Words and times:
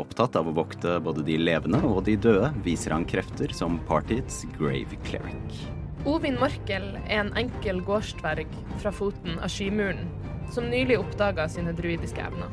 Opptatt 0.00 0.36
av 0.38 0.48
å 0.48 0.54
vokte 0.56 0.94
både 1.04 1.24
de 1.26 1.36
levende 1.36 1.82
og 1.84 2.06
de 2.06 2.14
døde, 2.16 2.48
viser 2.64 2.94
han 2.94 3.04
krefter 3.08 3.52
som 3.56 3.76
partiets 3.88 4.46
grave 4.56 4.96
cleric. 5.04 5.58
Ovin 6.08 6.38
Morkel 6.40 6.94
er 7.02 7.18
en 7.26 7.34
enkel 7.36 7.82
gårdsdverg 7.84 8.48
fra 8.80 8.92
foten 8.96 9.36
av 9.36 9.52
Skymuren, 9.52 10.08
som 10.54 10.70
nylig 10.72 10.96
oppdaga 11.02 11.44
sine 11.52 11.76
druidiske 11.76 12.24
evner. 12.24 12.48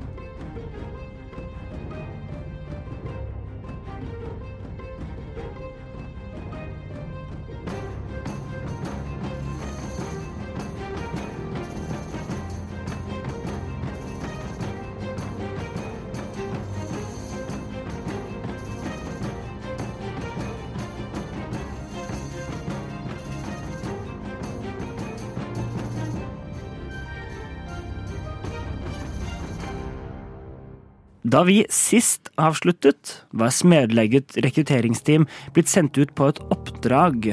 Da 31.38 31.44
vi 31.46 31.60
sist 31.70 32.32
avsluttet, 32.42 33.12
var 33.30 33.52
Smedlegget 33.54 34.40
rekrutteringsteam 34.42 35.28
blitt 35.54 35.70
sendt 35.70 35.94
ut 36.02 36.10
på 36.18 36.32
et 36.32 36.40
oppdrag 36.50 37.28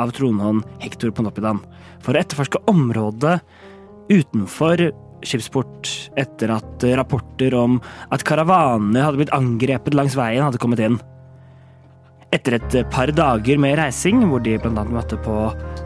av 0.00 0.14
tronhånd 0.16 0.64
Hector 0.80 1.10
Ponopidan 1.12 1.58
for 2.00 2.16
å 2.16 2.22
etterforske 2.22 2.62
området 2.72 3.34
utenfor 4.08 4.80
skipsport 5.28 5.90
etter 6.22 6.54
at 6.54 6.86
rapporter 7.02 7.52
om 7.58 7.76
at 8.08 8.24
karavaner 8.24 9.04
hadde 9.04 9.20
blitt 9.20 9.34
angrepet 9.36 9.98
langs 9.98 10.16
veien, 10.16 10.46
hadde 10.46 10.60
kommet 10.62 10.80
inn. 10.86 10.96
Etter 12.32 12.56
et 12.56 12.78
par 12.94 13.12
dager 13.12 13.60
med 13.60 13.76
reising, 13.76 14.22
hvor 14.30 14.40
de 14.40 14.56
annet 14.56 14.94
møtte 14.94 15.20
på 15.20 15.36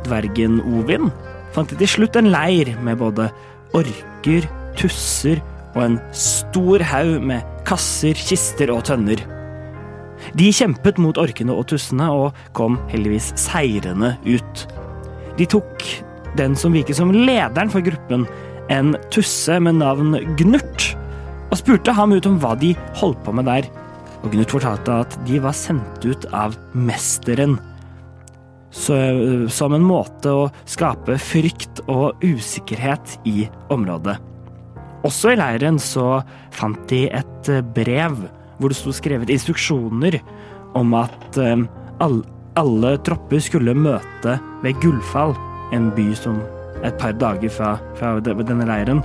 dvergen 0.07 0.61
Ovin, 0.77 1.11
fant 1.59 1.75
de 1.75 1.81
til 1.83 1.91
slutt 1.97 2.21
en 2.23 2.31
leir 2.31 2.71
med 2.87 3.03
både 3.03 3.33
orker, 3.75 4.47
tusser 4.79 5.43
og 5.75 5.81
en 5.85 6.01
stor 6.15 6.83
haug 6.87 7.19
med 7.31 7.45
kasser, 7.67 8.19
kister 8.19 8.73
og 8.75 8.85
tønner. 8.89 9.21
De 10.39 10.49
kjempet 10.55 10.99
mot 11.03 11.19
orkene 11.21 11.55
og 11.55 11.67
tussene 11.73 12.09
og 12.15 12.39
kom 12.57 12.79
heldigvis 12.93 13.33
seirende 13.41 14.15
ut. 14.25 14.65
De 15.39 15.47
tok 15.51 15.85
den 16.39 16.57
som 16.59 16.75
virket 16.75 16.99
som 16.99 17.13
lederen 17.15 17.71
for 17.71 17.85
gruppen, 17.85 18.27
en 18.73 18.95
tusse 19.13 19.59
med 19.61 19.79
navn 19.83 20.17
Gnurt, 20.39 20.95
og 21.51 21.59
spurte 21.61 21.95
ham 21.95 22.15
ut 22.17 22.27
om 22.27 22.39
hva 22.43 22.55
de 22.59 22.73
holdt 22.99 23.21
på 23.27 23.35
med 23.37 23.47
der. 23.51 23.69
Og 24.25 24.33
Gnurt 24.33 24.55
fortalte 24.55 25.03
at 25.05 25.19
de 25.29 25.39
var 25.45 25.55
sendt 25.57 26.07
ut 26.07 26.27
av 26.33 26.57
Mesteren. 26.73 27.59
Så, 28.75 28.97
som 29.55 29.75
en 29.77 29.85
måte 29.87 30.33
å 30.35 30.49
skape 30.67 31.15
frykt 31.23 31.85
og 31.87 32.25
usikkerhet 32.25 33.19
i 33.31 33.45
området. 33.71 34.17
Også 35.05 35.35
i 35.35 35.39
leiren 35.39 35.79
så 35.83 36.23
fant 36.55 36.81
de 36.89 37.05
et 37.13 37.51
brev 37.77 38.17
hvor 38.59 38.71
det 38.71 38.79
sto 38.79 38.93
skrevet 38.95 39.33
instruksjoner 39.35 40.21
om 40.79 40.95
at 40.97 41.39
um, 41.39 41.67
alle 42.01 42.95
tropper 43.07 43.43
skulle 43.43 43.75
møte 43.77 44.39
ved 44.63 44.79
Gullfall, 44.83 45.35
en 45.75 45.91
by 45.95 46.07
som 46.19 46.39
et 46.85 46.97
par 47.01 47.15
dager 47.19 47.53
fra, 47.53 47.75
fra 47.99 48.17
denne 48.23 48.67
leiren, 48.69 49.03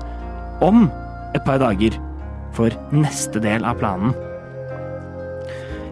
om 0.65 0.87
et 1.35 1.43
par 1.45 1.59
dager 1.61 1.95
for 2.55 2.73
neste 2.95 3.41
del 3.43 3.65
av 3.67 3.79
planen. 3.81 4.15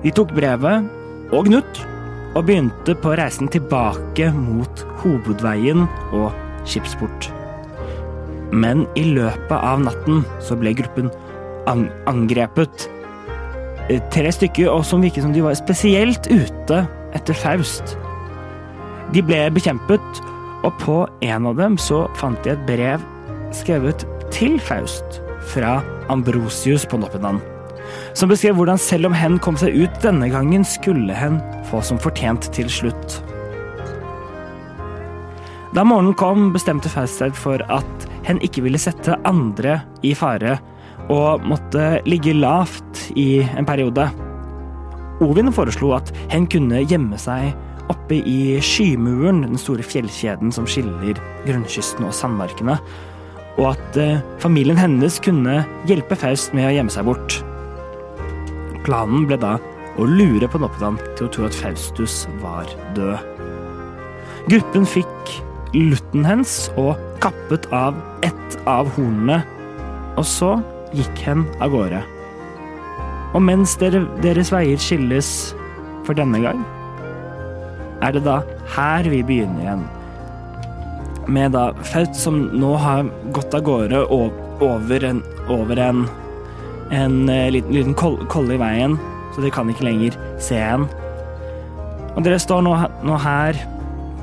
De 0.03 0.13
tok 0.13 0.33
brevet 0.37 0.87
og 1.33 1.47
Knut 1.49 1.81
og 2.37 2.45
begynte 2.45 2.93
på 3.01 3.15
reisen 3.17 3.49
tilbake 3.51 4.29
mot 4.35 4.85
hovedveien 5.01 5.87
og 6.13 6.29
skipsport. 6.67 7.31
Men 8.51 8.85
i 8.95 9.03
løpet 9.17 9.57
av 9.57 9.81
natten 9.83 10.23
så 10.43 10.55
ble 10.59 10.75
gruppen 10.77 11.11
an 11.67 11.87
angrepet. 12.07 12.87
Tre 14.13 14.31
stykker, 14.35 14.69
og 14.71 14.85
som 14.87 15.03
virket 15.03 15.23
som 15.23 15.35
de 15.35 15.43
var 15.43 15.57
spesielt 15.59 16.27
ute 16.31 16.83
etter 17.15 17.37
Faust. 17.37 17.95
De 19.15 19.23
ble 19.23 19.45
bekjempet, 19.55 20.23
og 20.65 20.73
på 20.81 20.97
en 21.23 21.47
av 21.47 21.59
dem 21.59 21.77
så 21.79 22.05
fant 22.19 22.39
de 22.43 22.51
et 22.55 22.65
brev 22.67 23.03
skrevet 23.55 24.03
til 24.35 24.57
Faust 24.59 25.21
fra 25.53 25.77
Ambrosius 26.11 26.83
på 26.89 26.99
Noppedan, 26.99 27.39
som 28.17 28.31
beskrev 28.31 28.57
hvordan 28.57 28.79
selv 28.81 29.07
om 29.07 29.15
hen 29.15 29.37
kom 29.39 29.55
seg 29.59 29.75
ut 29.77 30.03
denne 30.03 30.27
gangen, 30.31 30.65
skulle 30.67 31.15
hen 31.15 31.39
få 31.69 31.79
som 31.85 31.99
fortjent 32.01 32.49
til 32.55 32.67
slutt. 32.71 33.19
Da 35.77 35.83
morgenen 35.85 36.15
kom, 36.17 36.47
bestemte 36.55 36.89
Fausted 36.89 37.35
for 37.37 37.61
at 37.69 38.05
hen 38.25 38.39
ikke 38.41 38.63
ville 38.65 38.79
sette 38.81 39.13
andre 39.29 39.75
i 40.01 40.15
fare, 40.17 40.55
og 41.13 41.45
måtte 41.45 41.99
ligge 42.09 42.33
lavt 42.33 43.03
i 43.13 43.43
en 43.45 43.67
periode. 43.67 44.07
Ovin 45.21 45.53
foreslo 45.53 45.91
at 45.99 46.09
hen 46.33 46.49
kunne 46.49 46.81
gjemme 46.81 47.21
seg 47.21 47.53
oppe 47.93 48.17
i 48.17 48.57
Skymuren, 48.57 49.43
den 49.45 49.61
store 49.61 49.85
fjellkjeden 49.85 50.49
som 50.55 50.65
skiller 50.65 51.21
grunnkysten 51.45 52.09
og 52.09 52.17
sandmarkene, 52.23 52.79
og 53.61 53.71
at 53.75 54.01
eh, 54.01 54.25
familien 54.41 54.81
hennes 54.81 55.21
kunne 55.21 55.61
hjelpe 55.85 56.17
Faust 56.17 56.57
med 56.57 56.71
å 56.71 56.73
gjemme 56.73 56.93
seg 56.97 57.05
bort. 57.05 57.37
Planen 58.81 59.29
ble 59.29 59.37
da 59.45 59.59
å 59.93 60.09
lure 60.09 60.49
på 60.49 60.57
Noppedan 60.57 60.97
til 61.13 61.29
å 61.29 61.33
tro 61.37 61.45
at 61.45 61.61
Faustus 61.61 62.23
var 62.41 62.65
død. 62.97 63.21
Gruppen 64.49 64.89
fikk 64.89 65.37
lutten 65.73 66.25
og 66.77 66.95
kappet 67.23 67.67
av 67.75 67.95
ett 68.23 68.57
av 68.67 68.89
hornene, 68.95 69.41
og 70.17 70.25
så 70.25 70.57
gikk 70.95 71.23
hen 71.25 71.45
av 71.59 71.73
gårde. 71.73 72.01
Og 73.35 73.43
mens 73.43 73.75
dere, 73.81 74.05
deres 74.23 74.51
veier 74.53 74.79
skilles 74.81 75.29
for 76.07 76.17
denne 76.17 76.39
gang, 76.41 76.63
er 78.01 78.13
det 78.15 78.23
da 78.27 78.41
her 78.75 79.07
vi 79.09 79.23
begynner 79.25 79.63
igjen. 79.65 79.85
Med 81.27 81.51
da 81.57 81.71
Faut 81.83 82.15
som 82.15 82.45
nå 82.55 82.75
har 82.79 83.09
gått 83.35 83.55
av 83.57 83.65
gårde 83.67 84.05
over 84.07 85.03
en, 85.03 85.19
over 85.51 85.81
en, 85.81 86.05
en 86.95 87.17
liten, 87.27 87.73
liten 87.73 87.97
kolle 87.97 88.55
i 88.55 88.61
veien, 88.61 88.95
så 89.35 89.43
de 89.43 89.51
kan 89.53 89.69
ikke 89.69 89.85
lenger 89.89 90.15
se 90.41 90.61
en. 90.61 90.87
Og 92.15 92.23
dere 92.25 92.39
står 92.41 92.63
nå, 92.65 92.73
nå 93.05 93.17
her 93.21 93.59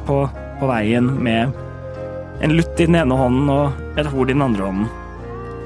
på, 0.08 0.24
på, 0.60 0.68
veien 0.70 1.08
med 1.22 1.52
en 2.44 2.54
lutt 2.56 2.80
i 2.80 2.86
den 2.88 2.98
ene 2.98 3.16
hånden 3.18 3.50
og 3.52 3.98
et 4.00 4.08
hord 4.10 4.30
i 4.30 4.34
den 4.36 4.44
andre 4.44 4.68
hånden. 4.68 4.88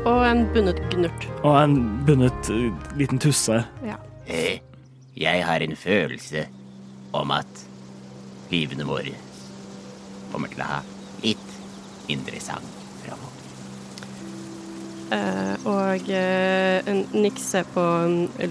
Og 0.09 0.23
en 0.25 0.45
bundet 0.55 0.79
gnurt. 0.93 1.27
Og 1.43 1.57
en 1.61 1.77
bundet 2.07 2.51
uh, 2.53 2.69
liten 2.97 3.21
tusse. 3.21 3.63
Ja. 3.85 3.97
Eh, 4.27 4.61
jeg 5.19 5.45
har 5.45 5.65
en 5.65 5.77
følelse 5.77 6.47
om 7.17 7.33
at 7.35 7.65
livene 8.53 8.87
våre 8.89 9.15
kommer 10.33 10.53
til 10.53 10.63
å 10.63 10.69
ha 10.69 10.79
litt 11.25 11.57
mindre 12.09 12.41
sang 12.41 12.65
framover. 13.03 13.35
Uh, 15.09 15.55
og 15.69 16.11
uh, 16.13 16.93
Nick 17.17 17.41
ser 17.41 17.69
på 17.75 17.85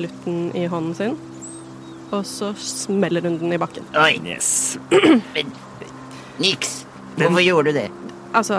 lutten 0.02 0.50
i 0.58 0.66
hånden 0.70 0.98
sin, 0.98 1.18
og 2.10 2.26
så 2.26 2.52
smeller 2.58 3.26
hun 3.26 3.38
den 3.42 3.54
i 3.54 3.62
bakken. 3.62 3.86
Oi, 3.98 4.18
Yes. 4.26 4.78
men 5.36 5.54
niks! 6.42 6.86
Hvorfor 7.18 7.42
gjorde 7.42 7.72
du 7.74 7.80
det? 7.80 7.88
Altså 8.38 8.58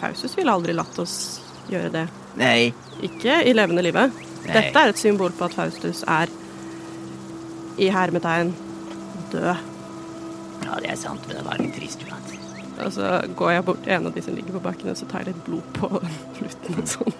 Faustus 0.00 0.34
ville 0.36 0.52
aldri 0.52 0.74
latt 0.76 0.98
oss 1.00 1.14
gjøre 1.70 1.90
det. 1.94 2.06
Nei, 2.40 2.72
Ikke 3.06 3.38
i 3.46 3.52
levende 3.54 3.82
livet. 3.86 4.12
Nei. 4.42 4.52
Dette 4.52 4.78
er 4.82 4.90
et 4.92 4.98
symbol 5.00 5.32
på 5.38 5.46
at 5.46 5.54
Faustus 5.56 6.02
er 6.10 6.30
i 7.80 7.88
hermetegn 7.94 8.50
død. 9.32 9.56
ja, 10.66 10.74
det 10.82 10.90
er 10.92 10.98
sant, 11.00 11.24
men 11.26 11.38
det 11.38 11.44
var 11.46 11.60
litt 11.62 11.74
trist 11.78 12.02
uansett. 12.04 12.38
Og 12.82 12.90
så 12.96 13.08
går 13.38 13.52
jeg 13.54 13.64
bort 13.68 13.82
til 13.84 13.92
en 13.94 14.06
av 14.10 14.14
de 14.16 14.22
som 14.24 14.34
ligger 14.36 14.56
på 14.58 14.64
bakken, 14.64 14.90
og 14.90 14.98
så 14.98 15.06
tar 15.08 15.22
jeg 15.22 15.32
litt 15.32 15.44
blod 15.46 15.68
på 15.78 15.88
fluten 16.36 16.80
og 16.82 16.88
sånn. 16.96 17.14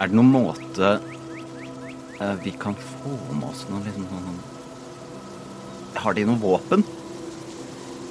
Er 0.00 0.08
det 0.08 0.16
noen 0.16 0.30
måte 0.32 0.94
eh, 0.96 2.36
vi 2.44 2.54
kan 2.62 2.78
få 2.78 3.12
med 3.34 3.48
oss 3.50 3.66
noe 3.68 3.82
liksom 3.84 4.06
sånn 4.08 4.38
Har 6.00 6.14
de 6.16 6.24
noe 6.24 6.40
våpen? 6.40 6.86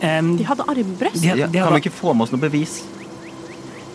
Em, 0.01 0.37
De 0.39 0.43
hadde 0.47 0.63
armbrøst. 0.63 1.21
De- 1.21 1.27
de 1.35 1.41
hadde, 1.43 1.59
kan 1.59 1.73
vi 1.75 1.83
ikke 1.89 1.91
få 1.99 2.13
med 2.15 2.27
oss 2.27 2.31
noe 2.31 2.39
bevis? 2.41 2.79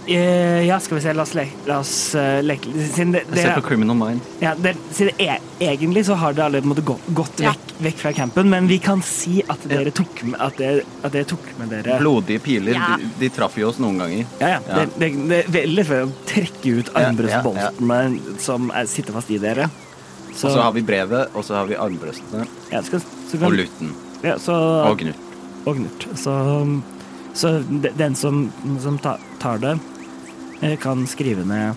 Uh, 0.04 0.60
ja, 0.66 0.76
skal 0.84 0.98
vi 0.98 1.00
se, 1.00 1.12
la 1.16 1.22
oss 1.24 1.30
leke, 1.32 1.54
la 1.64 1.78
oss, 1.80 1.92
uh, 2.14 2.42
leke 2.44 2.68
Siden 2.92 3.14
det, 3.14 3.22
Se 3.30 3.38
dere- 3.38 3.54
på 3.56 3.62
Criminal 3.70 3.96
Mind. 3.96 4.20
Ja, 4.42 4.50
det, 4.54 4.74
siden 4.92 5.14
e 5.16 5.38
egentlig 5.64 6.02
så 6.04 6.12
har 6.20 6.34
det 6.36 6.42
alle 6.44 6.60
på 6.60 6.68
en 6.68 6.72
måte 6.74 6.84
gått, 6.84 7.06
gått 7.16 7.40
Ja. 7.40 7.54
vekk, 7.54 7.72
vekk 7.86 7.96
fra 8.02 8.12
campen, 8.12 8.50
men 8.52 8.66
vi 8.68 8.76
kan 8.84 9.00
si 9.00 9.40
at 9.48 9.64
dere 9.66 9.90
tok 9.96 10.20
med, 10.28 10.36
at 10.44 10.58
dere, 10.60 10.82
at 11.02 11.12
dere 11.16 11.24
tok 11.24 11.46
med 11.58 11.72
dere 11.72 11.96
Blodige 12.02 12.42
piler. 12.44 12.74
Ja. 12.76 12.98
De, 13.00 13.08
de 13.22 13.30
traff 13.32 13.56
jo 13.56 13.70
oss 13.70 13.80
noen 13.80 13.96
ganger. 14.04 14.26
Ja, 14.44 14.48
ja. 14.48 14.60
Ja. 14.68 14.84
Det, 14.84 14.90
det, 15.00 15.10
det 15.30 15.40
er 15.40 15.50
veldig 15.56 15.86
før 15.88 16.04
å 16.04 16.12
trekke 16.28 16.76
ut 16.82 16.92
Ja, 16.92 17.00
ja, 17.00 17.08
armbrøstboltene 17.08 18.38
som 18.44 18.68
er, 18.76 18.84
sitter 18.92 19.16
fast 19.16 19.32
i 19.32 19.38
dere. 19.40 19.70
Så, 20.34 20.50
Og 20.50 20.52
så 20.52 20.60
har 20.68 20.72
vi 20.76 20.82
brevet, 20.84 21.32
og 21.32 21.44
så 21.48 21.54
har 21.62 21.66
vi 21.72 21.80
armbrøstene 21.80 22.44
ja, 22.74 22.82
skal, 22.84 23.00
så 23.00 23.38
kan, 23.40 23.48
og 23.48 23.56
lutten. 23.56 23.96
Ja, 24.20 24.36
så, 24.36 24.52
Og 24.90 24.98
Knut. 25.00 25.23
Og 25.66 25.76
Knut. 25.78 26.06
Så, 26.20 26.34
så 27.34 27.52
den 27.98 28.14
som, 28.18 28.46
som 28.82 28.98
tar 28.98 29.58
det, 29.62 29.76
eh, 30.62 30.76
kan 30.80 31.06
skrive 31.10 31.44
ned, 31.48 31.74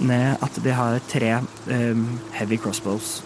ned 0.00 0.36
at 0.44 0.60
de 0.62 0.70
har 0.76 1.00
tre 1.08 1.32
um, 1.70 2.06
heavy 2.32 2.58
crossbows. 2.60 3.22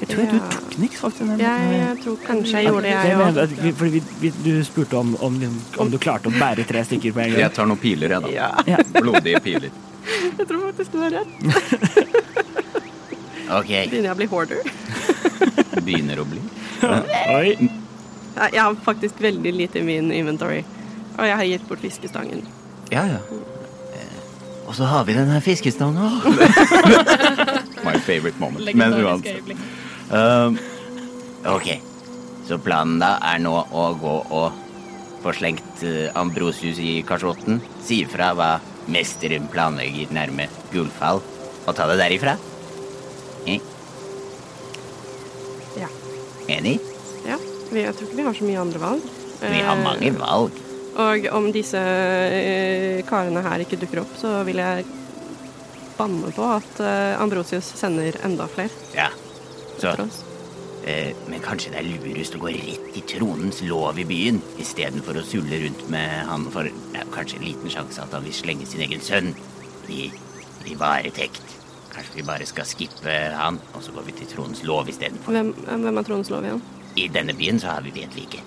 Jeg 0.00 0.10
tror 0.10 0.24
Ja. 0.26 0.30
du 0.34 0.38
tok 0.52 0.74
den 0.74 0.84
ikke, 0.84 0.98
faktisk. 1.00 1.20
den- 1.24 1.38
Jeg, 1.40 1.76
jeg 1.80 2.00
tror 2.04 2.16
kanskje 2.26 2.52
jeg 2.58 2.66
gjorde 2.66 2.82
det, 2.82 2.90
jeg 2.90 3.16
òg. 3.16 3.76
Fordi 3.78 3.90
vi, 3.90 4.02
vi, 4.20 4.32
du 4.44 4.64
spurte 4.64 4.98
om, 4.98 5.14
om, 5.24 5.38
liksom- 5.40 5.80
om 5.80 5.90
du 5.90 5.96
klarte 5.98 6.28
å 6.28 6.34
bære 6.36 6.66
tre 6.68 6.82
stykker 6.84 7.12
på 7.16 7.20
en 7.24 7.30
gang. 7.30 7.40
Jeg 7.40 7.54
tar 7.56 7.66
noen 7.70 7.80
piler, 7.80 8.08
jeg, 8.10 8.22
da. 8.22 8.28
Ja, 8.28 8.50
Ja. 8.66 8.76
Blodige 9.00 9.40
piler. 9.40 9.70
jeg 10.38 10.46
tror 10.48 10.66
faktisk 10.68 10.92
du 10.92 10.98
har 11.00 11.10
rett. 11.10 11.32
Ok, 13.46 13.68
Begynner 13.70 14.08
jeg 14.08 14.10
å 14.10 14.18
bli 14.18 14.26
hoarder? 14.26 14.70
Begynner 15.86 16.18
å 16.18 16.24
bli. 16.26 16.40
Oi. 16.82 17.68
Nei, 18.36 18.50
Jeg 18.52 18.62
har 18.62 18.74
faktisk 18.84 19.20
veldig 19.20 19.52
lite 19.56 19.80
i 19.80 19.86
min 19.86 20.12
inventory. 20.12 20.62
Og 21.16 21.24
jeg 21.26 21.36
har 21.40 21.48
gitt 21.48 21.68
bort 21.68 21.80
fiskestangen. 21.80 22.42
Ja, 22.92 23.06
ja. 23.08 23.20
og 24.66 24.74
så 24.74 24.84
har 24.90 25.04
vi 25.06 25.14
den 25.14 25.30
her 25.30 25.40
fiskestangen. 25.40 26.20
My 27.86 27.96
favorite 28.02 28.38
moment. 28.42 28.74
Men 28.74 28.94
uansett. 29.00 29.52
Um, 30.10 30.58
Ok, 31.46 31.68
så 32.48 32.56
planen 32.58 32.98
da 32.98 33.12
er 33.22 33.38
nå 33.38 33.52
å 33.54 33.82
gå 34.00 34.14
og 34.34 34.56
få 35.22 35.30
slengt 35.36 35.84
eh, 35.86 36.08
Ambrosius 36.18 36.80
i 36.82 36.96
kasjotten, 37.06 37.60
si 37.86 38.00
ifra 38.02 38.32
hva 38.34 38.48
mesteren 38.90 39.46
planlegger 39.52 40.10
nærme 40.14 40.48
Gullfall, 40.72 41.22
og 41.66 41.70
ta 41.78 41.86
det 41.92 42.00
derifra. 42.02 42.34
Eh, 43.46 43.62
Ja. 45.78 45.86
Enig? 46.50 46.80
Jeg 47.84 47.96
tror 47.96 48.08
ikke 48.08 48.20
vi 48.20 48.26
har 48.28 48.38
så 48.38 48.46
mye 48.48 48.62
andre 48.62 48.82
valg. 48.82 49.10
Vi 49.40 49.60
har 49.60 49.76
Eh, 49.76 49.84
mange 49.84 50.12
valg. 50.16 50.62
Og 50.96 51.26
om 51.36 51.50
disse 51.52 51.76
eh, 51.80 53.02
karene 53.08 53.42
her 53.44 53.60
ikke 53.64 53.76
dukker 53.80 54.00
opp, 54.00 54.14
så 54.16 54.38
vil 54.48 54.62
jeg 54.62 54.86
banne 55.98 56.30
på 56.32 56.46
at 56.54 56.80
eh, 56.80 57.20
Ambrosius 57.20 57.68
sender 57.76 58.16
enda 58.24 58.46
flere 58.48 58.72
Ja. 58.96 59.10
Så, 59.76 59.92
eh, 60.88 61.12
men 61.28 61.42
kanskje 61.44 61.74
det 61.74 61.82
er 61.82 61.90
lurest 61.90 62.36
å 62.38 62.40
gå 62.40 62.52
rett 62.54 62.96
i 62.96 63.02
tronens 63.04 63.60
lov 63.68 63.98
i 64.00 64.06
byen, 64.08 64.40
istedenfor 64.62 65.20
å 65.20 65.26
sulle 65.26 65.60
rundt 65.66 65.84
med 65.92 66.24
han, 66.30 66.48
for 66.54 66.64
det 66.64 67.02
er 67.02 67.12
kanskje 67.12 67.42
en 67.42 67.48
liten 67.50 67.72
sjanse 67.76 68.00
at 68.00 68.16
han 68.16 68.24
vil 68.24 68.36
slenge 68.36 68.68
sin 68.68 68.80
egen 68.86 69.04
sønn 69.04 69.34
i, 69.92 70.08
i 70.64 70.78
varetekt. 70.80 71.44
Kanskje 71.92 72.22
vi 72.22 72.26
bare 72.28 72.48
skal 72.48 72.68
skippe 72.68 73.12
han, 73.36 73.60
og 73.76 73.84
så 73.84 73.92
går 73.92 74.08
vi 74.08 74.16
til 74.16 74.32
tronens 74.32 74.64
lov 74.64 74.88
istedenfor. 74.88 75.36
Hvem, 75.36 75.52
hvem 75.84 76.00
er 76.00 76.08
tronens 76.08 76.32
lov 76.32 76.44
igjen? 76.48 76.64
I 76.96 77.08
denne 77.12 77.34
byen 77.36 77.60
så 77.60 77.74
har 77.76 77.84
vi 77.84 77.92
vet 77.94 78.14
vi 78.16 78.24
ikke. 78.26 78.42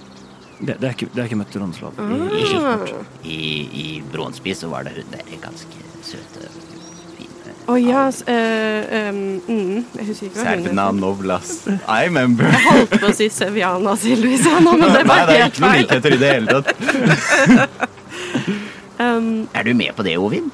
Det, 0.59 0.75
det, 0.81 0.87
er 0.89 0.95
ikke, 0.95 1.07
det 1.13 1.21
er 1.21 1.27
ikke 1.29 1.37
møtt 1.39 1.55
Ronslov. 1.55 1.99
Ah. 2.03 2.81
I, 3.23 3.37
i 3.81 3.85
Brånsby 4.11 4.51
så 4.57 4.67
var 4.71 4.83
det 4.87 4.97
hun 4.97 5.13
der 5.13 5.29
ganske 5.39 5.85
søte, 6.03 6.49
fine 7.15 7.53
Å 7.69 7.77
ja, 7.79 8.01
yes, 8.09 8.19
uh, 8.27 9.09
um, 9.13 9.21
mm, 9.47 9.85
jeg 9.95 10.07
husker 10.09 10.27
ikke 10.27 10.41
hva 10.43 10.55
hun 10.57 10.65
heter. 10.67 10.97
Novlas. 10.99 11.53
I 11.69 12.01
remember. 12.09 12.49
Jeg 12.51 12.65
Holdt 12.65 12.97
på 12.99 13.11
å 13.11 13.15
si 13.15 13.29
Seviana 13.31 13.95
Silvisa 14.01 14.57
nå, 14.59 14.75
men 14.81 14.91
det 14.97 15.05
Nei, 15.05 15.07
var 15.13 15.29
det 15.29 15.37
er 15.37 15.45
helt 15.45 15.55
ikke 15.55 15.63
noe 15.63 15.71
feil. 15.71 15.85
likheter 15.85 16.17
i 16.17 16.21
det 16.25 16.33
hele 16.35 16.59
tatt. 16.59 17.87
Um, 18.99 19.47
Er 19.55 19.63
du 19.63 19.71
med 19.79 19.93
på 19.95 20.03
det, 20.03 20.17
Ovin? 20.19 20.49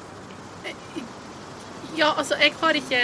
Ja, 1.98 2.12
altså, 2.14 2.36
jeg 2.38 2.52
har 2.60 2.76
ikke 2.78 3.00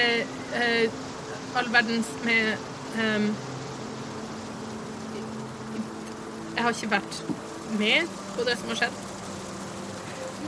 uh, 0.54 1.58
all 1.58 1.66
verdens 1.74 2.06
med 2.22 2.52
ehm, 3.02 3.24
Jeg 6.56 6.64
har 6.66 6.74
ikke 6.76 6.90
vært 6.92 7.20
med 7.78 8.10
på 8.36 8.44
det 8.48 8.58
som 8.60 8.68
har 8.72 8.80
skjedd 8.82 8.98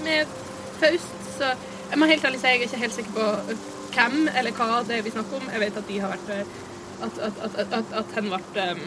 med 0.05 0.35
Faust, 0.81 1.15
så 1.39 1.53
jeg 1.91 1.99
må 2.01 2.09
helt 2.11 2.25
ærlig 2.29 2.41
si 2.43 2.51
jeg 2.51 2.61
er 2.61 2.67
ikke 2.67 2.83
helt 2.83 2.97
sikker 2.99 3.15
på 3.17 3.57
hvem 3.95 4.17
eller 4.35 4.53
hva 4.59 4.83
det 4.89 4.99
er 4.99 5.05
vi 5.07 5.13
snakker 5.15 5.39
om. 5.39 5.49
Jeg 5.55 5.63
vet 5.63 5.77
at 5.81 5.89
de 5.89 6.01
har 6.03 6.13
vært 6.17 6.31
eh, 6.35 6.61
At, 7.05 7.17
at, 7.19 7.39
at, 7.45 7.57
at, 7.59 7.73
at, 7.75 7.89
at 8.01 8.13
hen 8.15 8.29
ble 8.31 8.65
um, 8.71 8.83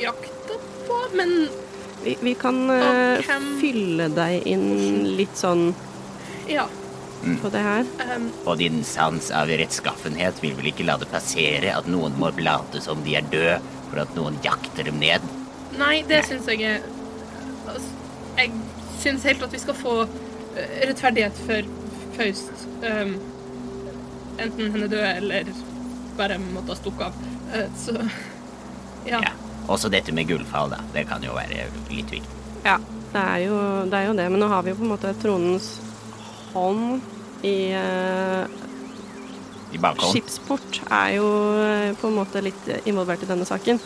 jakta 0.00 0.56
på, 0.86 0.96
men 1.14 1.34
vi, 2.02 2.16
vi 2.24 2.32
kan 2.40 2.62
uh, 2.70 3.20
hvem- 3.26 3.50
fylle 3.60 4.08
deg 4.16 4.46
inn 4.48 4.64
litt 5.18 5.36
sånn 5.36 5.66
ja. 6.48 6.64
på 7.42 7.50
det 7.52 7.62
her. 7.66 7.84
Um, 8.16 8.30
Og 8.48 8.56
din 8.62 8.80
sans 8.88 9.28
av 9.36 9.52
rettskaffenhet 9.52 10.40
vil 10.42 10.56
vel 10.58 10.72
ikke 10.72 10.88
la 10.88 10.96
det 11.02 11.10
passere 11.12 11.76
at 11.76 11.86
noen 11.92 12.16
må 12.18 12.32
late 12.40 12.80
som 12.82 13.04
de 13.04 13.18
er 13.20 13.28
døde 13.30 13.60
for 13.90 14.02
at 14.04 14.16
noen 14.16 14.38
jakter 14.44 14.86
dem 14.88 15.00
ned? 15.02 15.24
Nei, 15.78 16.00
det 16.08 16.24
syns 16.28 16.48
jeg 16.50 16.64
er 16.66 16.86
altså, 17.70 17.88
Jeg 18.38 18.52
syns 19.00 19.26
helt 19.28 19.44
at 19.46 19.54
vi 19.54 19.60
skal 19.62 19.76
få 19.78 19.94
eh, 20.04 20.80
rettferdighet 20.88 21.44
for 21.46 21.68
Faust. 22.16 22.66
Um, 22.82 23.14
enten 24.40 24.72
hun 24.72 24.84
er 24.86 24.92
død 24.92 25.06
eller 25.10 25.52
bare 26.18 26.40
måtte 26.42 26.74
ha 26.74 26.78
stukket 26.80 27.06
av. 27.08 27.22
Uh, 27.50 27.66
så 27.78 27.96
ja. 29.08 29.20
Ja. 29.22 29.32
Også 29.70 29.88
dette 29.92 30.12
med 30.12 30.28
gullfall, 30.28 30.72
da. 30.72 30.80
Det 30.94 31.06
kan 31.08 31.22
jo 31.24 31.36
være 31.36 31.68
litt 31.92 32.10
viktig. 32.10 32.22
Ja, 32.64 32.76
det 33.12 33.20
er, 33.20 33.38
jo, 33.44 33.60
det 33.90 34.00
er 34.00 34.08
jo 34.08 34.16
det. 34.18 34.26
Men 34.32 34.42
nå 34.42 34.48
har 34.50 34.64
vi 34.66 34.72
jo 34.72 34.80
på 34.80 34.86
en 34.86 34.92
måte 34.92 35.12
tronens 35.22 35.70
hånd 36.52 37.00
i 37.46 37.70
eh, 37.78 38.58
I 39.72 39.78
bakhånd. 39.78 40.12
Skipsport 40.14 40.80
er 40.90 41.16
jo 41.18 41.28
eh, 41.62 41.92
på 42.00 42.08
en 42.10 42.16
måte 42.18 42.42
litt 42.42 42.66
involvert 42.86 43.22
i 43.22 43.28
denne 43.30 43.46
saken. 43.48 43.78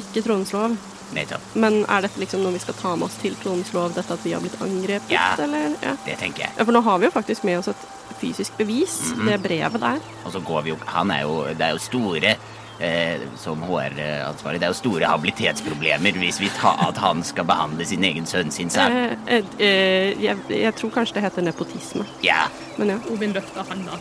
Ikke 0.00 0.22
tronens 0.24 0.52
lov. 0.56 0.76
Nettopp. 1.12 1.42
Men 1.60 1.82
er 1.92 2.06
dette 2.06 2.16
liksom 2.22 2.40
noe 2.40 2.54
vi 2.54 2.62
skal 2.62 2.74
ta 2.78 2.94
med 2.96 3.04
oss 3.10 3.18
til 3.20 3.34
tronens 3.36 3.72
lov, 3.76 3.92
dette 3.92 4.14
at 4.14 4.22
vi 4.24 4.32
har 4.32 4.40
blitt 4.40 4.56
angrepet, 4.64 5.10
Ja. 5.12 5.34
eller? 5.38 5.74
Ja. 5.82 5.92
Det 6.06 6.16
tenker 6.22 6.46
jeg. 6.46 6.52
ja, 6.56 6.64
for 6.64 6.72
nå 6.72 6.80
har 6.86 6.98
vi 6.98 7.04
jo 7.10 7.10
faktisk 7.12 7.44
med 7.44 7.58
oss 7.58 7.68
et 7.68 7.82
fysisk 8.22 8.56
bevis, 8.56 9.12
Mhm. 9.12 9.26
det 9.28 9.42
brevet 9.42 9.80
der. 9.80 10.00
Og 10.24 10.32
så 10.32 10.40
går 10.40 10.62
vi 10.62 10.70
jo 10.70 10.76
Han 10.86 11.10
er 11.10 11.22
jo 11.22 11.44
Det 11.52 11.60
er 11.60 11.70
jo 11.72 11.78
store 11.78 12.36
eh, 12.80 13.20
som 13.36 13.60
HR-ansvarlig, 13.62 14.58
det 14.60 14.62
er 14.62 14.72
jo 14.72 14.78
store 14.80 15.04
habilitetsproblemer 15.06 16.12
hvis 16.18 16.40
vi 16.40 16.48
tar 16.48 16.88
at 16.88 16.96
han 16.98 17.22
skal 17.22 17.44
behandle 17.44 17.84
sin 17.86 18.02
egen 18.02 18.24
sønn 18.26 18.50
sin 18.50 18.70
sak. 18.70 18.90
Eh, 18.90 19.12
eh, 19.28 19.44
eh, 19.60 20.22
jeg, 20.22 20.36
jeg 20.48 20.74
tror 20.74 20.90
kanskje 20.90 21.14
det 21.14 21.22
heter 21.22 21.42
nepotisme, 21.42 22.06
Ja. 22.22 22.48
men 22.78 22.88
ja. 22.88 22.96
Ovin 23.10 23.32
løfter 23.34 23.62
handa 23.68 23.92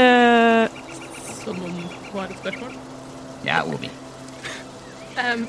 Eh, 0.00 0.82
som 1.44 1.62
om 1.64 1.78
hun 1.78 1.88
har 2.12 2.32
et 2.32 2.42
spørsmål. 2.42 2.74
Ja, 3.44 3.62
Ovi. 3.68 3.90
Um, 5.20 5.46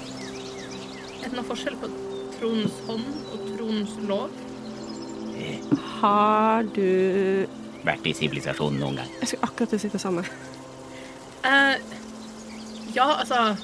er 1.22 1.28
det 1.28 1.36
noen 1.36 1.48
forskjell 1.48 1.78
på 1.80 1.92
tronens 2.38 2.80
hånd 2.88 3.12
og 3.32 3.44
tronens 3.52 4.00
lov? 4.10 4.40
har 6.02 6.66
du 6.76 7.48
Vært 7.82 8.06
i 8.06 8.14
sivilisasjonen 8.14 8.78
noen 8.82 9.00
gang. 9.02 9.14
Jeg 9.22 9.32
skulle 9.32 9.48
akkurat 9.48 9.82
si 9.82 9.90
det 9.90 10.02
samme. 10.02 10.22
Uh, 11.42 11.78
ja, 12.94 13.08
altså 13.18 13.56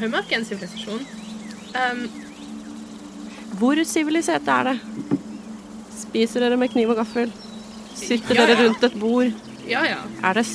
Høymark 0.00 0.32
er 0.32 0.40
en 0.40 0.46
sivilisasjon. 0.48 1.04
Um, 1.76 2.06
Hvor 3.60 3.82
sivilisert 3.84 4.48
er 4.48 4.70
det? 4.70 4.78
Spiser 5.98 6.44
dere 6.46 6.56
med 6.56 6.72
kniv 6.72 6.94
og 6.94 7.02
gaffel? 7.02 7.32
Sitter 7.98 8.38
Ja, 8.38 8.46
dere 8.48 8.68
rundt 8.68 8.84
et 8.88 8.96
bord? 9.00 9.47
Ja, 9.68 9.82
ja, 9.86 9.98
Er 10.24 10.34
det 10.34 10.46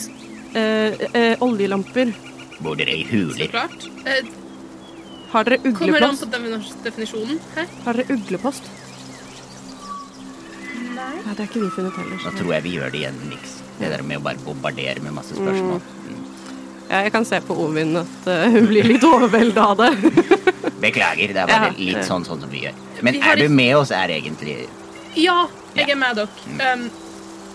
eh, 0.55 1.07
eh, 1.13 1.35
oljelamper? 1.43 2.13
Bor 2.63 2.75
dere 2.79 2.95
i 2.95 3.03
så 3.05 3.11
huler? 3.15 3.47
klart. 3.51 3.87
Eh, 4.05 4.25
Har 5.33 5.43
dere 5.47 5.57
uglepost? 5.63 5.79
kommer 5.79 6.01
an 6.07 6.17
på 6.17 6.83
definisjonen. 6.85 7.39
Hæ? 7.55 7.65
Har 7.85 7.93
dere 7.93 8.13
uglepost? 8.17 8.69
Nei. 10.93 11.13
Nei, 11.25 11.33
det 11.33 11.39
har 11.39 11.47
ikke 11.49 11.63
vi 11.63 11.69
funnet 11.73 11.97
heller. 11.97 12.19
Da 12.23 12.31
tror 12.37 12.53
jeg 12.53 12.63
vi 12.67 12.73
gjør 12.77 12.91
det 12.93 12.99
igjen, 13.01 13.17
Nix. 13.31 13.55
Det 13.79 13.89
der 13.89 14.03
med 14.05 14.19
å 14.21 14.23
bare 14.27 14.41
bombardere 14.45 15.01
med 15.03 15.15
masse 15.15 15.35
spørsmål. 15.37 15.81
Mm. 15.81 16.19
Ja, 16.91 16.99
jeg 17.07 17.11
kan 17.15 17.25
se 17.25 17.39
på 17.41 17.55
Ovin 17.57 17.95
at 17.97 18.27
uh, 18.29 18.43
hun 18.53 18.67
blir 18.69 18.85
litt 18.85 19.03
overveldet 19.07 19.57
av 19.57 19.79
det. 19.81 19.91
Beklager, 20.83 21.31
det 21.33 21.41
er 21.41 21.49
bare 21.49 21.71
Ja. 21.71 21.77
litt 21.79 22.05
sånn, 22.05 22.25
sånn 22.27 22.43
som 22.43 22.51
vi 22.51 22.65
gjør. 22.67 22.75
Men 23.01 23.13
Vi 23.17 23.21
er 23.23 23.35
du 23.39 23.45
ikke- 23.47 23.55
med 23.55 23.75
oss, 23.79 23.91
er 23.91 24.07
egentlig 24.13 24.67
Ja, 25.15 25.47
jeg 25.75 25.87
Ja. 25.87 25.93
er 25.93 25.95
med 25.97 26.15
dere. 26.15 26.73
Um, 26.73 26.89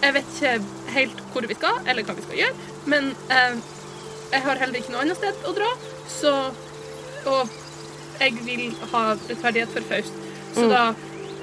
jeg 0.03 0.15
vet 0.15 0.25
ikke 0.37 0.55
helt 0.95 1.21
hvor 1.33 1.47
vi 1.49 1.55
skal, 1.59 1.79
eller 1.87 2.03
hva 2.07 2.15
vi 2.19 2.23
skal 2.27 2.37
gjøre, 2.43 2.55
men 2.87 3.11
eh, 3.31 3.55
jeg 4.33 4.43
har 4.45 4.57
heller 4.63 4.79
ikke 4.81 4.93
noe 4.93 5.03
annet 5.05 5.17
sted 5.21 5.35
å 5.49 5.55
dra, 5.57 5.71
så 6.09 6.35
Og 7.27 7.49
jeg 8.21 8.33
vil 8.47 8.71
ha 8.93 9.01
rettferdighet 9.29 9.69
for 9.75 9.83
Faust, 9.91 10.13
så 10.55 10.63
Mm. 10.65 10.71
da 10.71 10.95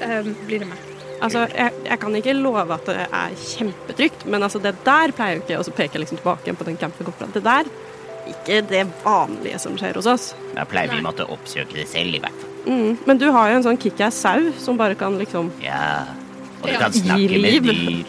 eh, 0.01 0.23
blir 0.47 0.59
det 0.63 0.67
meg. 0.67 0.77
Altså, 1.21 1.45
jeg, 1.55 1.71
jeg 1.85 1.99
kan 1.99 2.15
ikke 2.15 2.33
love 2.33 2.73
at 2.73 2.85
det 2.85 2.95
er 3.11 3.35
kjempetrygt, 3.39 4.25
men 4.25 4.43
altså, 4.43 4.59
det 4.63 4.73
der 4.85 5.11
pleier 5.15 5.35
jo 5.37 5.41
ikke 5.45 5.59
Og 5.59 5.65
så 5.65 5.71
peker 5.71 5.93
jeg 5.99 6.01
liksom 6.03 6.17
tilbake 6.19 6.53
på 6.57 6.65
den 6.67 6.77
campen 6.77 7.05
går 7.07 7.13
fra. 7.19 7.27
Det 7.31 7.43
der 7.43 7.69
ikke 8.27 8.61
det 8.71 8.81
vanlige 9.03 9.59
som 9.61 9.77
skjer 9.77 9.93
hos 9.99 10.07
oss. 10.09 10.25
Da 10.55 10.65
pleier 10.65 10.89
vi 10.91 10.97
å 10.99 11.05
måtte 11.05 11.27
oppsøke 11.29 11.73
det 11.77 11.87
selv, 11.91 12.15
i 12.17 12.19
hvert 12.23 12.33
fall. 12.41 12.51
Mm. 12.73 12.97
Men 13.05 13.17
du 13.21 13.27
har 13.31 13.51
jo 13.51 13.55
en 13.59 13.63
sånn 13.67 13.77
kickass 13.79 14.17
sau 14.25 14.51
som 14.59 14.77
bare 14.77 14.95
kan 14.95 15.17
liksom 15.19 15.51
Ja. 15.61 16.05
Og 16.61 16.67
du 16.67 16.73
Ja. 16.73 16.79
kan 16.79 16.91
snakke 16.91 17.41
med 17.41 17.63
dyr. 17.63 18.05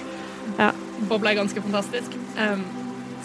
Bobla 1.09 1.33
er 1.33 1.41
ganske 1.41 1.63
fantastisk. 1.63 2.17
Um, 2.39 2.65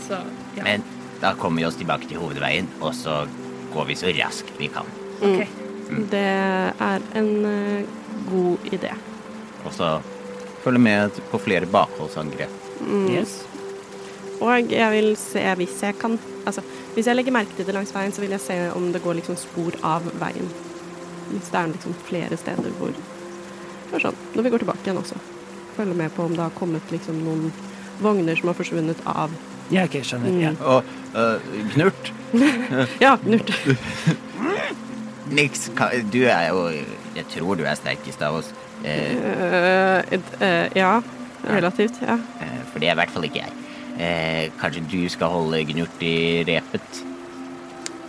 så 0.07 0.19
ja. 0.57 0.63
Men 0.63 0.83
da 1.21 1.33
kommer 1.39 1.61
vi 1.61 1.67
oss 1.69 1.77
tilbake 1.79 2.09
til 2.09 2.19
hovedveien, 2.21 2.67
og 2.81 2.95
så 2.97 3.23
går 3.73 3.87
vi 3.91 3.99
så 3.99 4.11
raskt 4.17 4.51
vi 4.59 4.67
kan. 4.73 4.89
OK. 5.21 5.45
Det 6.11 6.25
er 6.25 7.05
en 7.19 7.31
uh, 7.45 7.87
god 8.31 8.73
idé. 8.73 8.91
Og 9.65 9.73
så 9.75 9.99
følge 10.63 10.79
med 10.79 11.21
på 11.31 11.39
flere 11.41 11.69
bakholdsangrep. 11.69 12.59
Yes. 13.11 13.41
Og 14.41 14.71
jeg 14.73 14.91
vil 14.95 15.15
se 15.19 15.41
hvis 15.59 15.81
jeg 15.83 15.97
kan 16.01 16.19
Altså, 16.41 16.63
hvis 16.95 17.05
jeg 17.05 17.13
legger 17.15 17.35
merke 17.35 17.53
til 17.53 17.67
det 17.67 17.75
langs 17.75 17.91
veien, 17.93 18.09
så 18.09 18.23
vil 18.23 18.31
jeg 18.33 18.41
se 18.41 18.55
om 18.73 18.87
det 18.89 19.03
går 19.03 19.19
liksom 19.19 19.35
spor 19.37 19.75
av 19.85 20.07
veien. 20.17 20.47
Hvis 21.29 21.51
det 21.53 21.59
er 21.59 21.67
liksom 21.69 21.93
flere 22.07 22.37
steder 22.41 22.73
hvor 22.79 22.95
sånn, 24.01 24.17
når 24.33 24.47
vi 24.47 24.51
går 24.53 24.63
tilbake 24.63 24.87
igjen 24.87 24.97
også. 24.97 25.19
Følge 25.75 25.95
med 25.97 26.11
på 26.15 26.25
om 26.27 26.35
det 26.35 26.43
har 26.43 26.53
kommet 26.57 26.91
liksom 26.91 27.21
noen 27.25 27.51
vogner 28.01 28.35
som 28.39 28.51
har 28.51 28.57
forsvunnet 28.57 29.01
av 29.05 29.33
Ja, 29.71 29.85
ok, 29.87 30.01
skjønner. 30.03 30.35
Ja. 30.41 30.51
Og 30.67 30.83
uh, 31.15 31.53
Knurt, 31.73 32.11
Ja, 33.05 33.15
Knurt. 33.23 33.53
Nix, 35.37 35.69
du 36.11 36.25
er 36.25 36.49
jo 36.49 36.67
Jeg 37.15 37.25
tror 37.31 37.55
du 37.55 37.63
er 37.63 37.79
sterkest 37.79 38.21
av 38.25 38.41
oss. 38.41 38.51
Uh, 38.83 38.89
uh, 38.89 40.21
eh, 40.41 40.67
ja. 40.75 40.99
Relativt. 41.43 42.01
Ja. 42.01 42.17
eh, 42.41 42.61
for 42.71 42.79
det 42.79 42.89
er 42.89 42.95
i 42.95 42.99
hvert 43.01 43.13
fall 43.13 43.25
ikke 43.27 43.43
jeg. 43.43 43.53
Eh, 44.01 44.51
kanskje 44.61 44.83
du 44.91 45.09
skal 45.09 45.33
holde 45.33 45.63
Gnurt 45.65 46.03
i 46.05 46.43
repet? 46.47 47.01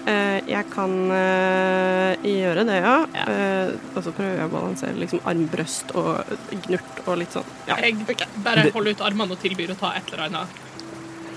Eh, 0.03 0.39
jeg 0.51 0.67
kan 0.73 0.95
eh, 1.15 2.17
gjøre 2.27 2.65
det, 2.67 2.79
ja. 2.83 2.95
Ja. 3.15 3.27
Eh, 3.31 3.69
og 3.95 4.01
så 4.03 4.11
prøver 4.17 4.41
jeg 4.41 4.49
å 4.49 4.53
balansere 4.57 4.97
liksom 4.99 5.21
armbrøst 5.31 5.93
og 5.95 6.33
gnurt 6.67 7.03
og 7.07 7.21
litt 7.21 7.37
sånn. 7.37 7.47
Ja. 7.69 7.77
Jeg 7.79 8.01
bare 8.43 8.65
holder 8.75 8.97
ut 8.97 9.05
armene 9.07 9.37
og 9.37 9.43
tilbyr 9.45 9.71
å 9.77 9.79
ta 9.79 9.93
et 10.01 10.11
eller 10.11 10.25
annet. 10.27 10.59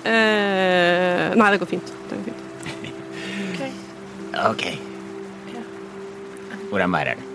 Eh, 0.06 1.36
nei, 1.38 1.52
det 1.54 1.62
går 1.62 1.70
fint. 1.76 1.94
Det 2.10 2.18
går 2.18 2.26
fint. 2.32 2.42
Ok. 4.46 4.66
Hvordan 6.72 6.92
vær 6.98 7.14
er 7.14 7.20
det? 7.22 7.32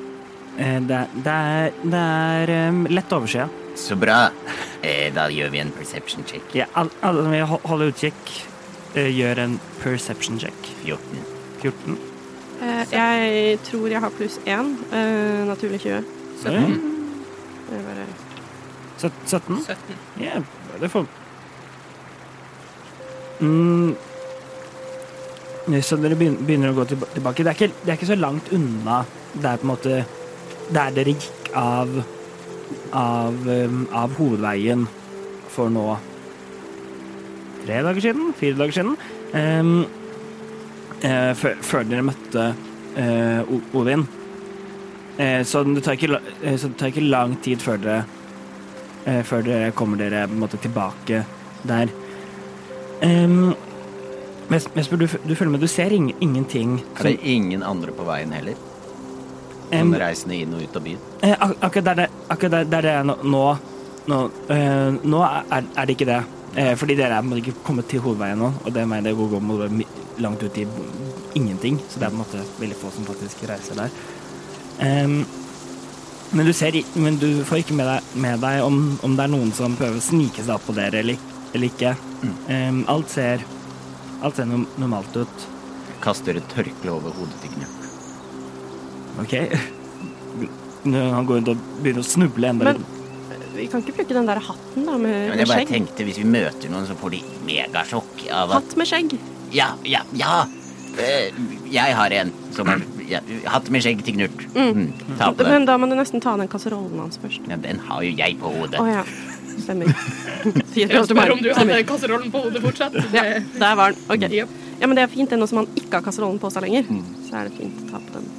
Det, 0.61 0.97
er- 0.99 1.13
det 1.25 1.33
er, 1.33 1.71
det 1.95 2.01
er 2.05 2.53
um, 2.69 2.83
lett 2.91 3.13
overskya. 3.17 3.47
Så 3.79 3.97
bra. 3.97 4.19
Eh, 4.85 5.09
da 5.15 5.29
gjør 5.33 5.53
vi 5.55 5.61
en 5.63 5.71
perception 5.73 6.27
check. 6.29 6.43
Ja, 6.59 6.67
alle, 6.77 6.99
alle 7.07 7.87
vil 7.87 7.93
utkikk, 7.95 8.33
gjør 8.95 9.39
en 9.45 9.61
perception 9.81 10.39
check. 10.41 10.73
14. 10.85 11.25
14. 11.63 11.99
Eh, 12.61 12.85
jeg 12.93 13.59
tror 13.65 13.89
jeg 13.89 14.01
har 14.01 14.11
pluss 14.17 14.39
én. 14.47 14.75
Eh, 14.93 15.47
naturlig 15.49 15.81
20. 15.81 16.05
Oi. 16.47 16.53
Jeg 17.71 17.85
bare 17.87 18.07
Søt- 19.01 19.27
17? 19.27 19.61
17. 19.65 19.97
Ja, 20.21 20.41
det 20.81 20.91
får 20.91 21.07
mm. 23.41 23.97
Så 25.83 25.97
dere 25.97 26.17
begynner 26.17 26.73
å 26.73 26.75
gå 26.75 26.85
tilbake. 26.91 27.45
Det 27.45 27.47
er, 27.47 27.57
ikke, 27.57 27.75
det 27.85 27.93
er 27.93 27.97
ikke 27.97 28.11
så 28.11 28.19
langt 28.19 28.51
unna 28.53 29.05
der 29.41 29.57
på 29.57 29.63
en 29.69 29.71
måte 29.71 30.05
Der 30.75 30.91
dere 30.91 31.15
gikk 31.15 31.53
av 31.55 32.03
av, 32.93 33.35
av 33.93 34.15
hovedveien 34.19 34.87
for 35.51 35.71
nå 35.71 35.97
tre 37.67 37.83
dager 37.87 38.01
siden? 38.05 38.33
Fire 38.39 38.59
dager 38.59 38.77
siden? 38.77 38.97
Um, 39.35 39.87
eh, 41.03 41.33
før, 41.37 41.85
dere 41.89 42.05
møtte 42.07 42.47
eh, 42.99 43.53
Odin. 43.77 44.07
Eh, 45.21 45.43
så, 45.45 45.63
det 45.65 45.85
tar 45.85 45.99
ikke, 45.99 46.21
eh, 46.43 46.57
så 46.57 46.71
det 46.71 46.79
tar 46.81 46.93
ikke 46.93 47.07
lang 47.09 47.37
tid 47.45 47.63
før 47.65 47.81
dere 47.83 48.05
eh, 49.05 49.21
før 49.27 49.45
dere 49.47 49.73
kommer 49.77 50.01
dere 50.01 50.27
måte 50.33 50.61
tilbake 50.63 51.25
der. 51.69 51.93
Um, 53.05 53.53
Ves- 54.51 54.67
du, 54.91 54.97
du 55.07 55.35
følger 55.35 55.51
med. 55.53 55.61
Du 55.63 55.69
ser 55.71 55.93
ing, 55.95 56.11
ingenting. 56.21 56.81
er 56.99 57.07
det 57.13 57.21
ingen 57.23 57.63
andre 57.63 57.93
på 57.95 58.03
veien 58.09 58.33
heller? 58.35 58.59
Som 59.71 59.93
um, 59.93 59.99
reisende 60.01 60.41
inn 60.43 60.57
og 60.57 60.65
ut 60.65 60.77
av 60.81 60.83
byen? 60.83 61.05
eh, 61.23 61.37
ak 61.39 61.53
akkurat 61.63 61.87
der 61.87 62.83
det, 62.83 62.91
er 62.97 63.05
nå 63.07 63.45
Nå, 64.11 64.17
nå 65.05 65.19
er, 65.23 65.67
er 65.77 65.87
det 65.87 65.95
ikke 65.95 66.07
det. 66.09 66.23
Eh, 66.57 66.73
fordi 66.79 66.97
dere 66.99 67.19
er 67.19 67.27
på 67.27 67.39
ikke 67.39 67.59
kommet 67.67 67.87
til 67.91 68.03
hovedveien 68.03 68.41
nå, 68.41 68.51
og 68.65 68.73
det 68.75 68.87
mener 68.89 69.13
jeg 69.13 69.19
går 69.21 69.37
om 69.39 69.83
langt 70.19 70.43
ut 70.43 70.59
i 70.59 70.67
ingenting. 71.39 71.79
Så 71.89 72.01
det 72.01 72.09
er 72.09 72.15
på 72.15 72.19
en 72.19 72.25
måte 72.25 72.47
veldig 72.59 72.79
få 72.81 72.91
som 72.95 73.07
faktisk 73.07 73.45
reiser 73.49 73.79
der. 73.79 73.95
Um, 74.81 75.23
men 76.33 76.47
du 76.47 76.53
ser 76.53 76.73
Men 76.95 77.19
du 77.19 77.45
får 77.45 77.59
ikke 77.63 77.75
med 77.75 77.87
deg, 77.87 78.13
med 78.15 78.41
deg 78.41 78.63
om, 78.65 78.99
om 79.03 79.17
det 79.17 79.25
er 79.25 79.33
noen 79.33 79.51
som 79.53 79.75
prøver 79.77 79.99
å 79.99 80.05
snike 80.05 80.45
seg 80.45 80.55
opp 80.55 80.69
på 80.69 80.77
dere 80.77 81.03
eller, 81.03 81.19
eller 81.53 81.67
ikke. 81.67 81.97
Em, 82.49 82.85
alt 82.89 83.11
ser 83.11 83.45
Alt 84.21 84.37
ser 84.37 84.49
normalt 84.51 85.15
ut. 85.17 85.45
Kaster 86.05 86.37
et 86.37 86.49
tørkle 86.53 86.93
over 86.93 87.15
hodet 87.17 87.39
til 87.41 87.55
Knurt. 87.55 87.87
OK? 89.23 89.35
Nå, 90.91 91.05
Han 91.15 91.29
går 91.29 91.41
rundt 91.41 91.53
og 91.55 91.63
begynner 91.81 92.05
å 92.05 92.09
snuble 92.09 92.51
enda 92.51 92.69
Men 92.69 92.83
litt. 92.83 93.00
Vi 93.61 93.67
kan 93.73 93.83
ikke 93.85 93.95
bruke 94.01 94.17
den 94.17 94.27
der 94.31 94.41
hatten 94.47 94.87
da, 94.89 94.97
med, 94.99 95.13
Ja, 95.15 95.19
men 95.21 95.37
med 95.37 95.43
jeg 95.45 95.49
bare 95.51 95.59
skjegg. 95.65 95.73
tenkte 95.75 96.07
hvis 96.09 96.19
vi 96.23 96.27
møter 96.29 96.73
noen, 96.73 96.87
så 96.89 96.97
får 97.01 97.15
de 97.17 97.21
megasjokk 97.49 98.25
av 98.33 98.51
at 98.57 98.57
Hatt 98.63 98.77
med 98.81 98.89
skjegg. 98.91 99.15
Ja, 99.55 99.73
ja, 99.85 100.03
ja! 100.17 100.39
Eh, 101.01 101.31
jeg 101.71 101.95
har 101.95 102.11
en 102.19 102.33
som 102.53 102.67
har 102.67 102.81
ja, 103.09 103.21
Hatt 103.47 103.69
med 103.71 103.83
skjegg 103.85 104.01
til 104.07 104.17
Knut. 104.19 104.41
Mm. 104.57 104.89
Ta 105.19 105.31
på 105.31 105.45
den. 105.45 105.53
Men 105.55 105.67
da 105.69 105.77
må 105.79 105.87
du 105.91 105.95
nesten 105.99 106.23
ta 106.25 106.35
den 106.41 106.51
kasserollen 106.51 106.99
hans 106.99 107.19
først. 107.23 107.47
Ja, 107.51 107.57
den 107.63 107.79
har 107.87 108.03
jo 108.07 108.11
jeg 108.19 108.39
på 108.43 108.51
hodet. 108.57 108.81
Oh, 108.83 108.89
ja. 108.91 109.05
Stemmer. 109.61 109.91
Jeg 110.79 110.89
spør 111.05 111.33
om 111.35 111.41
du 111.45 111.51
hadde 111.53 111.81
kasserollen 111.85 112.31
på 112.33 112.41
hodet 112.47 112.63
fortsatt. 112.65 112.95
Ja, 113.13 113.25
der 113.61 113.75
var 113.77 113.93
den. 113.93 114.07
Ok. 114.15 114.23
Ja, 114.81 114.87
men 114.89 114.97
det 114.97 115.03
er 115.05 115.11
fint 115.13 115.29
det 115.31 115.37
nå 115.37 115.45
som 115.51 115.59
han 115.61 115.67
ikke 115.77 115.99
har 115.99 116.05
kasserollen 116.07 116.39
på 116.41 116.49
seg 116.55 116.65
lenger. 116.65 116.87
Så 117.27 117.35
er 117.37 117.51
det 117.51 117.59
fint 117.59 117.83
å 117.85 117.91
ta 117.91 118.01
på 118.07 118.15
den. 118.15 118.31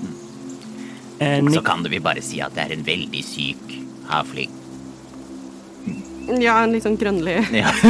Eh, 1.22 1.38
Så 1.54 1.62
kan 1.68 1.84
du 1.86 1.92
vel 1.94 2.02
bare 2.02 2.24
si 2.26 2.40
at 2.42 2.56
det 2.58 2.64
er 2.66 2.74
en 2.74 2.88
veldig 2.88 3.22
syk 3.28 3.76
havfling. 4.10 4.50
Ja, 6.42 6.60
en 6.62 6.76
litt 6.76 6.86
sånn 6.86 7.00
grønnlig 7.02 7.40
Ja. 7.64 7.72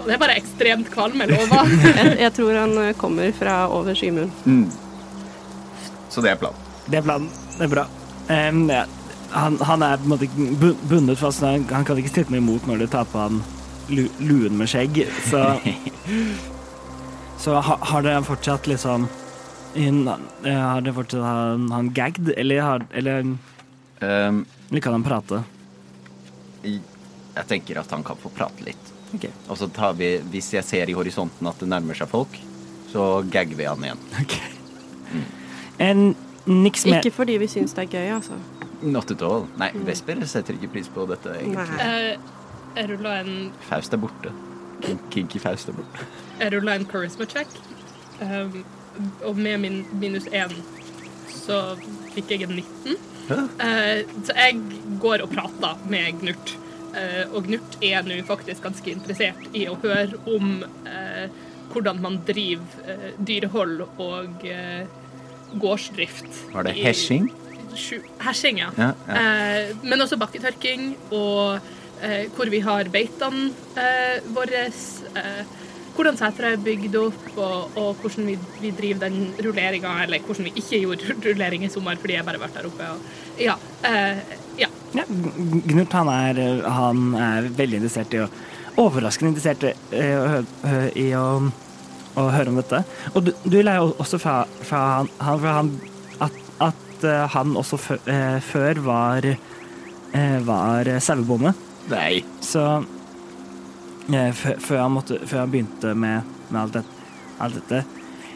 Det 0.00 0.14
er 0.14 0.18
bare 0.18 0.34
ekstremt 0.40 0.88
kvalme 0.90 1.26
lover. 1.28 1.68
jeg, 1.98 2.14
jeg 2.22 2.32
tror 2.34 2.56
han 2.56 2.78
kommer 2.98 3.34
fra 3.36 3.56
over 3.70 3.94
skymuren. 3.94 4.64
Så 6.10 6.24
det 6.24 6.32
er 6.32 6.38
planen. 6.40 6.70
det 6.88 6.98
er 6.98 7.04
planen. 7.04 7.28
Det 7.58 7.66
er 7.66 7.72
bra. 7.74 7.84
Um, 8.30 8.62
ja. 8.72 8.86
han, 9.36 9.58
han 9.68 9.84
er 9.84 10.00
på 10.00 10.08
en 10.08 10.14
måte 10.14 10.72
bundet 10.88 11.20
fast. 11.20 11.44
Han, 11.44 11.68
han 11.68 11.84
kan 11.86 12.00
ikke 12.00 12.14
stritte 12.14 12.32
noe 12.32 12.40
imot 12.40 12.66
når 12.66 12.80
du 12.80 12.86
tar 12.90 13.06
på 13.12 13.20
han 13.20 13.42
lu, 13.92 14.06
luen 14.24 14.56
med 14.58 14.72
skjegg. 14.72 15.04
Så, 15.28 15.44
så 17.44 17.60
ha, 17.60 17.78
har 17.92 18.08
dere 18.08 18.24
fortsatt 18.26 18.66
liksom 18.72 19.06
in, 19.78 20.06
eh, 20.08 20.56
Har 20.56 20.80
dere 20.80 20.96
fortsatt 20.96 21.28
han, 21.28 21.68
han 21.76 21.92
gagged, 21.94 22.32
eller, 22.40 22.64
har, 22.66 22.88
eller, 22.96 23.34
Um, 24.00 24.46
eller 24.70 24.80
kan 24.80 24.94
han 24.96 25.02
prate? 25.04 25.42
I- 26.64 26.80
jeg 27.36 27.46
tenker 27.46 27.78
at 27.80 27.90
han 27.90 28.02
kan 28.04 28.16
få 28.16 28.30
prate 28.34 28.64
litt. 28.66 28.92
Okay. 29.14 29.30
Og 29.48 29.56
så 29.58 29.66
tar 29.72 29.92
vi, 29.98 30.18
hvis 30.30 30.52
jeg 30.52 30.64
ser 30.64 30.88
i 30.90 30.92
horisonten 30.94 31.46
at 31.50 31.58
det 31.58 31.68
nærmer 31.68 31.94
seg 31.98 32.08
folk, 32.08 32.36
så 32.92 33.22
gagger 33.30 33.56
vi 33.56 33.64
han 33.64 33.78
igjen. 33.86 33.98
ok. 34.20 34.34
En, 35.80 36.14
niks 36.46 36.84
med 36.86 37.00
Ikke 37.04 37.14
fordi 37.14 37.38
vi 37.40 37.46
syns 37.50 37.72
det 37.76 37.86
er 37.86 37.92
gøy, 37.94 38.10
altså. 38.18 38.36
Not 38.82 39.10
at 39.12 39.22
all. 39.22 39.46
Nei, 39.60 39.70
Vesper 39.86 40.20
setter 40.28 40.56
ikke 40.56 40.70
pris 40.76 40.88
på 40.92 41.06
dette, 41.10 41.32
egentlig. 41.40 41.80
Eh, 41.80 42.18
Jeg 42.76 42.86
rulla 42.92 43.16
en, 43.24 43.50
Faust 43.66 43.92
er 43.92 43.98
borte. 43.98 44.30
Kinky 45.10 45.40
Faust 45.42 45.68
er 45.68 45.74
borte. 45.74 46.04
jeg 46.40 46.52
rullet 46.54 46.80
en 46.80 46.86
charisma 46.86 47.26
check, 47.28 47.48
um, 48.22 48.64
og 49.26 49.36
med 49.36 49.58
min 49.60 49.80
minus 50.00 50.24
én 50.30 50.54
så 51.34 51.76
fikk 52.14 52.30
jeg 52.30 52.42
en 52.46 52.54
19. 52.56 52.96
Eh, 53.28 54.00
så 54.26 54.36
jeg 54.36 54.58
går 55.02 55.24
og 55.24 55.32
prater 55.34 55.84
med 55.90 56.20
Gnurt. 56.22 56.54
Eh, 56.96 57.22
og 57.30 57.46
Gnurt 57.46 57.76
er 57.84 58.06
nå 58.06 58.18
faktisk 58.28 58.64
ganske 58.66 58.94
interessert 58.94 59.50
i 59.54 59.66
å 59.70 59.76
høre 59.82 60.18
om 60.30 60.64
eh, 60.88 61.26
hvordan 61.70 62.00
man 62.02 62.18
driver 62.26 62.88
eh, 62.90 63.12
dyrehold 63.18 63.84
og 63.86 64.48
gårdsdrift. 65.60 66.26
Var 66.54 66.66
det 66.66 66.74
hesjing? 66.78 67.30
Hersing, 68.18 68.58
ja. 68.58 68.70
Ja, 68.76 68.92
ja. 69.06 69.20
Eh, 69.20 69.76
men 69.82 70.02
også 70.02 70.18
bakketørking 70.20 70.94
og 71.14 71.60
eh, 72.02 72.26
hvor 72.34 72.50
vi 72.50 72.60
har 72.64 72.90
beitene 72.92 73.50
eh, 73.78 74.18
våre, 74.34 74.66
hvordan 75.96 76.16
seteret 76.20 76.58
er 76.58 76.62
bygd 76.64 76.96
opp, 77.00 77.24
og, 77.36 77.76
og 77.80 78.02
hvordan 78.02 78.28
vi, 78.30 78.36
vi 78.60 78.70
driver 78.76 79.02
den 79.08 79.32
rulleringa, 79.44 79.96
eller 80.04 80.22
hvordan 80.26 80.46
vi 80.48 80.52
ikke 80.62 80.80
gjorde 80.84 81.16
rullering 81.26 81.64
i 81.66 81.72
sommer 81.72 81.98
fordi 82.00 82.16
jeg 82.18 82.26
bare 82.28 82.40
vært 82.42 82.56
der 82.60 82.68
oppe. 82.70 82.86
Og, 82.94 83.18
ja, 83.40 83.56
eh, 83.88 84.22
ja. 84.60 84.68
Ja, 84.96 85.04
Gnurt 85.06 85.92
han 85.94 86.08
er, 86.12 86.40
han 86.66 87.02
er 87.14 87.50
veldig 87.54 87.80
interessert 87.82 88.16
i 88.18 88.24
å 88.24 88.30
Overraskende 88.80 89.32
interessert 89.34 89.64
i, 89.66 89.70
i, 89.98 90.04
å 90.14 90.26
hø- 90.30 90.68
hø- 90.70 90.92
i 90.96 91.06
å, 91.18 91.24
å 92.16 92.22
høre 92.32 92.52
om 92.52 92.60
dette. 92.60 92.78
Og 93.12 93.26
du, 93.26 93.32
du 93.44 93.56
lærer 93.60 93.90
også 94.00 94.20
fra, 94.22 94.36
fra 94.64 94.80
han, 95.00 95.10
han, 95.20 95.40
fra 95.42 95.54
han 95.58 95.72
at, 96.24 96.38
at 96.70 97.04
eh, 97.04 97.24
han 97.34 97.56
også 97.60 97.80
før, 97.82 98.00
eh, 98.08 98.38
før 98.46 98.80
var 98.86 99.26
eh, 99.26 100.38
var 100.46 100.88
sauebonde. 101.02 101.52
Nei. 101.90 102.22
Så 102.46 102.62
eh, 102.78 102.86
før, 104.34 104.76
jeg, 104.76 104.90
måtte, 104.90 105.18
før 105.26 105.42
jeg, 105.42 105.50
begynte 105.54 105.94
med, 105.94 106.28
med 106.50 106.60
alt, 106.60 106.78
det, 106.78 106.84
alt 107.40 107.58
dette 107.60 107.84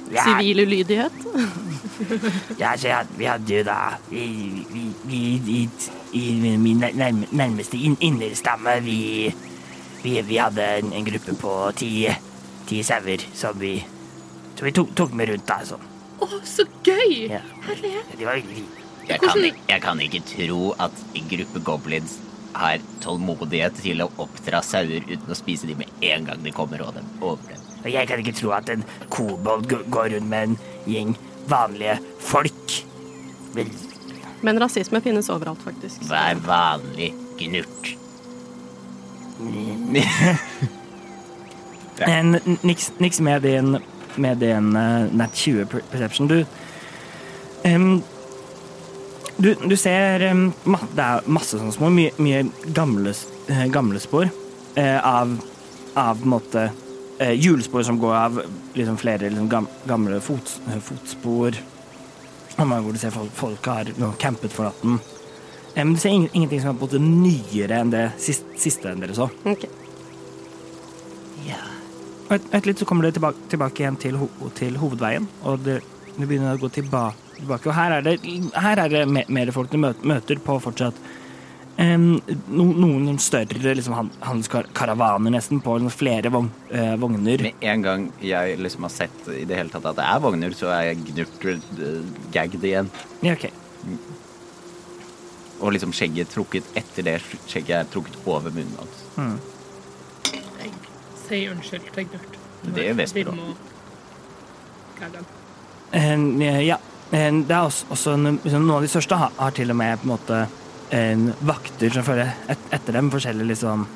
Sivil 0.04 0.60
ulydighet. 0.66 1.12
Ja, 2.60 2.74
så 2.76 2.88
jeg, 2.88 3.06
vi 3.18 3.24
hadde 3.24 3.54
jo 3.54 3.62
da 3.64 3.76
Vi, 4.10 4.24
vi, 4.70 5.22
vi 5.44 5.60
i, 5.60 5.68
i 6.12 6.56
min 6.58 6.82
nærme, 6.82 7.26
nærmeste 7.30 7.78
inn, 7.78 7.96
innleierstamme 8.00 8.80
vi, 8.84 8.98
vi, 10.02 10.14
vi 10.26 10.36
hadde 10.36 10.66
en, 10.82 10.92
en 10.92 11.06
gruppe 11.06 11.36
på 11.40 11.54
ti, 11.78 11.90
ti 12.68 12.82
sauer 12.82 13.24
som 13.34 13.56
vi, 13.60 13.76
som 14.58 14.66
vi 14.66 14.74
tok, 14.74 14.92
tok 14.96 15.14
med 15.14 15.30
rundt. 15.32 15.46
da 15.48 15.60
sånn. 15.64 15.88
Å, 16.20 16.28
så 16.44 16.66
gøy! 16.84 17.30
Ja. 17.30 17.40
Herlighet. 17.68 18.14
De 18.18 18.28
var 18.28 18.40
veldig 18.42 18.66
Jeg 19.08 19.20
kan, 19.20 19.42
jeg 19.44 19.80
kan 19.84 20.00
ikke 20.00 20.22
tro 20.28 20.60
at 20.80 21.02
gruppe 21.30 21.60
goblins 21.64 22.18
har 22.54 22.82
tålmodighet 23.02 23.76
til 23.82 24.02
å 24.04 24.10
oppdra 24.22 24.62
sauer 24.64 25.04
uten 25.08 25.30
å 25.30 25.38
spise 25.38 25.68
dem 25.68 25.82
med 25.82 26.04
en 26.06 26.28
gang 26.28 26.42
de 26.44 26.52
kommer 26.54 26.82
over 26.84 27.00
dem. 27.00 27.08
Over 27.20 27.42
dem. 27.50 27.62
Og 27.84 27.90
jeg 27.92 28.08
kan 28.08 28.22
ikke 28.22 28.36
tro 28.36 28.54
at 28.56 28.70
en 28.72 28.84
kobold 29.12 29.68
går 29.92 30.14
rundt 30.14 30.30
med 30.30 30.48
en 30.48 30.56
gjeng 30.88 31.16
vanlige 31.50 31.98
folk. 32.24 32.78
Men, 33.54 33.68
Men 34.44 34.60
rasisme 34.60 35.00
finnes 35.04 35.28
overalt, 35.32 35.60
faktisk. 35.64 36.04
Vær 36.08 36.40
vanlig, 36.44 37.12
gnurt. 37.40 37.94
ja. 41.98 42.22
niks, 42.62 42.92
niks 43.02 43.20
med 43.20 43.42
din, 43.44 43.78
med 44.16 44.40
din 44.40 44.76
uh, 44.76 45.10
nat 45.12 45.34
20 45.34 45.66
perception. 45.90 46.28
Du 46.28 46.44
em, 47.64 48.02
du, 49.36 49.54
du 49.54 49.76
ser 49.76 50.22
Det 50.22 51.04
er 51.04 51.26
masse 51.26 51.58
sånne 51.58 51.74
små, 51.74 51.90
Mye, 51.94 52.14
mye 52.22 52.44
gamle, 52.76 53.14
eh, 53.50 53.66
gamle 53.72 54.00
spor 54.02 54.28
eh, 54.28 54.98
av, 54.98 55.36
av 55.94 56.20
på 56.20 56.26
en 56.26 56.34
måte 56.34 56.64
eh, 57.18 57.34
hjulspor 57.34 57.82
som 57.86 57.98
går 58.02 58.14
av 58.14 58.42
liksom 58.74 58.98
flere 59.00 59.30
liksom, 59.30 59.48
gam, 59.50 59.68
gamle 59.88 60.20
fot, 60.24 60.56
fotspor. 60.82 61.58
Hvor 62.54 62.92
du 62.92 62.98
ser 62.98 63.10
folk, 63.10 63.32
folk 63.34 63.66
har 63.66 63.88
no, 63.98 64.12
campet 64.18 64.54
natten 64.58 65.00
Men 65.74 65.94
du 65.94 65.98
ser 65.98 66.14
ingen, 66.14 66.28
ingenting 66.32 66.60
som 66.62 66.70
er 66.70 66.78
på 66.78 66.86
en 66.86 66.86
måte 66.86 67.00
nyere 67.02 67.80
enn 67.82 67.90
det 67.90 68.04
siste, 68.22 68.54
siste 68.62 68.92
enn 68.92 69.02
dere 69.02 69.16
så. 69.16 69.26
Okay. 69.42 69.70
Ja. 71.48 71.58
Og 72.28 72.36
et, 72.36 72.46
et 72.54 72.68
litt 72.70 72.78
så 72.78 72.86
kommer 72.86 73.08
dere 73.08 73.18
tilbake, 73.18 73.48
tilbake 73.50 73.82
igjen 73.82 73.98
til, 73.98 74.20
ho, 74.20 74.28
til 74.54 74.78
hovedveien, 74.78 75.26
og 75.42 75.66
det, 75.66 75.80
det 76.14 76.28
begynner 76.28 76.54
å 76.54 76.62
gå 76.62 76.70
tilba, 76.76 77.08
tilbake. 77.42 77.68
Og 77.70 77.76
her 77.76 77.98
er 77.98 78.06
det, 78.06 78.16
her 78.54 78.80
er 78.84 78.88
det 78.92 79.04
mer 79.28 79.52
folk 79.54 79.70
du 79.72 79.78
møter, 79.80 80.40
på 80.44 80.56
fortsatt 80.62 80.98
um, 81.78 82.20
no, 82.48 82.64
noen 82.70 83.18
større 83.22 83.74
liksom, 83.74 83.94
han- 83.98 84.12
handelskaravaner, 84.20 85.34
nesten, 85.34 85.60
på 85.64 85.76
liksom, 85.78 85.94
flere 85.94 86.30
vogn, 86.34 86.50
uh, 86.72 86.94
vogner. 87.00 87.42
Med 87.48 87.64
en 87.74 87.82
gang 87.82 88.08
jeg 88.22 88.58
liksom 88.62 88.86
har 88.86 88.94
sett 88.94 89.28
i 89.34 89.44
det 89.48 89.58
hele 89.58 89.72
tatt 89.72 89.86
at 89.90 89.98
det 89.98 90.06
er 90.06 90.22
vogner, 90.24 90.54
så 90.56 90.70
er 90.74 90.92
jeg 90.92 91.04
gnurt 91.10 91.48
uh, 91.80 92.04
gagged 92.34 92.64
igjen. 92.64 92.90
Ja, 93.26 93.34
ok. 93.34 93.48
Og 95.64 95.72
liksom 95.72 95.92
skjegget 95.96 96.32
trukket 96.34 96.66
etter 96.76 97.06
det 97.06 97.18
skjegget 97.46 97.76
er 97.78 97.90
trukket 97.92 98.16
over 98.26 98.50
munnen 98.52 98.74
hans. 98.80 99.04
Mm. 99.16 99.36
Jeg 100.34 100.72
sier 101.24 101.54
unnskyld 101.54 101.86
til 101.94 102.08
Gnurt. 102.10 102.34
Det 102.74 102.88
er 102.90 102.96
Vesper 102.98 103.30
òg. 103.32 103.54
Eh, 105.94 106.66
ja. 106.66 106.78
En, 107.14 107.42
det 107.46 107.54
er 107.54 107.68
også, 107.68 107.86
også 107.94 108.16
liksom, 108.18 108.64
Noen 108.64 108.76
av 108.78 108.84
de 108.84 108.90
største 108.90 109.18
har, 109.20 109.32
har 109.38 109.54
til 109.54 109.70
og 109.70 109.78
med 109.78 110.00
på 110.02 110.08
en 110.08 110.12
måte 110.14 110.40
en 110.94 111.28
vakter 111.46 111.92
som 111.94 112.04
følger 112.06 112.32
et, 112.52 112.64
etter 112.74 112.96
dem. 112.98 113.10
Forskjellige 113.14 113.50
liksom 113.54 113.86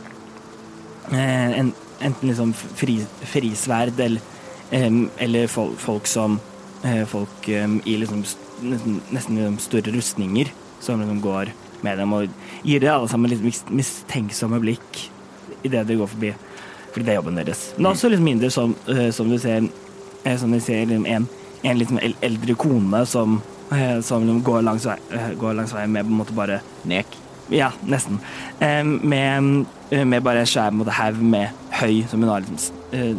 eh, 1.13 1.59
en, 1.61 1.75
Enten 1.99 2.31
liksom 2.31 2.53
fri, 2.55 3.01
frisverd 3.27 3.99
eller, 3.99 4.23
eller 4.71 5.49
folk, 5.51 5.75
folk 5.83 6.07
som 6.07 6.37
eh, 6.87 7.03
Folk 7.11 7.49
i 7.51 7.97
liksom 7.99 8.21
st- 8.23 8.45
nesten, 8.63 9.01
nesten 9.15 9.39
liksom 9.39 9.57
større 9.63 9.95
rustninger 9.97 10.53
som 10.83 11.01
liksom 11.03 11.19
går 11.25 11.51
med 11.83 11.99
dem 11.99 12.13
og 12.15 12.31
gir 12.67 12.83
det 12.83 12.91
alle 12.91 13.09
sammen 13.11 13.31
litt 13.31 13.43
mistenksomme 13.71 14.59
blikk 14.63 15.01
idet 15.67 15.85
de 15.89 15.97
går 15.99 16.11
forbi. 16.11 16.31
Fordi 16.93 17.05
det 17.07 17.13
er 17.13 17.19
jobben 17.19 17.39
deres. 17.39 17.61
Men 17.77 17.83
det 17.83 17.91
er 17.91 17.97
også 17.97 18.11
litt 18.11 18.25
mindre 18.25 18.51
som, 18.55 18.75
eh, 18.91 19.09
som 19.15 19.31
du 19.31 19.37
ser 19.43 19.67
eh, 19.67 20.37
Som 20.39 20.55
du 20.55 20.61
ser 20.63 20.87
liksom 20.87 21.07
en, 21.07 21.27
en 21.62 21.79
litt 21.79 21.90
sånn 21.90 22.03
eldre 22.23 22.55
kone 22.59 23.05
som, 23.07 23.40
eh, 23.73 24.01
som 24.05 24.27
går, 24.44 24.62
langs 24.62 24.87
vei, 24.87 24.99
eh, 25.12 25.33
går 25.38 25.57
langs 25.59 25.75
veien 25.75 25.90
med 25.92 26.07
på 26.07 26.12
en 26.12 26.21
måte 26.23 26.37
bare 26.37 26.61
Nek. 26.85 27.07
Ja, 27.51 27.71
nesten. 27.87 28.18
Med, 28.61 29.66
eh, 29.90 30.05
med 30.05 30.23
bare 30.23 30.40
en 30.40 30.47
svær 30.47 30.73
haug 30.92 31.23
med 31.23 31.49
høy 31.71 32.07
som 32.09 32.21
hun 32.21 32.29
har 32.29 32.40
liksom, 32.40 32.75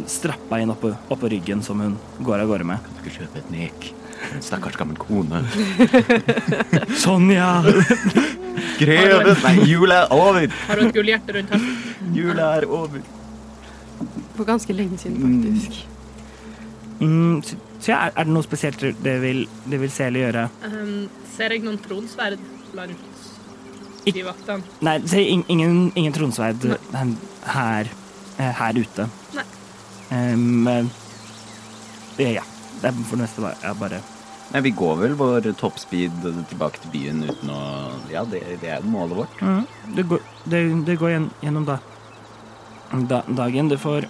strappa 0.06 0.60
inn 0.60 0.70
oppå, 0.70 0.96
oppå 1.10 1.30
ryggen, 1.30 1.62
som 1.62 1.80
hun 1.80 1.96
går 2.22 2.40
av 2.40 2.48
gårde 2.48 2.64
med. 2.64 2.78
Kan 2.78 2.94
Du 2.94 3.08
ikke 3.08 3.18
kjøpe 3.18 3.38
et 3.38 3.50
nek. 3.50 3.92
En 4.34 4.42
stakkars 4.42 4.76
gammel 4.76 4.96
kone. 4.96 5.42
Sonja! 7.02 7.62
Greve, 8.78 9.22
Greven! 9.24 9.36
Nei, 9.42 9.66
jula 9.66 10.04
er 10.04 10.12
over! 10.14 10.52
Har 10.68 10.76
du 10.76 10.86
et 10.86 10.94
gullhjerte 10.94 11.34
rundt 11.34 11.50
halsen? 11.50 11.78
Jula 12.14 12.50
er 12.58 12.66
over. 12.68 13.00
For 14.36 14.44
ganske 14.48 14.72
lenge 14.76 14.98
siden, 15.00 15.18
faktisk. 15.20 15.86
Mm, 17.00 17.42
så 17.80 17.92
ja, 17.94 17.98
er, 18.10 18.24
det 18.28 18.32
noe 18.34 18.44
spesielt 18.44 18.82
det 19.02 19.14
vil, 19.22 19.46
det 19.72 19.78
vil 19.80 19.90
se 19.92 20.06
eller 20.10 20.26
gjøre? 20.26 20.44
Um, 20.68 21.08
ser 21.32 21.54
jeg 21.54 21.62
noen 21.64 21.78
tronsverd 21.80 22.42
blant 22.74 22.96
de 24.10 24.22
vaktene? 24.26 24.64
Nei, 24.84 24.98
se, 25.08 25.22
in- 25.32 25.44
ingen, 25.52 25.78
ingen 25.96 26.12
tronsverd 26.16 26.64
her, 27.54 27.90
eh, 28.38 28.52
her 28.60 28.80
ute. 28.80 29.06
Nei. 29.36 29.46
Um, 30.10 30.90
ja. 32.20 32.44
Det 32.80 32.88
er 32.88 32.96
for 33.04 33.16
det 33.20 33.26
meste 33.26 33.42
bare, 33.44 33.58
ja, 33.62 33.74
bare 33.76 33.98
Nei, 34.50 34.60
vi 34.66 34.70
går 34.74 34.96
vel 34.98 35.12
vår 35.14 35.44
toppspeed 35.60 36.24
tilbake 36.50 36.80
til 36.82 36.90
byen 36.90 37.20
uten 37.28 37.52
å 37.54 37.58
Ja, 38.10 38.24
det, 38.26 38.40
det 38.62 38.72
er 38.74 38.86
målet 38.88 39.20
vårt. 39.20 39.36
Mm. 39.44 39.60
det, 39.94 40.04
går, 40.10 40.24
det, 40.50 40.62
det 40.88 40.96
går 40.98 41.12
gjen- 41.12 41.28
gjennom 41.44 41.68
da, 41.68 41.76
da, 43.12 43.20
dagen. 43.28 43.68
Det 43.70 43.78
får 43.78 44.08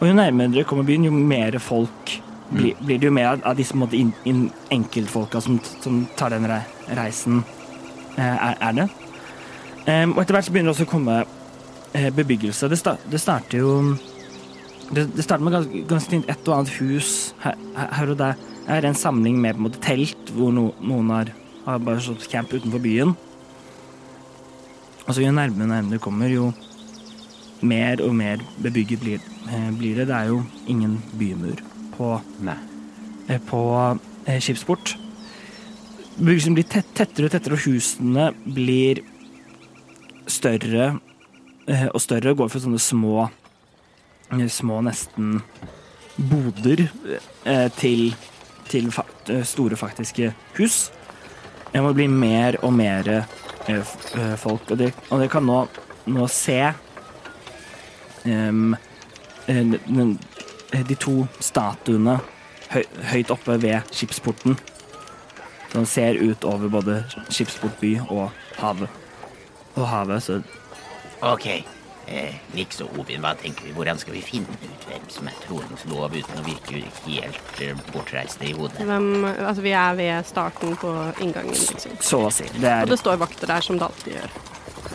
Og 0.00 0.08
jo 0.08 0.16
nærmere 0.18 0.50
dere 0.50 0.66
kommer 0.66 0.88
byen, 0.88 1.04
jo 1.06 1.12
mer 1.14 1.54
folk 1.62 2.16
blir, 2.50 2.74
blir 2.80 2.98
det 2.98 3.08
jo 3.08 3.14
mer 3.14 3.40
av, 3.40 3.56
disse 3.56 3.76
måte, 3.78 3.96
in, 3.96 4.12
in 4.28 4.46
enkeltfolka 4.72 5.40
som, 5.40 5.58
som 5.80 6.02
tar 6.18 6.34
den 6.34 6.48
rei, 6.50 6.62
reisen, 6.98 7.42
eh, 8.16 8.36
er, 8.50 8.56
er 8.60 8.78
det. 8.80 8.88
Um, 9.82 10.14
og 10.14 10.22
etter 10.22 10.36
hvert 10.36 10.46
så 10.46 10.54
begynner 10.54 10.70
det 10.70 10.76
også 10.76 10.86
å 10.86 10.92
komme 10.92 11.18
eh, 11.96 12.10
bebyggelse. 12.14 12.68
Det, 12.70 12.78
sta, 12.78 12.94
det 13.10 13.20
starter 13.22 13.62
jo 13.62 13.72
det, 14.92 15.08
det 15.16 15.24
starter 15.24 15.46
med 15.46 15.56
ganske, 15.56 15.82
ganske 15.88 16.20
et 16.22 16.48
og 16.50 16.54
annet 16.58 16.74
hus 16.76 17.32
her, 17.42 17.58
her 17.80 18.12
og 18.12 18.20
der. 18.20 18.38
Det 18.62 18.76
er 18.76 18.86
en 18.86 18.98
samling 18.98 19.40
med 19.42 19.56
på 19.56 19.62
en 19.62 19.66
måte 19.66 19.82
telt, 19.82 20.30
hvor 20.36 20.52
no, 20.54 20.68
noen 20.84 21.10
har, 21.10 21.32
har 21.64 21.82
bare 21.82 22.04
slått 22.04 22.28
camp 22.30 22.52
utenfor 22.52 22.82
byen. 22.84 23.16
Og 25.02 25.10
så 25.10 25.24
jo 25.24 25.32
nærmere 25.34 25.66
nærmere 25.66 25.98
du 25.98 26.04
kommer, 26.04 26.30
jo 26.30 26.52
mer 27.62 28.04
og 28.04 28.14
mer 28.14 28.42
bebygget 28.62 29.02
blir, 29.02 29.28
eh, 29.50 29.68
blir 29.74 29.98
det. 29.98 30.06
Det 30.12 30.18
er 30.20 30.30
jo 30.30 30.42
ingen 30.70 31.00
bymur 31.18 31.71
på, 32.02 32.20
eh, 33.28 33.40
på 33.46 33.62
eh, 34.26 34.40
skipsport. 34.40 34.96
Bebyggelsen 36.16 36.56
blir 36.56 36.66
tett, 36.68 36.90
tettere 36.96 37.28
og 37.28 37.34
tettere, 37.34 37.56
og 37.56 37.66
husene 37.66 38.30
blir 38.44 39.02
større 40.30 40.88
eh, 41.66 41.86
og 41.92 42.00
større. 42.02 42.34
Går 42.36 42.50
for 42.52 42.64
sånne 42.64 42.80
små, 42.82 43.28
små 44.52 44.80
nesten 44.84 45.38
boder 46.16 46.84
til, 47.78 48.12
til 48.68 48.90
store 49.48 49.78
faktiske 49.80 50.30
hus. 50.58 50.76
Det 51.72 51.80
må 51.84 51.94
bli 51.96 52.06
mer 52.12 52.58
og 52.60 52.74
mer 52.76 53.08
folk, 54.40 54.68
og 54.74 54.80
det 54.82 55.30
kan 55.32 55.46
nå, 55.48 55.62
nå 56.12 56.28
se 56.32 56.58
um, 58.28 58.76
den- 59.48 60.18
de 60.72 60.96
to 60.96 61.26
statuene 61.40 62.18
høy, 62.72 62.84
høyt 63.12 63.32
oppe 63.34 63.58
ved 63.62 63.92
skipsporten. 63.92 64.56
Som 65.72 65.86
ser 65.88 66.18
ut 66.20 66.44
over 66.44 66.68
både 66.68 66.98
skipsport 67.32 67.78
by 67.80 67.94
og 68.08 68.26
havet. 68.60 68.88
Og 69.76 69.86
havet, 69.88 70.22
så 70.22 70.42
Ok. 71.22 71.46
Eh, 72.08 72.34
Nix 72.52 72.80
og 72.82 72.98
Ovin, 72.98 73.20
hva 73.22 73.30
tenker 73.38 73.62
vi? 73.68 73.72
Hvordan 73.76 73.98
skal 74.00 74.16
vi 74.16 74.20
finne 74.26 74.50
ut 74.58 74.86
hvem 74.88 75.04
som 75.08 75.28
er 75.30 75.36
tronens 75.44 75.84
lov 75.86 76.10
uten 76.10 76.40
å 76.40 76.42
virke 76.44 76.80
helt 77.06 77.60
eh, 77.62 77.78
bortreiste 77.94 78.48
i 78.48 78.56
hodet? 78.58 78.82
Hvem, 78.88 79.06
altså, 79.30 79.62
vi 79.62 79.70
er 79.70 79.94
ved 80.00 80.26
starten 80.26 80.74
på 80.82 80.90
inngangen, 81.22 81.54
liksom. 81.54 81.94
Så 82.02 82.24
å 82.26 82.32
si. 82.34 82.48
Det 82.58 82.68
er 82.68 82.82
Og 82.82 82.90
det 82.90 82.98
står 83.04 83.22
vakter 83.22 83.54
der, 83.54 83.62
som 83.64 83.78
det 83.78 83.86
alltid 83.86 84.18
gjør. 84.18 84.34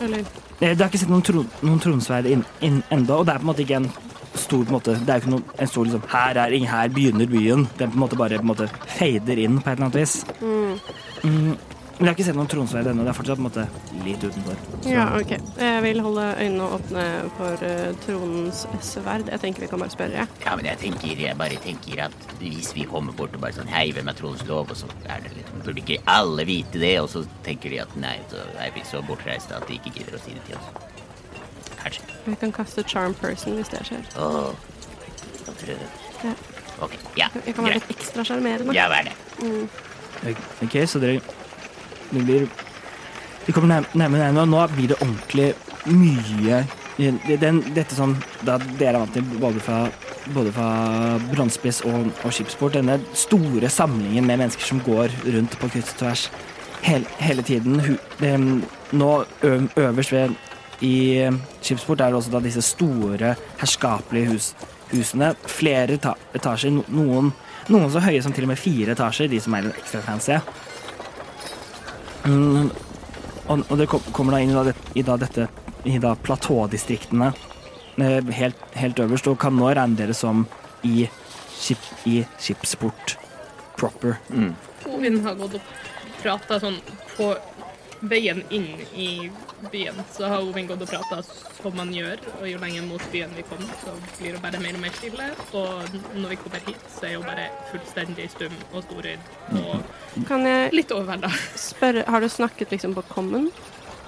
Eller 0.04 0.28
Eh, 0.60 0.74
Det 0.74 0.80
har 0.82 0.88
ikke 0.90 0.98
sett 0.98 1.10
noen, 1.12 1.22
tron, 1.22 1.50
noen 1.62 1.78
tronsverd 1.82 2.26
inn, 2.26 2.44
inn 2.66 2.80
enda, 2.90 3.14
og 3.20 3.26
det 3.26 3.34
er 3.34 3.38
på 3.38 3.46
en 3.46 3.50
måte 3.52 3.62
ikke 3.62 3.76
en 3.78 3.90
stor 4.38 4.64
på 4.64 4.70
en 4.72 4.76
måte, 4.78 4.94
Det 5.04 5.08
er 5.14 5.18
jo 5.20 5.26
ikke 5.26 5.34
noe, 5.36 5.56
en 5.58 5.66
stor 5.70 5.84
liksom 5.88 6.08
Her 6.12 6.42
er 6.44 6.52
ingen, 6.56 6.68
her 6.70 6.88
begynner 6.88 7.26
byen. 7.30 7.66
Den 7.78 7.90
på 7.90 7.98
en 7.98 8.04
måte 8.06 8.16
bare 8.20 8.38
på 8.38 8.46
en 8.46 8.52
måte 8.54 8.68
fader 8.98 9.38
inn 9.44 9.58
på 9.60 9.70
et 9.70 9.74
eller 9.78 9.88
annet 9.90 10.00
vis. 10.02 10.20
Mm. 10.42 11.56
Men 11.98 12.06
jeg 12.06 12.12
har 12.12 12.14
ikke 12.14 12.24
sett 12.28 12.36
noen 12.38 12.46
tronsverd 12.50 12.86
ennå. 12.92 13.02
Det 13.02 13.10
er 13.10 13.16
fortsatt 13.18 13.40
på 13.40 13.42
en 13.42 13.46
måte 13.48 14.04
litt 14.04 14.22
utenfor. 14.22 14.58
Så- 14.84 14.90
Ja, 14.92 15.06
OK. 15.18 15.32
Jeg 15.58 15.82
vil 15.82 16.00
holde 16.00 16.26
øynene 16.38 16.68
åpne 16.76 17.06
for 17.36 17.64
uh, 17.66 17.88
tronens 18.04 18.60
sverd. 18.86 19.26
Jeg 19.32 19.40
tenker 19.42 19.60
vi 19.64 19.66
kan 19.72 19.80
bare 19.82 19.90
spørre. 19.90 20.28
Ja, 20.44 20.54
men 20.54 20.64
jeg 20.70 20.78
tenker, 20.78 21.16
jeg 21.24 21.36
bare 21.36 21.58
tenker 21.64 22.04
at 22.04 22.12
hvis 22.38 22.70
vi 22.76 22.84
kommer 22.86 23.12
bort 23.18 23.34
og 23.34 23.40
bare 23.42 23.52
sånn 23.58 23.66
Hei, 23.66 23.90
hvem 23.90 24.06
er 24.08 24.14
tronens 24.14 24.46
lov? 24.46 24.70
Og 24.70 24.76
så 24.78 24.86
er 25.10 25.24
det 25.26 25.34
litt 25.40 25.50
Burde 25.64 25.82
ikke 25.82 25.98
alle 26.06 26.44
vite 26.46 26.78
det? 26.78 26.94
Og 27.02 27.10
så 27.10 27.24
tenker 27.42 27.74
de 27.74 27.80
at 27.82 27.96
nei, 27.98 28.14
så 28.30 28.36
er 28.62 28.70
vi 28.76 28.86
så 28.86 29.02
bortreiste 29.02 29.58
at 29.58 29.66
de 29.66 29.74
ikke 29.80 29.98
gidder 29.98 30.14
å 30.14 30.22
si 30.22 30.36
det 30.38 30.44
til 30.46 30.54
oss. 30.54 30.87
Kanskje. 31.88 32.16
Vi 32.26 32.36
kan 32.40 32.52
kaste 32.52 32.84
charm 32.84 33.14
person 33.14 33.56
hvis 33.56 33.68
det 33.72 33.84
skjer. 33.88 34.04
Prøve. 35.48 35.76
Ja. 36.24 36.32
Ok, 36.80 36.94
ja. 37.16 37.28
Jeg 37.46 37.54
kan 37.54 37.64
være 37.64 37.78
Greit. 37.78 37.88
litt 37.88 37.98
ekstra 37.98 38.24
sjarmerende. 38.24 38.74
Ja, 38.76 38.86
er 38.92 39.08
det? 39.08 39.14
Ok, 40.62 40.74
så 40.86 41.00
dere 41.00 41.20
Det 42.10 42.24
blir 42.24 42.48
De 43.46 43.52
kommer 43.52 43.84
nærmere 43.94 44.40
og 44.40 44.48
nå 44.48 44.66
blir 44.74 44.88
det 44.88 44.96
ordentlig 45.00 45.54
mye 45.86 46.66
den, 46.98 47.62
Dette 47.74 47.94
som 47.94 48.16
da 48.42 48.58
dere 48.58 48.96
er 48.96 48.98
vant 48.98 49.12
til 49.14 49.22
både 49.38 49.60
fra, 49.62 49.88
både 50.34 50.52
fra 50.52 50.70
Bronsespiss 51.30 51.80
og, 51.86 52.10
og 52.24 52.32
Skipsport, 52.34 52.74
denne 52.74 52.98
store 53.14 53.70
samlingen 53.70 54.26
med 54.26 54.42
mennesker 54.42 54.66
som 54.66 54.80
går 54.82 55.14
rundt 55.36 55.54
på 55.60 55.70
kryss 55.70 55.94
og 55.94 56.00
tvers 56.02 56.24
hele, 56.82 57.06
hele 57.22 57.42
tiden. 57.42 57.78
Hu, 57.80 57.94
det, 58.18 58.34
nå 58.92 59.12
øverst 59.40 60.12
ved 60.12 60.34
i 60.84 60.96
Chipsport 61.26 61.64
Skipsport 61.64 62.00
er 62.00 62.12
det 62.12 62.18
også 62.20 62.32
da 62.32 62.40
disse 62.44 62.62
store, 62.62 63.34
herskapelige 63.60 64.30
hus, 64.32 64.50
husene. 64.92 65.32
Flere 65.50 65.96
eta 65.98 66.14
etasjer, 66.38 66.72
no- 66.76 66.84
noen, 66.88 67.32
noen 67.68 67.90
så 67.92 68.02
høye 68.04 68.22
som 68.22 68.32
til 68.32 68.46
og 68.46 68.52
med 68.52 68.60
fire 68.60 68.94
etasjer, 68.94 69.28
de 69.32 69.40
som 69.42 69.56
er 69.58 69.66
litt 69.68 69.80
ekstra 69.82 70.02
fancy. 70.06 70.38
Mm, 72.28 72.70
og, 73.48 73.62
og 73.70 73.74
det 73.80 73.88
kom, 73.90 74.02
kommer 74.12 74.36
da 74.36 74.42
inn 74.44 74.52
i, 74.52 74.56
da, 74.58 74.74
i 74.94 75.04
da 75.06 75.16
dette 75.20 75.48
i 75.88 75.98
da 76.02 76.14
platådistriktene 76.20 77.30
eh, 78.02 78.32
helt, 78.38 78.64
helt 78.76 78.98
øverst, 79.00 79.28
og 79.30 79.38
kan 79.40 79.56
nå 79.56 79.70
regne 79.70 79.96
dere 79.98 80.16
som 80.16 80.46
i, 80.86 81.06
skip, 81.54 81.84
i 82.06 82.22
skipsport 82.38 83.16
proper. 83.78 84.18
Ovin 84.88 85.20
har 85.24 85.38
gått 85.38 85.58
og 85.58 85.70
prata 86.18 86.58
sånn 86.60 86.80
på 87.14 87.30
veien 88.10 88.42
inn 88.54 88.72
i 88.94 89.30
byen. 89.72 89.98
Så 90.14 90.28
har 90.30 90.44
Ovin 90.46 90.66
gått 90.70 90.82
og 90.84 90.90
prata 90.90 91.22
som 91.22 91.74
man 91.76 91.90
gjør, 91.94 92.20
og 92.40 92.44
jo 92.50 92.58
lenger 92.62 92.82
mot 92.86 93.02
byen 93.12 93.32
vi 93.36 93.42
kommer, 93.48 93.70
så 93.84 93.94
blir 94.18 94.36
hun 94.36 94.42
bare 94.44 94.60
mer 94.62 94.74
og 94.78 94.84
mer 94.84 94.94
stille. 94.98 95.26
Og 95.52 95.98
når 96.14 96.28
vi 96.34 96.38
kommer 96.44 96.62
hit, 96.68 96.84
så 96.94 97.08
er 97.10 97.16
hun 97.18 97.26
bare 97.26 97.48
fullstendig 97.72 98.28
stum 98.34 98.54
og 98.72 98.84
storøyd 98.86 99.18
og 99.62 100.24
Kan 100.28 100.46
jeg 100.46 100.72
litt 100.74 100.90
overvelda. 100.94 101.30
spørre 101.70 102.04
Har 102.08 102.20
du 102.20 102.28
snakket 102.28 102.70
liksom 102.74 102.94
på 102.94 103.02
common? 103.08 103.50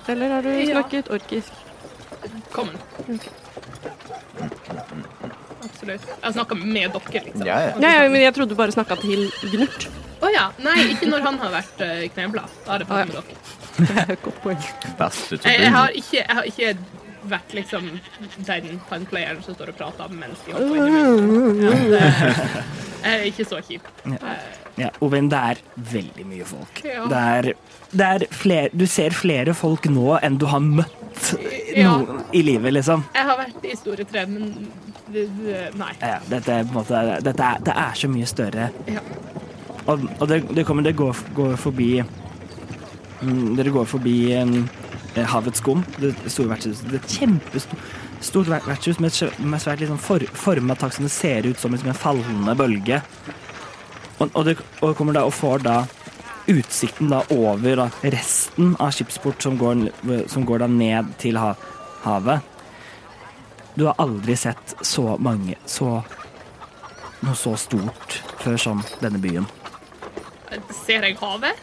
Eller 0.09 0.29
har 0.37 0.43
du 0.43 0.51
Ja. 0.51 0.81
snakket 0.81 1.11
orkisk? 1.11 1.53
Kommen. 2.53 2.77
Absolutt. 5.63 6.05
Jeg 6.23 6.33
snakka 6.35 6.55
med 6.57 6.93
dere, 6.93 7.25
liksom. 7.25 7.47
Ja, 7.47 7.59
ja. 7.61 7.73
Ja, 7.81 8.03
ja, 8.03 8.09
men 8.09 8.21
jeg 8.23 8.35
trodde 8.35 8.49
du 8.55 8.59
bare 8.59 8.73
snakka 8.75 8.97
til 9.01 9.31
Gnurt. 9.53 9.89
Å 10.21 10.29
ja. 10.33 10.51
Nei, 10.61 10.77
ikke 10.95 11.09
når 11.09 11.25
han 11.25 11.39
har 11.41 11.55
vært 11.55 11.81
uh, 11.81 12.03
knebla. 12.15 12.45
Da 12.67 12.73
har 12.75 12.83
jeg 12.85 12.89
pratet 12.91 13.15
med 13.15 13.23
dere. 13.23 13.60
Godt 14.25 14.41
poeng. 14.45 14.65
Jeg, 14.99 15.61
jeg, 15.61 15.73
har 15.75 15.89
ikke, 15.95 16.17
jeg 16.21 16.37
har 16.39 16.49
ikke 16.49 16.77
vært 17.31 17.53
liksom 17.53 17.89
den 18.47 18.79
punplayeren 18.89 19.43
som 19.45 19.57
står 19.57 19.73
og 19.75 19.81
prater 19.81 20.13
mens 20.17 20.41
de 20.47 20.55
holder 20.57 20.71
på 20.73 20.87
inni 20.87 21.67
ja, 21.67 21.75
det, 21.93 22.01
Jeg 23.01 23.19
er 23.19 23.27
ikke 23.29 23.45
så 23.49 23.61
kjip. 23.65 23.87
Ja, 24.81 24.89
Ovin, 25.05 25.29
det 25.33 25.41
er 25.53 25.61
veldig 25.93 26.25
mye 26.29 26.47
folk. 26.49 26.81
Ja. 26.85 27.05
Det 27.11 27.21
er, 27.21 27.51
det 27.93 28.07
er 28.07 28.25
flere, 28.33 28.71
du 28.73 28.87
ser 28.89 29.13
flere 29.17 29.55
folk 29.57 29.89
nå 29.93 30.15
enn 30.21 30.39
du 30.41 30.47
har 30.51 30.63
møtt 30.65 30.97
Ja. 31.75 31.91
noen 31.99 32.23
i 32.33 32.41
livet, 32.47 32.73
liksom. 32.77 33.03
Jeg 33.15 33.27
har 33.29 33.37
vært 33.41 33.65
i 33.67 33.75
Store 33.77 34.05
Tre, 34.09 34.23
men 34.31 34.71
det, 35.11 35.27
det, 35.41 35.59
nei. 35.79 35.91
Ja, 36.01 36.19
dette, 36.31 36.61
på 36.71 36.71
en 36.71 36.77
måte, 36.79 37.03
dette 37.27 37.49
er, 37.51 37.61
det 37.67 37.75
er 37.83 37.99
så 37.99 38.09
mye 38.11 38.29
større. 38.31 38.69
Ja. 38.89 39.03
Og, 39.91 40.07
og 40.21 40.27
det, 40.31 40.43
det 40.55 40.65
kommer 40.69 40.85
Det 40.87 40.95
går, 40.97 41.17
går 41.35 41.57
forbi 41.61 41.91
Dere 43.21 43.73
går 43.75 43.85
forbi 43.85 44.17
um, 44.41 44.69
Havets 45.15 45.61
skum, 45.61 45.83
det 46.01 46.15
store 46.27 46.55
vertshuset. 46.55 46.87
Det 46.89 47.01
et 47.01 47.17
kjempestort 47.19 48.51
vertshus 48.67 49.01
med, 49.03 49.13
et 49.13 49.63
svært 49.63 49.83
liksom 49.83 50.01
for, 50.01 50.25
forma 50.39 50.77
tak 50.79 50.95
som 50.97 51.07
det 51.07 51.13
ser 51.13 51.49
ut 51.49 51.59
som 51.61 51.75
liksom 51.75 51.91
en 51.93 51.99
fallende 51.99 52.55
bølge. 52.57 53.01
Og, 54.21 54.29
og, 54.33 54.45
det, 54.47 54.57
og 54.81 54.95
kommer 54.97 55.17
da 55.17 55.25
og 55.29 55.35
får 55.35 55.65
da 55.67 55.81
utsikten 56.51 57.11
da 57.13 57.21
over 57.35 57.83
da, 57.83 57.89
resten 58.15 58.75
av 58.81 58.95
skipsport 58.95 59.43
som 59.43 59.59
går, 59.61 59.89
som 60.31 60.47
går 60.49 60.65
da 60.65 60.71
ned 60.71 61.13
til 61.21 61.39
ha, 61.41 61.53
havet. 62.05 62.47
Du 63.75 63.87
har 63.87 64.01
aldri 64.03 64.37
sett 64.37 64.75
så 64.83 65.15
mange 65.23 65.57
så 65.69 66.01
noe 67.21 67.37
så 67.37 67.53
stort 67.61 68.21
før 68.41 68.57
som 68.61 68.83
denne 69.03 69.21
byen. 69.21 69.47
Ser 70.75 71.05
jeg 71.07 71.19
havet, 71.21 71.59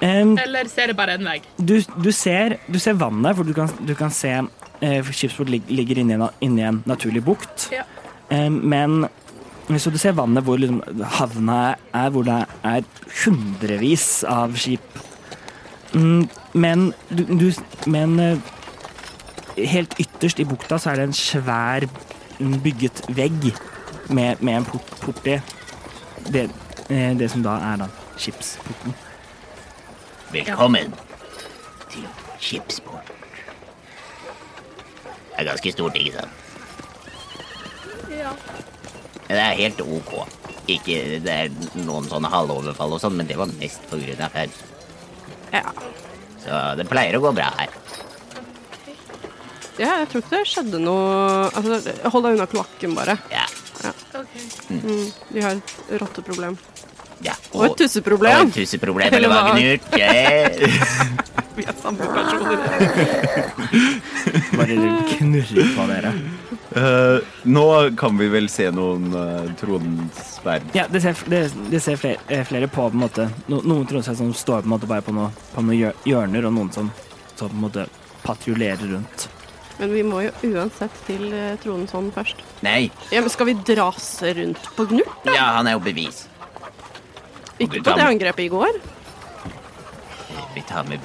Em, 0.00 0.32
eller 0.40 0.68
ser 0.72 0.88
det 0.88 0.96
bare 0.96 1.18
en 1.18 1.26
vegg? 1.28 1.44
du, 1.60 1.74
du, 2.00 2.10
ser, 2.16 2.56
du 2.72 2.78
ser 2.80 2.96
vannet, 2.96 3.36
for 3.36 3.44
du 3.44 3.52
kan, 3.56 3.68
du 3.84 3.92
kan 3.98 4.12
se 4.14 4.32
uh, 4.40 5.00
for 5.04 5.12
Skipsport 5.12 5.50
lig, 5.52 5.62
ligger 5.68 6.00
inni 6.00 6.16
en, 6.16 6.28
inni 6.40 6.64
en 6.64 6.80
naturlig 6.88 7.22
bukt. 7.26 7.68
Ja. 7.74 7.84
Um, 8.30 8.60
men 8.64 9.04
så 9.78 9.92
du 9.92 9.98
ser 10.00 10.16
vannet 10.18 10.42
hvor 10.46 10.58
liksom, 10.58 10.80
havna 11.18 11.76
er, 11.92 12.08
hvor 12.10 12.24
det 12.26 12.38
er 12.66 12.86
hundrevis 13.24 14.24
av 14.26 14.56
skip. 14.58 14.98
Mm, 15.92 16.28
men 16.54 16.92
du, 17.10 17.24
du 17.26 17.46
Men 17.90 18.14
uh, 18.18 18.50
helt 19.58 19.94
ytterst 20.00 20.40
i 20.40 20.48
bukta 20.48 20.78
så 20.78 20.92
er 20.92 21.00
det 21.00 21.08
en 21.10 21.16
svær 21.16 21.86
mm, 22.38 22.56
bygget 22.64 23.02
vegg 23.14 23.50
med, 24.08 24.40
med 24.40 24.56
en 24.56 24.64
port, 24.64 24.90
port 25.02 25.26
i. 25.26 25.38
Det, 26.30 26.48
eh, 26.88 27.16
det 27.18 27.30
som 27.32 27.42
da 27.42 27.56
er 27.72 27.80
da 27.84 27.88
skipsporten. 28.20 28.94
Velkommen 30.30 30.92
til 31.90 32.04
skipsport. 32.38 33.08
Det 35.30 35.42
er 35.42 35.48
ganske 35.48 35.72
stort, 35.72 35.96
ikke 35.98 36.20
sant? 36.20 36.30
Ja. 38.12 38.32
Det 39.26 39.38
er 39.40 39.56
helt 39.58 39.80
ok. 39.82 40.12
Ikke, 40.70 40.96
det 41.24 41.34
er 41.34 41.50
noen 41.82 42.06
sånne 42.10 42.30
halvoverfall 42.30 42.94
og 42.94 43.02
sånn, 43.02 43.16
men 43.18 43.26
det 43.26 43.38
var 43.40 43.50
mest 43.58 43.82
på 43.90 43.98
grunn 44.02 44.22
av 44.22 44.34
faus. 44.36 44.60
Ja. 45.50 45.64
Så 46.44 46.60
det 46.78 46.86
pleier 46.90 47.18
å 47.18 47.22
gå 47.24 47.32
bra 47.34 47.48
her. 47.58 47.74
ja, 49.80 49.96
jeg 50.02 50.08
tror 50.12 50.22
ikke 50.22 50.36
det 50.36 50.44
skjedde 50.46 50.78
noe 50.82 51.48
Altså, 51.48 51.96
hold 52.12 52.26
deg 52.26 52.36
unna 52.36 52.46
kloakken, 52.52 52.94
bare. 52.98 53.16
Ja. 53.32 53.46
OK. 54.20 54.36
Mm, 54.68 55.06
de 55.32 55.42
har 55.42 55.56
et 55.56 55.74
rotteproblem. 56.02 56.58
Ja. 57.26 57.34
Og 57.52 57.66
et 57.66 57.76
tusseproblem. 57.82 58.46
Og 58.46 58.52
et 58.52 58.54
tusseproblem, 58.62 59.14
eller 59.18 59.28
hva, 59.32 59.40
Knut? 59.54 59.82
Vi 61.56 61.64
er 61.66 61.74
samme 61.82 62.06
personer. 62.14 62.56
Bare 64.56 64.76
knurrer 65.10 65.72
på 65.76 65.86
dere. 65.90 66.12
Uh, 66.70 67.18
nå 67.50 67.64
kan 67.98 68.14
vi 68.18 68.28
vel 68.30 68.46
se 68.48 68.68
noen 68.70 69.08
uh, 69.10 69.48
tronsverd. 69.58 70.68
Ja, 70.78 70.84
det 70.88 71.02
ser, 71.02 71.18
det, 71.32 71.40
det 71.72 71.80
ser 71.82 71.98
flere, 71.98 72.22
eh, 72.30 72.44
flere 72.46 72.68
på 72.70 72.84
på 72.86 72.94
en 72.94 73.02
måte 73.02 73.26
no, 73.50 73.58
Noen 73.66 73.88
tronsverd 73.90 74.20
som 74.20 74.30
står 74.34 74.62
på 74.62 74.70
en 74.70 74.74
måte 74.76 74.88
bare 74.90 75.02
på 75.02 75.14
noen 75.16 75.34
på 75.50 75.64
noen 75.66 75.98
hjørner, 76.06 76.46
og 76.46 76.54
noen 76.56 76.70
som, 76.76 76.92
som 77.34 77.50
på 77.50 77.58
en 77.58 77.64
måte 77.66 77.86
patruljerer 78.22 78.94
rundt. 78.94 79.26
Men 79.80 79.92
vi 79.96 80.04
må 80.06 80.22
jo 80.28 80.52
uansett 80.54 80.94
til 81.08 81.26
uh, 81.34 81.56
tronens 81.64 81.92
hånd 81.96 82.14
først. 82.14 82.46
Nei, 82.64 82.86
Ja, 83.10 83.20
men 83.24 83.32
Skal 83.34 83.50
vi 83.50 83.58
drase 83.74 84.32
rundt 84.38 84.70
på 84.78 84.86
Gnurt? 84.94 85.26
ja, 85.26 85.50
han 85.58 85.66
er 85.66 85.74
jo 85.76 85.82
bevis. 85.90 86.28
Ikke 87.60 87.82
på 87.84 87.96
det 87.96 88.06
angrepet 88.06 88.46
i 88.46 88.50
går. 88.52 88.80
Vi 90.54 90.62
tar 90.66 90.86
med, 90.88 91.04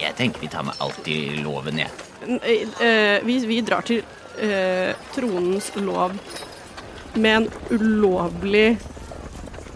jeg 0.00 0.14
tenker 0.16 0.40
vi 0.40 0.48
tar 0.48 0.64
med 0.64 0.78
alt 0.80 1.08
i 1.08 1.18
loven, 1.42 1.82
jeg. 1.82 1.90
Eh, 2.26 3.24
vi, 3.26 3.38
vi 3.46 3.60
drar 3.60 3.84
til 3.86 4.00
eh, 4.42 4.94
tronens 5.14 5.68
lov 5.76 6.16
med 7.16 7.36
en 7.36 7.48
ulovlig 7.70 8.78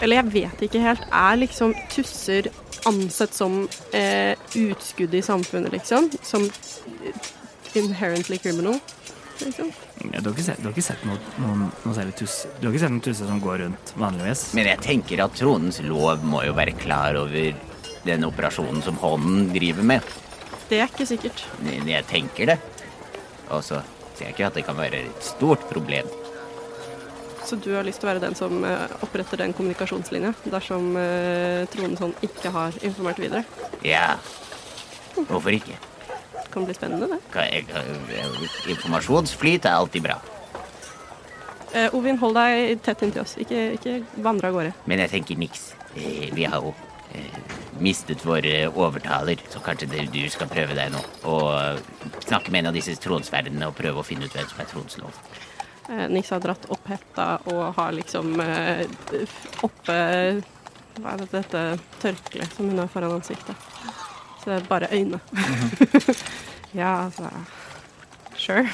Eller 0.01 0.17
jeg 0.17 0.33
vet 0.33 0.63
ikke 0.65 0.81
helt. 0.81 1.03
Er 1.13 1.37
liksom 1.37 1.75
tusser 1.93 2.49
ansett 2.89 3.35
som 3.37 3.67
eh, 3.93 4.33
utskudd 4.57 5.15
i 5.15 5.21
samfunnet, 5.23 5.73
liksom? 5.73 6.09
Som 6.25 6.49
inherently 7.77 8.39
criminal. 8.41 8.79
Liksom. 9.45 9.73
Ja, 10.09 10.21
du, 10.21 10.31
har 10.31 10.33
ikke 10.33 10.47
sett, 10.47 10.61
du 10.63 10.69
har 10.69 10.73
ikke 10.73 10.85
sett 10.87 11.03
noen, 11.05 11.21
noen, 11.43 11.67
noen 11.85 11.97
særlig 11.97 12.15
tusse 12.17 12.49
Du 12.57 12.65
har 12.65 12.73
ikke 12.73 12.81
sett 12.81 12.95
noen 12.95 13.03
tusse 13.05 13.27
som 13.29 13.41
går 13.45 13.59
rundt 13.65 13.93
vanligvis? 14.01 14.45
Men 14.57 14.71
jeg 14.71 14.81
tenker 14.87 15.21
at 15.27 15.35
tronens 15.37 15.81
lov 15.85 16.25
må 16.25 16.41
jo 16.47 16.55
være 16.57 16.73
klar 16.81 17.19
over 17.21 17.51
den 18.07 18.25
operasjonen 18.25 18.81
som 18.81 18.97
hånden 19.03 19.51
driver 19.53 19.85
med. 19.85 20.15
Det 20.71 20.79
er 20.81 20.89
ikke 20.89 21.05
sikkert. 21.11 21.43
Men 21.67 21.91
Jeg 21.91 22.07
tenker 22.09 22.55
det. 22.55 22.57
Og 23.53 23.61
så 23.67 23.83
ser 24.15 24.31
jeg 24.31 24.37
ikke 24.39 24.49
at 24.49 24.57
det 24.57 24.65
kan 24.71 24.79
være 24.79 25.03
et 25.11 25.27
stort 25.27 25.67
problem. 25.69 26.09
Så 27.45 27.59
du 27.61 27.73
har 27.75 27.85
lyst 27.85 28.01
til 28.01 28.09
å 28.09 28.13
være 28.15 28.25
den 28.25 28.39
som 28.39 28.65
eh, 28.65 28.97
oppretter 29.05 29.43
den 29.43 29.53
kommunikasjonslinja 29.57 30.33
dersom 30.47 30.95
tronen 31.75 32.01
sånn 32.01 32.17
ikke 32.25 32.55
har 32.57 32.81
informert 32.81 33.21
videre? 33.21 33.45
Ja, 33.85 34.15
hvorfor 35.27 35.53
ikke? 35.57 35.77
Kan 36.51 36.65
bli 36.67 36.75
spennende, 36.75 37.07
det. 37.07 37.21
Informasjonsflyt 38.73 39.65
er 39.69 39.77
alltid 39.79 40.03
bra. 40.03 40.17
Eh, 41.73 41.95
Ovin, 41.95 42.19
hold 42.19 42.35
deg 42.35 42.81
tett 42.83 43.03
inntil 43.07 43.23
oss. 43.23 43.37
Ikke, 43.39 43.61
ikke 43.77 44.01
vandre 44.25 44.51
av 44.51 44.57
gårde. 44.59 44.73
Men 44.91 45.05
jeg 45.05 45.13
tenker 45.13 45.39
niks. 45.39 45.69
Eh, 45.95 46.27
Vi 46.35 46.45
har 46.51 46.59
jo 46.65 46.73
eh, 47.15 47.37
mistet 47.79 48.25
vår 48.27 48.49
eh, 48.51 48.67
overtaler, 48.75 49.39
så 49.53 49.63
kanskje 49.63 49.87
det, 49.93 50.09
du 50.11 50.25
skal 50.33 50.51
prøve 50.51 50.75
deg 50.75 50.91
nå. 50.95 51.05
Og 51.31 51.47
eh, 51.55 51.79
snakke 52.27 52.51
med 52.51 52.65
en 52.65 52.73
av 52.73 52.79
disse 52.81 52.97
tronsverdene 52.99 53.71
og 53.71 53.79
prøve 53.79 54.03
å 54.03 54.07
finne 54.07 54.27
ut 54.27 54.35
hvem 54.35 54.51
som 54.51 54.65
er 54.65 54.71
tronslov. 54.73 55.23
Eh, 55.91 56.07
Nix 56.11 56.35
har 56.35 56.43
dratt 56.43 56.67
opp 56.75 56.91
hetta 56.91 57.29
og 57.55 57.63
har 57.79 57.95
liksom 57.95 58.35
oppe 59.63 59.97
Hva 61.01 61.15
er 61.15 61.23
det 61.23 61.31
dette 61.33 61.61
tørkleet 62.03 62.53
som 62.59 62.67
hun 62.69 62.83
har 62.83 62.91
foran 62.91 63.15
ansiktet? 63.21 63.55
Så 64.41 64.51
det 64.51 64.57
er 64.63 64.69
bare 64.69 64.89
øyne. 64.93 65.21
ja, 66.81 66.93
altså 67.05 67.29
Sure. 68.41 68.69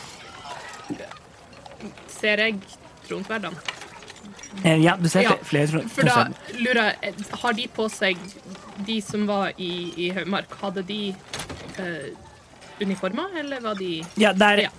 Ser 2.20 2.38
jeg 2.44 2.54
tronsverdene? 3.08 3.56
Eh, 4.64 4.78
ja, 4.84 4.94
du 4.96 5.08
ser 5.08 5.20
Ja, 5.26 5.32
flere 5.44 5.66
tron- 5.68 5.88
For 5.92 6.02
da 6.06 6.22
lurer 6.56 6.92
jeg 7.02 7.14
Har 7.42 7.52
de 7.52 7.66
på 7.76 7.88
seg 7.92 8.16
De 8.86 9.00
som 9.04 9.26
var 9.28 9.50
i, 9.60 9.92
i 9.96 10.06
Haugmark, 10.16 10.54
hadde 10.62 10.82
de 10.88 11.00
eh, 11.82 12.06
uniformer, 12.80 13.34
eller 13.42 13.60
var 13.60 13.74
de 13.74 14.04
Ja, 14.16 14.32
der 14.32 14.62
Ja. 14.68 14.70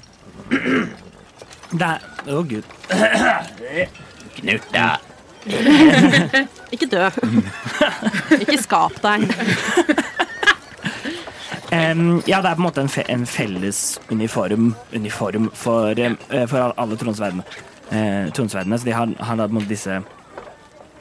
Der 1.78 2.00
Å, 2.32 2.42
gud. 2.48 2.64
Knut, 4.38 4.64
da. 4.72 4.88
Ikke 6.76 6.88
dø. 6.92 7.06
ikke 8.42 8.58
skap 8.64 8.96
deg. 9.04 9.28
Em, 11.72 12.22
ja, 12.26 12.42
det 12.42 12.52
er 12.52 12.56
på 12.56 12.62
en 12.62 12.68
måte 12.68 12.84
en, 12.84 12.92
fe 12.92 13.04
en 13.12 13.26
felles 13.28 14.00
uniform, 14.12 14.70
uniform 14.96 15.50
for, 15.54 16.00
eh, 16.00 16.46
for 16.48 16.74
alle 16.78 17.00
tronsverdene. 17.00 17.44
Uh, 17.88 18.28
tronsverdene. 18.36 18.78
Så 18.80 18.88
de 18.88 18.96
har, 18.96 19.12
har 19.20 19.40
da 19.40 19.48
på 19.48 19.56
en 19.56 19.60
måte 19.62 19.72
disse 19.72 20.02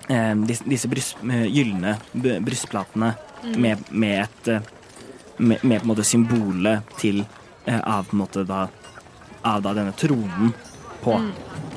em, 0.09 0.45
disse, 0.47 0.67
disse 0.71 0.91
bryst, 0.91 1.17
eh, 1.27 1.49
gylne 1.51 1.97
brystplatene 2.15 2.45
brystplatene 2.47 3.59
med, 3.59 3.83
med 3.91 4.21
et 4.23 4.51
med, 5.37 5.65
med 5.65 5.81
på 5.81 5.85
en 5.85 5.91
måte 5.91 6.07
symbolet 6.07 6.95
til 7.01 7.25
av 7.67 8.07
på 8.07 8.15
en 8.15 8.23
måte 8.23 8.45
da 8.47 8.69
av 9.47 9.63
da 9.63 9.75
denne 9.75 9.95
tronen 9.99 10.55
på. 11.03 11.21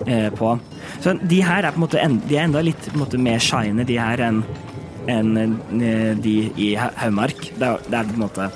Eh, 0.07 0.33
på. 0.33 0.59
Så 1.01 1.13
de 1.21 1.41
her 1.43 1.63
er 1.63 1.73
på 1.75 1.79
en 1.81 1.85
måte 1.85 2.01
en, 2.01 2.17
de 2.27 2.37
er 2.37 2.47
enda 2.47 2.63
litt 2.63 2.81
på 2.87 2.95
en 2.95 3.03
måte 3.03 3.19
mer 3.21 3.41
shiny, 3.43 3.83
de 3.87 3.97
her, 3.99 4.23
enn 4.23 5.35
eh, 5.37 6.13
de 6.17 6.35
i 6.55 6.69
Haumark. 6.79 7.49
Det 7.57 7.67
er, 7.67 7.87
det 7.89 7.99
er 7.99 8.11
på 8.11 8.17
en 8.17 8.23
måte 8.23 8.49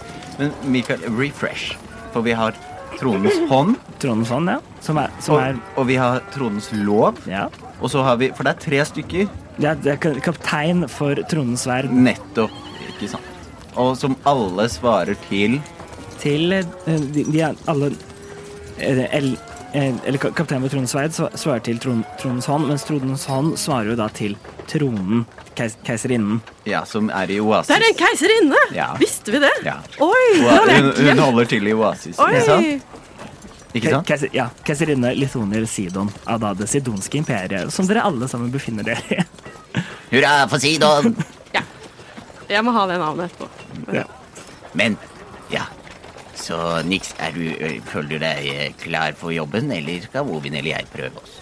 Men 0.44 0.72
Mikael, 0.76 1.04
refresh. 1.18 1.78
For 2.14 2.22
vi 2.26 2.36
har 2.38 2.56
tronens 3.00 3.40
hånd, 3.50 3.78
Tronens 4.00 4.30
hånd, 4.30 4.52
ja. 4.52 4.60
Som 4.84 5.00
er, 5.00 5.12
som 5.24 5.38
og, 5.38 5.42
er 5.42 5.80
og 5.80 5.88
vi 5.88 5.96
har 5.98 6.20
tronens 6.34 6.68
lov. 6.76 7.18
ja. 7.30 7.48
Og 7.80 7.90
så 7.92 8.04
har 8.06 8.20
vi 8.20 8.30
For 8.36 8.46
det 8.48 8.54
er 8.54 8.62
tre 8.64 8.84
stykker. 8.86 9.32
Er, 9.60 9.76
det 9.80 9.96
er 9.96 10.20
kaptein 10.24 10.86
for 10.90 11.20
tronens 11.30 11.66
sverd 11.66 11.92
Nettopp. 11.92 12.54
Ikke 12.90 13.10
sant. 13.12 13.30
Og 13.80 13.96
som 13.98 14.16
alle 14.30 14.68
svarer 14.70 15.18
til 15.30 15.60
til 16.22 16.54
eh, 16.56 16.64
de, 16.88 17.26
de 17.28 17.42
er 17.44 17.58
alle 17.68 17.90
eh, 18.78 19.04
el, 19.18 19.34
Eller 19.74 20.20
ka- 20.22 20.30
kaptein 20.38 20.62
for 20.62 20.70
tronens 20.70 20.92
sverd 20.94 21.16
svarer 21.40 21.62
til 21.66 21.80
tron, 21.82 22.04
tronens 22.22 22.46
hånd, 22.46 22.68
mens 22.70 22.84
tronens 22.86 23.24
hånd 23.26 23.56
svarer 23.58 23.90
jo 23.90 23.96
da 23.98 24.06
til 24.14 24.36
tronen, 24.70 25.24
keis, 25.58 25.74
keiserinnen. 25.88 26.42
Ja, 26.70 26.84
som 26.86 27.10
er 27.10 27.32
i 27.34 27.40
Oasis. 27.42 27.72
Det 27.72 27.80
er 27.80 27.88
en 27.90 27.98
keiserinne! 27.98 28.60
Ja. 28.78 28.92
Visste 29.02 29.34
vi 29.34 29.42
det? 29.42 29.50
Ja. 29.66 29.80
Oi! 29.98 30.28
Hun, 30.44 30.92
hun 31.10 31.24
holder 31.26 31.50
til 31.56 31.68
i 31.68 31.74
Oasis. 31.74 32.20
Ikke 32.22 32.44
sant? 32.46 33.00
Ikke 33.74 33.90
sant? 33.96 34.06
Keiser, 34.06 34.30
ja, 34.38 34.46
keiserinne 34.68 35.16
Lithonier 35.18 35.66
Sidon 35.66 36.12
av 36.30 36.38
da 36.44 36.52
det 36.60 36.68
sidonske 36.70 37.18
imperiet, 37.24 37.74
som 37.74 37.90
dere 37.90 38.04
alle 38.06 38.30
sammen 38.30 38.52
befinner 38.54 38.86
dere 38.86 39.02
i. 39.18 39.82
Hurra 40.14 40.36
for 40.52 40.62
Sidon! 40.62 41.16
ja. 41.58 41.66
Jeg 42.52 42.62
må 42.68 42.76
ha 42.78 42.86
det 42.92 43.00
navnet 43.02 43.32
etterpå. 43.34 43.50
Ja. 43.98 44.06
Men. 44.78 45.00
Så 46.44 46.58
Nix, 46.84 47.14
er 47.24 47.32
du, 47.36 47.44
føler 47.88 48.10
du 48.10 48.18
deg 48.24 48.76
klar 48.82 49.16
for 49.16 49.32
jobben, 49.32 49.72
eller 49.72 50.04
skal 50.04 50.28
Ovin 50.28 50.58
eller 50.60 50.74
jeg 50.76 50.90
prøve 50.92 51.22
oss? 51.22 51.38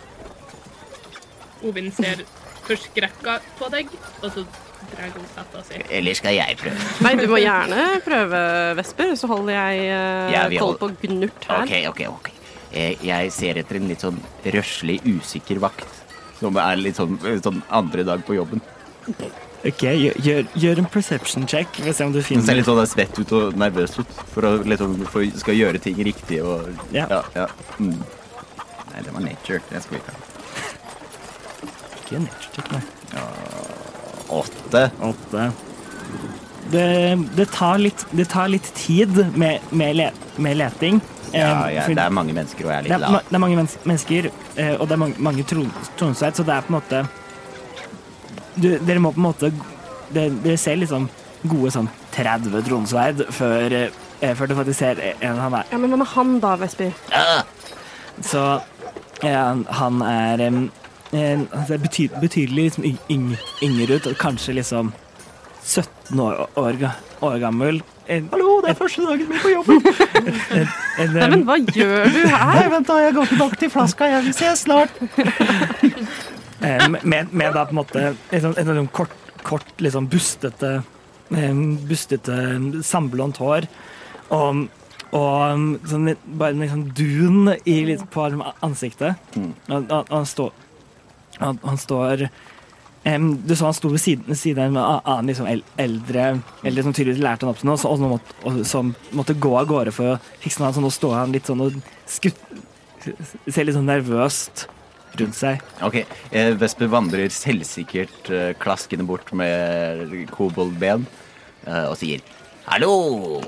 Ovin 1.65 1.89
ser 1.95 2.21
forskrekka 2.67 3.39
på 3.57 3.69
deg, 3.73 3.89
og 4.21 4.27
så 4.29 4.43
drar 4.91 5.09
hun 5.15 5.25
setta 5.33 5.63
si. 5.65 5.81
Eller 5.97 6.17
skal 6.17 6.37
jeg 6.37 6.57
prøve? 6.61 6.85
Nei, 7.05 7.15
du 7.17 7.25
må 7.31 7.41
gjerne 7.41 7.87
prøve, 8.05 8.43
Vesper, 8.77 9.15
så 9.17 9.29
holder 9.31 9.57
jeg 9.57 9.89
uh, 9.89 10.29
Ja, 10.35 10.45
vi 10.51 10.61
koll 10.61 10.77
på 10.81 10.91
Gnurt 11.01 11.49
her. 11.49 11.65
Ok, 11.65 11.73
ok, 11.93 12.03
ok. 12.11 12.31
Eh, 12.71 13.01
Jeg 13.03 13.33
ser 13.35 13.57
etter 13.59 13.81
en 13.81 13.89
litt 13.91 14.05
sånn 14.05 14.21
røslig, 14.53 15.01
usikker 15.03 15.59
vakt. 15.63 15.87
Som 16.39 16.57
er 16.61 16.77
litt 16.79 16.97
sånn, 16.97 17.17
sånn 17.43 17.61
andre 17.73 18.05
dag 18.07 18.21
på 18.25 18.37
jobben. 18.37 18.61
Ok, 19.61 19.83
gjør, 19.83 20.15
gjør, 20.25 20.47
gjør 20.57 20.79
en 20.81 20.87
perception 20.89 21.45
check. 21.47 21.77
Vi 21.85 21.93
se 21.93 22.05
om 22.07 22.13
du 22.13 22.21
Hun 22.25 22.45
ser 22.45 22.57
litt 22.57 22.65
sånn 22.65 22.81
svett 22.89 23.19
ut 23.19 23.33
og 23.37 23.59
nervøs 23.61 23.93
ut. 23.99 24.15
For 24.33 24.47
å 24.47 24.55
liksom, 24.65 24.95
for 25.11 25.25
skal 25.37 25.57
gjøre 25.59 25.81
ting 25.83 26.01
riktig 26.01 26.41
og 26.41 26.71
Ja. 26.95 27.05
ja, 27.11 27.21
ja. 27.35 27.47
Mm. 27.77 27.99
Nei, 28.91 29.03
det 29.05 29.13
var 29.13 29.21
nature. 29.21 29.61
Det 29.69 29.83
skal 29.83 29.97
vi 29.97 30.01
ikke 30.01 30.15
ha. 30.15 30.19
Ikke 32.01 32.23
nature 32.25 32.55
check, 32.57 32.73
nei. 32.73 32.81
Åtte. 34.31 34.83
Åtte. 35.11 35.51
Det, 36.71 36.85
det, 37.35 37.49
tar 37.51 37.77
litt, 37.83 38.05
det 38.15 38.29
tar 38.31 38.49
litt 38.49 38.67
tid 38.75 39.17
med, 39.35 39.59
med, 39.69 39.95
le, 39.99 40.11
med 40.37 40.57
leting. 40.57 41.01
Ja, 41.01 41.11
Eh, 41.31 41.73
ja, 41.77 41.83
det 41.87 42.03
er 42.03 42.11
mange 42.11 42.33
mennesker, 42.35 42.65
og 42.65 42.71
jeg 42.73 42.77
er 42.77 42.87
litt 42.89 43.03
lav. 43.05 43.21
det 43.29 43.37
er 43.37 43.39
mange 43.39 43.55
mennesker, 43.87 44.25
eh, 44.59 44.73
og 44.75 44.87
det 44.89 44.95
er 44.97 44.99
mange, 44.99 45.15
mange 45.23 45.45
tron, 45.47 45.69
så 45.95 46.43
det 46.43 46.55
er 46.57 46.65
på 46.65 46.73
en 46.73 46.75
måte 46.75 47.03
du, 48.55 48.77
Dere 48.79 48.99
må 48.99 49.13
på 49.15 49.21
en 49.21 49.27
måte 49.29 49.51
Dere, 50.11 50.31
Dere 50.43 50.57
ser 50.59 50.79
liksom 50.81 51.09
gode 51.47 51.71
sånn 51.73 51.89
30 52.13 52.65
tronsverd 52.67 53.23
før, 53.33 53.73
eh, 54.21 54.33
før 54.37 54.49
du 54.51 54.55
faktisk 54.57 54.81
ser 54.81 54.99
en 55.13 55.39
han 55.41 55.55
er. 55.57 55.69
Ja, 55.71 55.79
Men 55.81 55.93
hva 55.93 56.01
med 56.03 56.11
han 56.13 56.39
da, 56.43 56.55
Vesper? 56.59 56.91
Ah, 57.15 57.43
Så 58.21 58.43
eh, 59.23 59.63
han 59.79 60.01
er 60.05 60.41
eh, 60.41 60.51
Han 61.13 61.65
ser 61.67 61.81
bety, 61.81 62.09
betydelig 62.21 62.67
liksom, 62.67 62.85
yng, 62.91 62.99
yng, 63.09 63.31
yngre 63.63 63.97
ut, 63.97 64.11
kanskje 64.19 64.59
liksom 64.59 64.93
17 65.63 66.19
år, 66.19 66.47
år, 66.57 66.77
år 67.21 67.39
gammel. 67.39 67.81
En, 68.07 68.27
Hallo, 68.31 68.61
det 68.61 68.71
er 68.71 68.77
første 68.79 69.01
dagen 69.05 69.29
min 69.29 69.39
på 69.39 69.49
jobben! 69.53 69.81
en, 70.57 70.69
en, 70.99 71.13
Nei, 71.15 71.29
men 71.29 71.43
hva 71.47 71.57
gjør 71.61 72.09
du 72.11 72.21
her? 72.25 72.53
Nei, 72.55 72.67
vent 72.73 72.89
da, 72.89 72.97
jeg 73.05 73.15
går 73.15 73.29
tilbake 73.33 73.59
til 73.61 73.73
flaska, 73.73 74.09
jeg 74.09 74.25
vil 74.27 74.35
se 74.35 74.53
snart. 74.65 75.01
Eh, 76.61 76.89
med, 76.89 77.33
med 77.33 77.53
da 77.53 77.65
på 77.65 77.73
en 77.73 77.79
måte 77.79 78.03
en 78.29 78.51
en 78.51 78.69
sånn 78.69 78.91
kort, 78.93 79.15
kort 79.43 79.81
liksom 79.81 80.07
bustete, 80.11 80.81
eh, 81.33 81.63
bustete 81.89 82.37
sandblondt 82.85 83.41
hår. 83.41 83.67
Og, 84.31 84.67
og 85.17 85.65
sånn, 85.89 86.13
bare 86.39 86.53
en 86.53 86.73
sånn 86.75 86.87
dun 86.95 87.55
i, 87.65 87.81
litt 87.89 88.05
på 88.13 88.27
ansiktet. 88.61 89.17
Mm. 89.35 89.51
Og, 89.67 89.89
og, 89.89 90.13
han 90.13 90.29
står 90.29 90.53
han, 91.41 91.77
står 91.79 92.29
Um, 93.01 93.31
Du 93.47 93.55
så 93.57 93.65
han 93.65 93.73
sto 93.73 93.89
ved 93.89 93.97
siden, 93.97 94.35
siden 94.37 94.75
av 94.77 94.99
en 94.99 95.07
annen 95.09 95.31
liksom, 95.31 95.47
eldre 95.81 96.25
Eldre 96.61 96.83
som 96.85 96.93
tydeligvis 96.93 97.23
lærte 97.23 97.47
han 97.47 97.49
opp 97.49 97.57
til 97.57 97.69
noe, 97.71 97.79
så, 97.81 97.89
og, 97.89 97.97
som 97.97 98.11
måtte, 98.13 98.35
og, 98.45 98.59
som 98.69 98.91
måtte 99.17 99.33
gå 99.41 99.55
av 99.57 99.65
gårde 99.71 99.93
for 99.95 100.11
å 100.11 100.19
fikse 100.43 100.61
noe. 100.61 100.69
Så 100.75 100.83
nå 100.83 100.91
står 100.93 101.15
han 101.17 101.33
litt 101.33 101.49
sånn 101.49 101.63
og 101.65 101.79
skutt, 102.05 102.37
ser 103.01 103.65
litt 103.65 103.73
sånn 103.73 103.89
nervøst 103.89 104.67
rundt 105.19 105.35
seg. 105.37 105.61
Ok, 105.83 106.01
eh, 106.31 106.51
Vesper 106.59 106.89
vandrer 106.91 107.31
selvsikkert 107.33 108.29
eh, 108.31 108.51
klaskende 108.61 109.05
bort 109.07 109.31
med 109.35 110.13
koboldben 110.31 111.07
eh, 111.67 111.87
og 111.89 111.97
sier 111.99 112.23
Hallo! 112.67 113.41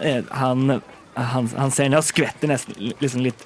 Han, 0.00 0.78
han, 1.14 1.48
han 1.56 1.72
ser 1.74 1.90
ned 1.90 2.00
og 2.00 2.06
skvetter 2.06 2.48
nesten 2.48 2.76
liksom 3.02 3.24
litt, 3.24 3.42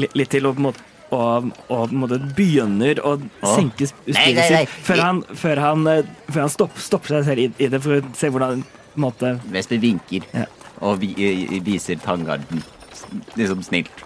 litt, 0.00 0.16
litt 0.18 0.32
til 0.32 0.48
og 0.48 0.56
på 0.56 0.62
en 0.64 0.68
måte 0.70 0.88
og, 1.12 1.50
og 1.68 1.90
på 1.90 1.92
en 1.92 2.00
måte 2.00 2.18
begynner 2.38 2.98
å 3.04 3.18
senke 3.44 3.90
spillet 3.90 4.46
sitt 4.48 4.76
før 4.86 5.02
han, 5.04 5.20
før 5.36 5.60
han, 5.60 5.82
før 6.30 6.40
han 6.40 6.52
stopp, 6.54 6.78
stopper 6.80 7.18
seg 7.18 7.26
selv 7.28 7.42
i, 7.44 7.50
i 7.60 7.68
det 7.70 7.82
for 7.84 7.98
å 7.98 8.14
se 8.16 8.30
hvordan 8.32 8.64
måte 9.02 9.34
Vesper 9.52 9.82
vinker 9.82 10.24
Ja. 10.32 10.46
og 10.80 11.02
vi, 11.04 11.12
viser 11.64 12.00
tanngarden 12.02 12.64
liksom 13.36 13.62
snilt. 13.66 14.02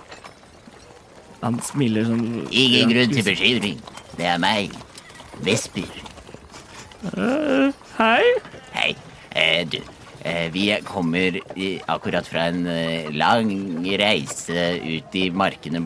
Han 1.46 1.60
smiler 1.62 2.06
sånn 2.08 2.24
Ingen 2.50 2.90
grunn 2.90 3.12
til 3.14 3.26
bekymring. 3.26 3.82
Det 4.18 4.26
er 4.26 4.38
meg. 4.42 4.72
Vesper. 5.46 5.90
Uh, 7.12 7.70
Hei. 8.00 8.32
Hei. 8.74 8.88
Uh, 9.36 9.62
du, 9.70 9.76
uh, 10.24 10.46
vi 10.54 10.64
kommer 10.88 11.38
i, 11.54 11.68
akkurat 11.92 12.26
fra 12.26 12.48
en 12.50 12.66
lang 13.14 13.52
reise 14.00 14.64
ut 14.82 15.18
i 15.20 15.28
markene. 15.30 15.84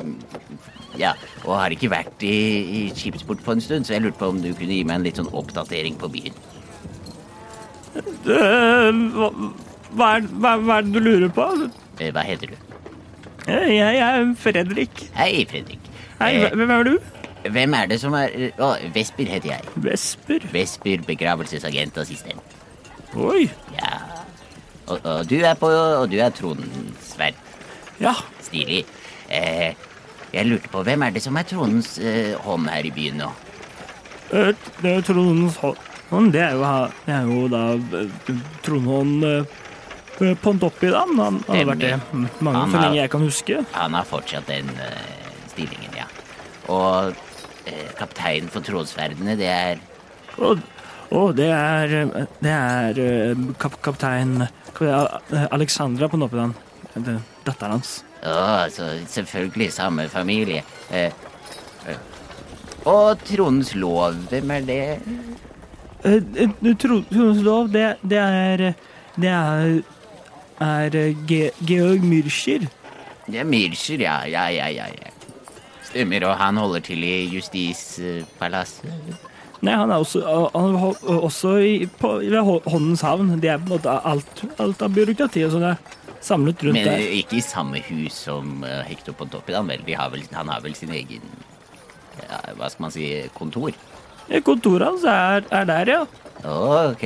Ja, 0.98 1.12
og 1.44 1.58
har 1.58 1.76
ikke 1.76 1.92
vært 1.92 2.24
i, 2.26 2.38
i 2.80 2.80
skipsport 2.96 3.44
på 3.44 3.54
en 3.54 3.62
stund, 3.64 3.86
så 3.86 3.98
jeg 3.98 4.06
lurte 4.06 4.22
på 4.22 4.32
om 4.32 4.40
du 4.40 4.50
kunne 4.54 4.78
gi 4.78 4.86
meg 4.86 5.00
en 5.00 5.06
litt 5.10 5.20
sånn 5.20 5.30
oppdatering 5.36 6.00
på 6.00 6.08
byen. 6.16 6.40
Hva, 8.24 9.30
hva, 9.92 10.10
hva, 10.56 10.80
er 10.80 10.88
det 10.88 10.94
du 10.94 11.00
lurer 11.04 11.30
på? 11.34 11.46
Hva 12.00 12.24
heter 12.24 12.54
du? 12.54 12.69
Eh, 13.48 13.74
Jeg 13.76 13.96
er 13.98 14.34
Fredrik. 14.38 15.10
Hei, 15.16 15.46
Fredrik. 15.50 15.78
Hei, 16.20 16.34
Eh, 16.44 16.50
hvem 16.54 16.70
er 16.70 16.82
du? 16.84 16.98
hvem 17.50 17.74
er 17.74 17.86
det 17.86 18.00
som 18.00 18.12
er 18.14 18.28
Å, 18.58 18.74
Vesper 18.94 19.24
heter 19.26 19.48
jeg. 19.54 19.60
Vesper. 19.76 20.40
Vesper, 20.52 20.98
begravelsesagentassistent. 21.06 22.40
Oi. 23.16 23.48
Ja. 23.74 23.98
Og, 24.86 25.00
og 25.04 25.28
du 25.30 25.36
er 25.40 25.54
på 25.54 25.66
Og 25.70 26.10
du 26.10 26.18
er 26.20 26.30
Trondensverd. 26.30 27.34
Ja. 28.00 28.14
Stilig. 28.42 28.84
Eh, 29.30 29.74
jeg 30.32 30.46
lurte 30.46 30.68
på, 30.68 30.82
hvem 30.82 31.02
er 31.02 31.10
det 31.10 31.22
som 31.22 31.36
er 31.36 31.42
tronens 31.42 31.98
eh, 31.98 32.34
hånd 32.44 32.68
her 32.68 32.84
i 32.86 32.90
byen 32.90 33.16
nå? 33.18 33.30
eh, 34.32 34.52
Det 34.82 35.04
Trondens 35.06 35.56
hånd. 35.56 36.32
Det 36.32 36.40
er 36.42 36.52
jo, 36.58 36.62
det 37.06 37.14
er 37.14 37.22
jo 37.26 37.48
da 37.48 37.64
eh, 38.00 39.44
Trondhånd 40.20 40.36
da. 40.36 40.42
Pontoppidan. 40.44 41.16
Han 41.18 41.40
har 41.48 41.64
vært 41.72 41.84
det 41.84 41.94
mange 42.44 42.66
så 42.72 42.82
lenge 42.82 42.98
jeg 43.00 43.12
kan 43.12 43.24
huske. 43.24 43.62
Han 43.72 43.96
har 43.96 44.08
fortsatt 44.08 44.50
den 44.50 44.68
uh, 44.76 44.90
stillingen, 45.52 45.96
ja. 45.96 46.06
Og 46.68 47.14
uh, 47.14 47.88
kapteinen 47.98 48.50
for 48.52 48.64
Trådsverdene, 48.64 49.36
det 49.40 49.48
er 49.48 49.80
Å, 50.40 50.52
oh, 50.52 50.60
oh, 51.10 51.30
det 51.36 51.48
er 51.52 51.94
eh, 51.98 52.12
Det 52.40 52.52
er 52.52 53.00
uh, 53.00 53.46
kap, 53.60 53.80
kaptein 53.84 54.44
eh, 54.44 55.46
Alexandra 55.50 56.08
Pontoppidan. 56.08 56.54
Er 56.94 57.20
Datteren 57.46 57.78
hans. 57.78 58.00
Å, 58.20 58.68
så 58.72 58.90
selvfølgelig 59.08 59.70
samme 59.72 60.06
familie. 60.12 60.62
Eh, 60.92 61.12
eh. 61.88 62.00
Og 62.88 63.20
Trondens 63.24 63.72
lov, 63.76 64.18
hvem 64.30 64.52
er 64.56 64.66
det? 64.68 64.82
Eh, 66.04 66.20
eh, 66.44 66.74
Trondens 66.80 67.40
lov, 67.44 67.72
det, 67.72 67.94
det 68.02 68.20
er 68.20 68.66
Det 69.20 69.28
er 69.28 69.80
er 70.60 70.96
eh, 70.96 71.16
Ge 71.28 71.50
Georg 71.66 72.04
Myrskir. 72.04 72.68
Det 73.26 73.40
er 73.40 73.48
Myrscher, 73.48 74.00
ja. 74.02 74.20
Ja, 74.26 74.48
ja, 74.50 74.68
ja. 74.68 74.86
ja. 74.90 75.10
Stemmer, 75.90 76.24
og 76.28 76.36
han 76.38 76.56
holder 76.60 76.84
til 76.86 77.02
i 77.04 77.26
Justispalasset. 77.34 79.26
Nei, 79.60 79.74
han 79.76 79.90
er 79.92 80.00
også, 80.00 80.22
han 80.54 80.76
er 80.78 81.16
også 81.20 81.56
i, 81.60 81.72
på, 82.00 82.14
ved 82.22 82.68
Håndens 82.70 83.02
havn. 83.04 83.34
Det 83.42 83.50
er 83.52 83.58
på 83.60 83.68
en 83.68 83.74
måte 83.74 83.96
alt, 84.08 84.44
alt 84.62 84.84
av 84.86 84.94
byråkrati 84.96 85.44
og 85.44 85.52
sånn 85.56 85.66
er 85.72 85.80
samlet 86.24 86.64
rundt 86.64 86.78
Men 86.78 86.88
der. 86.88 87.02
Men 87.02 87.18
ikke 87.20 87.38
i 87.40 87.44
samme 87.44 87.82
hus 87.84 88.22
som 88.26 88.64
eh, 88.64 88.80
Hector 88.88 89.16
Han, 89.50 89.68
vel? 89.68 89.84
Har 89.96 90.12
vel, 90.14 90.24
han 90.32 90.48
har 90.48 90.64
vel 90.64 90.76
sin 90.76 90.92
egen 90.96 91.24
ja, 92.22 92.40
Hva 92.56 92.70
skal 92.72 92.86
man 92.86 92.94
si 92.94 93.10
kontor? 93.36 93.76
Eh, 94.28 94.40
Kontoret 94.44 94.86
hans 94.86 95.04
er, 95.04 95.44
er 95.50 95.68
der, 95.68 95.92
ja. 95.96 96.02
Ok. 96.44 97.04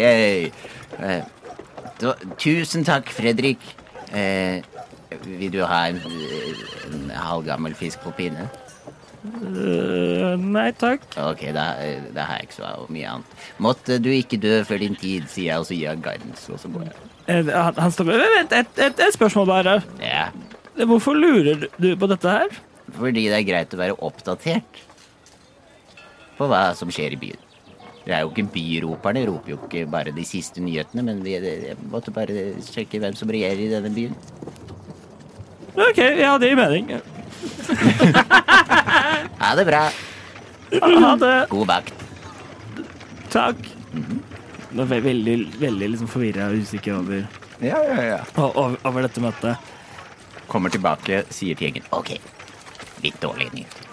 Eh, 2.03 2.27
tusen 2.41 2.85
takk, 2.87 3.11
Fredrik. 3.15 3.63
Eh, 4.15 4.63
vil 5.25 5.53
du 5.55 5.61
ha 5.67 5.85
en, 5.93 6.01
en 6.91 7.11
halvgammel 7.15 7.75
fisk 7.79 8.03
på 8.05 8.13
pinne? 8.17 8.49
Uh, 9.25 10.35
nei 10.37 10.67
takk. 10.77 11.07
Ok, 11.17 11.47
da, 11.57 11.63
eh, 11.81 12.03
da 12.13 12.27
har 12.29 12.43
jeg 12.43 12.51
ikke 12.51 12.59
så 12.59 12.73
mye 12.93 13.09
annet. 13.15 13.37
Måtte 13.63 13.97
du 14.03 14.11
ikke 14.13 14.37
dø 14.43 14.59
før 14.69 14.83
din 14.83 14.99
tid, 15.01 15.31
sier 15.33 15.49
jeg, 15.55 15.63
og 15.63 15.69
så 15.71 15.79
gir 15.79 15.87
jeg 15.89 16.03
guidance, 16.05 16.45
og 16.53 16.61
så 16.61 16.69
går 16.75 16.85
jeg. 16.91 16.97
Eh, 17.33 17.49
han, 17.49 17.79
han 17.81 17.95
står 17.95 18.11
Vent, 18.11 18.53
et, 18.53 18.83
et, 18.85 19.01
et 19.01 19.17
spørsmål 19.17 19.49
bare. 19.49 19.79
Ja, 20.03 20.27
Hvorfor 20.75 21.15
lurer 21.17 21.69
du 21.79 21.93
på 21.97 22.11
dette 22.11 22.29
her? 22.39 22.61
fordi 22.95 23.25
det 23.31 23.37
er 23.39 23.47
greit 23.49 23.73
å 23.75 23.79
være 23.81 23.95
oppdatert 24.07 24.81
på 26.37 26.47
hva 26.51 26.67
som 26.79 26.91
skjer 26.93 27.15
i 27.17 27.19
byen. 27.19 27.44
Det 28.05 28.13
er 28.13 28.21
jo 28.25 28.31
ikke 28.35 28.45
byroperne, 28.53 29.23
roper 29.31 29.55
jo 29.55 29.59
ikke 29.65 29.87
bare 29.91 30.13
de 30.13 30.25
siste 30.29 30.61
nyhetene, 30.61 31.03
men 31.07 31.23
vi, 31.25 31.39
jeg 31.41 31.77
måtte 31.89 32.13
bare 32.13 32.51
sjekke 32.67 33.01
hvem 33.01 33.15
som 33.17 33.31
regjerer 33.33 33.63
i 33.65 33.71
denne 33.73 33.93
byen. 33.95 34.17
OK, 35.75 35.99
ja, 36.21 36.35
det 36.39 36.53
gir 36.53 36.61
mening. 36.61 36.93
Ha 39.45 39.51
det 39.59 39.65
bra. 39.69 39.81
Ha 40.81 41.11
det. 41.21 41.33
God 41.51 41.67
vakt. 41.69 42.05
Takk. 43.35 43.59
Nå 44.75 44.85
er 44.87 44.95
jeg 44.97 45.05
veldig, 45.05 45.35
veldig 45.61 45.89
liksom 45.93 46.09
forvirra 46.11 46.49
og 46.51 46.63
usikker 46.65 46.97
over, 46.97 47.27
Ja, 47.63 47.79
ja, 47.87 47.99
ja. 48.09 48.21
over, 48.41 48.77
over 48.89 49.05
dette 49.07 49.23
møtet. 49.23 49.71
Kommer 50.51 50.73
tilbake, 50.73 51.23
sier 51.33 51.57
til 51.59 51.69
gjengen. 51.69 51.87
Ok, 51.97 52.15
litt 53.05 53.21
dårlig 53.23 53.51
nyhet. 53.55 53.84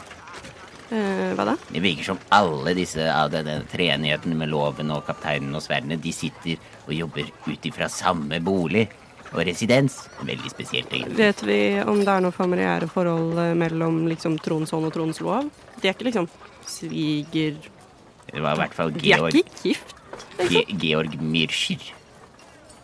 Eh, 0.91 1.31
hva 1.37 1.45
da? 1.47 1.53
Det 1.71 1.79
virker 1.83 2.03
som 2.09 2.17
alle 2.35 2.73
disse 2.75 3.05
av 3.13 3.29
denne 3.31 3.61
treenigheten 3.71 4.33
med 4.37 4.51
loven 4.51 4.91
og 4.91 5.05
kapteinen 5.07 5.55
og 5.55 5.63
sverdene, 5.63 5.95
de 6.01 6.11
sitter 6.11 6.59
og 6.83 6.91
jobber 6.95 7.29
ut 7.47 7.67
ifra 7.69 7.87
samme 7.91 8.41
bolig 8.43 8.89
og 9.31 9.39
residens. 9.47 10.01
Veldig 10.19 10.51
spesielt, 10.51 10.91
egentlig. 10.91 11.15
Vet 11.21 11.43
vi 11.47 11.59
om 11.87 12.01
det 12.03 12.11
er 12.11 12.25
noe 12.25 12.35
familiære 12.35 12.89
forhold 12.91 13.39
eh, 13.39 13.53
mellom 13.55 14.03
liksom 14.11 14.35
tronsson 14.43 14.89
og 14.89 14.91
Tronslov? 14.95 15.47
De 15.79 15.87
er 15.87 15.95
ikke 15.95 16.09
liksom 16.09 16.27
sviger... 16.67 17.55
Det 18.31 18.43
var 18.43 18.55
i 18.55 18.61
hvert 18.61 18.75
fall 18.75 18.91
Georg 18.95 19.33
De 19.33 19.41
er 19.41 19.45
ikke 19.45 19.63
gift. 19.71 19.95
Ge 20.51 20.61
Georg 20.79 21.15
Myrscher. 21.23 21.87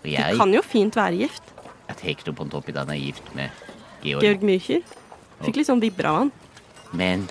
Og 0.01 0.07
De 0.07 0.39
kan 0.39 0.55
jo 0.55 0.63
fint 0.63 0.95
være 0.95 1.19
gift. 1.25 1.53
at 1.87 2.01
dag 2.03 2.35
Pontoppidan 2.35 2.89
er 2.89 2.99
gift 2.99 3.35
med 3.35 3.49
Georg. 4.03 4.23
Georg 4.23 4.43
Myrscher. 4.43 4.81
Fikk 5.43 5.59
litt 5.59 5.67
sånn 5.67 5.83
vibber 5.83 6.09
av 6.09 6.17
han. 6.21 6.31
Men 6.95 7.27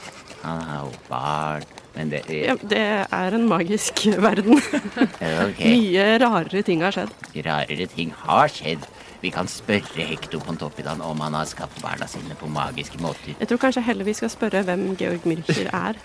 jo 0.47 0.91
barn. 1.09 1.65
Men 1.97 2.11
det 2.13 2.21
Ja, 2.29 2.55
det 2.61 2.81
er 3.11 3.35
en 3.39 3.47
magisk 3.49 4.05
verden. 4.27 4.59
okay. 4.61 5.71
Mye 5.73 6.19
rarere 6.21 6.63
ting 6.67 6.83
har 6.85 6.93
skjedd. 6.93 7.13
rarere 7.47 7.87
ting 7.95 8.13
har 8.27 8.49
skjedd. 8.53 8.85
Vi 9.23 9.31
kan 9.33 9.49
spørre 9.49 10.05
Hector 10.11 10.41
Pontoppidan 10.45 11.01
om 11.01 11.21
han 11.25 11.35
har 11.35 11.49
skapt 11.49 11.81
barna 11.83 12.07
sine 12.07 12.37
på 12.39 12.47
magiske 12.53 13.01
måter. 13.01 13.33
Jeg 13.41 13.49
tror 13.49 13.59
kanskje 13.65 13.83
heller 13.87 14.05
vi 14.05 14.13
skal 14.15 14.31
spørre 14.31 14.61
hvem 14.69 14.91
Georg 15.01 15.25
Myrkjer 15.27 15.71
er 15.73 15.97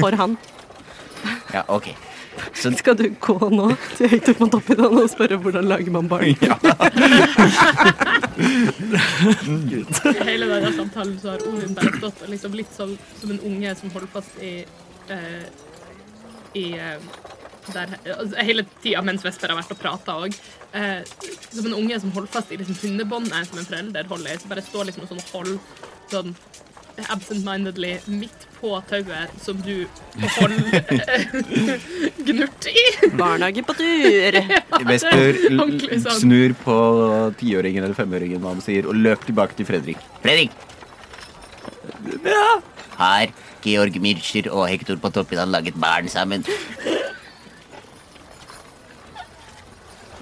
for 0.00 0.16
han. 0.16 0.38
Ja, 1.52 1.62
ok. 1.68 1.92
Så 2.54 2.72
Skal 2.80 2.96
du 2.98 3.06
gå 3.20 3.50
nå 3.50 3.68
til 3.96 4.08
høyte 4.14 4.34
på 4.38 4.48
toppen 4.52 4.84
og 4.88 5.10
spørre 5.12 5.36
hvordan 5.40 5.64
lager 5.70 5.92
man 5.94 6.08
barn? 6.10 6.34
I 8.34 10.24
hele 10.26 10.46
denne 10.50 10.72
samtalen 10.74 11.18
så 11.22 11.34
har 11.34 11.40
Odin 11.48 11.74
bare 11.76 11.92
stått 11.98 12.18
liksom 12.30 12.52
litt 12.58 12.72
som, 12.74 12.88
som 13.20 13.28
en 13.34 13.42
unge 13.46 13.70
som 13.78 13.88
holder 13.94 14.10
fast 14.16 14.32
i 14.42 14.54
eh, 15.12 15.44
i 16.54 16.66
eh, 16.78 16.98
der, 17.72 17.94
altså, 18.18 18.36
hele 18.44 18.64
tida 18.82 19.02
mens 19.04 19.24
Vesper 19.24 19.52
har 19.52 19.58
vært 19.58 19.72
og 19.72 19.80
prata 19.80 20.16
òg. 20.26 20.36
Eh, 20.76 21.00
som 21.48 21.66
en 21.68 21.78
unge 21.78 22.00
som 22.02 22.12
holder 22.14 22.32
fast 22.34 22.52
i 22.52 22.58
liksom, 22.60 22.76
hundebåndet 22.82 23.48
som 23.48 23.60
en 23.60 23.68
forelder 23.68 24.10
holder 24.10 24.34
i. 24.34 24.40
Så 24.40 24.50
bare 24.50 24.64
står 24.64 24.90
liksom 24.90 25.06
og 25.06 25.12
sånn 25.12 25.24
holder 25.32 25.58
sånn 26.12 26.34
absent-mindedly 27.10 27.96
midt 28.06 28.44
på 28.60 28.70
tauet 28.88 29.32
som 29.42 29.58
du 29.64 29.86
holder 30.36 30.84
gnurt 32.28 32.68
i. 32.70 32.84
Barnehage 33.18 33.64
på 33.66 33.74
tur! 33.78 34.38
Vesper 34.88 35.40
ja, 35.58 36.14
snur 36.18 36.54
på 36.64 36.76
tiåringen 37.40 37.84
eller 37.84 37.98
femåringen, 37.98 38.40
hva 38.44 38.54
han 38.54 38.62
sier, 38.64 38.86
og 38.88 38.96
løper 38.96 39.30
tilbake 39.32 39.58
til 39.58 39.68
Fredrik. 39.68 40.00
Fredrik, 40.22 40.54
Ja. 42.24 42.44
har 42.98 43.32
Georg 43.64 43.96
Mircher 44.00 44.50
og 44.52 44.68
Hector 44.68 44.98
han 45.38 45.50
laget 45.50 45.74
barn 45.80 46.08
sammen? 46.08 46.44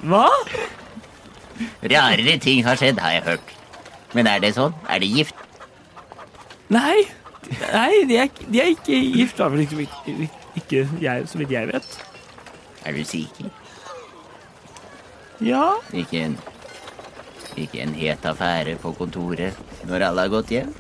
Hva? 0.03 0.27
Rarere 1.83 2.39
ting 2.43 2.65
har 2.67 2.79
skjedd, 2.79 2.99
har 2.99 3.13
jeg 3.19 3.23
hørt. 3.27 3.53
Men 4.15 4.27
er 4.27 4.41
det 4.43 4.55
sånn? 4.57 4.75
Er 4.91 4.99
det 5.03 5.09
gift? 5.13 5.35
Nei. 6.73 7.01
Nei, 7.73 8.05
de 8.09 8.17
er, 8.23 8.31
de 8.49 8.61
er 8.63 8.71
ikke 8.73 9.01
gift. 9.17 9.39
Da, 9.39 9.49
vel 9.53 9.65
ikke, 9.67 9.85
ikke, 9.85 10.31
ikke 10.57 10.87
jeg, 11.03 11.29
så 11.29 11.41
vidt 11.41 11.53
jeg 11.53 11.69
vet. 11.73 11.99
Er 12.85 12.97
du 12.97 13.05
sikker? 13.07 13.51
Ja. 15.43 15.67
Ikke 15.93 16.25
en 16.29 16.39
Ikke 17.57 17.83
en 17.83 17.93
het 17.95 18.25
affære 18.25 18.79
på 18.81 18.95
kontoret 18.97 19.59
når 19.85 20.07
alle 20.07 20.25
har 20.25 20.31
gått 20.33 20.53
hjem? 20.55 20.71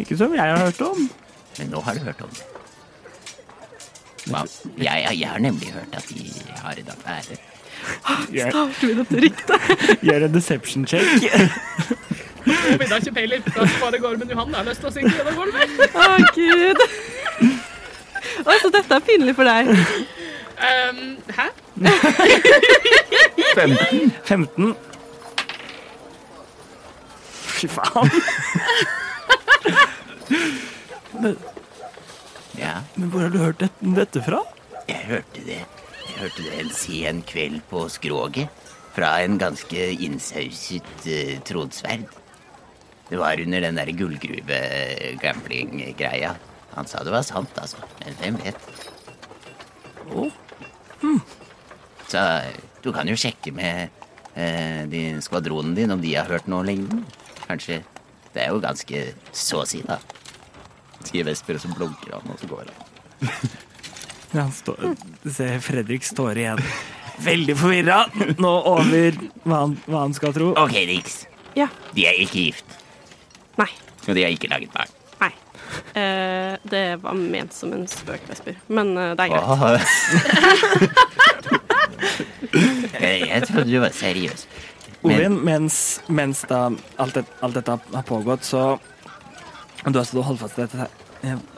Ikke 0.00 0.16
som 0.18 0.34
jeg 0.34 0.42
har 0.42 0.58
hørt 0.58 0.80
om. 0.82 1.04
Men 1.58 1.70
nå 1.70 1.82
har 1.86 1.94
du 1.94 2.00
hørt 2.08 2.24
om 2.24 2.32
det. 2.34 2.46
Hva? 4.30 4.42
Jeg, 4.78 5.06
jeg 5.20 5.28
har 5.28 5.38
nemlig 5.38 5.70
hørt 5.74 5.94
at 5.94 6.08
de 6.10 6.32
har 6.64 6.82
en 6.82 6.90
affære. 6.96 7.38
Starter 8.50 8.86
vi 8.86 8.96
dette 8.98 9.22
riktig? 9.26 9.60
gjør 10.08 10.26
en 10.26 10.34
deception 10.34 10.86
check. 10.86 11.06
Ovid 12.46 12.88
har 12.90 13.00
ikke 13.00 13.14
peiling 13.16 13.42
på 13.44 13.52
hva 13.56 13.64
det 13.66 13.78
foregår, 13.80 14.14
Johan 14.16 14.30
Johanne 14.34 14.56
har 14.60 14.66
lyst 14.68 14.80
til 14.80 14.88
å 14.90 14.94
synge 14.94 15.12
gjennom 15.16 15.34
gulvet. 15.40 15.68
Å, 15.94 16.06
gud. 16.36 16.78
Å, 18.44 18.54
så 18.62 18.70
dette 18.72 18.96
er 18.96 19.04
pinlig 19.04 19.34
for 19.38 19.44
deg. 19.48 19.64
Um, 20.60 21.16
hæ? 21.36 21.46
15. 23.56 24.12
15. 24.28 24.74
Fy 27.60 27.68
faen. 27.68 28.10
Ja, 32.60 32.74
Men 32.96 33.08
hvor 33.12 33.20
har 33.24 33.32
du 33.32 33.38
hørt 33.40 33.60
dette, 33.60 33.92
dette 33.96 34.22
fra? 34.24 34.40
jeg 34.88 35.04
hørte 35.06 35.44
det. 35.46 35.60
Jeg 36.06 36.16
hørte 36.18 36.42
det 36.42 36.54
en 36.60 36.70
sen 36.74 37.20
kveld 37.28 37.60
på 37.70 37.84
skroget. 37.92 38.48
Fra 38.90 39.12
en 39.22 39.38
ganske 39.38 39.84
innsauset 40.02 40.88
uh, 41.06 41.36
trodsverd. 41.46 42.08
Det 43.10 43.18
var 43.18 43.40
under 43.42 43.60
den 43.60 43.74
der 43.78 43.86
gullgruve-gambling-greia. 43.98 46.30
Han 46.76 46.86
sa 46.86 47.02
det 47.04 47.10
var 47.10 47.22
sant, 47.26 47.58
altså. 47.58 47.76
Men 48.04 48.14
hvem 48.20 48.36
vet? 48.44 48.56
Så 52.10 52.20
du 52.84 52.92
kan 52.94 53.08
jo 53.10 53.16
sjekke 53.18 53.50
med 53.54 53.88
eh, 54.34 54.82
din 54.90 55.22
skvadronen 55.22 55.74
din 55.74 55.90
om 55.90 56.00
de 56.02 56.14
har 56.14 56.26
hørt 56.30 56.46
noe 56.50 56.64
lignende. 56.66 57.04
Kanskje. 57.48 57.82
Det 58.30 58.40
er 58.44 58.48
jo 58.54 58.60
ganske 58.62 58.98
så 59.34 59.56
å 59.64 59.66
si, 59.66 59.82
da. 59.82 59.98
Sier 61.02 61.24
Vesper, 61.26 61.54
og 61.58 61.62
så 61.64 61.68
blunker 61.74 62.14
han, 62.14 62.22
og 62.30 62.38
så 62.38 62.46
går 62.50 62.64
han. 62.70 62.78
Ja, 64.30 64.44
han 64.44 64.54
står, 64.54 64.94
ser 65.34 65.58
Fredrik 65.58 66.06
står 66.06 66.38
igjen 66.38 66.60
veldig 67.24 67.56
forvirra 67.58 68.00
nå 68.40 68.52
over 68.72 69.16
hva 69.44 69.62
han, 69.64 69.76
hva 69.86 70.04
han 70.06 70.16
skal 70.16 70.34
tro. 70.36 70.52
Ok, 70.60 70.76
Rix. 70.88 71.22
Ja. 71.58 71.68
De 71.96 72.06
er 72.06 72.20
ikke 72.22 72.46
gift, 72.46 72.76
Nei. 73.58 73.70
og 74.06 74.14
de 74.16 74.24
er 74.24 74.34
ikke 74.34 74.48
laget 74.50 74.72
barn. 74.74 74.88
Nei. 75.20 75.32
Eh, 75.94 76.56
det 76.70 76.84
var 77.02 77.14
ment 77.14 77.54
som 77.54 77.72
en 77.74 77.86
spøk, 77.90 78.22
Vesper. 78.30 78.56
Men 78.68 78.96
eh, 78.96 79.12
det 79.18 79.26
er 79.26 79.30
greit. 79.34 79.80
Jeg, 83.00 83.42
trodde 83.46 83.70
du 83.70 83.78
var 83.80 83.92
seriøs. 83.94 84.46
Men 85.02 85.16
Ovin, 85.16 85.36
mens, 85.44 86.00
mens 86.08 86.42
da 86.48 86.68
alt, 87.00 87.14
det, 87.16 87.24
alt 87.40 87.56
dette 87.56 87.76
har 87.94 88.06
pågått, 88.06 88.44
så 88.44 88.78
Du 89.86 89.96
har 89.96 90.04
stått 90.04 90.20
og 90.20 90.26
holdt 90.28 90.42
fast 90.42 90.58
til 90.58 90.66
dette, 90.68 90.88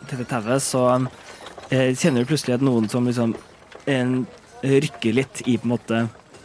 til 0.07 0.21
dette 0.21 0.59
så 0.63 0.83
eh, 0.95 1.91
kjenner 1.99 2.23
du 2.23 2.29
plutselig 2.31 2.55
at 2.55 2.63
noen 2.63 2.87
som 2.91 3.09
liksom 3.09 3.35
en, 3.91 4.27
rykker 4.63 5.17
litt 5.17 5.43
i 5.51 5.57
på 5.59 5.67
en 5.67 5.73
måte 5.73 6.05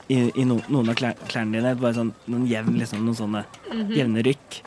i, 0.10 0.32
i 0.42 0.46
no, 0.48 0.58
noen 0.74 0.90
av 0.90 0.98
klær, 0.98 1.20
klærne 1.30 1.60
dine. 1.60 1.76
Bare 1.78 1.94
sånn 2.00 2.16
noen 2.26 2.48
jevn, 2.50 2.80
liksom, 2.82 3.04
noen 3.06 3.20
sånne 3.20 3.44
jevne 3.94 4.26
rykk. 4.26 4.62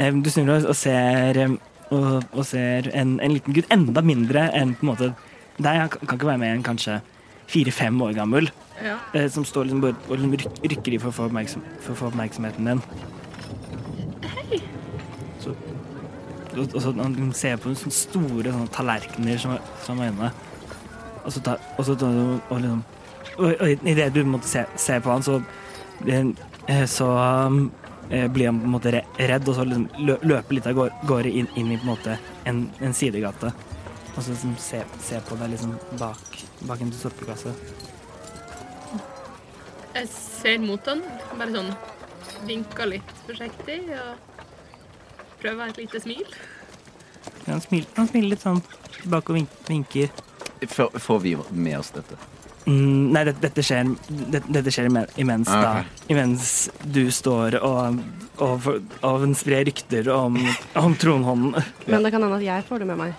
Du 0.00 0.30
snur 0.32 0.48
deg 0.48 0.64
og 0.64 0.76
ser, 0.78 1.38
og, 1.92 2.22
og 2.32 2.44
ser 2.48 2.88
en, 2.96 3.18
en 3.20 3.34
liten 3.34 3.52
gutt 3.52 3.68
enda 3.74 4.00
mindre 4.00 4.46
enn 4.56 4.72
på 4.78 4.86
en 4.86 4.90
måte 4.94 5.08
deg. 5.60 5.74
Han 5.76 5.90
kan 5.92 6.16
ikke 6.16 6.30
være 6.30 6.40
med 6.40 6.54
en 6.54 6.66
kanskje 6.70 7.00
fire-fem 7.50 8.00
år 8.02 8.14
gammel. 8.16 8.48
Ja. 8.80 8.96
Eh, 9.14 9.28
som 9.30 9.44
står 9.44 9.68
liksom 9.68 9.82
bare 9.84 9.96
og 10.08 10.18
liksom 10.18 10.36
rykker 10.72 10.94
i 10.96 11.00
for 11.02 11.10
å 11.10 11.16
få, 11.16 11.26
oppmerksom, 11.28 11.64
for 11.84 11.92
å 11.92 11.98
få 11.98 12.08
oppmerksomheten 12.08 12.70
din. 12.70 12.80
Så, 15.40 15.52
og, 16.56 16.64
og 16.64 16.78
så 16.80 16.94
han 16.96 17.34
ser 17.36 17.60
på 17.60 17.74
sånne 17.74 17.96
store 17.96 18.54
sånne 18.54 18.72
tallerkener 18.72 19.42
som, 19.42 19.58
som 19.84 20.00
inne. 20.04 20.32
Og 21.26 21.34
så 21.34 21.44
tar 21.44 21.60
og 21.76 21.84
så 21.84 21.98
tar 22.00 22.16
du 22.16 22.24
og 22.38 22.56
liksom 22.56 22.80
Og, 23.40 23.54
og 23.60 23.86
idet 23.88 24.10
du 24.12 24.24
måtte 24.26 24.48
se, 24.48 24.64
se 24.76 24.98
på 25.00 25.12
han, 25.12 25.22
så 25.22 25.38
eh, 26.04 26.84
så 26.88 27.06
um, 27.08 27.70
blir 28.10 28.46
han 28.46 28.60
på 28.60 28.66
en 28.66 28.72
måte 28.74 28.92
redd, 29.16 29.48
og 29.48 29.54
så 29.54 29.64
liksom 29.64 30.16
løper 30.26 30.56
litt 30.56 30.66
av 30.66 30.80
gårde, 31.06 31.30
inn, 31.30 31.46
inn 31.54 31.70
i 31.70 31.78
på 31.78 31.86
en 31.86 31.92
måte 31.92 32.16
en, 32.50 32.64
en 32.82 32.96
sidegate. 32.96 33.52
Og 34.16 34.22
så 34.22 34.32
liksom 34.32 34.56
se, 34.58 34.82
se 35.00 35.20
på 35.28 35.38
deg 35.38 35.52
liksom 35.54 35.76
bak, 36.00 36.40
bak 36.66 36.82
en 36.82 36.92
søppelkasse. 36.92 37.54
Jeg 39.94 40.08
ser 40.14 40.58
mot 40.62 40.90
han, 40.90 41.02
bare 41.38 41.54
sånn 41.54 41.72
vinker 42.48 42.88
litt 42.88 43.14
forsiktig 43.26 43.80
og 43.94 44.42
prøver 45.40 45.70
et 45.70 45.80
lite 45.82 46.02
smil. 46.02 46.26
Han 47.46 47.62
smiler, 47.62 47.88
han 47.96 48.10
smiler 48.10 48.34
litt 48.34 48.44
sånn 48.44 48.60
tilbake 49.00 49.34
og 49.34 49.40
vinker. 49.68 50.12
Får, 50.68 50.98
får 50.98 51.20
vi 51.24 51.36
med 51.50 51.78
oss 51.78 51.92
dette? 51.94 52.18
Mm, 52.70 53.10
nei, 53.14 53.24
dette, 53.26 53.40
dette 53.42 53.62
skjer, 53.66 53.88
dette, 54.30 54.46
dette 54.54 54.70
skjer 54.70 54.86
imens, 55.18 55.48
okay. 55.50 55.62
da, 55.64 56.04
imens 56.12 56.50
du 56.94 57.02
står 57.10 57.56
og, 57.66 57.98
og, 58.38 58.68
og 59.06 59.24
sprer 59.38 59.64
rykter 59.66 60.10
om, 60.14 60.38
om 60.78 60.94
tronhånden. 61.00 61.56
Men 61.90 62.06
det 62.06 62.12
kan 62.14 62.22
hende 62.22 62.38
at 62.38 62.46
jeg 62.46 62.66
får 62.68 62.84
det 62.84 62.88
med 62.92 63.00
meg. 63.00 63.16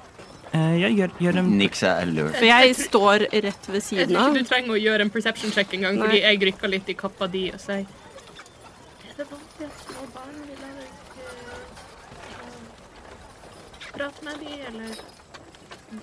Uh, 0.51 0.73
jeg 0.75 0.95
gjør, 0.99 1.11
gjør 1.23 1.37
en 1.39 1.49
Niks 1.59 1.81
er 1.87 2.09
lurt. 2.11 2.33
For 2.35 2.47
jeg 2.47 2.73
står 2.75 3.25
rett 3.31 3.67
ved 3.71 3.77
Jeg 3.79 3.83
siden 3.87 4.09
tror 4.11 4.21
av. 4.21 4.31
ikke 4.31 4.43
du 4.43 4.49
trenger 4.49 4.75
å 4.75 4.79
gjøre 4.81 5.05
en 5.07 5.11
perception 5.13 5.53
check 5.55 5.75
engang, 5.77 5.99
fordi 6.03 6.19
jeg 6.23 6.41
rykker 6.49 6.71
litt 6.73 6.91
i 6.91 6.95
kappa 6.99 7.27
di 7.31 7.45
og 7.55 7.59
sier 7.63 7.85
Er 7.85 9.13
det 9.15 9.27
vanlig 9.31 9.67
at 9.67 9.85
små 9.85 10.07
barn 10.15 10.35
vil 10.47 10.59
lære 10.59 10.87
å 13.87 13.95
prate 13.95 14.27
med 14.27 14.43
de, 14.43 14.51
eller 14.71 14.89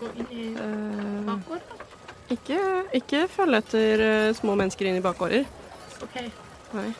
gå 0.00 0.10
inn 0.16 0.32
i 0.32 0.48
Eh, 0.52 1.20
bakgården? 1.28 1.87
Ikke, 2.30 2.58
ikke 2.98 3.22
følge 3.32 3.60
etter 3.62 4.02
eh, 4.04 4.34
små 4.36 4.54
mennesker 4.58 4.88
inn 4.88 4.98
i 5.00 5.04
bakgårder. 5.04 5.46
OK. 6.04 6.18
Nei. 6.76 6.90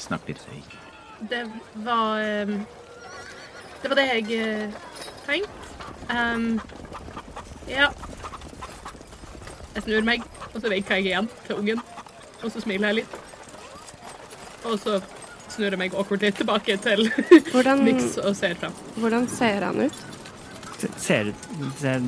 Snakk 0.00 0.26
litt 0.28 0.42
høyt. 0.50 0.74
Det 1.30 1.42
var 1.86 2.20
ehm, 2.20 2.58
Det 3.82 3.90
var 3.90 4.00
det 4.00 4.06
jeg 4.10 4.40
uh, 4.42 4.80
tenkte. 5.26 5.52
Um, 6.10 6.60
ja. 7.70 7.88
Jeg 9.74 9.84
snur 9.86 10.08
meg, 10.08 10.26
og 10.52 10.58
så 10.60 10.72
vinker 10.72 10.98
jeg 10.98 11.10
igjen 11.10 11.30
til 11.46 11.60
ungen. 11.60 11.80
Og 12.42 12.50
så 12.52 12.60
smiler 12.64 12.90
jeg 12.90 13.00
litt. 13.02 13.16
Og 14.66 14.76
så 14.82 14.98
snur 15.52 15.70
jeg 15.70 15.80
meg 15.80 15.94
awkward 15.94 16.26
litt 16.26 16.36
tilbake 16.40 16.76
til 16.84 17.06
Hvordan, 17.54 17.84
Mix 17.86 18.18
og 18.18 18.34
ser 18.36 18.58
fram. 18.60 18.74
hvordan 18.98 19.28
ser 19.30 19.64
han 19.64 19.86
ut? 19.86 20.04
ser, 20.98 21.32
ser 21.78 22.02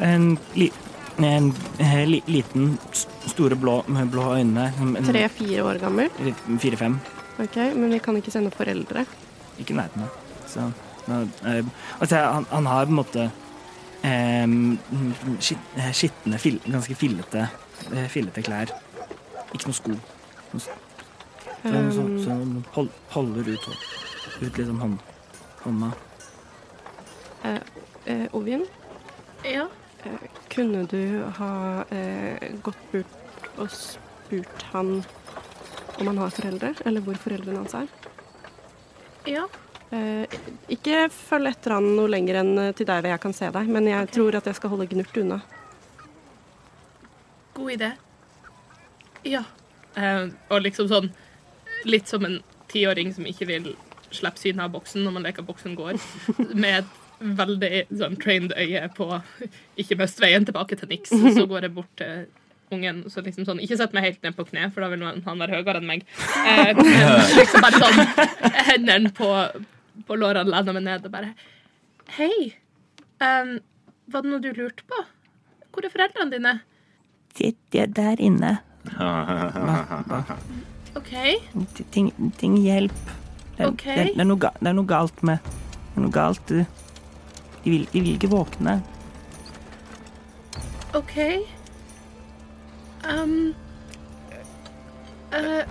en, 0.00 0.38
li, 0.54 0.70
en 1.18 1.52
eh, 1.78 2.04
li, 2.08 2.22
liten, 2.26 2.78
store 3.26 3.56
blå, 3.56 3.82
med 3.92 4.10
blå 4.10 4.30
øyne. 4.36 4.70
Tre-fire 5.06 5.64
år 5.64 5.78
gammel? 5.82 6.08
Fire-fem. 6.58 6.98
Ok, 7.42 7.56
Men 7.74 7.90
vi 7.92 7.98
kan 7.98 8.16
ikke 8.16 8.30
sende 8.32 8.50
foreldre. 8.54 9.04
Ikke 9.60 9.74
i 9.74 9.76
nærheten 9.76 10.02
av. 10.06 10.18
Så, 10.48 10.66
eh, 11.08 11.64
altså, 12.00 12.16
han, 12.16 12.46
han 12.50 12.66
har 12.66 12.86
på 12.86 12.90
en 12.94 13.00
måte 13.00 13.26
eh, 14.04 14.42
eh, 15.80 15.92
skitne, 15.92 16.38
fil, 16.38 16.60
ganske 16.66 16.96
fillete, 16.96 17.48
eh, 17.92 18.08
fillete 18.12 18.42
klær. 18.46 18.72
Ikke 19.52 19.68
noe 19.68 19.76
sko. 19.76 19.96
Så, 20.52 20.60
så, 21.62 22.06
så, 22.24 22.30
han 22.30 22.64
hold, 22.74 22.88
holder 23.14 23.52
ut, 23.52 23.68
ut 24.42 24.58
liksom 24.58 24.80
hånd, 24.80 24.98
hånda. 25.64 25.92
eh, 27.44 28.26
Ovin, 28.32 28.66
Ja. 29.44 29.68
Eh, 30.04 30.28
kunne 30.52 30.84
du 30.90 31.22
ha 31.38 31.54
eh, 31.90 32.52
gått 32.62 32.84
bort 32.92 33.58
og 33.60 33.70
spurt 33.72 34.66
han 34.72 35.02
om 36.00 36.06
han 36.08 36.18
har 36.18 36.32
foreldre, 36.32 36.74
eller 36.84 37.04
hvor 37.04 37.18
foreldrene 37.20 37.62
hans 37.62 37.74
er? 37.76 37.90
Ja. 39.28 39.46
Eh, 39.92 40.38
ikke 40.72 41.06
følg 41.12 41.52
etter 41.52 41.76
han 41.76 41.90
noe 41.96 42.10
lenger 42.10 42.40
enn 42.40 42.54
til 42.76 42.88
der 42.88 43.10
jeg 43.12 43.20
kan 43.22 43.36
se 43.36 43.50
deg, 43.52 43.68
men 43.68 43.90
jeg 43.90 44.06
okay. 44.06 44.14
tror 44.16 44.38
at 44.40 44.48
jeg 44.48 44.58
skal 44.58 44.72
holde 44.72 44.88
Gnurt 44.90 45.18
unna. 45.20 45.42
God 47.52 47.74
idé. 47.74 47.92
Ja. 49.28 49.44
Eh, 49.94 50.26
og 50.48 50.64
liksom 50.64 50.88
sånn 50.88 51.12
Litt 51.82 52.06
som 52.06 52.22
en 52.24 52.38
tiåring 52.70 53.08
som 53.10 53.26
ikke 53.26 53.46
vil 53.48 53.64
slippe 54.14 54.38
synet 54.38 54.62
av 54.68 54.74
boksen 54.76 55.02
når 55.02 55.14
man 55.16 55.24
leker 55.26 55.42
boksen 55.42 55.74
går, 55.74 55.96
med 56.62 56.84
et 56.84 57.01
veldig 57.38 57.72
sånn 57.90 58.16
trained 58.20 58.54
øye 58.58 58.84
på 58.96 59.08
ikke 59.80 59.98
miste 60.00 60.24
veien 60.24 60.46
tilbake 60.48 60.78
til 60.78 60.90
niks. 60.92 61.12
Så 61.36 61.46
går 61.50 61.68
jeg 61.68 61.76
bort 61.76 61.92
til 62.00 62.24
ungen 62.72 63.02
så 63.12 63.20
liksom 63.20 63.44
sånn 63.44 63.58
Ikke 63.60 63.76
sett 63.76 63.92
meg 63.92 64.06
helt 64.06 64.22
ned 64.24 64.36
på 64.36 64.46
kne, 64.48 64.70
for 64.72 64.84
da 64.84 64.88
vil 64.92 65.02
han 65.04 65.20
han 65.26 65.42
være 65.42 65.58
høyere 65.58 65.82
enn 65.82 65.90
meg. 65.90 66.06
Eh, 66.48 66.72
men 66.78 66.88
liksom 67.36 67.64
bare 67.64 67.82
sånn 67.82 67.98
hendene 68.70 69.12
på, 69.16 69.28
på 70.08 70.18
lårene 70.18 70.48
lener 70.48 70.78
meg 70.78 70.86
ned 70.86 71.08
og 71.08 71.12
bare 71.12 71.34
Hei. 72.16 72.52
um, 73.20 73.58
var 74.12 74.24
det 74.24 74.32
noe 74.32 74.44
du 74.44 74.50
lurte 74.56 74.84
på? 74.88 74.98
Hvor 75.72 75.86
er 75.86 75.92
foreldrene 75.92 76.34
dine? 76.34 76.52
De, 77.38 77.52
de 77.72 77.76
er 77.80 77.92
der 77.96 78.20
inne. 78.20 78.50
OK. 80.98 81.12
Ting, 81.94 82.10
ting 82.36 82.58
hjelp. 82.60 82.92
Det, 83.56 83.66
okay. 83.66 83.96
det, 83.96 84.04
det, 84.16 84.20
er 84.20 84.28
noe, 84.28 84.52
det 84.60 84.68
er 84.68 84.76
noe 84.76 84.88
galt 84.88 85.22
med 85.24 85.38
Det 85.44 86.00
er 86.00 86.04
noe 86.04 86.12
galt. 86.12 86.52
De 87.62 87.70
vil, 87.70 87.84
de 87.92 88.00
vil 88.00 88.16
ikke 88.16 88.30
våkne. 88.32 88.80
OK. 90.98 91.16
Um, 93.08 93.54
uh, 95.32 95.62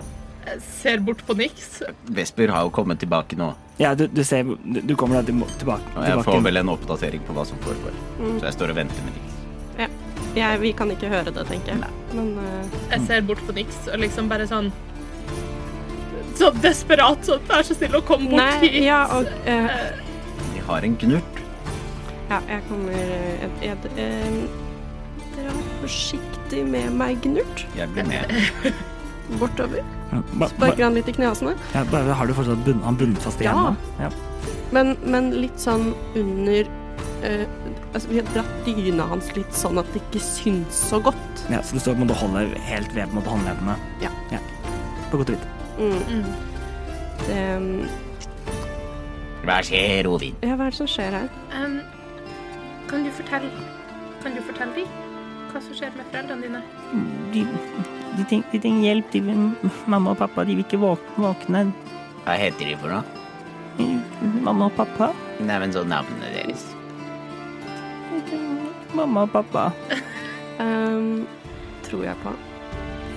ser 0.82 1.02
bort 1.04 1.22
på 1.26 1.36
Nix. 1.38 1.82
Vesper 2.12 2.52
har 2.52 2.66
jo 2.66 2.72
kommet 2.74 3.00
tilbake 3.00 3.38
nå, 3.38 3.52
Ja, 3.80 3.94
du, 3.94 4.06
du 4.06 4.24
ser 4.24 4.44
Du, 4.44 4.80
du 4.80 4.96
kommer 4.96 5.20
da 5.20 5.26
tilbake, 5.30 5.58
tilbake. 5.58 5.94
og 5.96 6.08
jeg 6.08 6.24
får 6.26 6.40
vel 6.48 6.60
en 6.60 6.72
oppdatering 6.74 7.22
på 7.28 7.36
hva 7.36 7.46
som 7.48 7.60
foregår. 7.64 7.94
Så 8.18 8.48
jeg 8.48 8.56
står 8.58 8.74
og 8.74 8.82
venter 8.82 9.06
med 9.06 9.16
Nix. 9.18 9.28
Jeg, 10.32 10.60
vi 10.62 10.70
kan 10.72 10.88
ikke 10.88 11.10
høre 11.12 11.32
det, 11.34 11.44
tenker 11.48 11.74
jeg. 11.74 11.90
Men 12.16 12.30
uh... 12.40 12.76
Jeg 12.88 13.04
ser 13.08 13.24
bort 13.28 13.42
på 13.44 13.52
Nix 13.56 13.82
og 13.92 14.00
liksom 14.00 14.30
bare 14.32 14.46
sånn 14.48 14.70
Sånn 16.38 16.56
desperat 16.64 17.26
sånn 17.28 17.42
Vær 17.50 17.66
så 17.68 17.76
snill 17.76 17.98
å 17.98 18.00
komme 18.08 18.30
bort 18.30 18.40
Nei, 18.40 18.62
hit. 18.64 18.78
ja, 18.86 19.02
og 19.12 19.28
uh... 19.44 19.74
Vi 20.54 20.64
har 20.64 20.88
en 20.88 20.96
gnurt. 21.02 21.41
Ja, 22.32 22.38
jeg 22.48 22.62
kommer 22.70 22.94
jeg, 22.96 23.48
jeg, 23.60 23.76
jeg, 23.84 23.90
eh, 24.00 24.36
Dere 25.34 25.50
er 25.52 25.64
forsiktig 25.82 26.62
med 26.68 26.94
meg, 26.96 27.18
Gnurt. 27.24 27.64
Jeg 27.76 27.90
blir 27.92 28.06
med. 28.08 28.32
Bortover. 29.40 29.84
Ba, 30.12 30.20
ba, 30.40 30.48
Sparker 30.52 30.86
han 30.86 30.96
litt 30.96 31.08
i 31.08 31.14
knehasene. 31.16 31.52
ja, 31.74 31.82
bare, 31.92 32.14
har 32.16 32.28
du 32.28 32.32
fortsatt 32.36 32.62
bunn, 32.66 32.80
han 32.84 32.96
bundet 33.00 33.24
fast 33.24 33.40
igjen? 33.40 33.76
Ja. 34.00 34.08
Ja. 34.08 34.10
Men, 34.72 34.94
men 35.04 35.30
litt 35.36 35.60
sånn 35.60 35.90
under 36.16 36.68
uh, 37.24 37.44
Altså, 37.92 38.08
vi 38.08 38.20
har 38.22 38.28
dratt 38.32 38.52
dyna 38.64 39.04
hans 39.10 39.28
litt 39.36 39.52
sånn 39.56 39.80
at 39.80 39.88
det 39.92 40.00
ikke 40.06 40.20
syns 40.24 40.82
så 40.88 41.00
godt. 41.04 41.44
ja. 41.52 41.60
Så 41.60 41.76
det 41.76 41.84
står 41.84 41.98
på 41.98 42.00
en 42.00 42.06
måte 42.06 42.16
holde 42.22 42.44
helt 42.68 42.94
ved 42.96 43.12
på 43.12 43.20
en 43.20 43.28
håndleddene. 43.34 43.76
Ja. 44.00 44.12
På 45.12 45.20
godt 45.20 45.34
og 45.34 45.36
vidt. 45.36 45.44
Mm. 45.76 46.00
Mm. 46.08 46.24
Det, 47.26 47.40
um, 47.60 47.68
Hva 49.44 49.58
skjer, 49.66 50.08
Ovin? 50.08 50.36
ja, 50.40 50.56
hva 50.56 50.68
er 50.70 50.72
det 50.72 50.80
som 50.80 50.88
skjer 50.88 51.12
her? 51.20 51.28
Em, 51.60 51.80
kan 52.92 53.04
du 53.06 53.10
fortelle 53.16 53.48
Kan 54.22 54.36
du 54.36 54.42
fortelle 54.44 54.76
dem 54.76 54.98
hva 55.52 55.60
som 55.60 55.74
skjer 55.76 55.90
med 55.98 56.06
foreldrene 56.08 56.46
dine? 56.46 56.60
De, 57.34 57.40
de, 58.16 58.22
treng, 58.30 58.44
de 58.52 58.58
trenger 58.62 58.86
hjelp. 58.86 59.08
De, 59.12 59.20
vil- 59.26 59.72
mamma 59.92 60.14
og 60.14 60.20
pappa 60.22 60.46
de 60.48 60.54
vil 60.56 60.64
ikke 60.64 60.78
våkne. 60.80 61.66
Hva 62.24 62.36
heter 62.40 62.70
de 62.70 62.76
for 62.80 62.88
noe? 62.94 63.90
Mamma 64.46 64.70
og 64.70 64.76
pappa. 64.78 65.10
Nei, 65.44 65.58
men 65.60 65.74
så 65.76 65.82
navnene 65.84 66.30
deres. 66.32 66.62
Mamma 68.96 69.26
og 69.26 69.34
pappa. 69.34 69.66
Um, 70.62 71.26
tror 71.84 72.06
jeg 72.06 72.16
på. 72.24 72.32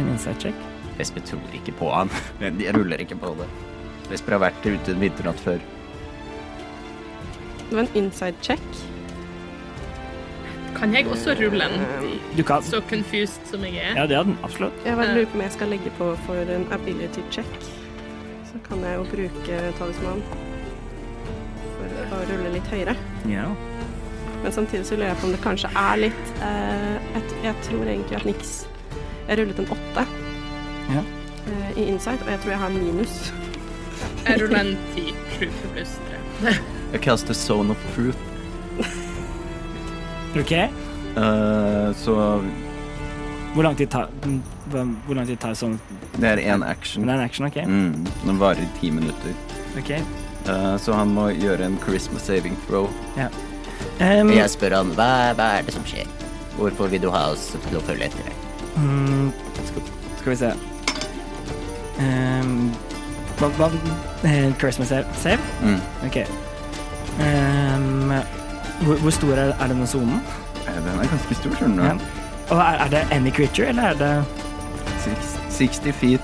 En 0.01 0.11
inside 0.11 0.35
check. 0.43 0.59
Espe 0.99 1.23
tror 1.27 1.55
ikke 1.55 1.71
på 1.79 1.87
han, 1.95 2.11
men 2.41 2.59
jeg 2.63 2.75
ruller 2.75 2.99
ikke 3.03 3.15
på 3.21 3.31
det. 3.39 3.47
Vesper 4.11 4.35
har 4.37 4.43
vært 4.49 4.67
ute 4.67 4.91
en 4.91 4.99
vinternatt 5.07 5.39
før. 5.43 5.63
Det 7.69 7.71
var 7.79 7.85
en 7.87 7.95
inside 8.03 8.35
check. 8.43 8.67
Kan 10.75 10.93
jeg 10.95 11.07
også 11.07 11.33
rulle 11.39 11.63
en? 11.69 11.85
Du 12.37 12.43
kan 12.43 12.63
Så 12.63 12.81
confused 12.89 13.45
som 13.51 13.63
jeg 13.63 13.77
er. 13.79 13.95
Ja, 13.95 14.05
det 14.07 14.17
hadde 14.17 14.29
den 14.33 14.37
absolutt. 14.43 14.73
Jeg 14.85 14.97
bare 14.99 15.13
lurer 15.15 15.29
på 15.31 15.37
om 15.39 15.41
jeg 15.45 15.51
skal 15.55 15.71
legge 15.71 15.91
på 15.97 16.09
for 16.25 16.51
en 16.55 16.65
ability 16.75 17.21
check. 17.31 17.53
Så 18.49 18.59
kan 18.67 18.83
jeg 18.83 18.97
jo 18.99 19.05
bruke 19.13 19.61
talisman 19.79 20.21
for 22.09 22.17
å 22.17 22.21
rulle 22.31 22.51
litt 22.57 22.67
høyere. 22.73 22.95
Ja. 23.29 23.47
Men 24.43 24.51
samtidig 24.53 24.85
så 24.85 24.95
lurer 24.99 25.13
jeg 25.13 25.17
på 25.21 25.27
om 25.29 25.33
det 25.33 25.41
kanskje 25.41 25.71
er 25.79 25.95
litt 26.03 26.33
eh, 26.45 26.97
jeg, 27.15 27.23
jeg 27.47 27.55
tror 27.65 27.87
egentlig 27.89 28.17
at 28.19 28.25
niks 28.27 28.51
Jeg 29.29 29.39
rullet 29.39 29.61
en 29.63 29.69
åtte 29.73 30.03
Ja. 30.91 31.01
eh, 31.01 31.71
i 31.81 31.87
insight, 31.89 32.21
og 32.21 32.29
jeg 32.29 32.39
tror 32.43 32.51
jeg 32.53 32.59
har 32.61 32.69
minus. 32.75 33.15
Jeg 34.27 34.41
ruller 34.43 34.59
en 34.59 34.77
ti. 34.93 35.07
Sju 35.39 35.47
pluss 35.63 35.95
tre. 36.09 36.53
Jeg 36.93 37.01
kaster 37.01 37.33
Zone 37.33 37.71
of 37.73 37.87
Truth. 37.95 38.19
OK. 40.41 40.51
Eh, 40.51 41.89
så 41.95 42.15
Hvor 43.55 43.63
lang 43.63 43.77
tid 43.79 43.87
tar 43.89 44.09
mm, 44.25 44.41
Hvor 45.07 45.15
lang 45.15 45.27
tid 45.29 45.39
tar 45.39 45.53
sånn 45.55 45.77
det 46.19 46.29
er 46.29 46.39
én 46.53 46.63
action. 46.63 47.03
Det 47.03 47.11
er 47.11 47.17
en 47.19 47.25
action, 47.25 47.45
OK? 47.47 47.57
Mm, 47.67 48.05
den 48.25 48.37
varer 48.39 48.61
i 48.63 48.67
ti 48.79 48.87
minutter. 48.91 49.33
Ok. 49.79 49.89
Eh, 49.91 50.75
så 50.79 50.93
han 50.95 51.11
må 51.11 51.25
gjøre 51.35 51.65
en 51.67 51.75
Christmas 51.83 52.23
saving 52.29 52.55
throw. 52.67 52.87
Um, 53.99 54.31
Jeg 54.31 54.47
spør 54.53 54.77
han 54.77 54.93
hva, 54.95 55.09
hva 55.35 55.49
er 55.57 55.67
det 55.67 55.75
som 55.75 55.83
skjer? 55.87 56.07
Hvorfor 56.55 56.87
vil 56.91 57.03
du 57.03 57.09
ha 57.11 57.25
oss 57.33 57.49
til 57.67 57.75
å 57.79 57.83
følge 57.83 58.07
etter 58.07 58.29
deg? 58.29 58.41
mm, 58.79 59.27
skal, 59.67 59.91
skal 60.19 60.31
vi 60.31 60.37
se 60.39 60.49
um, 61.99 62.55
Hva, 63.39 63.49
hva 63.59 63.69
eh, 64.23 64.49
Christmas 64.59 64.91
save? 64.91 65.19
save? 65.19 65.39
Mm. 65.63 65.79
OK. 66.07 66.21
Um, 67.19 68.11
hvor, 68.83 68.95
hvor 69.01 69.11
stor 69.11 69.33
er, 69.33 69.53
er 69.59 69.67
denne 69.67 69.87
sonen? 69.87 70.21
Eh, 70.67 70.73
Den 70.85 70.99
er 70.99 71.07
ganske 71.11 71.35
stor, 71.35 71.51
skjønner 71.59 71.75
du. 71.75 71.83
Ja. 71.83 71.97
Og 72.49 72.57
er, 72.61 72.79
er 72.85 72.89
det 72.89 73.03
any 73.11 73.31
creature, 73.31 73.67
eller 73.67 73.83
er 73.83 73.93
det 73.93 74.25
Six- 75.05 75.37
60 75.81 75.93
feet. 75.93 76.21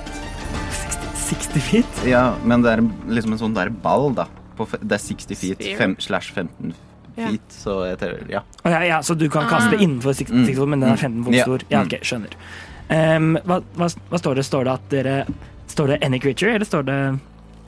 60, 0.71 1.47
60 1.47 1.61
feet? 1.69 2.01
Ja, 2.09 2.33
men 2.43 2.61
det 2.65 2.71
er 2.73 2.81
liksom 3.07 3.33
en 3.33 3.39
sånn 3.41 3.53
der 3.55 3.69
ball, 3.69 4.11
da. 4.17 4.25
På, 4.57 4.67
det 4.81 4.91
er 4.97 5.01
60 5.01 5.37
feet 5.39 5.63
fem, 5.79 5.95
slash 5.99 6.31
15 6.35 6.73
Ja. 7.17 7.27
feet, 7.27 7.41
så 7.51 7.85
jeg 7.89 7.97
teller 7.99 8.27
Ja. 8.31 8.41
Ja, 8.65 8.79
ja, 8.87 8.99
så 9.01 9.15
du 9.17 9.29
kan 9.29 9.47
kaste 9.49 9.75
Ah. 9.77 9.81
innenfor 9.81 10.13
60 10.13 10.31
Mm. 10.31 10.55
fot, 10.55 10.67
men 10.67 10.79
den 10.79 10.89
er 10.91 10.95
15 10.97 11.23
fot 11.25 11.33
Ja. 11.33 11.43
stor? 11.43 11.59
Ja, 11.69 11.81
Mm. 11.83 11.85
ok, 11.87 11.99
skjønner. 12.03 12.35
Um, 12.89 13.37
hva, 13.45 13.61
hva, 13.77 13.87
hva 14.09 14.17
står 14.19 14.35
det? 14.35 14.45
Står 14.45 14.63
det 14.65 14.73
at 14.73 14.89
dere 14.89 15.25
Står 15.67 15.87
det 15.87 16.03
any 16.03 16.19
creature, 16.19 16.51
eller 16.53 16.65
står 16.65 16.83
det 16.83 17.19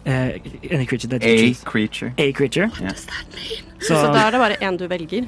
eh, 0.05 0.39
any 0.71 0.85
creature 0.85 1.07
that 1.09 1.23
you 1.23 1.33
A 1.33 1.37
choose? 1.47 1.63
creature. 1.63 2.13
A 2.17 2.31
creature. 2.31 2.69
Ja. 2.81 2.93
Så, 2.93 3.93
Så 3.95 4.13
da 4.13 4.27
er 4.27 4.31
det 4.31 4.39
bare 4.39 4.57
én 4.61 4.77
du 4.77 4.87
velger. 4.87 5.27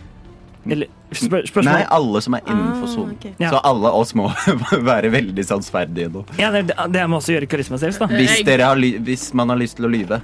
eller, 0.68 0.88
spør, 1.14 1.44
spørsmål 1.46 1.64
Nei, 1.74 1.86
alle 1.92 2.22
som 2.22 2.34
er 2.34 2.40
innenfor 2.48 2.84
Ah, 2.88 2.94
sonen. 2.96 3.12
ok. 3.20 3.26
Ja. 3.40 3.50
Så 3.52 3.60
alle 3.64 3.92
oss 3.92 4.14
må 4.16 4.30
være 4.92 5.12
veldig 5.12 5.46
sannsferdige 5.46 6.10
nå. 6.12 6.26
Ja, 6.40 6.52
det, 6.52 6.72
det 6.94 7.04
må 7.10 7.18
også 7.20 7.34
gjøre 7.36 7.48
karisma 7.48 7.78
saves, 7.78 7.98
da. 7.98 8.08
Hvis, 8.08 8.42
dere 8.46 8.64
har 8.72 8.76
ly 8.76 8.98
hvis 9.00 9.34
man 9.34 9.50
har 9.50 9.58
lyst 9.58 9.76
til 9.78 9.86
å 9.86 9.92
lyve. 9.92 10.22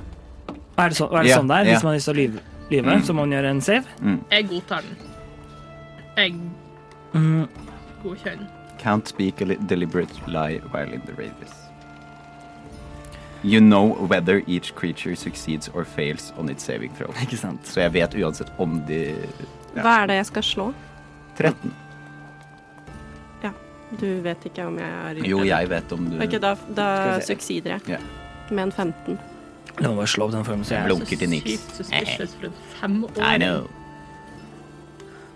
Er 0.78 0.90
det, 0.90 0.98
så, 0.98 1.06
er 1.14 1.22
det 1.24 1.30
Ja, 1.30 1.38
sånn 1.38 1.48
der? 1.52 1.64
ja. 1.66 1.76
Hvis 1.76 1.84
man 1.84 1.92
har 1.94 2.00
lyst 2.00 2.10
til 2.10 2.16
å 2.16 2.18
lyve, 2.18 2.40
lyve 2.72 2.96
Mm. 2.96 3.04
så 3.06 3.14
må 3.14 3.26
man 3.28 3.32
gjøre 3.38 3.50
en 3.52 3.62
save? 3.62 3.86
Jeg 4.32 4.48
godtar 4.50 4.82
den. 4.82 4.98
Jeg 6.18 6.34
Mm, 7.14 7.48
godkjenner. 8.04 8.48
Can't 8.80 9.06
speak 9.08 9.42
a 9.42 9.46
deliberate 9.68 10.10
lie 10.28 10.60
while 10.74 10.92
in 10.94 11.02
the 11.06 11.12
radius. 11.14 11.52
You 13.44 13.60
know 13.60 13.96
whether 14.08 14.44
each 14.48 14.76
creature 14.76 15.16
succeeds 15.16 15.70
or 15.74 15.84
fails 15.84 16.32
on 16.38 16.50
its 16.50 16.64
saving 16.64 16.94
throw. 16.96 17.10
ikke 17.22 17.38
sant. 17.38 17.66
Så 17.66 17.82
jeg 17.82 17.94
vet 17.94 18.14
uansett 18.16 18.52
om 18.60 18.82
de 18.88 19.16
Ja. 19.76 19.82
Hva 19.86 20.04
er 20.04 20.08
det 20.08 20.16
jeg 20.20 20.26
skal 20.26 20.44
slå? 20.44 20.74
13. 21.38 21.74
Ja. 23.44 23.52
Du 24.00 24.08
vet 24.22 24.46
ikke 24.46 24.66
om 24.68 24.78
jeg 24.78 24.92
er 24.92 25.26
Jo, 25.26 25.44
jeg 25.48 25.70
vet 25.70 25.92
om 25.96 26.10
du 26.12 26.18
Ok, 26.22 26.38
da, 26.44 26.56
da 26.76 27.20
succeeder 27.24 27.78
jeg. 27.80 27.96
Ja. 27.96 28.00
Med 28.52 28.64
en 28.68 28.72
15. 28.72 29.20
La 29.80 29.88
meg 29.90 29.98
bare 29.98 30.08
slå 30.12 30.26
opp 30.28 30.34
den 30.36 30.44
formen, 30.44 30.66
så 30.68 30.76
Jeg 30.76 30.84
jeg 30.84 30.92
blunker 30.92 31.18
til 31.18 31.30
niks. 31.32 31.52
Sykt 31.52 31.76
suspicious 31.80 32.34
for 32.36 32.46
en 32.52 32.58
femåring. 32.82 33.24
I 33.24 33.38
know. 33.40 33.68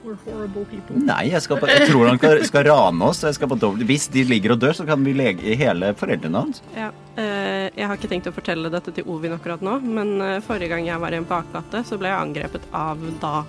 We're 0.05 0.17
horrible 0.21 0.65
people. 0.69 0.99
Nei, 1.01 1.31
jeg, 1.31 1.41
skal 1.41 1.57
bare, 1.57 1.79
jeg 1.79 1.89
tror 1.89 2.05
han 2.11 2.19
skal, 2.19 2.41
skal 2.45 2.67
rane 2.67 3.07
oss. 3.07 3.23
Jeg 3.25 3.37
skal 3.39 3.49
på. 3.49 3.71
Hvis 3.89 4.05
de 4.13 4.21
ligger 4.29 4.53
og 4.53 4.59
dør, 4.61 4.75
så 4.77 4.85
kan 4.85 5.01
vi 5.01 5.15
lege 5.17 5.55
hele 5.57 5.89
foreldrene 5.97 6.43
hans. 6.43 6.61
Ja. 6.75 6.91
eh, 7.17 7.71
jeg 7.73 7.89
har 7.89 7.97
ikke 7.97 8.11
tenkt 8.11 8.29
å 8.29 8.35
fortelle 8.35 8.69
dette 8.69 8.93
til 8.93 9.09
Ovin 9.09 9.33
akkurat 9.33 9.63
nå, 9.65 9.79
men 9.81 10.13
eh, 10.21 10.37
forrige 10.45 10.69
gang 10.75 10.85
jeg 10.85 11.01
var 11.01 11.15
i 11.15 11.17
en 11.17 11.25
bakgate, 11.29 11.81
så 11.89 11.97
ble 11.97 12.11
jeg 12.11 12.21
angrepet 12.21 12.67
av 12.75 13.01
da 13.23 13.39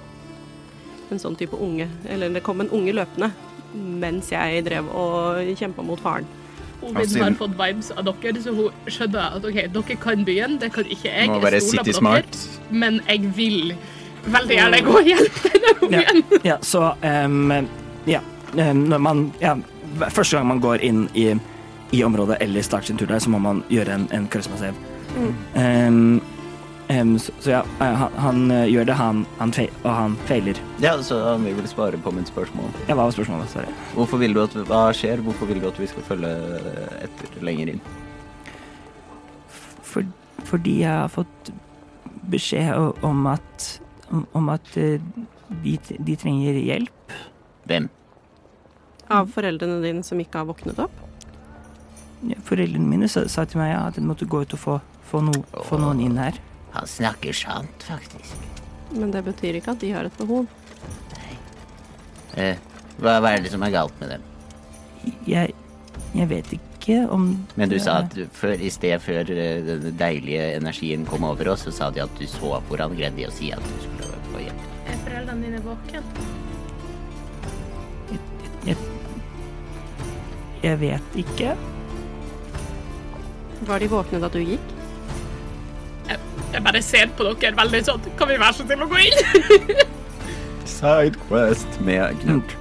en 1.12 1.20
sånn 1.20 1.36
type 1.38 1.61
unge. 1.61 1.90
Eller 2.09 2.32
det 2.32 2.42
kom 2.46 2.64
en 2.64 2.72
unge 2.72 2.96
løpende 2.96 3.30
mens 3.76 4.30
jeg 4.32 4.62
drev 4.64 4.88
og 4.96 5.52
kjempa 5.61 5.84
mot 5.84 6.00
faren. 6.00 6.24
Ovin 6.86 7.20
har 7.20 7.36
fått 7.36 7.57
vibes 7.59 7.90
av 7.96 8.07
dere, 8.07 8.40
så 8.40 8.52
hun 8.57 8.88
skjønner 8.92 9.36
at 9.36 9.44
ok, 9.44 9.61
dere 9.74 9.96
kan 10.00 10.24
byen, 10.24 10.57
det 10.62 10.70
kan 10.72 10.88
ikke 10.88 11.11
jeg. 11.11 11.28
Må 11.28 11.38
Jeg 11.38 11.44
være 11.46 11.61
stoler 11.64 12.00
på 12.00 12.14
dere, 12.16 12.72
men 12.84 12.98
jeg 13.09 13.32
vil 13.36 13.76
veldig 14.33 14.57
gjerne 14.59 14.81
gå 14.87 14.95
og 15.01 15.09
hjelpe 15.11 15.51
denne 15.55 15.74
ungen. 15.87 16.22
ja 16.45 16.59
så 16.62 16.93
um, 17.03 17.68
Ja. 18.07 18.20
når 18.55 18.99
man 18.99 19.33
Ja, 19.41 19.57
første 20.11 20.37
gang 20.37 20.47
man 20.49 20.61
går 20.61 20.83
inn 20.85 21.09
i, 21.14 21.29
i 21.93 22.03
området 22.05 22.37
eller 22.41 22.62
starter 22.62 22.87
sin 22.87 22.97
tur 23.01 23.07
der, 23.07 23.18
så 23.22 23.31
må 23.31 23.39
man 23.39 23.62
gjøre 23.70 23.95
en, 23.95 24.09
en 24.12 24.29
charisma 24.33 24.72
Mm. 25.16 25.35
Um, 25.57 26.20
um, 26.91 27.18
så, 27.18 27.33
så 27.41 27.51
ja, 27.51 27.61
eh, 27.81 27.95
han, 27.97 28.12
han 28.20 28.51
eh, 28.51 28.66
gjør 28.68 28.85
det, 28.85 28.95
han, 28.99 29.22
han 29.39 29.53
feil, 29.53 29.70
og 29.83 29.91
han 29.95 30.16
feiler. 30.29 30.59
Ja, 30.83 30.93
så 31.03 31.16
han 31.24 31.47
vil 31.47 31.55
vel 31.57 31.68
svare 31.70 31.97
på 31.97 32.12
mitt 32.12 32.29
spørsmål. 32.29 32.68
Ja, 32.89 32.95
hva 32.99 33.07
var 33.07 33.14
spørsmålet? 33.16 33.49
Sorry. 33.49 33.72
Hvorfor 33.95 34.20
vil 34.20 34.35
du 34.37 34.43
at, 34.43 34.59
Hva 34.68 34.83
skjer? 34.93 35.22
Hvorfor 35.24 35.49
vil 35.49 35.62
du 35.62 35.68
at 35.70 35.81
vi 35.81 35.89
skal 35.89 36.05
følge 36.05 36.35
etter 37.07 37.41
lenger 37.49 37.72
inn? 37.72 37.81
For, 39.87 40.05
fordi 40.45 40.81
jeg 40.83 40.93
har 40.93 41.09
fått 41.09 41.51
beskjed 42.29 43.05
om 43.07 43.27
at 43.31 43.70
om, 44.11 44.26
om 44.36 44.50
at 44.54 44.76
eh, 44.80 45.02
de, 45.62 45.76
de 45.98 46.16
trenger 46.18 46.59
hjelp. 46.61 47.16
Hvem? 47.66 47.88
Av 49.12 49.30
foreldrene 49.30 49.80
dine 49.84 50.02
som 50.07 50.20
ikke 50.22 50.42
har 50.42 50.48
våknet 50.48 50.80
opp. 50.82 51.02
Ja, 52.26 52.38
Foreldrene 52.46 52.88
mine 52.88 53.09
sa, 53.12 53.26
sa 53.30 53.44
til 53.46 53.61
meg 53.61 53.72
ja, 53.74 53.86
at 53.90 53.98
jeg 53.98 54.07
måtte 54.07 54.28
gå 54.28 54.42
ut 54.42 54.54
og 54.57 54.62
få, 54.62 54.76
få, 55.07 55.22
no, 55.26 55.34
få 55.68 55.78
noen 55.82 56.00
inn 56.02 56.16
her. 56.20 56.38
Han 56.76 56.88
snakker 56.90 57.36
sant, 57.36 57.86
faktisk. 57.86 58.46
Men 58.94 59.12
det 59.14 59.22
betyr 59.26 59.59
ikke 59.59 59.74
at 59.76 59.82
de 59.82 59.92
har 59.94 60.09
et 60.09 60.18
behov. 60.18 60.48
Eh, 62.36 62.57
hva, 63.00 63.18
hva 63.20 63.32
er 63.32 63.44
det 63.44 63.52
som 63.52 63.64
er 63.64 63.74
galt 63.74 63.96
med 64.00 64.16
dem? 64.16 64.24
Jeg, 65.28 65.54
jeg 66.16 66.28
vet 66.30 66.57
ikke 66.57 66.98
om 67.12 67.28
Men 67.59 67.70
du 67.70 67.76
det 67.76 67.84
sa 67.84 68.00
at 68.04 68.16
før, 68.36 68.57
i 68.62 68.70
sted 68.72 69.00
før 69.02 69.30
eh, 69.32 69.62
den 69.66 69.96
deilige 69.98 70.50
energien 70.59 71.07
kom 71.09 71.26
over 71.28 71.52
oss, 71.54 71.66
så 71.66 71.74
sa 71.74 71.90
de 71.90 72.04
at 72.04 72.18
du 72.18 72.26
så 72.30 72.59
hvordan 72.68 72.96
greide 72.96 73.16
de 73.18 73.28
å 73.28 73.34
si 73.34 73.52
at 73.54 73.64
du 73.64 73.76
skulle 73.82 73.95
foreldrene 75.07 75.46
dine 75.46 75.62
våken? 75.64 76.02
Jeg 80.66 80.80
vet 80.80 81.18
ikke. 81.20 81.52
Var 83.66 83.78
de 83.78 83.88
våkne 83.90 84.20
da 84.22 84.30
du 84.32 84.40
gikk? 84.42 84.72
Jeg 86.52 86.62
bare 86.64 86.82
ser 86.82 87.11
på 87.18 87.26
dere 87.26 87.57
veldig 87.59 87.80
sånn 87.84 88.04
Kan 88.16 88.30
vi 88.30 88.36
være 88.38 88.54
så 88.54 88.64
snill 88.64 88.84
å 88.84 88.86
gå 88.88 89.00
inn? 89.02 89.80
Sidequest 90.76 91.80
med 91.86 92.20
Knut. 92.22 92.54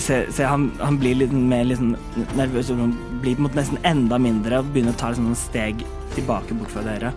Se, 0.00 0.22
se 0.32 0.46
han, 0.46 0.70
han 0.80 0.98
blir 1.00 1.20
litt 1.20 1.32
mer 1.32 1.66
litt 1.68 1.80
sånn 1.80 1.94
nervøs 2.38 2.72
og 2.72 2.82
han 2.82 2.94
blir 3.22 3.36
på 3.36 3.44
en 3.44 3.46
måte 3.48 3.60
nesten 3.60 3.80
enda 3.88 4.18
mindre 4.20 4.60
og 4.60 4.72
begynner 4.72 4.96
å 4.96 5.00
ta 5.00 5.12
noen 5.16 5.36
steg 5.38 5.84
tilbake 6.16 6.56
bort 6.58 6.72
fra 6.72 6.84
dere. 6.86 7.12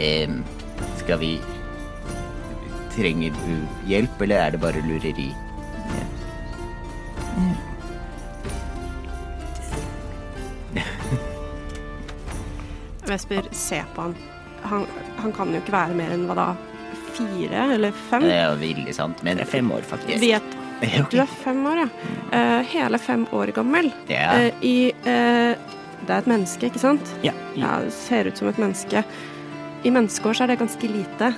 Um, 0.00 0.40
skal 1.00 1.20
vi 1.20 1.34
Trenger 3.00 3.32
du 3.32 3.54
hjelp, 3.88 4.22
eller 4.22 4.42
er 4.44 4.50
det 4.52 4.58
bare 4.60 4.80
lureri? 4.84 5.30
Vesper, 13.08 13.48
se 13.56 13.82
på 13.94 14.02
han. 14.02 14.14
han. 14.62 14.84
Han 15.16 15.32
kan 15.32 15.54
jo 15.54 15.62
ikke 15.62 15.72
være 15.74 15.96
mer 15.96 16.12
enn 16.12 16.26
hva 16.28 16.36
da? 16.36 16.46
Fire 17.16 17.64
eller 17.78 17.96
fem? 18.10 18.24
Det 18.28 18.36
er 18.36 18.46
jo 18.52 18.60
veldig 18.60 18.94
sant, 18.96 19.24
men 19.24 19.40
Det 19.40 19.46
er 19.46 19.52
fem 19.54 19.72
år, 19.72 19.86
faktisk. 19.88 20.20
Vet 20.20 20.56
Du 21.12 21.18
er 21.20 21.32
fem 21.40 21.64
år, 21.72 21.82
ja. 21.82 21.88
Eh, 22.36 22.60
hele 22.74 23.00
fem 23.00 23.26
år 23.36 23.52
gammel. 23.56 23.90
Ja. 24.12 24.28
Eh, 24.36 24.60
I 24.60 24.76
eh, 24.92 25.56
Det 26.04 26.12
er 26.12 26.18
et 26.18 26.30
menneske, 26.30 26.68
ikke 26.68 26.84
sant? 26.84 27.16
Ja, 27.24 27.32
ja. 27.56 27.78
Ja, 27.80 27.90
ser 27.92 28.28
ut 28.28 28.36
som 28.36 28.52
et 28.52 28.60
menneske. 28.60 29.04
I 29.84 29.92
menneskeår 29.92 30.36
så 30.36 30.44
er 30.44 30.52
det 30.52 30.60
ganske 30.60 30.88
lite. 30.92 31.32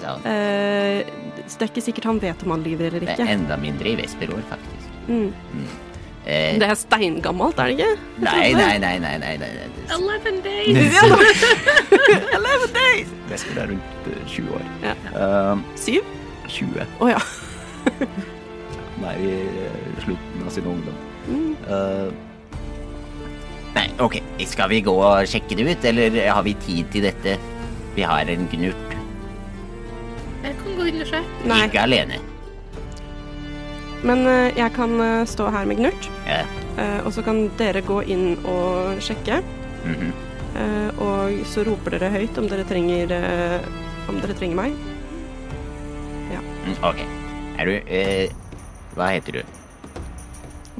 Sant. 0.00 0.26
Eh, 0.26 1.02
så 1.46 1.58
det 1.58 1.66
er 1.66 1.70
ikke 1.72 1.84
sikkert 1.84 2.04
han 2.10 2.20
vet 2.22 2.42
om 2.46 2.50
han 2.56 2.62
lyver 2.64 2.88
eller 2.92 3.02
ikke. 3.06 3.16
Det 3.20 3.26
er 3.28 3.34
enda 3.36 3.56
mindre 3.60 3.88
i 3.92 3.96
Vesperår, 3.98 4.42
faktisk. 4.50 4.88
Mm. 5.08 5.32
Eh, 6.24 6.58
Det 6.62 6.68
er 6.70 6.74
steingammelt, 6.78 7.58
er 7.58 7.72
det 7.72 7.78
ikke? 7.78 7.94
Nei, 8.22 8.52
nei, 8.54 8.78
nei, 8.78 8.98
nei, 9.02 9.16
nei, 9.18 9.36
nei, 9.42 9.52
nei. 9.58 9.68
Eleven 9.92 10.38
days! 10.44 10.98
Eleven 12.38 12.74
days! 12.76 13.08
Vesper 13.28 13.62
er 13.64 13.72
rundt 13.72 14.10
eh, 14.12 14.26
20 14.30 14.52
år. 14.54 14.66
Ja. 14.84 14.94
Um, 15.52 15.64
Syv? 15.76 16.06
20. 16.48 16.86
Å 17.02 17.08
ja. 17.10 17.20
Han 17.92 19.08
er 19.10 19.18
i 19.24 19.32
eh, 19.66 19.96
slutten 20.04 20.44
av 20.46 20.52
sin 20.54 20.68
ungdom. 20.68 21.00
Mm. 21.26 21.50
Uh, 21.66 22.12
Nei, 23.72 23.86
ok. 24.04 24.18
Skal 24.46 24.68
vi 24.68 24.82
gå 24.84 24.92
og 25.00 25.26
sjekke 25.30 25.56
det 25.58 25.64
ut, 25.72 25.84
eller 25.88 26.18
har 26.28 26.42
vi 26.44 26.52
tid 26.60 26.90
til 26.92 27.06
dette? 27.08 27.38
Vi 27.96 28.04
har 28.06 28.28
en 28.28 28.44
gnurt. 28.52 28.91
Kan 30.72 30.78
gå 30.80 30.88
inn 30.88 31.02
og 31.04 31.08
se. 31.10 31.20
Nei. 31.44 31.58
Ikke 31.68 31.82
alene. 31.84 32.16
Men 34.02 34.24
eh, 34.26 34.56
jeg 34.58 34.72
kan 34.74 34.96
eh, 35.04 35.24
stå 35.28 35.50
her 35.54 35.68
med 35.68 35.78
Gnurt, 35.78 36.08
Ja. 36.26 36.40
eh, 36.80 37.00
og 37.06 37.12
så 37.14 37.22
kan 37.22 37.44
dere 37.60 37.82
gå 37.86 38.00
inn 38.10 38.38
og 38.48 38.98
sjekke. 39.04 39.42
mhm. 39.84 40.12
eh, 40.56 40.88
og 41.02 41.44
så 41.46 41.64
roper 41.66 41.98
dere 41.98 42.10
høyt 42.16 42.38
om 42.38 42.48
dere 42.48 42.64
trenger 42.64 43.12
eh, 43.12 43.60
Om 44.08 44.18
dere 44.20 44.34
trenger 44.34 44.56
meg. 44.56 44.72
Mm, 46.62 46.76
ok. 46.86 47.00
Er 47.58 47.66
du 47.66 47.72
eh, 47.90 48.30
Hva 48.94 49.08
heter 49.12 49.32
du? 49.32 49.42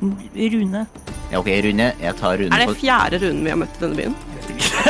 Rune. 0.02 0.86
Ja, 1.30 1.38
Ok, 1.40 1.48
Rune. 1.64 1.88
Jeg 2.00 2.16
tar 2.20 2.38
Rune 2.38 2.54
Er 2.54 2.62
det 2.62 2.68
på 2.70 2.76
fjerde 2.82 3.18
runden 3.22 3.44
vi 3.44 3.50
har 3.50 3.58
møtt 3.58 3.76
i 3.78 3.82
denne 3.82 3.98
byen? 3.98 4.14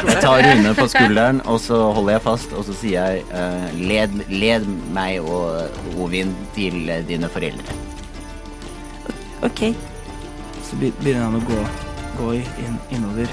Jeg 0.02 0.18
tar 0.22 0.42
Rune 0.42 0.74
på 0.74 0.86
skulderen, 0.90 1.40
og 1.46 1.60
så 1.62 1.78
holder 1.94 2.16
jeg 2.16 2.22
fast, 2.24 2.52
og 2.58 2.64
så 2.66 2.74
sier 2.74 3.06
jeg 3.06 3.22
uh, 3.30 3.68
led, 3.78 4.16
led 4.32 4.66
meg 4.94 5.22
og 5.22 5.94
Ovin 6.02 6.32
til 6.56 6.90
eh, 6.90 7.04
dine 7.06 7.30
foreldre. 7.30 7.76
OK. 9.46 9.62
Så 10.66 10.78
begynner 10.80 11.26
han 11.26 11.38
å 11.38 11.44
gå, 11.46 11.60
gå 12.18 12.34
inn, 12.40 12.78
innover. 12.94 13.30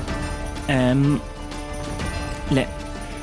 Um, 0.69 1.17
le, 2.53 2.65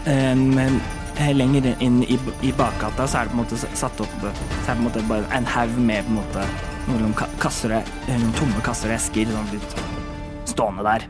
um, 0.06 0.42
men 0.56 0.80
eh, 1.20 1.30
lenger 1.36 1.70
inn 1.84 2.00
i, 2.06 2.18
i 2.42 2.52
bakgata 2.58 3.06
så 3.06 3.20
er 3.20 3.28
det 3.28 3.34
på 3.34 3.38
en 3.38 3.44
måte 3.44 3.60
satt 3.78 4.02
opp 4.02 4.16
Så 4.24 4.26
er 4.26 4.32
det 4.32 4.66
på 4.66 4.74
en 4.80 4.86
måte 4.88 5.04
bare 5.06 5.30
en 5.36 5.46
haug 5.54 5.78
med 5.78 6.06
på 6.08 6.16
en 6.16 6.18
måte 6.18 6.48
noen 6.90 7.14
kasser, 7.42 7.78
eh, 7.78 8.12
noen 8.16 8.34
tomme 8.38 8.66
kasser 8.66 8.90
og 8.90 8.98
esker 8.98 9.30
sånn 9.30 9.54
litt 9.54 9.80
stående 10.50 10.86
der. 10.86 11.08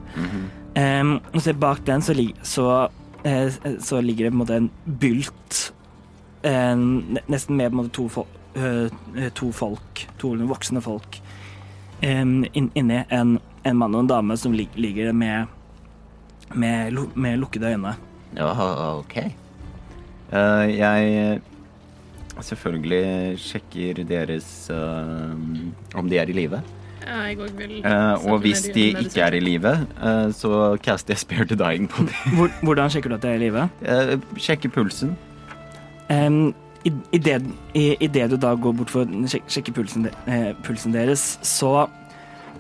Em, 0.76 1.14
og 1.32 1.40
så 1.40 1.54
bak 1.56 1.78
den 1.86 2.02
så, 2.04 2.12
så, 2.44 2.66
eh, 3.24 3.48
så 3.80 4.00
ligger 4.04 4.26
det 4.26 4.32
på 4.34 4.36
en 4.36 4.42
måte 4.42 4.56
en 4.60 4.70
bylt 5.00 5.60
eh, 6.44 6.76
Nesten 7.32 7.56
med 7.56 7.70
på 7.70 7.78
en 7.78 7.80
måte 7.80 7.94
to, 7.96 8.04
fol 8.12 8.26
eh, 8.60 9.30
to 9.32 9.48
folk, 9.56 10.04
to 10.20 10.34
voksne 10.50 10.82
folk, 10.84 11.16
em, 12.04 12.42
inn, 12.52 12.68
inni 12.76 13.00
en, 13.08 13.38
en 13.64 13.80
mann 13.80 13.96
og 13.96 14.04
en 14.04 14.12
dame 14.12 14.36
som 14.36 14.52
lig, 14.52 14.68
ligger 14.76 15.16
med, 15.16 15.48
med, 16.52 16.92
lu- 16.92 17.12
med 17.16 17.40
lukkede 17.40 17.72
øyne. 17.72 17.96
Ja, 18.36 18.52
ok. 18.98 19.16
Uh, 20.28 20.66
jeg 20.68 21.40
selvfølgelig 22.44 23.38
sjekker 23.40 24.04
deres 24.04 24.68
uh, 24.68 25.32
om 25.96 26.08
de 26.10 26.18
er 26.20 26.28
i 26.28 26.36
live. 26.36 26.60
Ja, 27.06 27.20
jeg 27.28 27.38
òg 27.38 27.54
vil 27.58 27.78
Eh, 27.86 28.26
og 28.26 28.40
hvis 28.42 28.66
de 28.74 28.88
ikke 28.98 29.22
er 29.22 29.34
i 29.38 29.40
live, 29.40 29.72
eh, 30.02 30.28
så 30.34 30.76
caster 30.82 31.14
jeg 31.14 31.18
Spare 31.22 31.46
to 31.46 31.54
Dying 31.54 31.88
på 31.90 32.06
dem. 32.08 32.50
Hvordan 32.62 32.90
sjekker 32.90 33.08
du 33.08 33.14
at 33.14 33.22
de 33.22 33.28
er 33.28 33.34
i 33.34 33.44
live? 33.46 33.68
Uh, 33.82 34.38
sjekker 34.38 34.68
pulsen. 34.74 35.16
Um, 36.10 36.54
i, 36.86 36.92
i, 37.12 37.18
det, 37.18 37.42
i, 37.74 37.96
I 38.00 38.06
det 38.06 38.30
du 38.30 38.36
da 38.38 38.54
går 38.54 38.74
bort 38.78 38.92
for 38.94 39.06
å 39.06 39.30
sjek, 39.30 39.46
sjekke 39.50 39.74
pulsen, 39.74 40.06
de, 40.06 40.12
eh, 40.30 40.50
pulsen 40.66 40.94
deres, 40.94 41.24
så, 41.42 41.88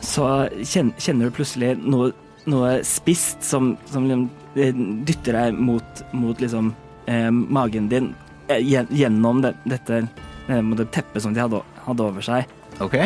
så 0.02 0.30
kjen, 0.62 0.90
kjenner 0.98 1.30
du 1.30 1.36
plutselig 1.36 1.76
noe, 1.78 2.10
noe 2.50 2.72
spist 2.86 3.46
som, 3.46 3.76
som 3.90 4.08
liksom, 4.08 4.24
eh, 4.58 4.82
dytter 5.06 5.38
deg 5.38 5.60
mot, 5.68 6.02
mot 6.10 6.42
liksom, 6.42 6.72
eh, 7.06 7.30
magen 7.30 7.86
din 7.92 8.10
eh, 8.50 8.62
gjennom 8.66 9.44
det, 9.46 9.54
dette 9.66 10.02
eh, 10.02 10.74
det 10.82 10.90
teppet 10.94 11.22
som 11.22 11.36
de 11.36 11.44
hadde, 11.44 11.62
hadde 11.86 12.10
over 12.10 12.26
seg. 12.26 12.50
OK? 12.82 12.98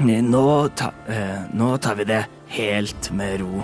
Eh, 0.00 0.22
Nå, 0.24 0.68
ta, 0.76 0.92
eh, 1.08 1.42
nå 1.54 1.76
tar 1.82 1.94
vi 1.98 2.04
det 2.08 2.22
helt 2.56 3.10
med 3.12 3.40
ro. 3.42 3.62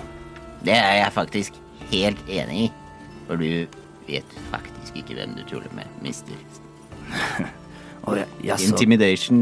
Det 0.63 0.75
er 0.75 0.99
jeg 1.03 1.13
faktisk 1.15 1.53
helt 1.91 2.21
enig 2.29 2.65
i. 2.67 2.71
For 3.27 3.39
du 3.39 3.65
vet 4.09 4.35
faktisk 4.51 4.99
ikke 5.01 5.17
hvem 5.19 5.35
du 5.37 5.43
tuller 5.49 5.71
med, 5.77 5.87
mister. 6.03 6.37
Og 8.05 8.17
jeg, 8.17 8.27
jeg 8.43 8.59
så, 8.59 8.69
Intimidation. 8.71 9.41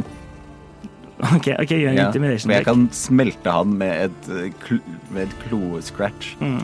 ok, 1.20 1.48
ok, 1.60 1.72
gjør 1.74 1.90
en 1.92 1.98
Ja, 1.98 2.08
intimidation 2.08 2.52
jeg 2.54 2.66
kan 2.68 2.88
smelte 2.94 3.52
han 3.54 3.72
med 3.80 4.08
et, 4.08 4.28
klo, 4.64 4.78
kl 4.78 5.14
med 5.16 5.28
et 5.28 5.36
kloescratch. 5.46 6.36
Mm, 6.42 6.64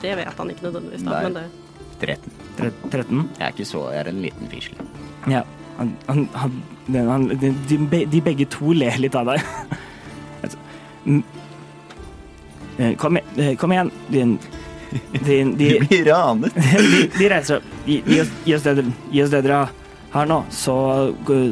Det 0.00 0.14
vet 0.16 0.38
han 0.38 0.50
ikke 0.50 0.64
nødvendigvis, 0.68 1.02
da, 1.04 1.10
Nei. 1.10 1.22
men 1.24 1.34
det 1.34 1.48
13. 2.00 2.32
tre- 2.56 2.72
13. 2.90 3.28
Jeg 3.38 3.44
er 3.46 3.52
ikke 3.52 3.66
så 3.68 3.82
Jeg 3.92 4.00
er 4.06 4.08
en 4.08 4.22
liten 4.24 4.48
fisle. 4.48 4.86
Ja, 5.28 5.42
han, 5.80 5.90
han, 6.06 6.22
han, 6.44 6.54
den, 6.86 7.08
han 7.10 7.26
de, 7.40 7.50
de, 7.72 8.04
de 8.12 8.20
begge 8.30 8.46
to 8.52 8.72
ler 8.76 9.00
litt 9.02 9.16
av 9.18 9.32
deg. 9.32 9.44
Altså, 10.44 10.58
mm. 11.04 11.20
Eh, 12.80 12.94
Kom, 12.96 13.18
eh, 13.36 13.54
kom 13.60 13.72
igjen, 13.74 13.90
din 14.08 14.38
din- 15.26 15.50
Vi 15.58 15.68
de, 15.68 15.80
blir 15.84 16.04
ranet. 16.08 16.54
de, 16.84 17.02
de 17.18 17.28
reiser 17.30 17.58
opp. 17.60 17.66
Gi, 17.86 18.00
oss, 18.22 18.30
oss 18.56 18.64
det, 18.64 19.42
dere- 19.44 19.68
har 20.10 20.26
nå, 20.26 20.40
så, 20.50 20.74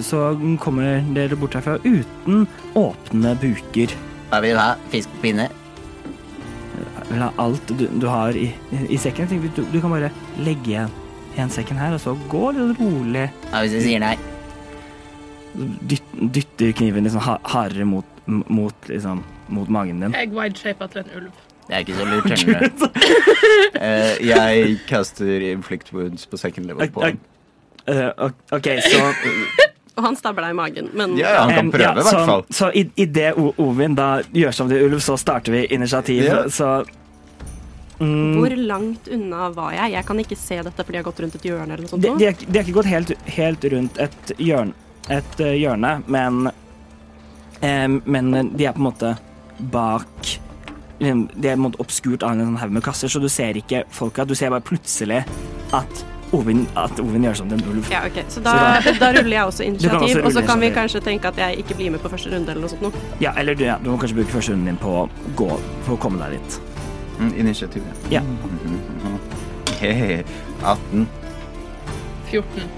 så 0.03 0.23
kommer 0.59 1.05
dere 1.15 1.37
bort 1.39 1.55
herfra 1.55 1.77
uten 1.85 2.41
åpne 2.75 3.37
buker. 3.39 3.93
Hva 4.33 4.41
vil 4.43 4.57
du 4.57 4.59
ha? 4.59 4.73
Fisk 4.91 5.13
på 5.15 5.21
pinne? 5.29 5.47
La 7.15 7.31
alt 7.41 7.71
du, 7.79 7.87
du 8.03 8.09
har 8.11 8.35
i, 8.37 8.49
i 8.89 8.99
sekken. 9.01 9.31
Du, 9.55 9.63
du 9.63 9.79
kan 9.81 9.95
bare 9.95 10.11
legge 10.43 10.75
igjen 10.75 10.91
igjen 11.39 11.53
sekken 11.55 11.79
her, 11.81 11.95
og 11.97 12.03
så 12.03 12.15
gå 12.33 12.45
litt 12.57 12.81
rolig. 12.83 13.29
Hva 13.53 13.63
hvis 13.65 13.77
jeg 13.79 13.87
sier 13.87 14.03
nei? 14.03 14.17
Dyt, 15.91 16.05
dytter 16.35 16.73
kniven 16.79 17.07
liksom 17.09 17.23
ha- 17.25 17.41
hardere 17.51 17.87
mot, 17.89 18.05
mot, 18.27 18.75
liksom, 18.91 19.23
mot 19.55 19.71
magen 19.73 20.03
din. 20.05 20.15
Jeg 20.15 20.31
wide-shapa 20.35 20.87
til 20.93 21.03
en 21.07 21.15
ulv. 21.23 21.33
Det 21.69 21.77
er 21.77 21.83
ikke 21.85 21.97
så 21.99 22.05
lurt, 22.09 22.29
skjønner 22.33 22.69
du. 22.69 22.87
Eh, 23.79 24.15
jeg 24.25 24.77
caster 24.89 25.43
inflict 25.51 25.91
wounds 25.93 26.25
på 26.31 26.39
second 26.41 26.67
level 26.67 26.89
på 26.93 27.03
Ok, 27.03 27.05
han. 27.05 27.19
Eh, 27.89 28.31
ok- 28.55 28.69
så 28.85 29.01
Og 29.99 30.05
han 30.07 30.17
stabber 30.17 30.45
deg 30.47 30.55
i 30.55 30.57
magen, 30.57 30.89
men 30.97 31.17
Ja, 31.19 31.33
ja, 31.35 31.41
han 31.49 31.55
kan 31.57 31.71
prøve, 31.75 32.01
i 32.01 32.07
så, 32.07 32.15
hvert 32.17 32.31
fall. 32.31 32.45
Så 32.55 32.69
i, 32.79 32.85
i 33.03 33.07
det 33.11 33.33
Ovin 33.59 33.97
da 33.99 34.09
gjør 34.35 34.55
som 34.55 34.71
til 34.71 34.85
ulv, 34.87 35.01
så 35.03 35.17
starter 35.19 35.53
vi 35.57 35.65
initiativ. 35.75 36.23
Ja. 36.29 36.45
Så 36.55 36.69
mm, 37.99 38.35
hvor 38.39 38.57
langt 38.73 39.09
unna 39.15 39.49
var 39.55 39.77
jeg? 39.77 39.93
Jeg 39.97 40.09
kan 40.11 40.23
ikke 40.25 40.39
se 40.39 40.59
dette 40.67 40.85
fordi 40.85 40.99
jeg 40.99 41.05
har 41.05 41.11
gått 41.11 41.23
rundt 41.25 41.39
et 41.39 41.47
hjørne 41.51 41.73
eller 41.75 41.85
noe 41.87 41.93
sånt. 41.95 42.05
de, 42.07 42.15
de, 42.19 42.29
er, 42.31 42.43
de 42.45 42.59
er 42.59 42.67
ikke 42.67 42.77
gått 42.81 42.91
helt, 42.93 43.15
helt 43.39 43.69
rundt 43.75 44.03
et 44.07 44.35
hjørne, 44.39 44.77
et 45.09 45.41
eh, 45.45 45.55
hjørne, 45.61 45.95
men 46.07 46.51
eh, 47.61 47.89
men 48.05 48.53
de 48.53 48.69
er 48.69 48.77
på 48.77 48.83
en 48.85 48.89
måte 48.91 49.15
bak 49.59 50.37
em, 51.01 51.29
De 51.35 51.49
er 51.49 51.57
på 51.57 51.59
en 51.59 51.67
måte 51.69 51.83
obskurt 51.83 52.23
av 52.23 52.37
en 52.37 52.45
sånn 52.47 52.61
haug 52.63 52.77
med 52.79 52.85
kasser, 52.87 53.11
så 53.11 53.23
du 53.23 53.29
ser 53.33 53.59
ikke 53.59 53.85
folka. 53.95 54.27
Du 54.29 54.35
ser 54.39 54.53
bare 54.55 54.65
plutselig 54.67 55.25
at 55.75 56.07
Ovin, 56.37 56.67
at 56.77 56.99
Ovin 57.01 57.25
gjør 57.25 57.39
som 57.41 57.53
en 57.53 57.63
ulv. 57.71 57.87
Ja, 57.89 58.03
okay. 58.07 58.25
Så 58.29 58.43
da, 58.45 58.53
da 59.01 59.09
ruller 59.17 59.33
jeg 59.33 59.45
også 59.49 59.65
initiativ, 59.65 60.19
også 60.19 60.25
og 60.27 60.35
så 60.37 60.43
kan 60.45 60.61
vi 60.61 60.69
kanskje 60.77 61.01
tenke 61.05 61.31
at 61.31 61.39
jeg 61.41 61.63
ikke 61.63 61.79
blir 61.79 61.95
med 61.95 62.03
på 62.05 62.11
første 62.13 62.33
runde 62.35 62.53
eller 62.53 62.67
noe 62.67 62.73
sånt 62.75 62.85
noe. 62.85 63.05
Ja, 63.23 63.33
eller 63.41 63.57
du, 63.57 63.65
ja, 63.65 63.79
du 63.81 63.89
må 63.89 63.97
kanskje 64.01 64.21
bruke 64.21 64.35
første 64.35 64.53
runden 64.53 64.75
din 64.75 64.81
på 64.83 64.93
å 64.93 65.07
gå 65.39 65.49
på 65.87 65.97
å 65.97 66.01
komme 66.03 66.21
deg 66.27 66.37
dit. 66.37 66.59
Mm, 67.19 67.33
initiativ, 67.41 67.83
Ja. 68.11 68.23
Hehe. 69.81 70.25
18. 70.63 71.07
14. 72.31 72.69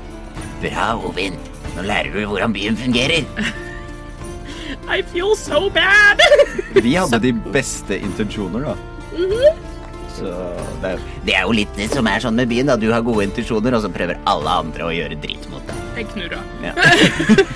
Bra, 0.62 0.86
Ovin. 1.08 1.36
Nå 1.76 1.82
lærer 1.86 2.12
du 2.12 2.20
hvordan 2.26 2.52
byen 2.52 2.76
fungerer. 2.76 3.24
I 4.90 5.02
feel 5.12 5.34
so 5.36 5.68
bad! 5.70 6.20
Vi 6.84 6.94
hadde 6.96 7.18
de 7.22 7.32
beste 7.52 7.98
intensjoner, 7.98 8.60
da. 8.70 8.76
Så 10.16 10.30
det 10.82 10.90
er 10.94 11.02
Det 11.24 11.34
er 11.36 11.42
jo 11.46 11.52
litt 11.56 11.72
det 11.78 11.88
som 11.92 12.06
er 12.10 12.20
sånn 12.22 12.36
med 12.38 12.48
byen. 12.50 12.66
da 12.70 12.76
Du 12.76 12.88
har 12.92 13.02
gode 13.06 13.24
intensjoner, 13.28 13.74
og 13.76 13.82
så 13.84 13.90
prøver 13.92 14.18
alle 14.30 14.50
andre 14.64 14.88
å 14.88 14.92
gjøre 14.94 15.18
dritt 15.22 15.46
mot 15.52 15.64
deg. 15.68 15.76
Jeg 16.00 16.08
knurra. 16.14 16.40
ja. 16.64 16.72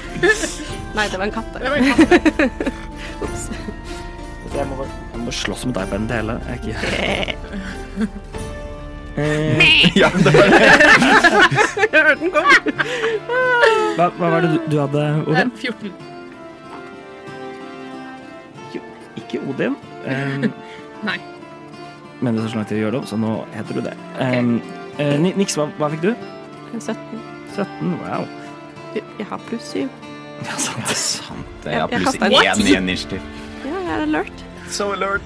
Nei, 0.95 1.09
det 1.11 1.19
var 1.19 1.27
en 1.27 1.33
katt. 1.35 1.51
Det 1.59 1.71
var 1.71 1.77
en 1.77 1.89
katt. 1.91 2.13
Ops. 3.25 3.49
Jeg 4.55 4.67
må, 4.71 4.85
jeg 4.87 4.93
må 5.25 5.33
slåss 5.35 5.65
mot 5.69 5.75
deg, 5.77 5.89
til 5.93 6.17
hele. 6.19 6.41
Jeg 6.49 6.55
er 6.55 6.59
ikke 6.63 8.09
Eh, 9.17 9.97
ja, 10.03 10.09
det 10.11 10.33
var 10.35 10.49
det. 10.51 10.59
Jeg 11.93 12.03
hørte 12.03 12.15
den 12.19 12.33
komme. 12.35 12.73
hva, 13.95 14.09
hva 14.19 14.31
var 14.33 14.43
det 14.43 14.49
du, 14.51 14.57
du 14.73 14.81
hadde, 14.83 15.05
Odin? 15.31 15.53
14. 15.61 15.93
Ikke 19.23 19.39
Odin. 19.47 19.77
Um, 20.05 20.49
Nei. 21.07 21.19
men 22.21 22.35
det 22.35 22.43
tar 22.43 22.51
så 22.51 22.59
lang 22.59 22.67
tid 22.69 22.81
å 22.81 22.83
gjøre 22.83 22.97
det 22.97 23.01
om, 23.05 23.07
så 23.13 23.19
nå 23.23 23.35
heter 23.55 23.79
du 23.79 23.85
det. 23.87 23.95
Um, 24.19 24.57
uh, 24.99 25.15
Niks, 25.23 25.55
hva, 25.61 25.69
hva 25.79 25.93
fikk 25.95 26.03
du? 26.09 26.11
17. 26.75 27.23
17? 27.55 27.95
Wow. 28.03 28.27
Jeg 28.99 29.29
har 29.31 29.47
pluss 29.47 29.71
7. 29.77 29.87
Ja, 30.43 30.59
sant. 30.59 30.83
Det 30.83 30.91
er 30.91 30.99
sant. 30.99 31.55
Det 31.63 31.71
Jeg- 31.71 31.81
har 31.85 31.95
pluss 31.95 32.11
kastet 32.11 32.27
en- 32.27 32.67
i 32.67 32.77
initiativ. 32.81 33.31
Ja, 33.63 33.79
jeg 33.79 33.95
er 33.95 34.03
alert. 34.09 34.44
So 34.69 34.93
alert. 34.93 35.23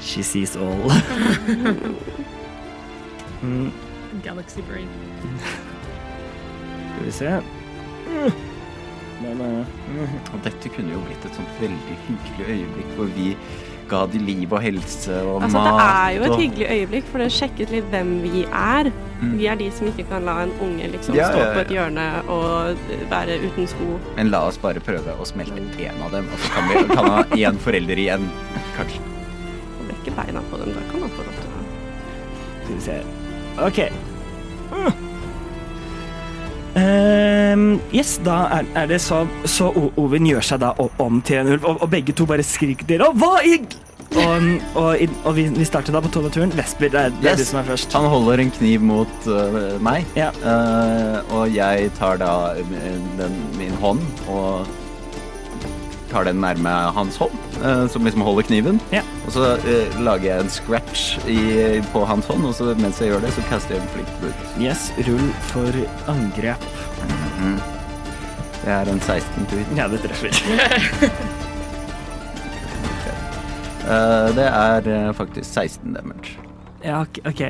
She 0.00 0.22
sees 0.22 0.56
all. 0.56 0.90
Mm, 3.42 3.70
Galaxy 4.24 4.62
brain. 4.62 4.88
skal 6.88 7.04
vi 7.04 7.10
se. 7.12 7.42
Men, 9.22 9.40
uh, 9.40 10.14
Og 10.34 10.40
dette 10.44 10.70
kunne 10.72 10.94
jo 10.94 11.02
blitt 11.04 11.24
et 11.28 11.36
sånt 11.36 11.60
veldig 11.60 11.98
hyggelig 12.06 12.46
øyeblikk 12.54 12.94
hvor 12.96 13.12
vi 13.12 13.26
ga 13.90 14.02
de 14.10 14.20
liv 14.22 14.52
og 14.52 14.62
helse 14.64 15.14
og 15.22 15.42
Altså, 15.46 15.58
mat. 15.58 15.78
det 15.78 15.86
er 15.86 16.10
jo 16.16 16.22
et 16.26 16.30
og... 16.34 16.40
hyggelig 16.42 16.68
øyeblikk, 16.76 17.10
for 17.12 17.22
det 17.22 17.28
sjekket 17.34 17.72
litt 17.74 17.90
hvem 17.92 18.12
vi 18.24 18.44
er. 18.50 18.90
Mm. 19.20 19.32
Vi 19.38 19.46
er 19.48 19.56
de 19.56 19.70
som 19.72 19.88
ikke 19.88 20.04
kan 20.10 20.26
la 20.28 20.34
en 20.44 20.52
unge 20.60 20.90
liksom 20.92 21.16
Ja, 21.16 21.30
stå 21.32 21.40
ja, 21.40 21.52
på 21.54 21.62
et 21.64 21.70
hjørne 21.72 22.06
og 22.28 22.76
være 23.12 23.38
uten 23.46 23.68
sko. 23.70 23.96
Men 24.18 24.32
la 24.34 24.42
oss 24.50 24.58
bare 24.60 24.82
prøve 24.84 25.14
å 25.16 25.28
smelte 25.28 25.62
én 25.86 26.02
av 26.04 26.12
dem, 26.12 26.28
og 26.28 26.42
så 26.42 26.52
kan 26.52 26.68
vi 26.68 26.84
kan 26.92 27.12
ha 27.14 27.22
én 27.48 27.62
forelder 27.64 28.02
igjen. 28.06 28.28
Kanskje. 28.76 29.00
Og 29.80 29.86
brekke 29.88 30.16
beina 30.20 30.44
på 30.50 30.60
dem. 30.60 30.74
Da 30.76 30.84
kan 30.92 31.06
man 31.06 31.16
få 31.16 31.24
lov 31.28 31.40
til 31.40 31.50
å 31.52 31.56
skal 32.66 32.74
vi 32.74 32.80
se. 32.80 33.02
OK. 33.62 33.78
Mm. 34.72 35.05
Ehm, 36.76 37.78
yes, 37.94 38.18
da 38.24 38.34
er, 38.58 38.66
er 38.76 38.86
det 38.90 38.98
så 39.00 39.22
Så 39.48 39.70
O- 39.72 39.92
Ovin 40.02 40.26
gjør 40.28 40.44
seg 40.44 40.60
da 40.60 40.74
om 41.00 41.22
til 41.24 41.38
en 41.40 41.54
ulv, 41.54 41.64
og, 41.64 41.78
og 41.86 41.90
begge 41.92 42.12
to 42.12 42.26
bare 42.28 42.44
skriker 42.44 42.84
til 42.90 43.00
Og 43.06 43.16
hva 43.16 43.38
i 43.48 43.54
Og, 44.16 44.44
og, 44.78 45.00
og 45.26 45.32
vi, 45.36 45.46
vi 45.56 45.64
starter 45.66 45.92
da 45.96 46.00
på 46.04 46.08
tolvte. 46.14 46.44
Vesper, 46.56 46.88
det 46.92 47.00
er, 47.00 47.14
det 47.16 47.26
er 47.26 47.32
Yes. 47.34 47.40
du 47.42 47.48
som 47.50 47.58
er 47.60 47.66
først. 47.72 47.92
Han 47.96 48.06
holder 48.08 48.40
en 48.44 48.52
kniv 48.54 48.84
mot 48.86 49.26
uh, 49.28 49.74
meg, 49.82 50.06
Ja. 50.16 50.28
uh, 50.44 51.18
og 51.36 51.50
jeg 51.52 51.90
tar 51.98 52.16
da 52.22 52.30
den, 53.18 53.34
min 53.58 53.74
hånd 53.82 54.00
og 54.30 54.68
tar 56.10 56.24
den 56.28 56.40
nærme 56.42 56.72
hans 56.96 57.16
hånd, 57.20 57.34
øh, 57.64 57.88
som 57.90 58.04
liksom 58.04 58.22
holder 58.26 58.42
kniven. 58.48 58.80
Ja. 58.92 59.02
Og 59.26 59.32
så 59.32 59.56
øh, 59.56 60.00
lager 60.04 60.34
jeg 60.34 60.44
en 60.44 60.50
scratch 60.50 61.18
i, 61.28 61.38
på 61.92 62.04
hans 62.04 62.26
hånd, 62.26 62.44
og 62.46 62.54
så 62.54 62.74
mens 62.78 63.00
jeg 63.00 63.08
gjør 63.12 63.20
det, 63.26 63.32
så 63.36 63.42
kaster 63.50 63.74
jeg 63.74 63.82
en 63.82 63.88
flink 63.94 64.12
bud. 64.20 64.32
Yes, 64.62 64.92
rull 65.08 65.32
for 65.50 65.80
angrep. 66.12 66.68
Mhm. 67.38 67.58
Det 68.64 68.72
er 68.74 68.88
en 68.90 69.00
16 69.00 69.46
tur. 69.50 69.76
Ja, 69.76 69.88
det 69.88 70.00
treffer. 70.00 70.32
Eh, 73.86 74.28
det 74.34 74.46
er 74.46 74.88
eh, 74.90 75.12
faktisk 75.14 75.52
16 75.52 75.92
damage. 75.94 76.32
Ja, 76.84 77.04
ok. 77.24 77.42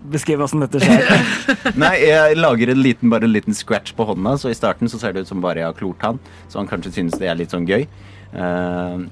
Beskriv 0.00 0.40
åssen 0.40 0.62
dette 0.64 0.80
skjer. 0.80 1.10
Nei, 1.82 1.94
jeg 2.00 2.38
lager 2.38 2.72
en 2.72 2.80
liten, 2.80 3.10
bare 3.12 3.28
en 3.28 3.34
liten 3.34 3.56
scratch 3.56 3.92
på 3.96 4.06
hånda, 4.08 4.36
så 4.40 4.48
i 4.48 4.56
starten 4.56 4.88
så 4.88 5.00
ser 5.00 5.12
det 5.12 5.26
ut 5.26 5.32
som 5.32 5.42
bare 5.44 5.60
jeg 5.60 5.68
har 5.68 5.76
klort 5.76 6.06
han, 6.06 6.20
så 6.48 6.62
han 6.62 6.70
kanskje 6.70 6.94
synes 6.94 7.18
det 7.20 7.28
er 7.28 7.36
litt 7.36 7.52
sånn 7.52 7.68
gøy. 7.68 7.84
Uh, 8.32 9.04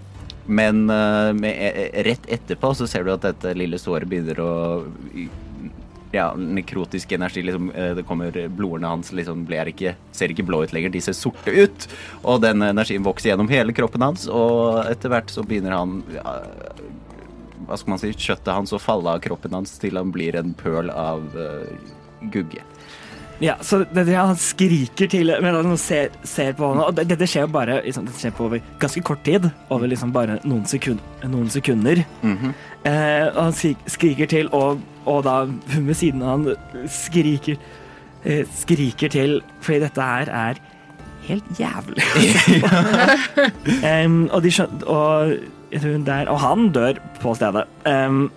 men 0.49 0.87
uh, 0.89 1.35
med, 1.37 1.53
eh, 1.53 1.99
rett 2.07 2.25
etterpå 2.25 2.71
så 2.73 2.87
ser 2.89 3.05
du 3.05 3.13
at 3.13 3.27
dette 3.27 3.53
lille 3.59 3.77
såret 3.81 4.09
begynner 4.09 4.41
å 4.41 4.53
ja, 6.13 6.31
nekrotisk 6.33 7.13
energi 7.13 7.43
liksom, 7.43 7.71
eh, 7.75 7.91
Det 7.95 8.03
kommer 8.09 8.33
Blodårene 8.49 8.89
hans 8.89 9.13
liksom 9.13 9.43
blir 9.45 9.69
ikke, 9.69 9.95
ser 10.13 10.33
ikke 10.33 10.47
blå 10.49 10.63
ut 10.65 10.73
lenger, 10.73 10.93
de 10.95 11.03
ser 11.05 11.13
sorte 11.13 11.53
ut. 11.53 11.89
Og 12.23 12.41
den 12.41 12.65
energien 12.65 13.05
vokser 13.05 13.35
gjennom 13.35 13.51
hele 13.53 13.75
kroppen 13.77 14.07
hans, 14.07 14.25
og 14.25 14.87
etter 14.89 15.13
hvert 15.13 15.29
så 15.29 15.45
begynner 15.45 15.77
han 15.77 15.99
hva 17.67 17.79
skal 17.79 17.95
man 17.95 18.03
si, 18.03 18.13
kjøttet 18.15 18.55
hans 18.55 18.75
og 18.77 18.83
falle 18.85 19.17
av 19.17 19.23
kroppen 19.25 19.57
hans 19.57 19.79
til 19.83 19.99
han 19.99 20.13
blir 20.15 20.39
en 20.39 20.55
pøl 20.59 20.93
av 20.95 21.25
uh, 21.35 21.67
gugge. 22.33 22.65
Ja, 23.39 23.55
så 23.61 23.79
det, 23.79 24.05
det, 24.09 24.15
han 24.19 24.37
skriker 24.37 25.07
til 25.07 25.31
Men 25.43 25.55
han 25.55 25.77
ser, 25.79 26.11
ser 26.27 26.57
på 26.59 26.73
henne, 26.73 26.87
og 26.89 26.97
det, 26.97 27.05
dette 27.13 27.27
skjer 27.31 27.47
jo 27.47 27.53
bare 27.55 27.77
liksom, 27.85 28.09
skjer 28.19 28.33
på 28.35 28.49
over 28.49 28.63
ganske 28.83 29.03
kort 29.07 29.23
tid. 29.27 29.47
Over 29.71 29.91
liksom 29.91 30.13
bare 30.15 30.41
noen, 30.43 30.65
sekund, 30.67 31.03
noen 31.23 31.51
sekunder. 31.53 32.03
Mhm. 32.23 32.55
eh, 32.83 33.27
og 33.29 33.43
han 33.49 33.55
skriker 33.87 34.27
til, 34.31 34.51
og, 34.57 34.83
og 35.07 35.23
da 35.27 35.45
hun 35.47 35.87
ved 35.87 36.01
siden 36.01 36.25
av 36.25 36.35
han 36.35 36.89
skriker 36.91 37.59
eh, 38.25 38.43
Skriker 38.59 39.15
til, 39.15 39.39
fordi 39.63 39.85
dette 39.87 40.11
her 40.11 40.33
er 40.35 40.59
helt 41.29 41.61
jævlig. 41.61 42.03
um, 43.85 44.27
og 44.35 44.43
de 44.43 44.51
skjønner 44.51 44.89
Og 44.89 45.39
jeg 45.73 45.83
hun 45.85 46.05
der 46.07 46.29
Og 46.33 46.41
han 46.43 46.69
dør 46.75 47.01
på 47.23 47.35
stedet. 47.37 47.67
Um, 47.85 48.29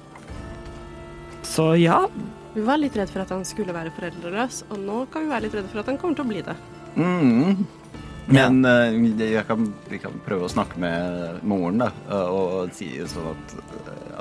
så 1.47 1.73
ja. 1.79 2.05
Vi 2.53 2.63
var 2.67 2.79
litt 2.81 2.95
redd 2.99 3.11
for 3.11 3.23
at 3.23 3.31
han 3.31 3.45
skulle 3.47 3.75
være 3.75 3.93
foreldreløs, 3.95 4.65
og 4.69 4.81
nå 4.83 5.05
kan 5.11 5.23
vi 5.23 5.31
være 5.31 5.45
litt 5.45 5.55
redde 5.55 5.71
for 5.71 5.83
at 5.83 5.91
han 5.91 5.99
kommer 6.01 6.19
til 6.19 6.25
å 6.25 6.31
bli 6.31 6.41
det. 6.43 6.55
Mm. 6.99 7.61
Men 8.31 8.59
eh, 8.67 8.97
jeg 9.33 9.43
kan, 9.47 9.69
vi 9.89 9.99
kan 10.03 10.15
prøve 10.25 10.47
å 10.47 10.51
snakke 10.51 10.79
med 10.79 11.39
moren 11.47 11.81
da, 11.81 11.89
og, 12.11 12.41
og 12.59 12.75
si 12.75 12.91
sånn 13.09 13.31
at, 13.31 13.55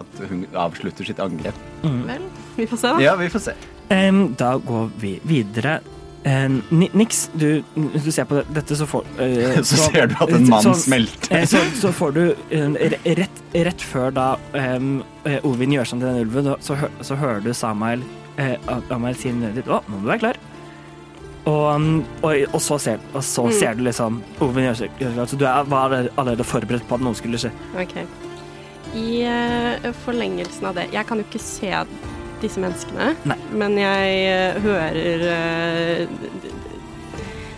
at 0.03 0.23
hun 0.31 0.47
avslutter 0.59 1.07
sitt 1.07 1.23
angrep. 1.23 1.59
Vel, 1.83 2.27
vi 2.57 2.67
får 2.71 2.83
se, 2.83 2.95
da. 2.95 3.05
Ja, 3.05 3.17
vi 3.19 3.31
får 3.35 3.45
se. 3.51 3.57
Um, 3.91 4.23
da 4.39 4.55
går 4.63 4.95
vi 5.03 5.17
videre. 5.27 5.81
Em, 6.29 6.59
niks. 6.71 6.93
Nix, 6.95 7.21
du, 7.41 7.63
hvis 7.75 8.05
du 8.05 8.11
ser 8.13 8.27
på 8.29 8.43
dette, 8.53 8.77
så 8.77 8.85
får 8.87 9.07
uh, 9.23 9.63
Så 9.65 9.79
ser 9.87 10.11
du 10.11 10.15
at 10.21 10.33
en 10.37 10.49
mann 10.51 10.63
så- 10.67 10.75
smelter. 10.77 11.33
eh, 11.39 11.47
Så, 11.49 11.63
så 11.81 11.93
får 11.97 12.13
du 12.13 12.21
uh, 12.53 12.75
rett, 13.17 13.41
rett 13.57 13.81
før 13.81 14.13
da 14.13 14.27
um, 14.77 15.03
eh, 15.25 15.39
Ovin 15.49 15.73
gjør 15.73 15.89
sånn 15.89 16.03
til 16.03 16.11
den 16.13 16.27
ulven, 16.27 16.51
så, 16.61 16.77
så 17.01 17.17
hører 17.17 17.41
du 17.41 17.55
Samael 17.57 18.03
eh, 18.37 18.53
Amael 18.93 19.17
si 19.17 19.33
nødig 19.33 19.65
Å, 19.65 19.81
nå 19.89 19.97
må 19.97 20.03
du 20.05 20.11
være 20.13 20.23
klar. 20.27 20.41
Og, 21.49 21.87
og, 22.21 22.35
og 22.53 22.61
så, 22.61 22.77
ser, 22.79 23.01
og 23.17 23.25
så 23.25 23.47
Mm. 23.49 23.53
ser 23.57 23.75
du 23.79 23.83
liksom 23.89 24.21
Ovin 24.45 24.67
gjør 24.69 24.77
seg 24.83 24.99
klar. 25.01 25.25
Så 25.27 25.39
du 25.41 25.47
er, 25.49 25.65
var 25.73 25.89
allerede- 26.21 26.45
forberedt 26.45 26.85
på 26.87 26.99
at 27.01 27.01
noe 27.07 27.17
skulle 27.17 27.41
skje. 27.41 27.49
Okay. 27.81 28.05
I 28.93 29.23
eh, 29.25 29.89
forlengelsen 30.05 30.67
av 30.69 30.75
det 30.75 30.89
Jeg 30.93 31.07
kan 31.07 31.17
jo 31.21 31.25
ikke 31.29 31.41
se 31.41 31.71
disse 32.43 32.61
menneskene, 32.63 33.13
Nei. 33.29 33.37
men 33.61 33.77
jeg 33.79 34.19
eh, 34.31 34.59
hører 34.65 35.25
uh, 35.31 36.51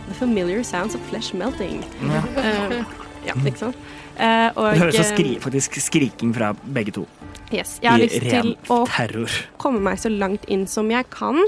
The 0.09 0.15
familiar 0.19 0.63
sounds 0.63 0.95
of 0.95 1.01
flesh 1.09 1.35
melting. 1.35 1.83
Ja. 2.03 2.23
Uh, 2.37 2.79
ja, 3.27 3.37
ikke 3.47 3.59
sant? 3.59 3.77
Uh, 4.19 4.51
og 4.59 4.67
Det 4.75 4.81
høres 4.83 4.99
så 5.01 5.05
skri, 5.09 5.37
faktisk 5.41 5.79
skriking 5.81 6.35
fra 6.37 6.53
begge 6.75 6.93
to. 6.99 7.07
yes, 7.53 7.79
jeg 7.83 7.91
har 7.91 7.99
I 7.99 8.07
lyst 8.09 8.21
til 8.27 8.55
å 8.73 8.83
terror. 8.89 9.31
komme 9.61 9.81
meg 9.85 10.01
så 10.01 10.09
langt 10.13 10.45
inn 10.49 10.67
som 10.67 10.91
jeg 10.93 11.09
kan. 11.13 11.39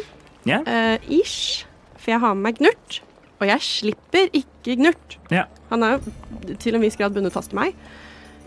Yeah. 0.48 0.64
Uh, 0.64 0.96
ish. 1.12 1.64
For 1.98 2.12
jeg 2.12 2.20
har 2.20 2.34
med 2.36 2.42
meg 2.50 2.58
Gnurt, 2.60 3.00
og 3.40 3.46
jeg 3.48 3.64
slipper 3.64 4.28
ikke 4.36 4.76
Gnurt. 4.80 5.18
Yeah. 5.32 5.48
Han 5.70 5.82
er 5.82 5.96
jo 5.96 6.56
til 6.60 6.76
en 6.76 6.84
viss 6.84 6.96
grad 7.00 7.14
bundet 7.16 7.32
fast 7.32 7.52
til 7.52 7.60
meg. 7.60 7.76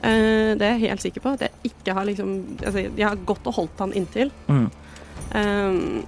Eh, 0.04 0.54
det 0.58 0.66
er 0.66 0.76
jeg 0.76 0.90
helt 0.90 1.02
sikker 1.06 1.24
på. 1.24 1.36
At 1.38 1.48
jeg 1.48 1.72
ikke 1.72 1.96
har 1.98 2.06
liksom 2.06 2.36
Altså, 2.64 2.80
jeg 2.86 3.08
har 3.08 3.26
gått 3.26 3.48
og 3.48 3.54
holdt 3.62 3.80
han 3.86 3.94
inntil. 3.98 4.32
Mm. 4.48 4.70
Um, 5.36 6.06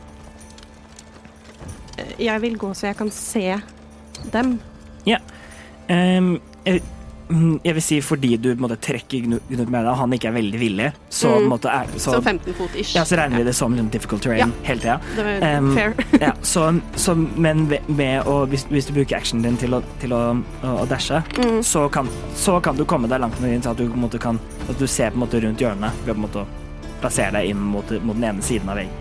jeg 2.19 2.41
vil 2.41 2.55
gå 2.57 2.69
så 2.73 2.87
jeg 2.87 2.97
kan 2.99 3.09
se 3.11 3.59
dem. 4.31 4.59
Em, 5.89 6.35
jeg, 6.65 6.81
mm, 6.81 6.98
jeg 7.29 7.75
vil 7.77 7.83
si 7.85 7.99
fordi 8.01 8.31
du 8.41 8.47
måtte 8.57 8.75
trekke 8.81 9.19
Gnut 9.21 9.49
med 9.51 9.67
deg, 9.83 9.87
og 9.91 9.97
han 9.99 10.13
ikke 10.15 10.29
er 10.31 10.33
veldig 10.33 10.59
villig, 10.59 10.87
så, 11.13 11.29
Mm. 11.37 11.47
måtte, 11.51 11.69
er, 11.69 11.85
så, 11.97 12.15
Så 12.15 12.21
15 12.25 12.53
fot 12.57 12.75
ish. 12.75 12.95
ja, 12.95 13.03
så 13.05 13.17
regner 13.19 13.37
vi 13.37 13.43
det 13.43 13.53
som 13.55 13.71
liksom, 13.75 13.89
difficult 13.93 14.21
terrain 14.23 14.39
Ja. 14.39 14.47
hele 14.63 14.79
tida. 14.81 14.99
Fair. 15.75 15.93
Ja, 16.21 16.31
så, 16.41 16.81
så, 16.95 17.13
men 17.15 17.67
med 17.87 18.23
å, 18.25 18.47
hvis, 18.49 18.65
hvis 18.71 18.87
du 18.87 18.93
bruker 18.93 19.17
actionen 19.17 19.43
din 19.43 19.57
til 19.57 19.73
å, 19.77 19.83
til 20.01 20.09
å, 20.13 20.21
å, 20.63 20.85
dashe, 20.89 21.21
Mm. 21.37 21.61
så, 21.63 21.87
kan, 21.91 22.09
så 22.35 22.59
kan 22.61 22.75
du 22.75 22.83
komme 22.85 23.07
deg 23.07 23.19
langt 23.21 23.39
nok 23.39 23.51
inn 23.51 23.61
til 23.61 23.71
at 23.71 23.77
du, 23.77 23.85
måte, 23.93 24.17
kan, 24.19 24.39
at 24.67 24.77
du 24.79 24.87
ser 24.87 25.11
på 25.11 25.19
en 25.21 25.27
måte 25.27 25.41
rundt 25.43 25.59
hjørnet 25.61 25.91
ved 26.05 26.15
på 26.15 26.17
en 26.17 26.25
måte 26.25 26.41
å 26.43 26.47
plassere 27.01 27.31
deg 27.31 27.49
inn 27.51 27.59
mot, 27.61 27.85
mot 28.01 28.15
den 28.15 28.23
ene 28.23 28.41
siden 28.41 28.69
av 28.69 28.75
veggen. 28.81 28.91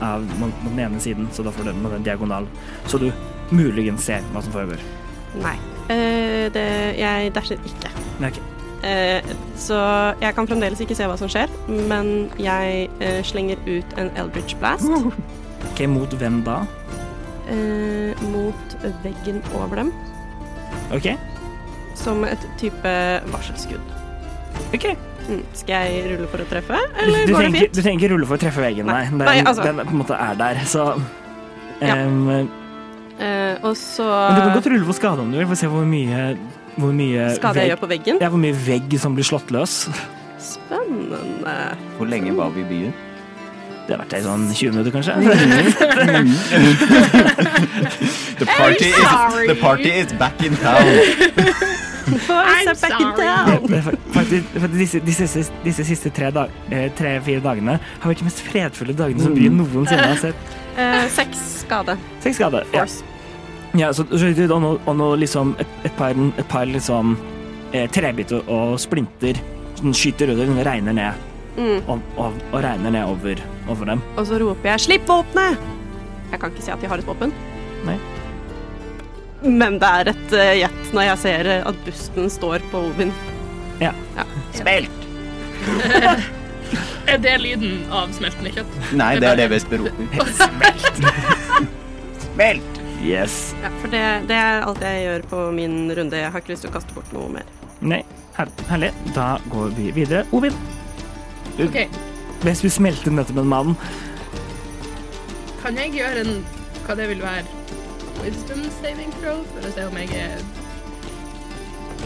Av, 0.00 0.20
mot, 0.38 0.52
mot 0.62 0.76
den 0.76 0.84
ene 0.92 1.00
siden, 1.00 1.26
så 1.32 1.42
da 1.42 1.50
får 1.50 1.64
du 1.64 1.72
den, 1.72 1.82
den 1.90 2.04
diagonal. 2.04 2.46
Så 2.86 2.98
du 3.00 3.10
muligens 3.50 4.04
ser 4.04 4.20
hva 4.34 4.42
som 4.44 4.52
foregår. 4.52 4.78
Nei. 5.42 5.56
Eh, 5.88 6.46
det, 6.52 6.64
jeg 6.98 7.32
dasher 7.34 7.58
ikke. 7.64 7.90
Okay. 8.18 8.28
ok. 8.30 8.38
Eh, 8.86 9.22
så 9.58 9.78
jeg 10.22 10.34
kan 10.36 10.46
fremdeles 10.46 10.80
ikke 10.84 10.94
se 10.94 11.06
hva 11.10 11.16
som 11.18 11.30
skjer, 11.32 11.50
men 11.90 12.28
jeg 12.38 12.84
uh, 13.00 13.18
slenger 13.26 13.58
ut 13.66 13.96
en 13.98 14.10
Eldridge 14.20 14.54
Blast 14.60 14.86
Ok, 15.72 15.80
mot 15.90 16.12
hvem 16.20 16.36
da? 16.46 16.60
eh, 17.50 18.14
mot 18.30 18.76
veggen 19.02 19.40
over 19.58 19.80
dem, 19.82 19.90
Ok, 20.94 21.08
som 21.98 22.22
et 22.24 22.46
type 22.60 22.92
varselskudd. 23.32 23.82
ok. 24.74 24.86
Mm. 25.28 25.42
Skal 25.58 25.90
jeg 25.90 26.04
rulle 26.12 26.28
for 26.30 26.40
å 26.40 26.46
treffe, 26.48 26.78
eller 27.02 27.26
du, 27.26 27.32
går 27.34 27.42
det 27.42 27.48
trenger, 27.48 27.60
fint? 27.66 27.74
du 27.74 27.82
trenger 27.82 27.98
ikke 28.00 28.12
rulle 28.14 28.28
for 28.30 28.38
å 28.38 28.40
treffe 28.46 28.62
veggen, 28.64 28.86
nei. 28.88 29.02
Nei. 29.02 29.10
Den, 29.10 29.26
Nei, 29.26 29.42
altså. 29.42 29.66
den 29.66 29.82
på 29.82 29.92
en 29.92 30.00
måte 30.04 30.16
er 30.16 30.38
der, 30.40 30.62
så 30.70 30.86
Ja. 31.82 31.96
Eh, 33.18 33.56
og 33.66 33.74
så 33.76 34.04
Men 34.06 34.36
du 34.36 34.40
kan 34.46 34.54
godt 34.60 34.66
rulle 34.70 34.86
på 34.86 34.94
skade 34.94 35.20
om 35.24 35.32
du 35.32 35.38
vil, 35.40 35.46
for 35.50 35.56
å 35.56 35.58
se 35.58 35.66
hvor 35.72 35.84
mye, 35.88 36.36
hvor 36.78 36.92
mye 36.94 37.32
Skade 37.34 37.64
jeg 37.64 37.72
gjør 37.72 37.80
på 37.82 37.88
veggen. 37.90 38.20
Ja, 38.22 38.28
hvor 38.30 38.38
mye 38.42 38.54
vegg 38.54 38.94
som 39.02 39.16
blir 39.18 39.26
slått 39.26 39.50
løs. 39.54 39.88
Spennende. 40.38 41.18
Hvor 41.98 42.06
lenge 42.06 42.34
var 42.38 42.50
vi 42.54 42.62
i 42.62 42.68
byen? 42.70 42.94
Det 43.88 43.96
har 43.96 44.02
vært 44.04 44.14
ei 44.18 44.22
sånn 44.22 44.42
20 44.52 44.70
minutter, 44.76 44.92
kanskje. 44.92 45.14
The 48.38 48.46
party, 48.58 48.84
is, 48.84 48.96
sorry. 49.08 49.46
the 49.48 49.54
party 49.56 49.90
is 49.90 50.12
back 50.20 50.42
in 50.44 50.54
town. 50.56 50.84
I'm 52.08 52.68
are 52.68 52.74
back 52.74 53.00
in 53.00 53.08
sorry. 53.08 53.24
town. 53.24 53.66
Det 53.68 53.82
fa- 53.84 53.96
faktisk, 54.12 54.44
disse, 54.76 55.00
disse, 55.04 55.50
disse 55.64 55.84
siste 55.84 56.10
tre 56.10 56.30
dag- 56.30 56.50
eh, 56.70 56.88
tre-fire 56.96 57.40
dagene 57.44 57.78
har 58.00 58.10
vært 58.12 58.18
de 58.22 58.24
mest 58.28 58.40
fredfulle 58.46 58.94
dagene 58.96 59.20
som 59.24 59.34
byen 59.36 59.56
noensinne 59.60 60.06
har 60.06 60.16
sett. 60.22 60.54
Eh, 60.78 61.08
seks 61.10 61.44
skade. 61.64 61.98
Seks 62.24 62.36
skade, 62.36 62.64
Ja. 62.72 62.86
Ja, 63.76 63.92
så, 63.92 64.04
så, 64.08 64.30
og 64.48 64.60
nå, 64.62 64.70
og 64.86 64.94
nå 64.96 65.06
liksom 65.20 65.50
et, 65.60 65.72
et 65.84 65.96
par, 65.98 66.16
et 66.16 66.48
par 66.48 66.64
liksom 66.66 67.18
eh, 67.76 67.84
trebiter 67.92 68.46
og 68.48 68.78
splinter 68.80 69.36
den 69.82 69.94
skyter 69.94 70.32
ut 70.32 70.38
og 70.38 70.46
den 70.46 70.62
regner 70.66 70.96
ned. 70.96 71.26
Mm. 71.58 71.82
Og, 71.90 72.00
og, 72.16 72.38
og 72.52 72.62
regner 72.64 72.94
ned 72.94 73.04
over, 73.10 73.42
over 73.68 73.90
dem. 73.90 74.02
Og 74.16 74.26
så 74.26 74.38
roper 74.40 74.72
jeg 74.72 74.84
'slipp 74.86 75.10
våpenet'! 75.10 75.58
Jeg 76.30 76.40
kan 76.40 76.54
ikke 76.54 76.64
si 76.64 76.72
at 76.72 76.80
de 76.80 76.88
har 76.90 77.02
et 77.02 77.08
våpen. 77.08 77.34
Nei. 77.86 77.98
Men 79.42 79.78
det 79.82 79.90
er 80.00 80.10
et 80.14 80.32
uh, 80.34 80.54
gjett 80.62 80.94
når 80.94 81.10
jeg 81.10 81.22
ser 81.24 81.52
eh, 81.52 81.68
at 81.68 81.84
busten 81.86 82.30
står 82.30 82.64
på 82.72 82.86
Ovin. 82.88 83.14
Smelt! 84.56 85.06
Er 87.12 87.20
det 87.24 87.34
lyden 87.40 87.86
av 87.94 88.10
smeltende 88.16 88.52
kjøtt? 88.56 88.74
Nei, 88.98 89.14
det 89.22 89.28
er 89.30 89.38
det 89.40 89.46
Vesper 89.54 89.84
roper. 89.86 90.32
Smelt! 92.24 92.74
Yes. 92.98 93.54
Ja, 93.62 93.70
for 93.78 93.92
det, 93.94 94.02
det 94.26 94.34
er 94.34 94.64
alt 94.66 94.80
jeg 94.82 95.04
gjør 95.06 95.24
på 95.30 95.42
min 95.54 95.76
runde. 95.94 96.18
Jeg 96.18 96.32
har 96.34 96.42
ikke 96.42 96.50
lyst 96.56 96.64
til 96.66 96.72
å 96.72 96.74
kaste 96.74 96.96
bort 96.96 97.12
noe 97.14 97.28
mer. 97.36 97.46
Nei, 97.78 98.00
her, 98.34 98.50
herlig. 98.72 98.90
Da 99.14 99.36
går 99.52 99.70
vi 99.78 99.92
videre. 99.94 100.24
Ovin, 100.34 100.56
Okay. 101.58 101.88
hvis 102.44 102.60
vi 102.62 102.68
smelter 102.70 103.10
nettopp 103.10 103.40
en 103.42 103.48
mann 103.50 103.72
Kan 105.58 105.74
jeg 105.80 105.90
gjøre 105.96 106.20
en 106.22 106.44
hva 106.86 106.94
det 106.94 107.08
vil 107.10 107.18
være 107.24 107.42
wisdom 108.22 108.62
saving 108.76 109.10
throw 109.18 109.40
for 109.50 109.66
å 109.66 109.72
se 109.74 109.86
om 109.88 109.96
jeg 109.98 110.12
er 110.14 110.38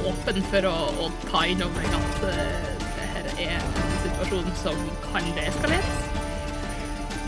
åpen 0.08 0.40
for 0.48 0.68
å, 0.70 0.72
å 1.04 1.10
ta 1.28 1.42
inn 1.52 1.60
over 1.62 1.84
meg 1.84 1.98
at 1.98 2.24
uh, 2.24 2.32
det 2.96 3.10
her 3.12 3.28
er 3.50 3.68
situasjon 4.24 4.56
som 4.62 4.76
kan 5.12 5.22
deeskaleres? 5.36 5.92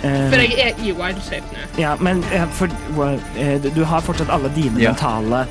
eh, 0.05 0.31
For 0.31 0.37
jeg 0.43 0.59
er 0.59 0.83
i 0.85 0.93
wild 0.93 1.21
shape 1.23 1.45
nå. 1.53 1.67
Ja, 1.81 1.97
men 2.01 2.23
for, 2.53 2.67
eh, 3.37 3.59
du- 3.63 3.71
du 3.71 3.85
har 3.85 4.01
fortsatt 4.01 4.29
alle 4.31 4.49
dine 4.55 4.79
Ja. 4.81 4.91
mentale 4.93 5.47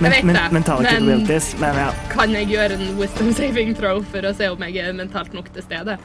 men, 0.00 0.10
vet 0.12 0.22
det, 0.26 0.52
mentale 0.52 0.82
men- 0.82 0.92
capabilities, 0.92 1.54
men 1.60 1.74
ja. 1.76 1.92
Kan 2.10 2.30
jeg 2.32 2.48
gjøre 2.48 2.72
en 2.72 2.98
wisdom 2.98 3.32
saving 3.38 3.74
throw 3.74 4.02
for 4.02 4.20
å 4.22 4.34
se 4.36 4.48
om 4.48 4.58
jeg 4.62 4.76
er 4.76 4.92
mentalt 4.92 5.32
nok 5.34 5.52
til 5.52 5.62
stede? 5.62 5.98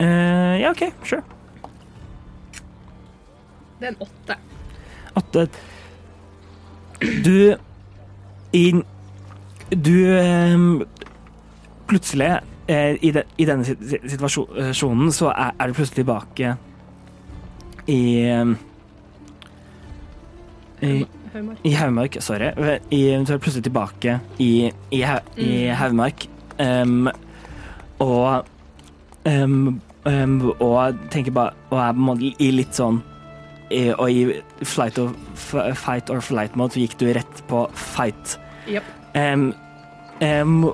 Eh, 0.00 0.60
ja, 0.60 0.70
OK, 0.70 0.92
sure. 1.04 1.22
Det 3.80 3.86
er 3.88 3.88
en 3.88 3.96
åtte. 4.00 4.36
Eh, 7.00 7.22
du 7.24 7.56
i 8.52 8.72
Du 9.70 10.18
um, 10.18 10.84
Plutselig, 11.86 12.40
i, 13.02 13.10
de, 13.10 13.22
i 13.38 13.44
denne 13.48 13.64
sit- 13.66 13.82
sit- 13.90 14.04
situasjonen, 14.12 15.12
så 15.12 15.30
er, 15.32 15.50
er 15.58 15.66
du 15.66 15.72
plutselig 15.78 16.04
tilbake 16.04 16.52
i 17.90 18.00
eh, 18.30 18.52
i, 20.82 21.06
Haumark. 21.34 22.16
I 22.16 22.20
sorry. 22.24 22.50
I, 22.90 23.00
så 23.26 23.34
er 23.34 23.38
du 23.38 23.42
plutselig 23.44 23.64
tilbake 23.66 24.18
i, 24.38 24.70
i, 24.90 25.02
i 25.36 25.48
Mm. 25.70 25.76
Haugmark. 25.76 26.26
em, 26.60 27.08
og 27.98 28.44
um, 29.26 29.80
um, 30.06 30.52
Og 30.60 30.94
tenker 31.10 31.32
bare 31.32 31.50
Og 31.70 31.78
er 31.78 31.92
på 31.92 31.98
en 31.98 32.04
måte 32.04 32.32
i 32.38 32.50
litt 32.52 32.74
sånn 32.76 32.98
i, 33.70 33.90
Og 33.92 34.10
i 34.10 34.64
flight 34.64 34.98
or, 34.98 35.12
fight 35.74 36.10
or 36.10 36.20
flight 36.20 36.56
mode 36.56 36.72
så 36.74 36.80
gikk 36.82 36.98
du 37.00 37.06
rett 37.14 37.42
på 37.48 37.62
fight. 37.74 38.38
Yep. 38.68 38.82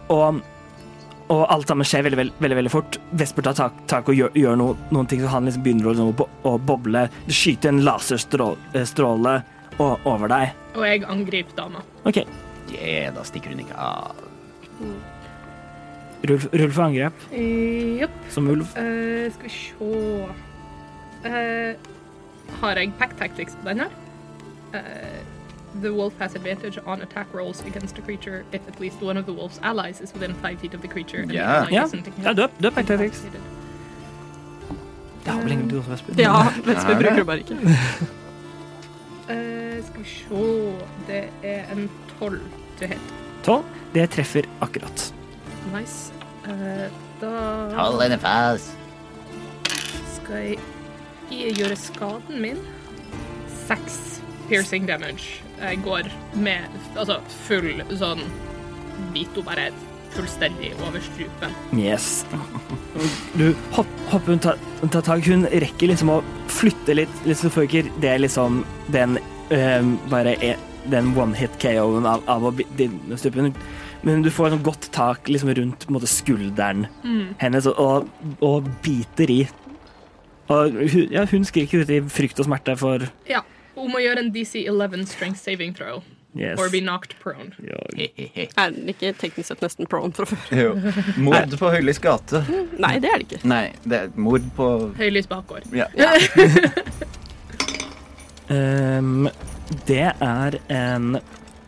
Og 0.08 0.40
og 1.28 1.42
alt 1.50 1.66
sammen 1.68 1.86
skjer 1.88 2.04
veldig 2.06 2.18
veldig, 2.20 2.34
veldig, 2.44 2.56
veldig 2.60 2.70
fort. 2.70 2.98
Vesper 3.18 3.42
tar 3.48 3.56
tak, 3.58 3.80
tak 3.90 4.08
og 4.12 4.14
gjør, 4.14 4.30
gjør 4.38 4.56
noe, 4.60 4.76
noen 4.94 5.08
ting, 5.10 5.20
så 5.24 5.32
han 5.32 5.48
liksom 5.48 5.64
begynner 5.64 5.88
å, 5.88 5.94
liksom, 5.94 6.12
å, 6.12 6.16
bo- 6.20 6.28
å 6.46 6.56
boble. 6.62 7.06
Det 7.26 7.34
skyter 7.34 7.72
en 7.72 7.80
laserstråle 7.86 9.34
o- 9.82 9.96
over 10.06 10.30
deg. 10.30 10.52
Og 10.76 10.84
jeg 10.86 11.04
angriper 11.10 11.56
dama. 11.58 11.82
OK, 12.06 12.22
Yeah, 12.66 13.12
da 13.14 13.22
stikker 13.22 13.52
hun 13.54 13.60
ikke 13.62 13.76
av. 13.78 14.16
rull, 16.26 16.40
Rulf, 16.52 16.74
for 16.74 16.82
angrep 16.88 17.26
Japp. 18.00 18.16
som 18.34 18.48
ulv. 18.50 18.66
Uh, 18.74 19.28
skal 19.30 19.46
vi 19.46 19.52
se 19.54 19.74
uh, 21.30 21.76
Har 22.60 22.80
jeg 22.80 22.92
pack 22.98 23.14
tactics 23.20 23.54
på 23.60 23.68
den 23.70 23.84
her? 23.84 23.94
Eh, 24.74 25.20
the 25.82 25.92
wolf 25.92 26.12
has 26.18 26.34
advantage 26.34 26.78
on 26.86 27.02
attack 27.02 27.26
rolls 27.34 27.60
against 27.66 27.98
a 27.98 28.02
creature 28.02 28.44
if 28.52 28.60
at 28.68 28.80
least 28.80 29.02
one 29.02 29.16
of 29.20 29.24
the 29.26 29.32
wolf's 29.32 29.60
allies 29.62 30.00
is 30.00 30.12
within 30.14 30.34
five 30.34 30.58
feet 30.60 30.74
of 30.74 30.80
the 30.80 30.88
creature. 30.88 31.20
and 31.22 31.30
the 31.30 31.36
Ja. 31.36 31.64
ally 31.64 31.72
Ja, 32.24 32.32
døp, 32.32 32.50
døp 32.62 32.74
du 32.74 32.80
Det 32.96 33.12
du. 33.32 33.38
Ja, 35.26 35.32
hvor 35.34 35.48
lenge 35.48 35.70
du 35.70 35.78
også 35.78 35.90
Vesper? 35.90 36.14
Ja, 36.18 36.42
Vesper 36.64 36.90
ja, 36.90 36.94
bruker 36.98 37.16
det 37.16 37.26
bare 37.26 37.38
ikke. 37.38 37.54
uh, 37.54 37.60
skal 39.86 40.02
vi 40.02 40.08
se 40.08 40.24
Det 41.08 41.24
er 41.42 41.62
en 41.72 41.90
tolv 42.18 42.40
til 42.78 42.88
hit. 42.88 42.98
Tolv. 43.44 43.64
Det 43.94 44.10
treffer 44.10 44.42
akkurat. 44.60 45.14
Nice. 45.74 46.12
Uh, 46.44 46.50
da 47.20 47.26
Hold 47.76 48.02
henne 48.02 48.18
fast. 48.18 48.76
skal 50.14 50.56
jeg 51.30 51.54
gjøre 51.56 51.76
skaden 51.76 52.40
min. 52.42 52.56
Seks 53.66 54.22
piercing 54.48 54.88
damage. 54.88 55.42
Jeg 55.60 55.80
går 55.84 56.08
med 56.42 56.66
altså 56.96 57.20
full 57.46 57.82
sånn 57.96 58.22
Vito 59.14 59.42
bare 59.44 59.68
fullstendig 60.16 60.70
over 60.80 61.02
strupen. 61.04 61.52
Yes. 61.76 62.24
Du 63.36 63.50
hopp, 63.76 63.90
hopper, 64.08 64.30
hun 64.32 64.40
tar, 64.40 64.56
ta 64.92 65.02
tak. 65.04 65.26
Hun 65.28 65.44
rekker 65.52 65.90
liksom 65.90 66.08
å 66.14 66.22
flytte 66.48 66.94
litt, 66.96 67.12
litt 67.28 67.36
så 67.36 67.50
ikke 67.66 67.82
det 68.00 68.08
er 68.14 68.22
liksom 68.24 68.62
den 68.94 69.18
øh, 69.52 69.90
bare 70.08 70.32
er, 70.40 70.56
den 70.88 71.10
one-hit 71.18 71.58
KO-en 71.60 72.08
av, 72.08 72.24
av 72.30 72.46
å 72.48 72.54
bi- 72.56 72.68
din 72.78 72.96
stupen. 73.20 73.52
Men 74.06 74.24
du 74.24 74.30
får 74.32 74.54
et 74.56 74.64
godt 74.64 74.88
tak 74.96 75.28
liksom 75.28 75.52
rundt 75.58 75.84
måte, 75.92 76.08
skulderen 76.08 76.86
hennes 77.42 77.66
og, 77.68 77.76
og, 77.76 78.08
og 78.46 78.68
biter 78.86 79.32
i. 79.34 79.42
Og 80.48 80.76
hun, 80.78 81.08
ja, 81.12 81.26
hun 81.28 81.44
skriker 81.44 81.82
ut 81.84 81.90
i 81.92 82.00
frykt 82.08 82.40
og 82.40 82.48
smerte 82.48 82.78
for 82.80 83.04
Ja. 83.28 83.42
Hun 83.76 83.92
må 83.92 84.00
gjøre 84.00 84.24
en 84.24 84.30
DC 84.34 84.64
11 84.66 85.06
strength 85.06 85.40
saving 85.42 85.74
throw 85.76 86.02
yes. 86.36 86.58
or 86.58 86.70
be 86.70 86.80
knocked 86.80 87.14
prone. 87.20 87.52
Ja. 87.62 87.76
Er 88.56 88.70
den 88.70 88.88
ikke 88.88 89.12
teknisk 89.18 89.48
sett 89.50 89.62
nesten 89.64 89.88
prone 89.90 90.12
fra 90.16 90.26
før? 90.30 90.56
Jo. 90.56 90.70
Mord 91.22 91.56
på 91.58 91.70
Høylys 91.72 92.00
gate. 92.02 92.42
Nei, 92.78 92.96
det 93.02 93.10
er 93.12 93.22
det 93.22 93.28
ikke. 93.28 93.42
Nei, 93.48 93.64
det 93.84 94.00
er 94.00 94.14
mord 94.16 94.44
på 94.56 94.70
Høylys 94.98 95.28
bakgård. 95.30 95.68
Ja. 95.76 95.88
um, 98.50 99.28
det 99.90 100.02
er 100.12 100.58
en 100.72 101.16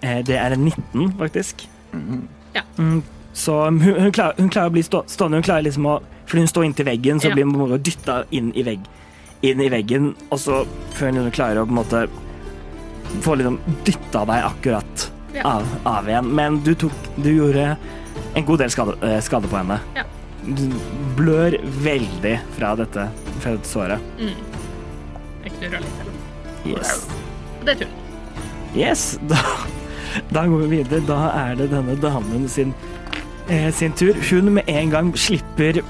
eh, 0.02 0.20
Det 0.26 0.36
er 0.36 0.54
en 0.54 0.64
19, 0.64 1.12
faktisk. 1.18 1.68
Mm, 1.92 3.02
Så 3.32 3.64
hun, 3.70 3.80
hun, 3.80 4.12
klarer, 4.12 4.34
hun 4.38 4.50
klarer 4.50 4.70
å 4.70 4.74
bli 4.74 4.82
stå, 4.82 5.02
stående, 5.09 5.38
hun 5.40 5.46
klarer 5.46 5.64
liksom 5.64 5.86
å 5.88 5.98
Fordi 6.28 6.42
hun 6.44 6.50
står 6.50 6.64
inntil 6.68 6.84
veggen, 6.84 7.20
så 7.20 7.30
Ja. 7.30 7.34
blir 7.34 7.44
hun 7.48 7.82
dytta 7.82 8.24
inn 8.30 8.52
i 8.54 8.62
vegg 8.62 8.84
inn 9.47 9.61
i 9.62 9.68
veggen, 9.70 10.14
og 10.32 10.39
så 10.43 10.62
før 10.99 11.12
hun 11.14 11.30
klarer 11.34 11.61
å 11.62 11.66
på 11.68 11.74
en 11.74 11.78
måte 11.78 12.01
få 13.24 13.36
liksom 13.39 13.59
dytta 13.86 14.24
deg 14.28 14.45
akkurat 14.51 15.07
Ja. 15.34 15.43
av, 15.45 15.66
av 15.86 16.09
igjen. 16.09 16.28
Men 16.34 16.61
du 16.64 16.72
tok 16.74 16.93
Du 17.22 17.28
gjorde 17.30 17.76
en 18.34 18.45
god 18.45 18.59
del 18.59 18.70
skade, 18.70 18.95
eh, 19.03 19.20
skade 19.20 19.47
på 19.49 19.57
henne. 19.61 19.78
Ja. 19.95 20.03
Du 20.45 20.64
blør 21.16 21.57
veldig 21.84 22.39
fra 22.57 22.74
dette, 22.78 23.09
fra 23.41 23.53
dette 23.57 23.68
såret. 23.68 24.01
Mm. 24.18 24.34
Jeg 25.45 25.53
knurrer 25.59 25.82
litt. 25.84 26.01
Eller. 26.03 26.76
Yes. 26.76 27.07
Det 27.64 27.74
er 27.74 27.80
tull. 27.82 27.95
Yes, 28.76 29.18
da, 29.30 29.39
da 30.32 30.47
går 30.47 30.64
vi 30.66 30.78
videre. 30.78 31.03
Da 31.07 31.20
er 31.45 31.55
det 31.61 31.70
denne 31.72 31.97
damen 32.01 32.49
sin, 32.49 32.72
eh, 33.49 33.70
sin 33.72 33.93
tur. 33.93 34.14
Hun 34.30 34.55
med 34.55 34.68
en 34.68 34.91
gang 34.91 35.12
slipper 35.16 35.82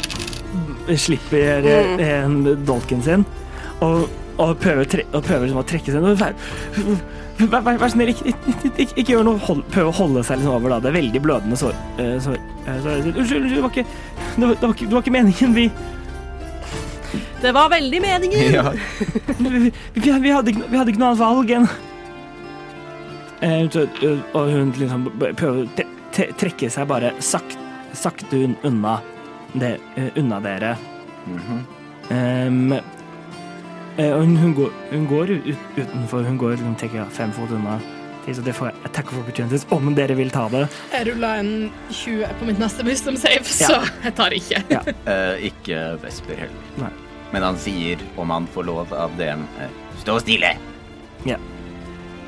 slipper 0.96 1.60
mm. 1.66 2.00
en 2.00 2.38
dolken 2.64 3.02
sin 3.04 3.24
og, 3.84 4.08
og 4.40 4.56
prøver, 4.62 4.84
tre, 4.88 5.04
og 5.12 5.22
prøver 5.26 5.44
liksom 5.46 5.60
å 5.60 5.66
trekke 5.68 5.92
seg 5.92 6.06
Vær, 7.38 7.52
vær, 7.52 7.60
vær, 7.62 7.76
vær 7.78 7.90
snill, 7.92 8.08
ikke, 8.10 8.32
ikke, 8.32 8.70
ikke, 8.82 8.94
ikke 8.98 9.12
gjør 9.12 9.26
noe. 9.28 9.38
Hold, 9.46 9.60
prøv 9.70 9.90
å 9.92 9.94
holde 9.94 10.24
seg 10.26 10.40
liksom 10.40 10.56
over 10.56 10.72
da. 10.74 10.78
Det 10.82 10.88
er 10.90 10.96
veldig 10.96 11.20
blødende 11.22 11.58
sår. 11.60 11.76
eh, 12.02 12.16
sår, 12.24 12.38
eh, 12.64 12.80
sår. 12.82 12.96
Unnskyld, 13.12 13.20
unnskyld, 13.22 13.54
det 13.54 13.62
var 13.62 13.70
ikke 13.70 13.84
det 14.38 14.48
var, 14.48 14.56
det 14.56 14.64
var 14.64 14.74
ikke, 14.74 14.88
det 14.88 14.96
var 14.96 15.04
ikke 15.04 15.14
meningen. 15.14 15.54
Vi, 15.54 15.68
Det 17.42 17.52
var 17.54 17.68
veldig 17.70 18.00
meningen! 18.02 18.52
Ja. 18.52 18.72
vi, 19.38 19.48
vi, 19.48 19.70
vi, 19.94 20.10
vi, 20.24 20.30
hadde, 20.34 20.52
vi 20.66 20.76
hadde 20.80 20.90
ikke 20.90 20.98
noe 21.04 21.12
annet 21.12 21.22
valg 21.22 21.52
enn 21.54 21.68
eh, 23.46 23.62
så, 23.70 23.84
Og 24.34 24.50
hun 24.52 24.72
liksom 24.76 25.06
prøver 25.22 25.62
å 25.62 25.68
tre- 25.78 25.86
tre- 26.16 26.32
trekke 26.42 26.70
seg 26.74 26.88
bare 26.90 27.12
sakte, 27.22 27.62
sakte 27.96 28.42
unna, 28.66 28.98
det, 29.52 29.78
uh, 29.96 30.08
unna 30.16 30.40
dere. 30.40 30.76
Mm 31.26 31.38
-hmm. 31.38 32.46
um, 32.46 32.72
uh, 32.72 34.18
hun, 34.18 34.36
hun, 34.36 34.54
går, 34.54 34.70
hun 34.90 35.06
går 35.06 35.30
ut, 35.30 35.56
utenfor. 35.76 36.22
Hun 36.22 36.38
går 36.38 36.56
hun 36.56 36.74
tenker 36.74 37.04
fem 37.10 37.32
fot 37.32 37.50
unna. 37.50 37.80
Så 38.34 38.42
det 38.44 38.52
får 38.52 38.66
jeg 38.66 38.74
attack 38.84 39.12
of 39.12 39.18
opportunities 39.18 39.66
om 39.72 39.94
dere 39.94 40.14
vil 40.14 40.30
ta 40.30 40.48
det. 40.48 40.68
Jeg 40.92 41.06
rulla 41.08 41.36
en 41.40 41.70
20 41.90 42.26
på 42.38 42.44
mitt 42.44 42.58
neste 42.58 42.84
wisdom 42.84 43.16
save, 43.16 43.44
så 43.44 43.80
jeg 44.04 44.14
tar 44.14 44.30
ikke. 44.36 44.62
Ja. 44.70 44.80
uh, 44.84 45.44
ikke 45.50 45.98
Vesper 46.02 46.34
heller. 46.34 46.72
Nei. 46.76 46.92
Men 47.32 47.42
han 47.42 47.58
sier, 47.60 48.00
om 48.16 48.30
han 48.30 48.46
får 48.46 48.68
lov 48.68 48.92
av 48.96 49.16
DM 49.18 49.44
eh, 49.60 49.72
Stå 50.00 50.20
stille. 50.24 50.56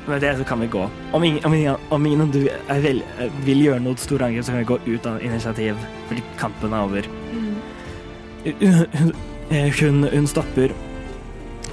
Med 0.07 0.21
det 0.21 0.37
så 0.37 0.43
kan 0.43 0.59
vi 0.59 0.67
gå. 0.67 0.89
Om 1.11 1.23
ingen, 1.23 1.45
om 1.45 1.53
ingen, 1.53 1.75
om 1.89 2.05
ingen 2.05 2.21
av 2.21 2.31
du 2.33 2.47
er 2.49 2.85
eh, 2.89 3.41
vil 3.45 3.61
gjøre 3.61 3.83
noe 3.85 3.97
stort 4.01 4.23
angrep, 4.25 4.45
så 4.45 4.55
kan 4.55 4.63
vi 4.63 4.69
gå 4.71 4.77
ut 4.95 5.05
av 5.05 5.21
initiativ, 5.23 5.77
fordi 6.09 6.23
kampen 6.39 6.73
er 6.73 6.87
over. 6.87 7.09
Hun, 8.43 9.13
eh, 9.49 9.69
hun, 9.79 10.03
hun 10.03 10.27
stopper. 10.27 10.73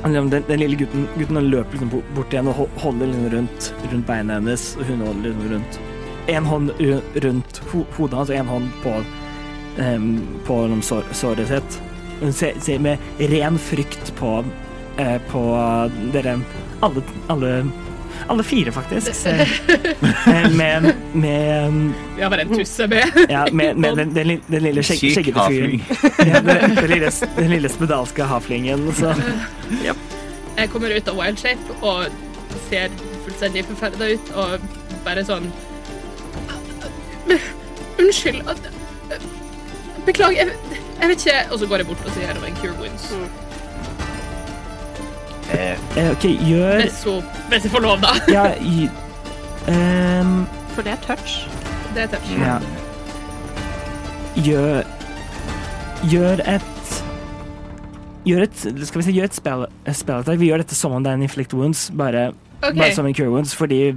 Den, 0.05 0.29
den 0.31 0.61
lille 0.61 0.77
gutten, 0.77 1.09
gutten 1.19 1.51
løper 1.51 1.73
liksom 1.73 2.03
bort- 2.15 2.33
igjen 2.33 2.49
og 2.53 2.69
holder 2.79 3.07
liksom 3.07 3.31
rundt, 3.33 3.73
rundt 3.93 4.07
beina 4.07 4.37
hennes, 4.39 4.77
og 4.77 4.85
hun 4.87 5.01
holder 5.07 5.31
liksom 5.31 5.53
rundt 5.55 5.81
En 6.29 6.45
hånd 6.45 6.71
rundt 7.25 7.59
ho 7.71 7.87
hodet 7.97 8.19
hans 8.19 8.31
og 8.31 8.37
en 8.37 8.51
hånd 8.53 8.67
på, 8.83 8.91
um, 9.81 10.09
på 10.45 10.59
liksom 10.67 10.83
sår, 10.85 11.07
såret 11.17 11.49
sitt. 11.49 11.79
Hun 12.21 12.33
ser, 12.37 12.59
ser 12.61 12.83
med 12.85 12.99
ren 13.33 13.57
frykt 13.59 14.13
på, 14.19 14.45
uh, 15.01 15.19
på 15.31 15.43
dere 16.13 16.37
alle, 16.85 17.03
alle 17.33 17.53
alle 18.27 18.43
fire, 18.45 18.73
faktisk. 18.73 19.15
Ser, 19.15 19.41
eh, 19.41 20.51
med, 20.51 20.89
med, 21.13 21.93
Vi 22.17 22.23
har 22.23 22.31
bare 22.31 22.45
en 22.47 22.55
tusse 22.59 22.87
med. 22.91 23.05
ja, 23.31 23.47
med, 23.53 23.77
med 23.77 23.97
den, 23.97 24.15
den, 24.17 24.33
den 24.47 24.63
lille 24.63 24.83
skjegg, 24.83 25.05
skjeggete 25.15 25.45
fyren. 25.49 25.81
Ja, 26.27 26.41
den, 26.41 26.75
den, 26.77 26.91
lille, 26.91 27.11
den 27.37 27.51
lille 27.55 27.69
spedalske 27.73 28.27
haflingen. 28.29 28.89
Så. 28.99 29.15
Jeg 30.59 30.71
kommer 30.73 30.91
ut 30.97 31.09
av 31.09 31.17
wild 31.21 31.39
shape 31.39 31.79
og 31.87 32.09
ser 32.69 32.91
fullstendig 33.25 33.63
forferda 33.69 34.09
ut 34.15 34.31
og 34.35 34.59
bare 35.05 35.23
sånn 35.29 35.51
Unnskyld. 37.99 38.43
at- 38.49 38.71
Beklager. 40.07 40.37
Jeg, 40.37 40.79
jeg 41.01 41.09
vet 41.11 41.27
ikke 41.27 41.53
Og 41.53 41.59
så 41.61 41.67
går 41.69 41.77
jeg 41.83 41.87
bort 41.91 42.05
og 42.07 42.13
sier 42.15 42.33
det 42.33 42.41
var 42.43 42.49
en 42.49 42.57
cure 42.63 42.75
wounds. 42.81 43.11
Eh, 43.13 43.48
Eh, 45.49 46.11
OK, 46.13 46.25
gjør 46.49 46.83
Hvis, 46.83 47.65
jeg 47.65 47.71
får 47.73 47.81
lov, 47.81 48.03
da. 48.05 48.13
Ja, 48.37 48.51
gi, 48.61 48.89
um, 49.69 50.43
For 50.75 50.85
det 50.85 50.93
er 50.93 51.01
touch. 51.07 51.49
Det 51.95 52.03
er 52.05 52.13
touch. 52.13 52.35
ja. 52.39 52.59
Gjør 54.45 54.83
Gjør 56.11 56.43
et 56.47 57.05
Gjør 58.29 58.45
et 58.45 58.59
Skal 58.87 59.01
vi 59.01 59.07
si, 59.07 59.15
gjør 59.17 59.31
et 59.31 59.35
spell, 59.39 59.65
attack. 59.89 60.29
Vi 60.39 60.51
gjør 60.51 60.63
dette 60.63 60.77
som 60.77 60.93
om 60.93 61.05
det 61.05 61.11
er 61.11 61.19
en 61.19 61.25
inflict 61.25 61.55
wounds, 61.57 61.89
bare, 61.97 62.33
okay. 62.61 62.77
bare 62.77 62.91
som 62.95 63.07
en 63.09 63.15
cure 63.17 63.31
wounds, 63.33 63.55
fordi 63.57 63.95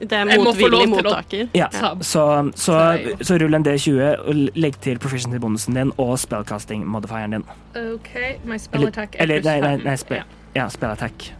Det 0.00 0.12
er 0.12 0.24
motvillig 0.42 0.88
mottaker. 0.90 1.46
Ja, 1.54 1.68
Tab. 1.72 2.02
så, 2.02 2.50
så, 2.56 2.74
Nei. 2.74 3.14
så 3.22 3.38
rull 3.38 3.54
en 3.54 3.66
D20 3.66 4.00
og 4.18 4.42
legg 4.58 4.80
til 4.82 4.98
proficiency-bonusen 4.98 5.78
din 5.78 5.92
og 5.96 6.18
spellcasting-modifieren 6.18 7.38
din. 7.38 7.46
OK, 7.94 8.10
my 8.44 8.58
spell 8.58 8.88
attack 8.90 9.14
er 9.14 9.22
eller 9.22 9.40
pluss 9.40 9.52
nei, 9.52 9.60
nei, 9.60 9.76
fem. 9.76 9.86
nei 9.86 9.96
spe, 10.02 10.22
ja, 10.54 10.68
spill 10.72 10.90
attack. 10.90 11.32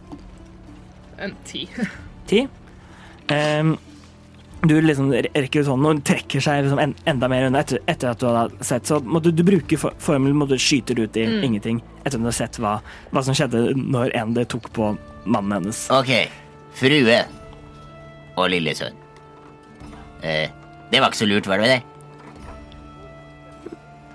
En 1.19 1.35
ti. 1.45 1.65
ti? 2.29 2.47
Um, 3.29 3.77
du 4.61 4.73
liksom 4.81 5.11
rekker 5.13 5.61
ut 5.63 5.69
hånden 5.71 5.99
og 6.01 6.05
trekker 6.07 6.43
seg 6.43 6.65
liksom 6.65 6.79
en, 6.83 6.93
enda 7.07 7.29
mer 7.31 7.45
unna 7.47 7.61
etter, 7.63 7.79
etter 7.87 8.09
at 8.11 8.19
du 8.19 8.27
har 8.27 8.51
sett. 8.65 8.87
Så 8.89 8.97
må 9.03 9.21
du, 9.23 9.29
du 9.31 9.43
bruker 9.47 9.79
for, 9.79 9.95
formelen 10.03 10.35
må 10.39 10.47
du 10.49 10.57
skyter 10.59 10.99
ut 10.99 11.15
i 11.19 11.23
Mm. 11.29 11.43
ingenting 11.47 11.81
etter 12.03 12.17
at 12.17 12.23
du 12.23 12.27
har 12.27 12.35
sett 12.35 12.59
hva, 12.59 12.73
hva 13.11 13.23
som 13.23 13.35
skjedde 13.37 13.75
når 13.77 14.11
en 14.19 14.33
det 14.35 14.47
tok 14.51 14.67
på 14.75 14.89
mannen 15.25 15.59
hennes. 15.59 15.85
ok, 15.93 16.11
frue 16.79 17.19
og 18.39 18.49
lille 18.51 18.73
sønn. 18.75 18.95
Eh, 20.23 20.49
det 20.91 20.99
var 20.99 21.11
ikke 21.11 21.21
så 21.23 21.29
lurt, 21.29 21.47
var 21.47 21.59
det 21.63 21.67
det? 21.77 21.79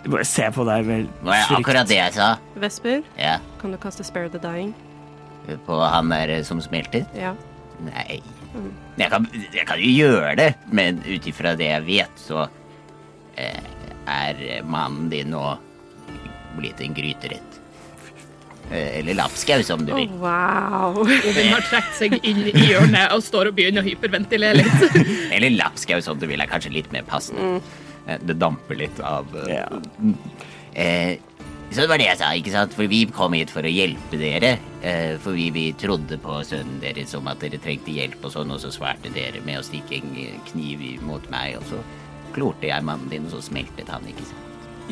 Du 0.04 0.10
bare 0.12 0.24
ser 0.28 0.50
på 0.52 0.64
deg 0.68 0.84
vel 0.84 1.06
Det 1.08 1.24
var 1.26 1.54
akkurat 1.58 1.88
det 1.88 1.96
jeg 1.96 2.12
sa. 2.18 2.34
Vesper, 2.60 3.02
Ja, 3.18 3.38
kan 3.60 3.72
du 3.72 3.78
kaste 3.80 4.04
Spare 4.04 4.28
the 4.32 4.38
Dying? 4.42 4.74
på 5.66 5.76
han 5.80 6.08
der 6.08 6.30
eh, 6.38 6.42
som 6.44 6.60
smelter? 6.64 7.02
Ja. 7.16 7.34
Nei. 7.84 8.22
Jeg 8.96 9.10
kan, 9.12 9.26
jeg 9.52 9.66
kan 9.68 9.80
jo 9.82 9.90
gjøre 9.90 10.36
det, 10.38 10.46
men 10.72 11.02
ut 11.04 11.26
ifra 11.28 11.52
det 11.58 11.66
jeg 11.68 11.84
vet, 11.84 12.14
så 12.16 12.46
eh, 13.36 13.58
er 14.08 14.40
mannen 14.64 15.10
din 15.12 15.32
nå 15.34 15.42
blitt 16.56 16.80
en 16.80 16.94
gryterett. 16.96 17.58
Eh, 18.70 19.00
eller 19.02 19.18
lapskau, 19.18 19.60
som 19.66 19.84
du 19.84 19.92
Å, 19.92 19.98
vil. 20.00 20.14
wow. 20.22 21.02
Odin 21.04 21.50
har 21.52 21.66
trukket 21.68 21.98
seg 21.98 22.16
inn 22.24 22.40
i 22.48 22.54
hjørnet 22.70 23.12
og 23.12 23.20
står 23.26 23.50
og 23.50 23.58
begynner 23.58 23.84
å 23.84 23.88
hyperventilere 23.90 24.62
litt. 24.62 25.00
Eller 25.34 25.52
lapskau, 25.58 25.98
som 26.00 26.16
du 26.20 26.24
vil, 26.30 26.40
er 26.40 26.48
kanskje 26.48 26.72
litt 26.72 26.88
mer 26.94 27.04
passende. 27.04 27.58
Eh, 28.06 28.18
Det 28.22 28.36
damper 28.40 28.76
litt 28.80 29.00
av 29.00 29.26
eh, 29.44 29.54
Ja. 29.54 29.68
Eh, 30.74 31.16
så 31.74 31.80
det 31.80 31.88
var 31.90 31.98
det 31.98 32.06
jeg 32.06 32.18
sa, 32.20 32.28
ikke 32.38 32.52
sant? 32.54 32.74
For 32.76 32.86
vi 32.86 33.00
kom 33.10 33.32
hit 33.34 33.50
for 33.50 33.66
å 33.66 33.70
hjelpe 33.72 34.18
dere. 34.20 34.52
Eh, 34.84 35.16
for 35.18 35.34
vi, 35.34 35.48
vi 35.50 35.64
trodde 35.80 36.18
på 36.22 36.36
sønnen 36.46 36.76
deres 36.82 37.14
om 37.18 37.26
at 37.32 37.40
dere 37.42 37.58
trengte 37.58 37.90
hjelp 37.90 38.22
og 38.28 38.30
sånn, 38.36 38.52
og 38.54 38.60
så 38.62 38.70
svarte 38.70 39.10
dere 39.14 39.40
med 39.46 39.58
å 39.58 39.64
stikke 39.66 39.96
en 39.98 40.12
eh, 40.20 40.36
kniv 40.52 40.84
mot 41.02 41.24
meg, 41.34 41.56
og 41.58 41.66
så 41.72 41.80
klorte 42.36 42.68
jeg 42.68 42.84
mannen 42.86 43.10
din, 43.10 43.26
og 43.26 43.34
så 43.34 43.42
smeltet 43.48 43.90
han, 43.90 44.06
ikke 44.06 44.28
sant? 44.28 44.40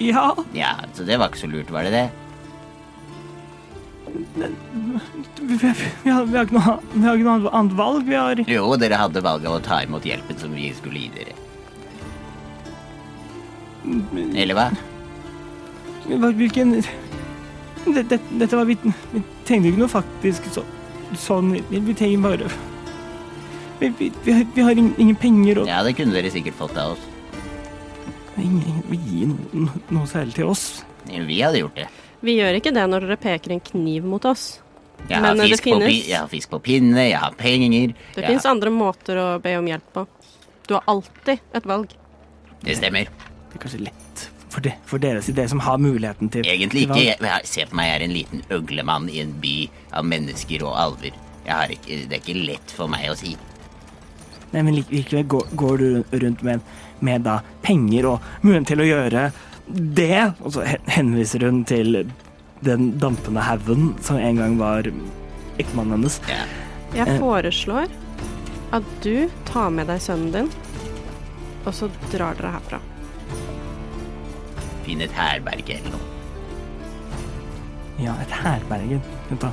Ja, 0.00 0.32
Ja, 0.56 0.72
så 0.96 1.04
det 1.06 1.20
var 1.20 1.30
ikke 1.30 1.44
så 1.44 1.52
lurt, 1.52 1.70
var 1.70 1.86
det 1.86 1.92
det? 1.94 2.08
vi, 4.12 4.46
vi, 5.46 5.56
vi, 6.02 6.10
har, 6.10 6.24
vi, 6.24 6.36
har 6.36 6.44
ikke 6.46 6.56
noe, 6.58 6.74
vi 6.92 7.04
har 7.06 7.16
ikke 7.16 7.28
noe 7.28 7.52
annet 7.60 7.76
valg. 7.78 8.04
Vi 8.08 8.16
har 8.18 8.42
Jo, 8.48 8.66
dere 8.80 8.98
hadde 9.00 9.22
valget 9.24 9.50
å 9.52 9.60
ta 9.64 9.82
imot 9.86 10.04
hjelpen 10.08 10.38
som 10.40 10.52
vi 10.56 10.72
skulle 10.76 11.06
gi 11.06 11.10
dere. 11.14 11.36
Eller 13.84 14.54
hva? 14.54 14.68
Hva- 16.06 16.32
Hvilken 16.36 16.74
det, 16.82 18.02
det, 18.10 18.18
Dette 18.38 18.56
var 18.58 18.64
Vi, 18.68 18.76
vi 19.12 19.22
trengte 19.46 19.68
ikke 19.72 19.80
noe 19.82 19.90
faktisk 19.90 20.46
så, 20.54 20.62
sånn 21.18 21.52
Vi, 21.70 21.80
vi 21.82 21.94
trenger 21.98 22.22
bare 22.22 22.50
Vi, 23.80 23.88
vi, 23.98 24.10
vi, 24.24 24.32
har, 24.36 24.44
vi 24.54 24.62
har 24.62 24.78
ingen, 24.78 24.94
ingen 25.02 25.16
penger 25.18 25.62
og 25.64 25.70
Ja, 25.70 25.80
det 25.86 25.96
kunne 25.98 26.14
dere 26.14 26.30
sikkert 26.30 26.54
fått 26.58 26.76
av 26.78 26.94
oss. 26.94 27.08
ingen, 28.38 28.62
ingen 28.62 28.84
vil 28.90 29.00
gi 29.10 29.26
noe, 29.32 29.66
noe, 29.90 30.06
særlig 30.06 30.34
til 30.38 30.46
oss. 30.52 30.62
Vi 31.10 31.40
hadde 31.42 31.58
gjort 31.64 31.74
det. 31.80 31.88
Vi 32.22 32.36
gjør 32.38 32.54
ikke 32.60 32.70
det 32.74 32.84
når 32.88 33.04
dere 33.08 33.16
peker 33.20 33.52
en 33.56 33.60
kniv 33.66 34.06
mot 34.06 34.24
oss. 34.30 34.60
Jeg 35.10 35.18
har, 35.18 35.34
Men, 35.34 35.42
fisk, 35.50 35.64
det 35.66 35.74
fisk 35.82 36.06
på, 36.06 36.10
jeg 36.12 36.18
har 36.20 36.28
fisk 36.30 36.50
på 36.54 36.60
pinne, 36.62 37.08
jeg 37.08 37.18
har 37.18 37.34
penger. 37.34 37.94
Det 38.14 38.22
fins 38.28 38.44
har- 38.46 38.54
andre 38.54 38.70
måter 38.70 39.18
å 39.18 39.26
be 39.42 39.56
om 39.58 39.66
hjelp 39.66 39.88
på. 39.98 40.06
Du 40.70 40.74
har 40.78 40.84
alltid 40.86 41.40
et 41.52 41.66
valg. 41.66 41.90
Det 42.62 42.76
stemmer. 42.78 43.10
Det 43.52 43.58
er 43.58 43.62
kanskje 43.66 43.82
lett 43.84 44.22
for, 44.52 44.60
de, 44.64 44.72
for 44.88 44.98
deres 45.00 45.28
idé, 45.28 45.46
som 45.48 45.60
har 45.64 45.78
muligheten 45.80 46.28
til 46.32 46.44
Egentlig 46.48 46.86
ikke. 46.86 46.98
Jeg, 47.04 47.46
se 47.48 47.64
på 47.68 47.76
meg, 47.76 47.86
jeg 47.88 47.96
er 48.00 48.04
en 48.06 48.16
liten 48.16 48.42
øglemann 48.52 49.08
i 49.12 49.20
en 49.22 49.32
by 49.40 49.54
av 49.96 50.04
mennesker 50.08 50.64
og 50.68 50.74
alver. 50.76 51.12
Jeg 51.46 51.52
har 51.54 51.72
ikke, 51.74 51.96
det 52.08 52.16
er 52.18 52.20
ikke 52.22 52.46
lett 52.46 52.70
for 52.76 52.88
meg 52.92 53.08
å 53.10 53.16
si. 53.16 53.36
Nei, 54.52 54.60
men 54.62 54.74
lik- 54.76 54.90
likevel 54.92 55.24
går, 55.32 55.46
går 55.56 55.78
du 55.78 56.18
rundt 56.24 56.42
med, 56.44 56.60
med 57.00 57.24
da 57.24 57.38
penger 57.64 58.06
og 58.10 58.20
muligheten 58.44 58.68
til 58.72 58.82
å 58.84 58.88
gjøre 58.90 59.24
det. 59.96 60.34
Og 60.44 60.52
så 60.52 60.66
henviser 60.92 61.46
hun 61.48 61.62
til 61.64 62.02
den 62.62 62.92
dampende 63.02 63.40
haugen 63.42 63.94
som 64.04 64.20
en 64.20 64.36
gang 64.38 64.58
var 64.60 64.86
ektemannen 65.58 65.96
hennes. 65.96 66.20
Ja. 66.28 66.44
Jeg 66.94 67.08
Eh. 67.08 67.18
foreslår 67.18 67.88
at 68.76 68.84
du 69.02 69.28
tar 69.48 69.70
med 69.72 69.86
deg 69.88 70.00
sønnen 70.00 70.32
din, 70.32 70.50
og 71.64 71.72
så 71.74 71.88
drar 72.12 72.36
dere 72.36 72.52
herfra. 72.58 72.78
Finn 74.86 75.00
et 75.04 75.12
herberge 75.16 75.76
eller 75.78 75.94
noe. 75.94 76.08
Ja, 78.02 78.14
et 78.24 78.32
herberge. 78.34 79.00
Vent, 79.30 79.40
da. 79.44 79.52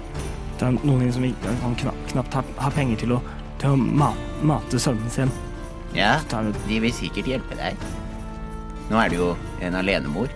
Det 0.59 0.67
er 0.67 0.77
noen 0.83 1.11
som 1.15 1.23
ikke 1.27 1.53
kan 1.61 1.75
knapt, 1.83 2.05
knapt 2.13 2.33
ha, 2.39 2.43
ha 2.65 2.69
penger 2.75 2.99
til 3.03 3.13
å, 3.15 3.19
til 3.61 3.75
å 3.75 3.79
ma, 3.79 4.09
mate 4.43 4.79
sønnen 4.81 5.11
sin. 5.13 5.31
Ja, 5.95 6.17
de 6.67 6.79
vil 6.83 6.93
sikkert 6.93 7.29
hjelpe 7.29 7.57
deg. 7.57 7.77
Nå 8.89 8.97
er 8.99 9.09
du 9.13 9.19
jo 9.21 9.29
en 9.65 9.77
alenemor. 9.79 10.29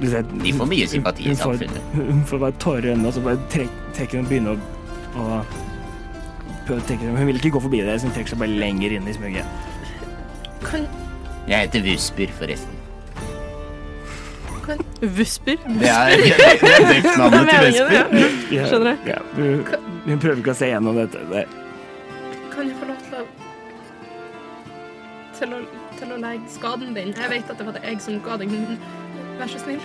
du 0.00 0.06
ser, 0.08 0.22
De 0.42 0.52
får 0.56 0.68
mye 0.70 0.86
sympati 0.88 1.26
i 1.28 1.34
samfunnet. 1.36 1.90
Hun 1.92 2.22
får 2.28 2.40
bare 2.40 2.56
tårer 2.62 2.86
i 2.86 2.92
øynene, 2.94 3.08
og 3.10 3.14
så 3.14 3.20
bare 3.24 3.40
trek, 3.52 3.74
trekker 3.96 4.16
hun 4.20 4.24
og 4.24 4.30
begynner 4.30 4.54
å 5.20 5.42
å 6.70 6.78
trekke- 6.86 7.10
Hun 7.16 7.26
vil 7.26 7.36
ikke 7.36 7.50
gå 7.50 7.60
forbi 7.60 7.80
det, 7.84 7.98
så 8.00 8.06
hun 8.06 8.14
trekker 8.14 8.30
seg 8.30 8.38
bare 8.38 8.56
lenger 8.62 8.92
inn 8.96 9.08
i 9.08 9.12
smuget. 9.12 9.44
Kan, 10.62 10.86
Jeg 11.48 11.58
heter 11.66 11.82
Vusper, 11.84 12.32
forresten. 12.38 12.76
Vusper. 15.18 15.56
Det 15.66 15.88
er, 15.88 16.16
det 16.16 16.34
er 16.36 16.88
dekknavnet 16.92 17.50
til 17.50 17.64
Vesper. 17.66 18.26
Ja, 18.52 18.66
Skjønner 18.68 18.96
du? 18.96 19.10
Ja, 19.10 19.18
du, 19.36 19.76
hun 20.06 20.22
prøver 20.22 20.42
ikke 20.42 20.54
å 20.54 20.58
se 20.60 20.70
gjennom 20.70 21.00
dette. 21.00 21.22
Det, 21.32 21.46
kan 22.52 22.68
jeg 22.68 22.76
få 22.80 22.90
lov 22.90 23.06
til 23.06 23.22
å 23.22 23.24
til 25.40 25.54
å, 25.56 25.60
til 25.96 26.12
å 26.12 26.18
legge 26.20 26.52
skaden 26.52 26.96
din? 26.96 27.14
Jeg 27.16 27.32
vet 27.32 27.52
at 27.52 27.60
det 27.60 27.66
var 27.66 27.78
det 27.78 27.84
jeg 27.86 28.02
som 28.04 28.18
ga 28.24 28.36
deg 28.42 28.52
den. 28.52 28.76
Vær 29.40 29.48
så 29.48 29.62
snill. 29.62 29.80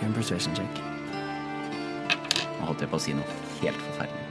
Gjør 0.00 0.06
en 0.08 0.16
persuasion 0.16 0.56
check. 0.56 0.84
Nå 2.56 2.70
holdt 2.70 2.86
jeg 2.86 2.92
på 2.92 3.00
å 3.00 3.04
si 3.04 3.16
noe 3.16 3.42
helt 3.60 3.82
forferdelig. 3.90 4.25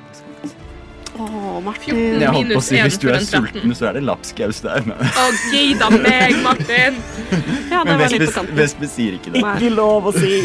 Å, 1.15 1.61
Martin. 1.63 1.99
Jeg 2.19 2.31
holdt 2.35 2.49
på 2.51 2.59
å 2.59 2.63
si 2.65 2.79
hvis 2.81 2.97
du 2.99 3.05
er 3.13 3.23
sulten, 3.23 3.71
så 3.77 3.87
er 3.89 3.97
det 3.97 4.03
lapskaus 4.03 4.59
der. 4.65 4.83
Men, 4.87 4.99
Å, 4.99 5.25
gi 5.53 5.61
da 5.79 5.87
meg, 5.93 6.35
Martin! 6.43 6.97
Ja, 7.71 7.81
det 7.83 7.85
men 7.87 7.99
var 8.01 8.11
litt 8.13 8.25
på 8.27 8.33
kanten. 8.35 8.55
Vespe 8.59 8.87
sier 8.91 9.15
ikke 9.17 9.31
det. 9.33 9.41
Ikke 9.43 9.71
lov 9.75 10.09
å 10.11 10.15
si! 10.15 10.41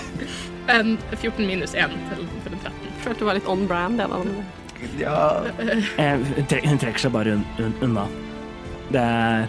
En 0.76 0.96
14 1.14 1.44
minus 1.46 1.74
1 1.78 1.92
til, 2.10 2.24
for 2.42 2.54
en 2.54 2.62
13. 2.64 2.94
følte 3.04 3.20
det 3.20 3.26
var 3.28 3.36
litt 3.38 3.50
on 3.52 3.66
brand, 3.70 4.00
det 4.02 4.08
da. 4.10 4.18
Ja, 4.98 5.18
Eh, 5.96 6.16
Hun 6.18 6.48
hun 6.70 6.80
trekker 6.82 7.04
seg 7.04 7.12
bare 7.14 7.36
un, 7.38 7.44
un, 7.62 7.74
unna. 7.86 8.06
Det 8.90 9.02
er 9.02 9.46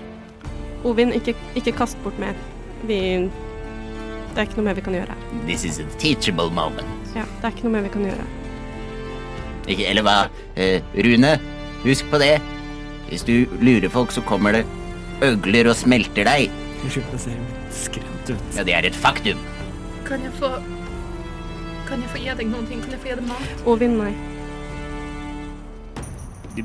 Ovin, 0.85 1.09
ikke, 1.17 1.33
ikke 1.57 1.73
kast 1.79 1.97
bort 2.03 2.17
mer. 2.21 2.37
Vi 2.85 2.99
Det 3.25 4.37
er 4.37 4.45
ikke 4.45 4.59
noe 4.59 4.67
mer 4.69 4.77
vi 4.77 4.85
kan 4.85 4.93
gjøre. 4.93 5.15
this 5.47 5.65
is 5.65 5.79
a 5.79 5.85
teachable 5.97 6.49
moment. 6.53 6.87
Ja, 7.15 7.25
det 7.41 7.49
er 7.49 7.55
ikke 7.55 7.65
noe 7.65 7.73
mer 7.79 7.87
vi 7.89 7.93
kan 7.97 8.05
gjøre. 8.05 8.27
Ikke, 9.67 9.85
eller 9.91 10.05
hva? 10.07 10.17
Eh, 10.55 10.81
Rune, 11.03 11.33
husk 11.83 12.07
på 12.11 12.19
det. 12.23 12.37
Hvis 13.09 13.23
du 13.27 13.45
lurer 13.63 13.89
folk, 13.91 14.11
så 14.11 14.21
kommer 14.27 14.51
det 14.57 14.65
øgler 15.23 15.69
og 15.71 15.75
smelter 15.79 16.27
deg. 16.27 16.49
Unnskyld, 16.83 17.05
det 17.11 17.19
ser 17.23 17.37
skremt 17.73 18.31
ut. 18.31 18.55
Ja, 18.55 18.63
det 18.67 18.73
er 18.77 18.87
et 18.91 18.95
faktum. 18.95 19.39
Kan 20.07 20.21
jeg 20.23 20.31
få 20.39 20.51
Kan 21.87 22.01
jeg 22.03 22.09
få 22.11 22.19
gi 22.19 22.33
deg 22.35 22.49
noen 22.51 22.65
ting? 22.67 22.81
Kan 22.83 22.91
jeg 22.91 22.99
få 22.99 23.07
gi 23.07 23.15
deg 23.15 23.27
mat? 23.29 23.61
Ovin, 23.65 23.93
nei. 23.97 24.11
De, 26.57 26.63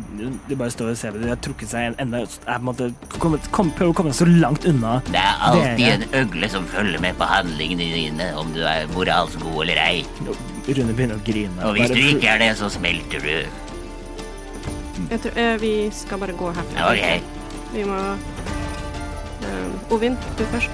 de 0.49 0.57
bare 0.57 0.73
står 0.73 0.89
og 0.95 0.97
ser 0.97 1.13
på 1.13 1.21
det. 1.21 1.27
De 1.29 1.33
har 1.35 1.41
trukket 1.45 1.69
seg 1.69 1.87
en- 1.91 1.97
enda 2.01 2.23
Jeg 2.25 2.63
måtte 2.65 2.89
komme, 3.21 3.39
kom, 3.53 3.71
prøve 3.77 3.93
å 3.93 3.97
komme 3.99 4.13
så 4.17 4.25
langt 4.27 4.65
unna. 4.67 4.97
Det 5.11 5.21
er 5.21 5.43
alltid 5.49 5.83
Dere. 5.83 5.93
en 5.93 6.07
øgle 6.23 6.49
som 6.51 6.67
følger 6.67 7.01
med 7.05 7.15
på 7.21 7.29
handlingene 7.29 7.89
dine, 7.95 8.31
om 8.41 8.53
du 8.57 8.63
er 8.65 8.87
moralsk 8.95 9.39
god 9.45 9.63
eller 9.67 9.83
ei. 9.85 10.05
Rune 10.69 10.95
begynner 10.95 11.19
å 11.19 11.25
grine. 11.27 11.59
Og 11.67 11.77
hvis 11.77 11.91
Bare 11.91 11.99
du 11.99 12.09
ikke 12.13 12.29
er 12.31 12.39
det, 12.43 12.51
så 12.61 12.71
smelter 12.71 13.25
du. 13.25 13.35
Jeg 15.11 15.21
tror, 15.25 15.39
eh, 15.43 15.57
vi 15.61 15.73
skal 15.91 16.21
bare 16.23 16.37
gå 16.39 16.53
herfra. 16.55 16.93
Ok. 16.93 17.23
Vi 17.73 17.85
må 17.89 17.99
eh, 19.43 19.93
Ovin, 19.95 20.17
du 20.39 20.45
først. 20.53 20.71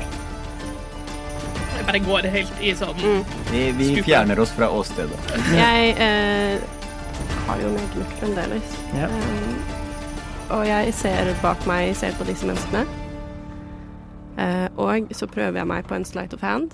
Jeg 1.78 1.86
bare 1.86 2.02
går 2.04 2.28
helt 2.34 2.60
i 2.60 2.74
sånn 2.76 2.96
Mm. 2.98 3.24
Vi, 3.50 3.60
vi 3.78 4.02
fjerner 4.02 4.40
oss 4.42 4.50
fra 4.52 4.68
åstedet. 4.68 5.18
Jeg 5.62 5.94
eh, 5.96 6.60
har 7.48 7.60
jo 7.62 7.72
nøkler 7.72 8.12
fremdeles. 8.20 8.76
Ja. 8.98 9.08
Eh, 9.08 9.76
og 10.48 10.64
jeg 10.64 10.94
ser 10.96 11.28
bak 11.42 11.66
meg, 11.68 11.96
ser 11.96 12.14
på 12.16 12.24
disse 12.24 12.46
menneskene. 12.48 12.86
Eh, 14.38 14.68
og 14.80 15.10
så 15.12 15.26
prøver 15.28 15.58
jeg 15.60 15.68
meg 15.68 15.84
på 15.88 15.96
en 15.96 16.06
sleight 16.08 16.32
of 16.32 16.40
hand. 16.40 16.72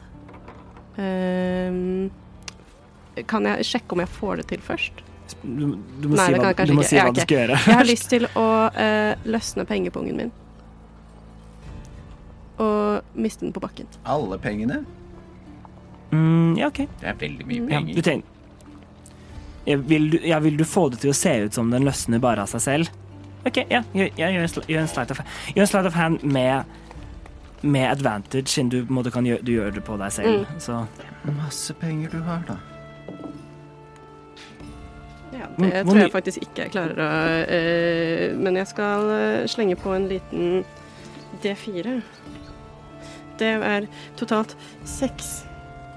Eh, 0.99 1.75
kan 3.31 3.47
jeg 3.49 3.67
sjekke 3.69 3.97
om 3.97 4.03
jeg 4.03 4.11
får 4.15 4.41
det 4.43 4.47
til 4.53 4.65
først? 4.65 5.03
Du, 5.43 5.75
du 6.01 6.09
må 6.11 6.17
Nei, 6.19 6.27
si 6.27 6.35
hva, 6.37 6.51
jeg 6.53 6.69
du 6.69 6.75
må 6.77 6.85
si 6.85 6.97
Ja, 6.99 7.07
hva 7.09 7.15
du 7.17 7.23
skal 7.25 7.39
gjøre. 7.39 7.61
Jeg 7.65 7.79
har 7.79 7.89
lyst 7.89 8.11
til 8.13 8.27
å 8.37 8.47
uh, 8.75 9.29
løsne 9.29 9.65
pengepungen 9.69 10.19
min. 10.21 10.33
Og 12.61 13.17
miste 13.19 13.47
den 13.47 13.55
på 13.55 13.63
bakken. 13.65 13.89
Alle 14.07 14.39
pengene? 14.39 14.83
Mm, 16.15 16.55
ja, 16.61 16.69
OK. 16.69 16.85
Det 17.01 17.09
er 17.11 17.17
veldig 17.19 17.47
mye 17.49 17.73
Ja, 17.73 17.81
du 17.81 18.03
penger. 18.03 18.05
ja, 19.67 19.77
vil, 19.81 20.11
du, 20.13 20.19
vil 20.45 20.61
du 20.61 20.65
få 20.69 20.89
det 20.93 21.01
til 21.03 21.11
å 21.11 21.17
se 21.17 21.33
ut 21.47 21.57
som 21.57 21.73
den 21.73 21.87
løsner 21.89 22.23
bare 22.23 22.45
av 22.45 22.53
seg 22.53 22.63
selv? 22.63 22.93
OK, 23.45 23.65
ja. 23.73 23.83
Gjør, 23.97 24.13
gjør, 24.21 24.39
en, 24.45 24.53
sli- 24.53 24.67
gjør 24.71 24.85
en 24.85 24.93
sleight 24.93 25.11
of, 25.13 25.21
of 25.91 25.99
hand 25.99 26.23
med 26.23 26.65
med 27.65 27.89
advantage, 27.89 28.51
siden 28.53 28.69
du, 28.69 28.83
på 28.85 29.11
kan 29.11 29.25
gjøre, 29.25 29.41
du 29.41 29.53
gjør 29.55 29.71
det 29.73 29.83
på 29.87 29.97
deg 29.97 30.13
selv. 30.13 30.43
Mm. 30.45 30.59
Så 30.61 30.83
Masse 31.33 31.73
penger 31.81 32.13
du 32.13 32.19
har, 32.27 32.43
da. 32.45 32.59
Ja, 35.35 35.49
det 35.59 35.83
hvor 35.83 35.93
tror 35.93 36.01
jeg 36.01 36.13
faktisk 36.13 36.45
ikke 36.45 36.67
jeg 36.67 36.73
klarer 36.75 37.01
å 37.03 37.09
uh, 37.49 38.37
Men 38.39 38.59
jeg 38.61 38.71
skal 38.71 39.09
eh, 39.15 39.41
slenge 39.51 39.77
på 39.81 39.95
en 39.97 40.07
liten 40.11 40.63
D4. 41.43 41.97
Det 43.41 43.51
er 43.67 43.89
totalt 44.17 44.55
seks. 44.87 45.43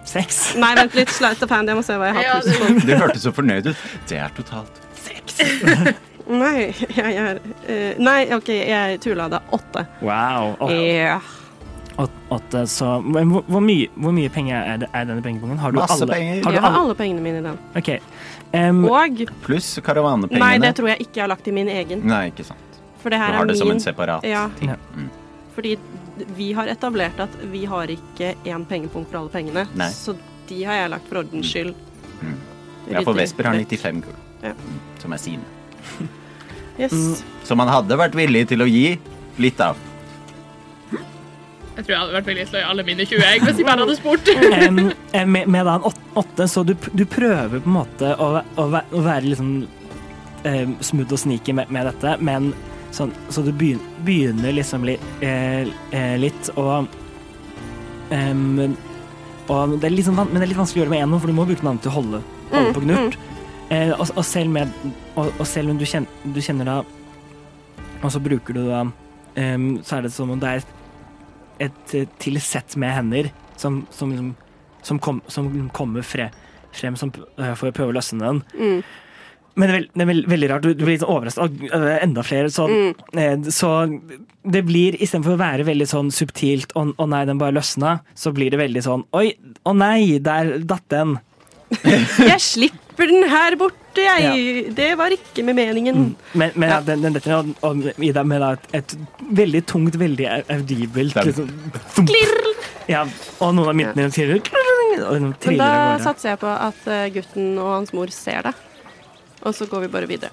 seks. 0.09 0.39
Nei, 0.57 0.71
vent 0.79 0.97
litt. 0.97 1.13
Slight 1.13 1.43
of 1.45 1.53
hand. 1.53 1.69
Jeg 1.69 1.77
må 1.77 1.85
se 1.85 1.99
hva 2.01 2.09
jeg 2.09 2.25
Ja, 2.25 2.39
har 2.39 2.41
pluss 2.41 2.57
på. 2.63 2.87
Du 2.89 2.93
hørtes 2.97 3.27
så 3.27 3.33
fornøyd 3.37 3.69
ut. 3.69 3.87
Det 4.09 4.17
er 4.17 4.33
totalt 4.35 4.81
seks. 4.97 5.43
Nei, 6.27 6.73
jeg 6.97 7.13
er 7.21 7.37
uh, 7.39 7.99
Nei, 8.01 8.19
OK, 8.35 8.49
jeg 8.57 9.01
tulla. 9.05 9.29
Det 9.31 9.43
er 9.43 9.59
åtte. 9.59 9.85
Wow. 10.01 10.55
Oh. 10.65 10.73
Ja. 10.73 11.19
Åt- 11.97 12.11
Åtte, 12.29 12.61
så 12.67 12.85
hvor, 13.01 13.41
hvor, 13.47 13.61
mye, 13.63 13.87
hvor 13.95 14.11
mye 14.11 14.29
penger 14.29 14.57
er, 14.59 14.77
det, 14.81 14.89
er 14.93 15.05
denne 15.05 15.21
pengepungen? 15.23 15.57
Har 15.57 15.71
du 15.71 15.79
Masse 15.79 16.01
alle? 16.03 16.13
penger. 16.13 16.43
Har 16.43 16.51
du 16.51 16.55
Jeg 16.57 16.61
har 16.61 16.69
alle? 16.73 16.81
alle 16.85 16.95
pengene 16.99 17.21
mine 17.23 17.39
i 17.39 17.45
den. 17.45 17.57
Okay. 17.75 17.99
Um, 18.53 18.83
Og 18.85 19.21
Pluss 19.45 19.79
karavanepengene. 19.83 20.39
Nei, 20.43 20.57
det 20.59 20.73
tror 20.75 20.89
jeg 20.91 20.99
ikke 21.07 21.15
jeg 21.15 21.23
har 21.23 21.31
lagt 21.31 21.47
i 21.47 21.51
min 21.55 21.67
egen. 21.71 22.03
Nei, 22.07 22.27
ikke 22.31 22.45
sant. 22.45 22.59
For 23.01 23.09
det 23.09 23.19
Du 23.19 23.23
har 23.25 23.41
er 23.41 23.45
det 23.47 23.57
som 23.57 23.71
en 23.71 23.79
separat 23.79 24.23
Ja. 24.27 24.49
ting. 24.59 24.69
Ja. 24.69 24.75
Mm. 24.95 25.09
Fordi 25.55 25.77
vi 26.35 26.51
har 26.53 26.67
etablert 26.67 27.19
at 27.19 27.29
vi 27.51 27.65
har 27.65 27.87
ikke 27.87 28.35
én 28.45 28.65
pengepunkt 28.67 29.09
for 29.11 29.19
alle 29.19 29.29
pengene. 29.29 29.67
Nei. 29.75 29.89
Så 29.89 30.15
de 30.49 30.63
har 30.63 30.73
jeg 30.83 30.89
lagt 30.89 31.07
for 31.07 31.19
ordens 31.23 31.45
skyld. 31.45 31.73
Mm. 32.21 32.35
Ja, 32.91 33.01
for 33.01 33.13
Vesper 33.13 33.43
har 33.45 33.53
95 33.55 34.01
gull, 34.03 34.15
Ja. 34.43 34.51
Mm, 34.53 34.79
som 34.99 35.13
er 35.13 35.17
sine. 35.17 35.41
Yes. 36.79 36.91
Mm. 36.93 37.15
Som 37.43 37.59
han 37.59 37.67
hadde 37.67 37.97
vært 37.97 38.13
villig 38.13 38.47
til 38.47 38.59
å 38.61 38.67
gi 38.69 38.99
litt 39.39 39.59
av. 39.59 39.75
Jeg 41.77 41.85
tror 41.85 41.93
jeg 41.93 42.01
hadde 42.01 42.13
vært 42.15 42.29
veldig 42.31 42.43
til 42.49 42.57
i 42.57 42.65
alle 42.65 42.83
mine 42.87 43.05
20 43.05 43.19
jeg, 43.21 43.41
hvis 43.43 43.59
jeg 43.61 43.65
bare 43.67 43.83
hadde 43.85 43.95
spurt. 43.99 44.29
em, 45.17 45.29
med, 45.29 45.49
med 45.53 45.67
da 45.67 45.75
en 45.77 45.83
åtte, 46.17 46.47
så 46.49 46.63
du, 46.65 46.73
du 46.73 47.03
prøver 47.05 47.61
på 47.61 47.69
en 47.69 47.75
måte 47.75 48.13
å, 48.17 48.29
å, 48.41 48.65
å 48.65 49.01
være 49.05 49.27
litt 49.27 49.37
sånn 49.37 49.59
em, 50.49 50.73
smooth 50.81 51.13
og 51.13 51.21
sneaky 51.21 51.53
med, 51.53 51.69
med 51.73 51.85
dette, 51.91 52.15
men 52.25 52.49
sånn, 52.97 53.13
så 53.29 53.43
du 53.45 53.51
begyn, 53.53 53.81
begynner 54.07 54.55
liksom 54.57 54.87
li, 54.89 54.95
eh, 55.21 55.69
eh, 55.93 56.15
litt 56.17 56.49
og 56.55 56.87
um, 58.09 58.77
og 59.47 59.77
det 59.79 59.87
er 59.87 60.01
sånn, 60.03 60.17
Men 60.17 60.41
det 60.41 60.47
er 60.47 60.51
litt 60.51 60.59
vanskelig 60.59 60.81
å 60.81 60.83
gjøre 60.83 60.95
med 60.95 61.05
én, 61.05 61.13
for 61.21 61.29
du 61.29 61.35
må 61.37 61.45
bruke 61.47 61.61
den 61.61 61.69
andre 61.75 61.85
til 61.85 61.93
å 61.93 61.97
holde, 62.01 62.23
holde 62.51 62.73
på 62.73 62.81
Mm, 62.81 62.87
gnurt. 62.87 63.19
Eh, 63.69 63.91
og, 63.93 64.09
og, 64.15 64.25
selv 64.25 64.49
med, 64.51 64.73
og, 65.13 65.29
og 65.29 65.45
selv 65.47 65.71
om 65.71 65.77
du 65.77 65.85
kjenner, 65.85 66.09
du 66.23 66.39
kjenner 66.39 66.67
da 66.67 66.75
Og 67.99 68.11
så 68.13 68.21
bruker 68.23 68.55
du 68.55 68.61
da 68.63 68.85
Så 69.83 69.97
er 69.97 70.05
det 70.05 70.11
som 70.15 70.31
om 70.31 70.39
det 70.39 70.47
er 70.47 70.76
et, 71.59 71.93
eh, 71.93 72.05
tilsett 72.19 72.75
med 72.77 72.93
hender 72.93 73.31
som, 73.55 73.85
som, 73.91 74.11
liksom- 74.11 74.35
som, 74.83 74.99
kom, 74.99 75.21
som 75.27 75.69
kommer 75.73 76.01
fre, 76.03 76.29
frem 76.71 76.95
som, 76.95 77.11
eh, 77.37 77.53
for 77.55 77.69
å 77.69 77.73
prøve 77.75 77.91
å 77.93 77.97
løsne 77.97 78.19
den. 78.19 78.43
Mm. 78.59 78.83
Men 79.57 79.67
det 79.67 79.73
er, 79.73 79.79
veld, 79.79 79.89
det 79.95 80.01
er 80.01 80.05
veld, 80.11 80.25
veldig 80.29 80.49
rart. 80.51 80.61
Du, 80.61 80.73
blir 80.75 80.93
litt 80.99 81.01
overrasket. 81.09 81.71
av 81.73 81.81
Enda 82.03 82.21
flere. 82.23 82.49
Så, 82.53 82.67
Mm. 82.69 82.95
eh, 83.17 83.37
så 83.49 83.71
det 84.45 84.61
blir 84.65 84.93
istedenfor 85.01 85.33
å 85.33 85.41
være 85.41 85.65
veldig 85.65 85.87
sånn 85.89 86.11
subtilt 86.13 86.71
'å 86.75 86.93
å 86.95 87.07
nei, 87.09 87.25
den 87.25 87.39
bare 87.39 87.53
løsna', 87.53 88.01
så 88.15 88.31
blir 88.31 88.51
det 88.51 88.59
veldig 88.59 88.83
sånn 88.83 89.03
'oi, 89.13 89.33
å 89.65 89.75
nei, 89.75 90.19
der 90.19 90.59
datt 90.59 90.87
den'. 90.89 91.19
Jeg 91.81 92.39
slipper 92.39 93.07
den 93.07 93.27
her 93.29 93.55
borte! 93.55 93.75
Hørte 93.97 94.35
jeg! 94.37 94.73
Det 94.75 94.89
var 94.99 95.13
ikke 95.15 95.43
med 95.43 95.57
meningen. 95.57 96.15
Men, 96.33 96.51
men 96.55 96.69
ja. 96.69 96.79
den, 96.85 97.03
den 97.05 97.17
dette 97.17 97.37
og, 97.37 97.83
Ida 97.97 98.23
med 98.27 98.41
da 98.43 98.53
et, 98.57 98.67
et 98.79 98.95
veldig 99.41 99.63
tungt, 99.69 99.97
veldig 99.99 100.29
audibelt 100.53 101.17
liksom. 101.27 101.51
Ja, 102.87 103.03
og 103.43 103.55
noen 103.57 103.73
av 103.73 103.75
myntene 103.75 104.11
triller 104.15 104.41
Men 105.11 105.59
da 105.59 105.71
satser 105.99 106.33
jeg 106.33 106.41
på 106.41 106.51
at 106.51 106.87
eh, 106.87 107.07
gutten 107.17 107.57
og 107.59 107.73
hans 107.73 107.93
mor 107.95 108.11
ser 108.13 108.47
det. 108.47 108.53
Og 109.43 109.55
så 109.55 109.67
går 109.69 109.85
vi 109.85 109.89
bare 109.91 110.09
videre. 110.09 110.31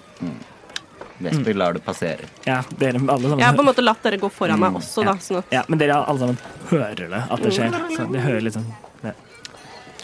Vesper 1.25 1.55
lar 1.55 1.77
det 1.77 1.83
passere. 1.85 2.27
Ja, 2.47 2.61
dere 2.79 2.99
alle 2.99 3.29
sammen 3.29 3.39
Jeg 3.39 3.47
har 3.47 3.55
på 3.55 3.63
en 3.63 3.69
måte 3.69 3.85
latt 3.85 4.03
dere 4.03 4.19
gå 4.23 4.31
foran 4.35 4.59
meg 4.61 4.79
også, 4.81 5.05
da. 5.07 5.15
Sånn 5.23 5.43
at, 5.43 5.53
Ja, 5.55 5.63
men 5.69 5.83
dere 5.83 6.01
alle 6.01 6.25
sammen 6.25 6.41
hører 6.71 7.05
det, 7.05 7.23
at 7.23 7.45
det 7.45 7.55
skjer. 7.55 7.79
Så 7.95 8.09
de 8.11 8.25
hører 8.25 8.45
liksom 8.49 8.67
det. 8.71 8.94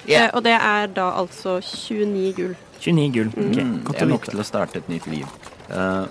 Ja. 0.08 0.24
eh, 0.24 0.30
og 0.34 0.44
det 0.44 0.52
er 0.56 0.86
da 0.96 1.10
altså 1.20 1.58
29 1.60 2.32
gull. 2.36 2.56
29 2.80 3.12
gull. 3.12 3.28
Ok, 3.28 3.56
Mm, 3.62 3.82
godt 3.84 3.96
det 3.96 4.02
er 4.02 4.06
nok 4.10 4.24
til 4.30 4.40
å 4.40 4.44
starte 4.46 4.78
et 4.78 4.88
nytt 4.88 5.06
liv. 5.06 5.26
Uh, 5.70 6.06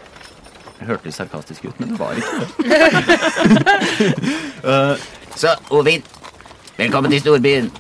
jeg 0.80 0.88
hørtes 0.88 1.16
sarkastisk 1.20 1.66
ut, 1.66 1.80
men 1.80 1.90
det 1.90 2.00
var 2.00 2.14
ikke 2.14 2.40
det. 2.64 4.10
uh, 4.64 4.96
Så, 5.36 5.48
Ovin, 5.72 6.04
velkommen 6.78 7.12
til 7.12 7.20
storbyen. 7.22 7.72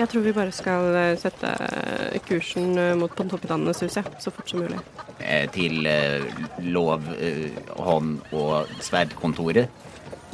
Jeg 0.00 0.08
tror 0.08 0.22
vi 0.24 0.32
bare 0.32 0.52
skal 0.52 0.94
eh, 0.96 1.10
sette 1.20 1.48
eh, 1.60 2.14
kursen 2.24 2.70
eh, 2.80 2.94
mot 2.96 3.12
Pontoppidanenes 3.16 3.80
hus. 3.84 3.98
Så 4.18 4.30
fort 4.32 4.48
som 4.48 4.62
mulig. 4.62 4.78
Eh, 5.20 5.44
til 5.52 5.84
uh, 5.84 6.24
lov, 6.64 7.04
uh, 7.20 7.50
hånd 7.84 8.14
og 8.32 8.70
sverdkontoret. 8.80 9.68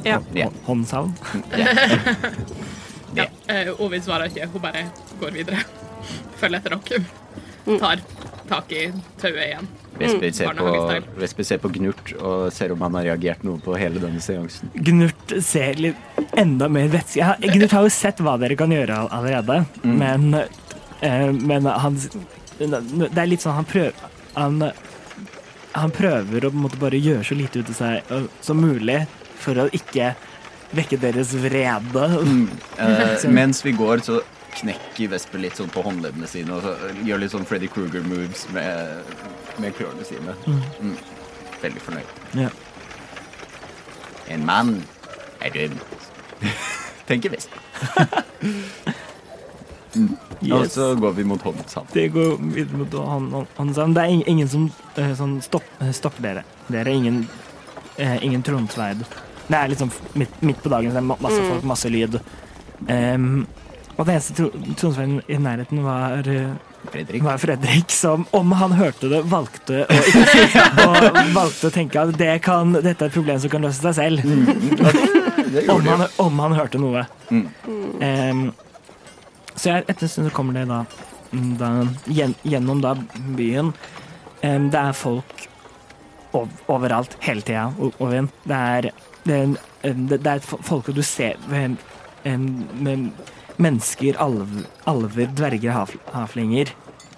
Ja. 0.05 0.21
Ja. 0.37 0.47
Håndsavn. 0.69 1.11
Ja, 1.57 1.73
eh, 3.15 3.73
Ovid 3.77 4.05
svarer 4.05 4.31
ikke, 4.31 4.49
hun 4.53 4.63
bare 4.63 4.87
går 5.21 5.35
videre. 5.39 5.63
Følger 6.39 6.59
etter 6.59 6.77
dere. 6.77 7.03
Mm. 7.67 7.79
Tar 7.81 8.03
tak 8.47 8.71
i 8.71 8.87
tauet 9.19 9.43
igjen. 9.43 9.67
Vesper, 9.97 10.31
ser 10.31 10.53
på, 10.53 11.19
Vesper 11.19 11.45
ser 11.47 11.61
på 11.61 11.71
Gnurt 11.73 12.11
og 12.21 12.51
ser 12.53 12.71
om 12.73 12.83
han 12.85 12.97
har 12.99 13.07
reagert 13.09 13.41
noe 13.47 13.57
på 13.63 13.75
hele 13.81 14.01
denne 14.01 14.21
seansen. 14.23 14.69
Gnurt 14.75 15.33
ser 15.43 15.79
litt 15.81 16.19
enda 16.37 16.69
mer 16.69 16.91
vætske 16.93 17.21
ja, 17.21 17.33
Gnurt 17.41 17.73
har 17.73 17.87
jo 17.87 17.93
sett 17.93 18.21
hva 18.21 18.35
dere 18.41 18.57
kan 18.59 18.73
gjøre 18.73 18.99
allerede, 19.07 19.63
allerede, 19.63 19.97
men, 19.97 20.37
eh, 21.01 21.31
men 21.33 21.65
han 21.65 21.97
Det 22.57 23.23
er 23.23 23.29
litt 23.29 23.43
sånn 23.43 23.57
han 23.57 23.67
prøver 23.69 24.13
Han, 24.35 24.61
han 25.73 25.93
prøver 25.93 26.45
å 26.45 26.51
på 26.53 26.57
en 26.57 26.65
måte 26.67 26.81
bare 26.81 27.01
gjøre 27.01 27.25
så 27.25 27.37
lite 27.37 27.63
ut 27.63 27.73
av 27.73 27.79
seg 27.81 28.13
eh, 28.13 28.29
som 28.45 28.61
mulig 28.61 29.01
for 29.37 29.65
å 29.65 29.67
ikke 29.73 30.13
vekke 30.75 30.97
deres 30.99 31.33
vrede. 31.39 32.07
Eh, 32.79 33.29
mens 33.37 33.63
vi 33.65 33.71
går, 33.77 34.03
så 34.05 34.21
knekker 34.57 35.11
Vesper 35.13 35.43
litt 35.43 35.59
sånn 35.59 35.69
på 35.69 35.83
håndleddene 35.85 36.27
sine 36.29 36.55
og 36.55 36.63
så 36.65 36.73
gjør 37.05 37.21
litt 37.21 37.33
sånn 37.35 37.45
Freddy 37.45 37.69
Kruger-moves 37.69 38.47
med, 38.55 39.11
med 39.61 39.75
klørne 39.77 40.07
sine. 40.07 40.33
Mm. 40.47 40.95
Veldig 41.61 41.83
fornøyd. 41.85 42.15
Ja. 42.37 42.49
En 44.33 44.45
mann 44.45 44.79
er 45.45 45.53
dømt. 45.53 46.07
Tenker 47.09 47.33
Vesper. 47.33 47.61
Og 49.97 50.43
Yes. 50.45 50.73
så 50.75 50.91
går 50.95 51.11
vi 51.17 51.23
mot 51.25 51.41
Håndshavn. 51.41 51.87
Det 51.93 52.07
går 52.13 52.35
videre 52.53 52.77
mot 52.77 52.93
hånden 52.93 53.47
han, 53.57 53.71
han 53.73 53.93
Det 53.95 54.03
er 54.03 54.29
ingen 54.29 54.49
som 54.51 54.67
eh, 54.95 55.13
sånn 55.17 55.39
stopp, 55.41 55.65
eh, 55.81 55.89
stopper 55.95 56.21
dere. 56.21 56.43
Dere 56.67 56.91
er 56.91 56.93
ingen, 56.93 57.23
eh, 57.97 58.19
ingen 58.23 58.43
tronsverd. 58.45 59.01
Det 59.47 59.55
er 59.55 59.71
liksom 59.71 59.91
midt, 60.19 60.41
midt 60.43 60.63
på 60.63 60.71
dagen, 60.71 60.91
så 60.91 60.99
det 60.99 61.03
er 61.03 61.23
masse 61.27 61.43
folk, 61.45 61.63
masse 61.63 61.91
lyd. 61.91 62.19
Um, 62.87 63.45
og 63.97 64.05
det 64.05 64.13
eneste 64.13 64.49
tronsvenn 64.77 65.21
i 65.25 65.37
nærheten 65.41 65.79
var, 65.81 66.27
eh, 66.29 66.51
Fredrik. 66.91 67.23
var 67.23 67.37
Fredrik, 67.41 67.89
som 67.89 68.27
om 68.31 68.51
han 68.51 68.75
hørte 68.77 69.09
det, 69.09 69.23
valgte 69.25 69.87
å, 69.89 69.97
og 70.85 71.17
valgte 71.33 71.71
å 71.71 71.73
tenke 71.73 72.03
at 72.03 72.13
det 72.19 72.35
kan, 72.45 72.75
dette 72.75 72.93
er 72.93 73.09
et 73.09 73.15
problem 73.15 73.39
som 73.41 73.49
kan 73.49 73.65
løse 73.65 73.81
seg 73.81 73.97
selv. 73.97 74.21
Mm. 74.21 75.25
Om 75.71 75.85
han, 75.87 76.05
om 76.19 76.39
han 76.43 76.53
hørte 76.59 76.79
noe. 76.81 77.05
Mm. 77.31 77.45
Um, 77.65 78.41
så 79.55 79.71
jeg, 79.71 79.85
etter 79.87 80.05
en 80.05 80.11
stund 80.11 80.29
så 80.29 80.35
kommer 80.35 80.59
det 80.59 80.67
da, 80.69 80.83
da 81.57 81.71
gjennom 82.45 82.83
da 82.83 82.93
byen. 83.37 83.71
Um, 84.43 84.67
det 84.69 84.81
er 84.83 84.97
folk 84.97 85.47
ov, 86.37 86.51
overalt 86.69 87.17
hele 87.25 87.41
tida, 87.47 87.71
Ovin. 87.97 88.29
Det 88.45 88.61
er 88.77 88.91
det, 89.27 89.37
er 89.37 89.43
et 89.51 89.89
em, 89.91 90.07
det, 90.11 90.21
det 90.25 90.33
er 90.37 90.43
fo- 90.45 90.61
folk 90.65 90.89
du 90.95 91.03
ser 91.05 91.37
Mennesker, 93.57 94.17
alv, 94.21 94.51
alver, 94.85 95.31
dverger, 95.33 95.71
havflinger. 95.73 96.11
haflinger. 96.13 96.73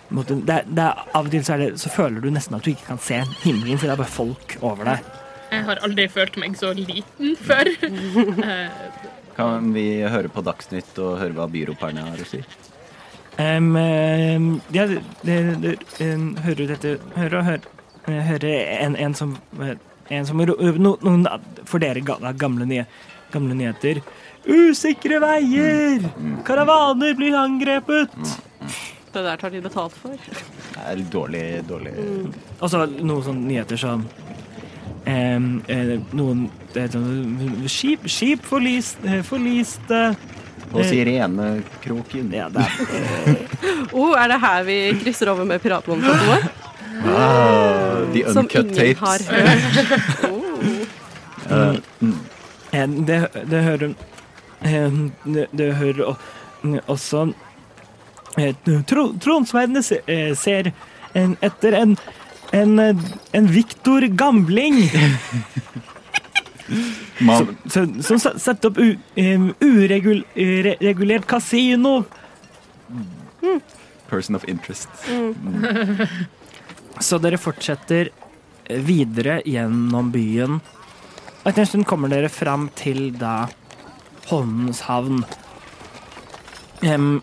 Det, 0.10 0.54
er- 0.56 0.68
det 0.70 0.84
er, 0.86 1.02
av 1.14 1.26
og 1.28 1.32
til 1.34 1.44
så, 1.44 1.54
er 1.58 1.64
det, 1.66 1.80
så 1.82 1.90
føler 1.92 2.24
du 2.24 2.30
nesten 2.32 2.56
at 2.56 2.64
du 2.64 2.72
ikke 2.72 2.88
kan 2.88 3.02
se 3.04 3.18
himmelen, 3.44 3.78
for 3.78 3.90
det 3.90 3.96
er 3.98 4.00
bare 4.00 4.14
folk 4.14 4.56
over 4.62 4.88
deg. 4.88 5.10
Jeg 5.52 5.66
har 5.68 5.82
aldri 5.84 6.06
følt 6.14 6.38
meg 6.40 6.56
så 6.58 6.72
liten 6.78 7.36
før. 7.44 7.70
Eh, 7.84 8.70
Kan 9.40 9.70
vi 9.76 9.86
høre 10.04 10.28
på 10.32 10.42
Dagsnytt 10.44 10.98
og 11.00 11.18
høre 11.22 11.36
hva 11.38 11.46
byroperne 11.52 12.02
har 12.08 12.20
å 12.24 12.28
si? 12.28 12.42
Um, 13.40 14.60
ja, 14.76 14.84
det, 14.90 14.98
det, 15.24 15.38
det, 15.64 15.76
hører 16.44 16.58
du 16.60 16.66
dette 16.68 16.90
Hører 17.16 17.38
og 17.40 17.46
hører, 17.48 17.70
hører 18.28 18.50
en, 18.84 18.98
en 19.00 19.16
som, 19.16 19.38
en 20.10 20.26
som 20.26 20.38
no, 20.42 20.96
Noen 21.02 21.26
for 21.70 21.80
dere 21.82 22.02
ga- 22.06 22.34
gamle, 22.38 22.66
nye, 22.70 22.86
gamle 23.34 23.56
nyheter. 23.58 24.02
Usikre 24.50 25.20
veier! 25.22 26.06
Karavaner 26.48 27.14
blir 27.20 27.36
angrepet! 27.38 28.14
Det 29.10 29.24
der 29.26 29.38
tar 29.42 29.50
de 29.50 29.62
betalt 29.62 29.94
for. 29.98 30.14
Det 30.14 30.82
er 30.86 31.00
dårlig, 31.12 31.44
dårlig 31.66 31.94
Og 32.62 32.70
så 32.70 32.84
noen 32.86 33.24
sånne 33.26 33.48
nyheter 33.50 33.80
som 33.82 34.04
eh, 35.10 35.40
Noen 36.14 36.44
det 36.76 36.92
sånn, 36.94 37.66
Skip, 37.66 38.06
skip 38.12 38.46
forlist, 38.46 39.02
eh, 39.10 39.24
forliste 39.26 40.12
og 40.70 40.84
Sirenekroken. 40.86 42.30
Ja, 42.38 42.46
det 42.54 42.62
er 42.62 43.40
Oh, 43.98 44.14
er 44.14 44.30
det 44.30 44.38
her 44.44 44.64
vi 44.68 44.76
krysser 45.02 45.32
over 45.34 45.48
med 45.50 45.62
piratmonopolaet? 45.64 46.66
Ah, 47.06 48.06
the 48.14 48.34
Som 48.34 48.48
ingen 48.52 48.98
har 48.98 49.20
hørt. 49.32 50.24
Oh. 50.24 50.46
Eh, 51.50 51.76
mm. 52.00 52.16
Eh, 52.72 52.88
Det, 52.88 53.28
det 53.50 53.62
hører 53.64 53.96
eh, 54.62 54.92
Det, 55.24 55.46
det 55.52 55.76
hører 55.76 56.16
også 56.88 57.34
eh, 58.38 58.54
Tronsverdene 59.20 59.82
eh, 60.08 60.36
ser 60.38 60.72
en, 61.16 61.38
etter 61.42 61.74
en 61.74 61.98
en, 62.54 62.80
en 63.32 63.48
Viktor 63.48 64.02
Gambling 64.18 64.84
Man, 67.20 67.58
som, 67.66 68.02
som 68.02 68.20
setter 68.20 68.70
opp 68.70 68.78
uregulert 69.60 71.26
kasino. 71.28 72.04
person 74.10 74.36
of 74.36 74.46
interest. 74.48 74.90
Så 77.00 77.20
dere 77.24 77.40
fortsetter 77.40 78.12
videre 78.86 79.40
gjennom 79.48 80.12
byen. 80.14 80.60
Og 81.40 81.48
etter 81.50 81.64
en 81.64 81.70
stund 81.70 81.88
kommer 81.90 82.12
dere 82.12 82.30
fram 82.32 82.68
til 82.78 83.10
da 83.18 83.48
Holmens 84.30 84.84
havn. 84.86 85.24
Um, 86.84 87.22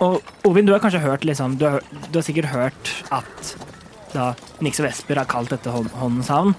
og 0.00 0.20
Ovin, 0.48 0.68
du 0.68 0.72
har 0.72 0.80
kanskje 0.80 1.02
hørt 1.02 1.24
liksom, 1.28 1.58
du 1.60 1.66
har, 1.68 1.84
du 2.08 2.20
har 2.20 2.24
sikkert 2.24 2.52
hørt 2.52 2.92
at 3.12 3.54
da 4.14 4.30
Nix 4.64 4.80
og 4.80 4.86
Vesper 4.86 5.20
har 5.20 5.28
kalt 5.28 5.52
dette 5.52 5.72
Holmens 5.72 6.30
havn. 6.32 6.54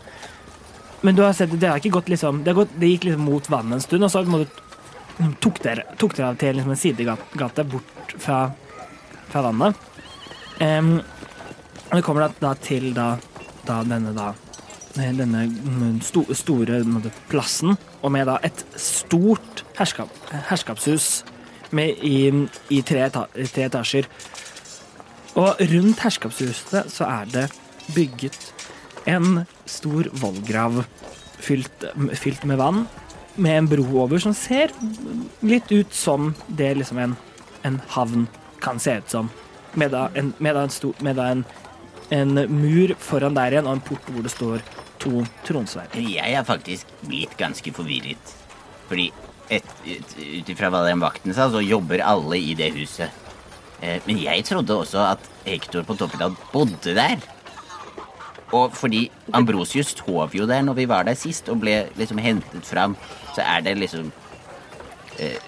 Men 1.02 1.18
du 1.18 1.24
har 1.26 1.34
sett, 1.34 1.54
det 1.60 1.70
har 1.70 1.80
ikke 1.82 1.96
gått 1.98 2.12
liksom, 2.14 2.44
det, 2.46 2.54
gått, 2.58 2.74
det 2.78 2.92
gikk 2.92 3.08
liksom 3.10 3.26
mot 3.26 3.48
vannet 3.50 3.80
en 3.80 3.86
stund, 3.86 4.06
og 4.06 4.12
så 4.14 4.22
tok 5.42 5.62
dere, 5.64 5.86
tok 5.98 6.14
dere 6.18 6.36
til 6.42 6.58
liksom 6.58 6.74
en 6.74 6.80
sidegate 6.80 7.66
bort 7.70 8.14
fra, 8.22 8.44
fra 9.32 9.44
vannet. 9.48 9.90
Em, 10.62 11.00
og 11.92 12.00
vi 12.00 12.06
kommer 12.06 12.28
da, 12.28 12.32
da 12.40 12.54
til 12.56 12.94
da, 12.96 13.18
da 13.68 13.82
denne 13.84 14.14
da 14.16 14.32
eh, 14.96 15.12
denne 15.12 15.44
mm, 15.52 16.00
sto, 16.08 16.24
store 16.34 16.80
plassen, 17.32 17.76
og 18.02 18.14
med 18.16 18.30
da 18.32 18.38
et 18.48 18.64
stort 18.80 19.66
herskap, 19.78 20.12
herskapshus 20.50 21.26
med 21.76 22.00
i, 22.04 22.32
i 22.72 22.82
tre, 22.88 23.06
eta, 23.10 23.26
tre 23.36 23.68
etasjer. 23.68 24.08
Og 25.40 25.60
rundt 25.72 26.04
herskapshuset 26.04 26.92
så 26.92 27.08
er 27.08 27.30
det 27.32 27.46
bygget 27.96 28.40
en 29.10 29.44
stor 29.66 30.08
vollgrav 30.22 30.84
fylt, 31.42 31.86
fylt 32.16 32.44
med 32.48 32.60
vann, 32.62 32.86
med 33.36 33.58
en 33.58 33.70
bro 33.72 33.86
over 34.04 34.20
som 34.20 34.36
ser 34.36 34.74
litt 35.44 35.72
ut 35.72 35.94
som 35.96 36.34
det 36.48 36.74
liksom 36.78 37.00
en, 37.00 37.16
en 37.68 37.80
havn 37.96 38.28
kan 38.62 38.80
se 38.80 39.00
ut 39.00 39.12
som. 39.12 39.32
Med 39.80 39.94
da 39.96 40.10
en, 40.20 40.34
med 40.40 40.56
da 40.56 40.66
en, 40.68 40.74
sto, 40.74 40.92
med 41.00 41.16
da 41.20 41.30
en, 41.32 41.46
en 42.12 42.36
mur 42.52 42.94
foran 43.00 43.36
der 43.38 43.56
igjen, 43.56 43.68
og 43.70 43.78
en 43.78 43.84
port 43.88 44.08
hvor 44.12 44.26
det 44.26 44.34
står 44.34 44.64
to 45.02 45.24
tronsverd. 45.48 45.96
Jeg 45.96 46.36
er 46.38 46.46
faktisk 46.48 46.90
blitt 47.08 47.34
ganske 47.40 47.74
forvirret. 47.74 48.34
Fordi 48.90 49.10
ut 49.52 50.50
ifra 50.52 50.70
hva 50.72 50.86
den 50.88 51.02
vakten 51.04 51.36
sa, 51.36 51.50
så 51.52 51.64
jobber 51.64 52.04
alle 52.06 52.40
i 52.40 52.56
det 52.56 52.72
huset. 52.76 53.12
Eh, 53.82 54.00
Men 54.06 54.20
jeg 54.22 54.46
trodde 54.46 54.78
også 54.84 55.02
at 55.12 55.30
Hector 55.46 55.84
på 55.84 55.98
Toppedal 55.98 56.36
bodde 56.54 56.96
der. 56.96 57.18
Og 58.52 58.76
fordi 58.76 59.06
Ambrosius 59.34 59.96
sov 59.96 60.36
jo 60.36 60.46
der 60.48 60.62
når 60.62 60.76
vi 60.76 60.86
var 60.86 61.08
der 61.08 61.16
sist, 61.16 61.50
og 61.50 61.62
ble 61.64 61.88
liksom 61.98 62.20
hentet 62.20 62.68
fram, 62.68 62.98
så 63.36 63.42
er 63.42 63.64
det 63.64 63.78
liksom 63.80 64.12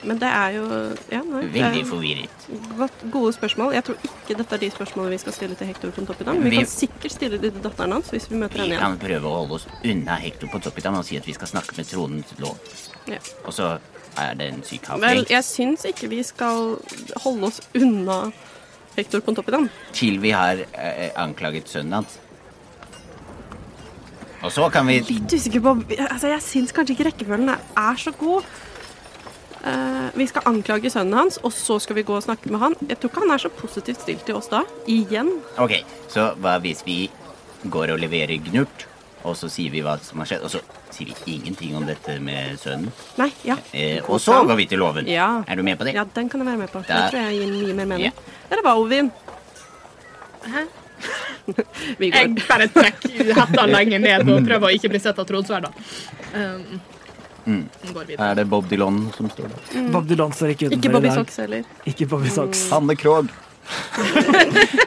Men 0.03 0.19
det 0.19 0.27
er 0.29 0.49
jo 0.57 0.65
ja, 1.11 1.21
nei, 1.23 1.45
veldig 1.53 1.85
forvirret. 1.89 2.47
godt, 2.77 2.97
gode 3.11 3.31
spørsmål. 3.33 3.73
Jeg 3.73 3.83
tror 3.87 3.95
ikke 4.05 4.35
dette 4.37 4.53
er 4.53 4.61
de 4.61 4.69
spørsmålene 4.69 5.09
vi 5.15 5.17
skal 5.23 5.33
stille 5.33 5.55
til 5.57 5.67
Hector 5.71 5.89
Pontoppidan. 5.95 6.43
Vi 6.43 6.49
Vi- 6.49 6.57
kan 6.57 6.65
sikkert 6.69 7.11
stille 7.15 7.37
de 7.41 7.49
til 7.51 7.61
datteren 7.63 7.91
hans 7.95 8.09
hvis 8.11 8.27
vi 8.29 8.35
møter 8.37 8.53
Vi 8.53 8.59
henne 8.61 8.75
igjen. 8.75 8.91
Vi 8.91 8.99
kan 8.99 9.07
prøve 9.07 9.25
å 9.31 9.35
holde 9.39 9.53
oss 9.57 9.67
unna 9.83 10.15
Hector 10.21 10.47
på 10.51 10.61
Toppedal 10.61 10.95
og 10.99 11.05
si 11.05 11.17
at 11.17 11.25
vi 11.25 11.33
skal 11.33 11.47
snakke 11.47 11.77
med 11.77 11.85
tronens 11.87 12.33
lov. 12.39 12.57
Ja. 13.07 13.17
Og 13.45 13.53
så 13.53 13.79
er 14.17 14.33
det 14.35 14.53
en 14.53 14.61
syk 14.63 14.87
Vel, 15.01 15.25
jeg 15.29 15.43
syns 15.43 15.85
ikke 15.85 16.09
vi 16.09 16.21
skal 16.23 16.77
holde 17.23 17.43
oss 17.49 17.61
unna 17.73 18.31
Hector 18.95 19.19
Pontoppidan. 19.21 19.69
til 19.93 20.19
vi 20.19 20.29
har 20.31 20.57
eh, 20.73 21.09
anklaget 21.15 21.65
sønnen 21.69 21.93
hans. 21.93 22.19
Og 24.43 24.51
så 24.51 24.69
kan 24.71 24.85
vi 24.87 24.99
Litt 24.99 25.33
usikker 25.33 25.61
på 25.63 25.71
altså 26.09 26.27
Jeg 26.27 26.41
syns 26.41 26.71
kanskje 26.75 26.97
ikke 26.97 27.05
rekkefølgen 27.11 27.49
er 27.49 27.95
så 27.97 28.11
god. 28.19 28.43
Eh, 29.63 30.07
vi 30.19 30.25
skal 30.27 30.43
anklage 30.49 30.89
sønnen 30.91 31.15
hans, 31.15 31.37
og 31.43 31.53
så 31.55 31.77
skal 31.79 31.95
vi 31.95 32.03
gå 32.03 32.15
og 32.17 32.23
snakke 32.25 32.51
med 32.51 32.59
han. 32.59 32.73
Jeg 32.89 32.99
tror 32.99 33.11
ikke 33.13 33.21
han 33.23 33.31
er 33.35 33.43
så 33.45 33.51
positivt 33.55 34.01
stilt 34.03 34.25
til 34.27 34.35
oss 34.35 34.49
da. 34.51 34.63
Igjen. 34.91 35.29
Ok, 35.63 35.77
så 36.11 36.33
hva 36.43 36.57
hvis 36.63 36.83
vi 36.87 36.97
går 37.71 37.93
og 37.95 38.01
leverer 38.03 38.35
gnurt, 38.43 38.87
og 39.23 39.37
så 39.39 39.47
sier 39.47 39.71
vi 39.71 39.79
hva 39.85 39.95
som 40.03 40.19
har 40.19 40.27
skjedd, 40.27 40.43
og 40.43 40.51
så 40.51 40.59
sier 40.91 41.13
vi 41.23 41.37
ingenting 41.37 41.77
om 41.79 41.85
dette 41.87 42.17
med 42.19 42.57
sønnen? 42.59 42.91
Nei, 43.21 43.29
ja. 43.47 43.55
Eh, 43.71 44.01
og 44.03 44.19
så 44.19 44.41
går 44.43 44.59
vi 44.59 44.65
til 44.73 44.83
loven. 44.83 45.07
Ja. 45.07 45.29
Er 45.47 45.55
du 45.55 45.63
med 45.63 45.79
på 45.79 45.87
det? 45.87 45.95
Ja, 45.95 46.03
den 46.03 46.27
kan 46.29 46.43
jeg 46.43 46.49
være 46.51 46.63
med 46.65 46.71
på. 46.73 46.83
Da- 46.83 47.05
Det 47.05 47.11
tror 47.15 47.21
jeg 47.31 47.39
gir 47.39 47.53
mye 47.55 47.73
mer 47.79 47.85
mening. 47.93 48.11
Ja. 48.11 48.39
Der 48.51 48.63
var 48.67 48.75
Ovin. 48.83 49.11
Hæ? 50.43 50.65
Vi 51.99 52.09
Jeg 52.11 52.35
bare 52.47 52.67
trekker 52.71 53.33
hetta 53.35 53.65
lenger 53.67 53.99
ned 53.99 54.29
og 54.31 54.43
prøver 54.47 54.67
å 54.69 54.75
ikke 54.75 54.91
bli 54.91 54.99
sett 55.03 55.17
av 55.19 55.25
tronsverda. 55.27 55.71
Um, 56.35 56.81
Mm. 57.45 57.63
Er 58.17 58.35
det 58.39 58.45
Bob 58.51 58.69
Dylan 58.71 58.99
som 59.17 59.29
står 59.31 59.49
der? 59.51 59.87
Bob 59.91 60.07
Dylan 60.07 60.31
står 60.35 60.53
ikke 60.53 60.69
utenfor 60.69 60.77
Ikke 60.79 60.93
Bobby 60.93 61.07
i 61.07 61.09
dag. 61.09 61.17
Socks 61.23 61.37
heller. 61.43 61.65
Ikke 61.91 62.07
Bobby 62.13 62.31
Socks. 62.31 62.61
Hanne 62.71 62.95
Krogh. 62.99 63.31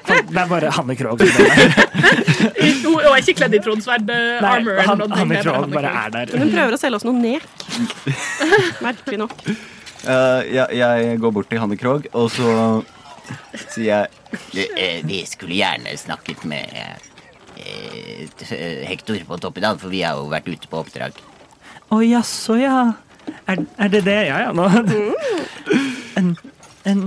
Det 0.06 0.40
er 0.40 0.48
bare 0.50 0.70
Hanne 0.76 0.96
Krogh. 0.96 1.20
som 1.20 1.46
er 1.46 1.56
der. 1.56 1.86
Hun 2.86 2.98
er 3.00 3.20
ikke 3.20 3.36
kledd 3.42 3.54
i 3.56 3.60
tronsverd-armor. 3.64 4.76
Nei, 4.80 4.86
han, 4.88 5.04
Hanne 5.20 5.40
Krogh 5.44 5.70
bare 5.72 5.92
er 6.02 6.12
der. 6.16 6.34
Hun 6.40 6.52
prøver 6.52 6.76
å 6.76 6.80
selge 6.80 7.00
oss 7.00 7.06
noe 7.08 7.16
nek. 7.16 7.46
Merkelig 8.86 9.20
nok. 9.24 9.36
Uh, 10.06 10.40
ja, 10.52 10.68
jeg 10.70 11.18
går 11.22 11.32
bort 11.34 11.48
til 11.50 11.60
Hanne 11.62 11.78
Krogh, 11.80 12.06
og 12.14 12.30
så 12.34 12.52
sier 13.72 13.88
jeg 13.90 14.14
Eh, 14.76 15.00
Vi 15.04 15.24
skulle 15.26 15.56
gjerne 15.56 15.96
snakket 15.98 16.44
med 16.44 16.66
eh, 17.56 18.86
Hector 18.86 19.18
på 19.26 19.38
Toppedal, 19.42 19.78
for 19.80 19.90
vi 19.90 20.02
har 20.06 20.18
jo 20.18 20.28
vært 20.30 20.48
ute 20.50 20.68
på 20.70 20.82
oppdrag. 20.82 21.16
Å 21.94 22.00
jaså, 22.02 22.56
ja. 22.58 22.78
Er, 23.46 23.62
er 23.78 23.90
det 23.92 24.02
det? 24.06 24.18
Ja 24.28 24.38
ja, 24.46 24.52
nå 24.54 24.66
en, 26.16 26.30
en, 26.86 27.00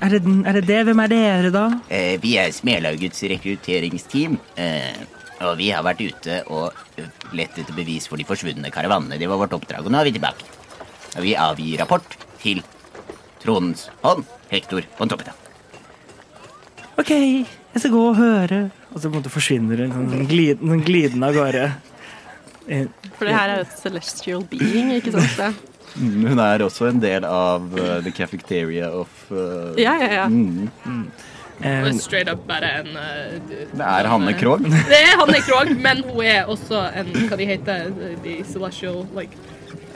er, 0.00 0.12
det, 0.12 0.20
er 0.46 0.58
det 0.58 0.64
det? 0.68 0.78
Hvem 0.88 1.00
er 1.04 1.10
dere, 1.12 1.50
da? 1.54 1.64
Eh, 1.92 2.14
Vi 2.22 2.34
er 2.40 2.52
Smelaugets 2.54 3.22
rekrutteringsteam, 3.32 4.36
eh, 4.60 5.00
og 5.40 5.56
vi 5.58 5.70
har 5.72 5.84
vært 5.86 6.02
ute 6.04 6.40
og 6.52 6.76
lett 7.36 7.56
etter 7.58 7.76
bevis 7.76 8.06
for 8.08 8.20
de 8.20 8.26
forsvunne 8.28 8.70
karavanene. 8.72 9.18
Det 9.20 9.28
var 9.30 9.40
vårt 9.40 9.56
oppdrag, 9.56 9.84
og 9.88 9.92
nå 9.92 10.00
er 10.02 10.10
vi 10.10 10.16
tilbake. 10.18 10.48
Og 11.16 11.24
vi 11.26 11.34
avgir 11.34 11.80
rapport 11.80 12.16
til 12.42 12.60
tronens 13.42 13.88
hånd, 14.04 14.26
Hector 14.52 14.84
von 14.98 15.10
Toppeta. 15.10 15.32
OK, 17.00 17.10
jeg 17.10 17.80
skal 17.80 17.94
gå 17.94 18.02
og 18.10 18.18
høre. 18.20 18.66
Og 18.92 18.98
så 19.00 19.08
på 19.08 19.14
en 19.14 19.20
måte 19.22 19.32
forsvinner 19.32 19.86
hun 19.86 19.94
sånn 19.96 20.28
sånn 20.60 20.84
glidende 20.84 21.30
av 21.30 21.36
gårde. 21.38 21.64
Eh, 22.68 22.86
For 23.16 23.24
det 23.26 23.34
her 23.34 23.48
er 23.48 23.56
jo 23.60 23.66
et 23.66 23.78
celestial 23.80 24.44
being, 24.50 24.92
ikke 24.98 25.12
sant? 25.12 25.58
Mm, 25.96 26.26
Hun 26.30 26.38
er 26.38 26.62
også 26.62 26.86
en 26.90 27.00
del 27.02 27.24
av 27.26 27.64
uh, 27.74 27.98
the 28.04 28.12
cafeteria 28.14 28.90
of 28.94 29.08
uh, 29.32 29.72
Ja, 29.80 29.94
ja, 29.98 30.10
ja. 30.20 30.26
mm, 30.28 30.68
mm. 30.84 31.04
Er 31.60 31.90
straight 32.00 32.28
up 32.32 32.46
bare 32.48 32.70
en 32.80 32.94
uh, 32.96 33.34
Det 33.76 33.84
er 33.84 34.06
Hanne 34.08 34.32
Krogh. 34.38 34.62
Det 34.64 34.96
er 35.00 35.16
Hanne 35.20 35.40
Krogh, 35.44 35.74
men 35.76 36.04
hun 36.06 36.22
er 36.24 36.44
også 36.48 36.86
en 36.96 37.10
Hva 37.28 37.36
de 37.36 37.48
heter 37.50 37.90
de 38.24 38.38
celestial 38.48 39.02
like 39.16 39.36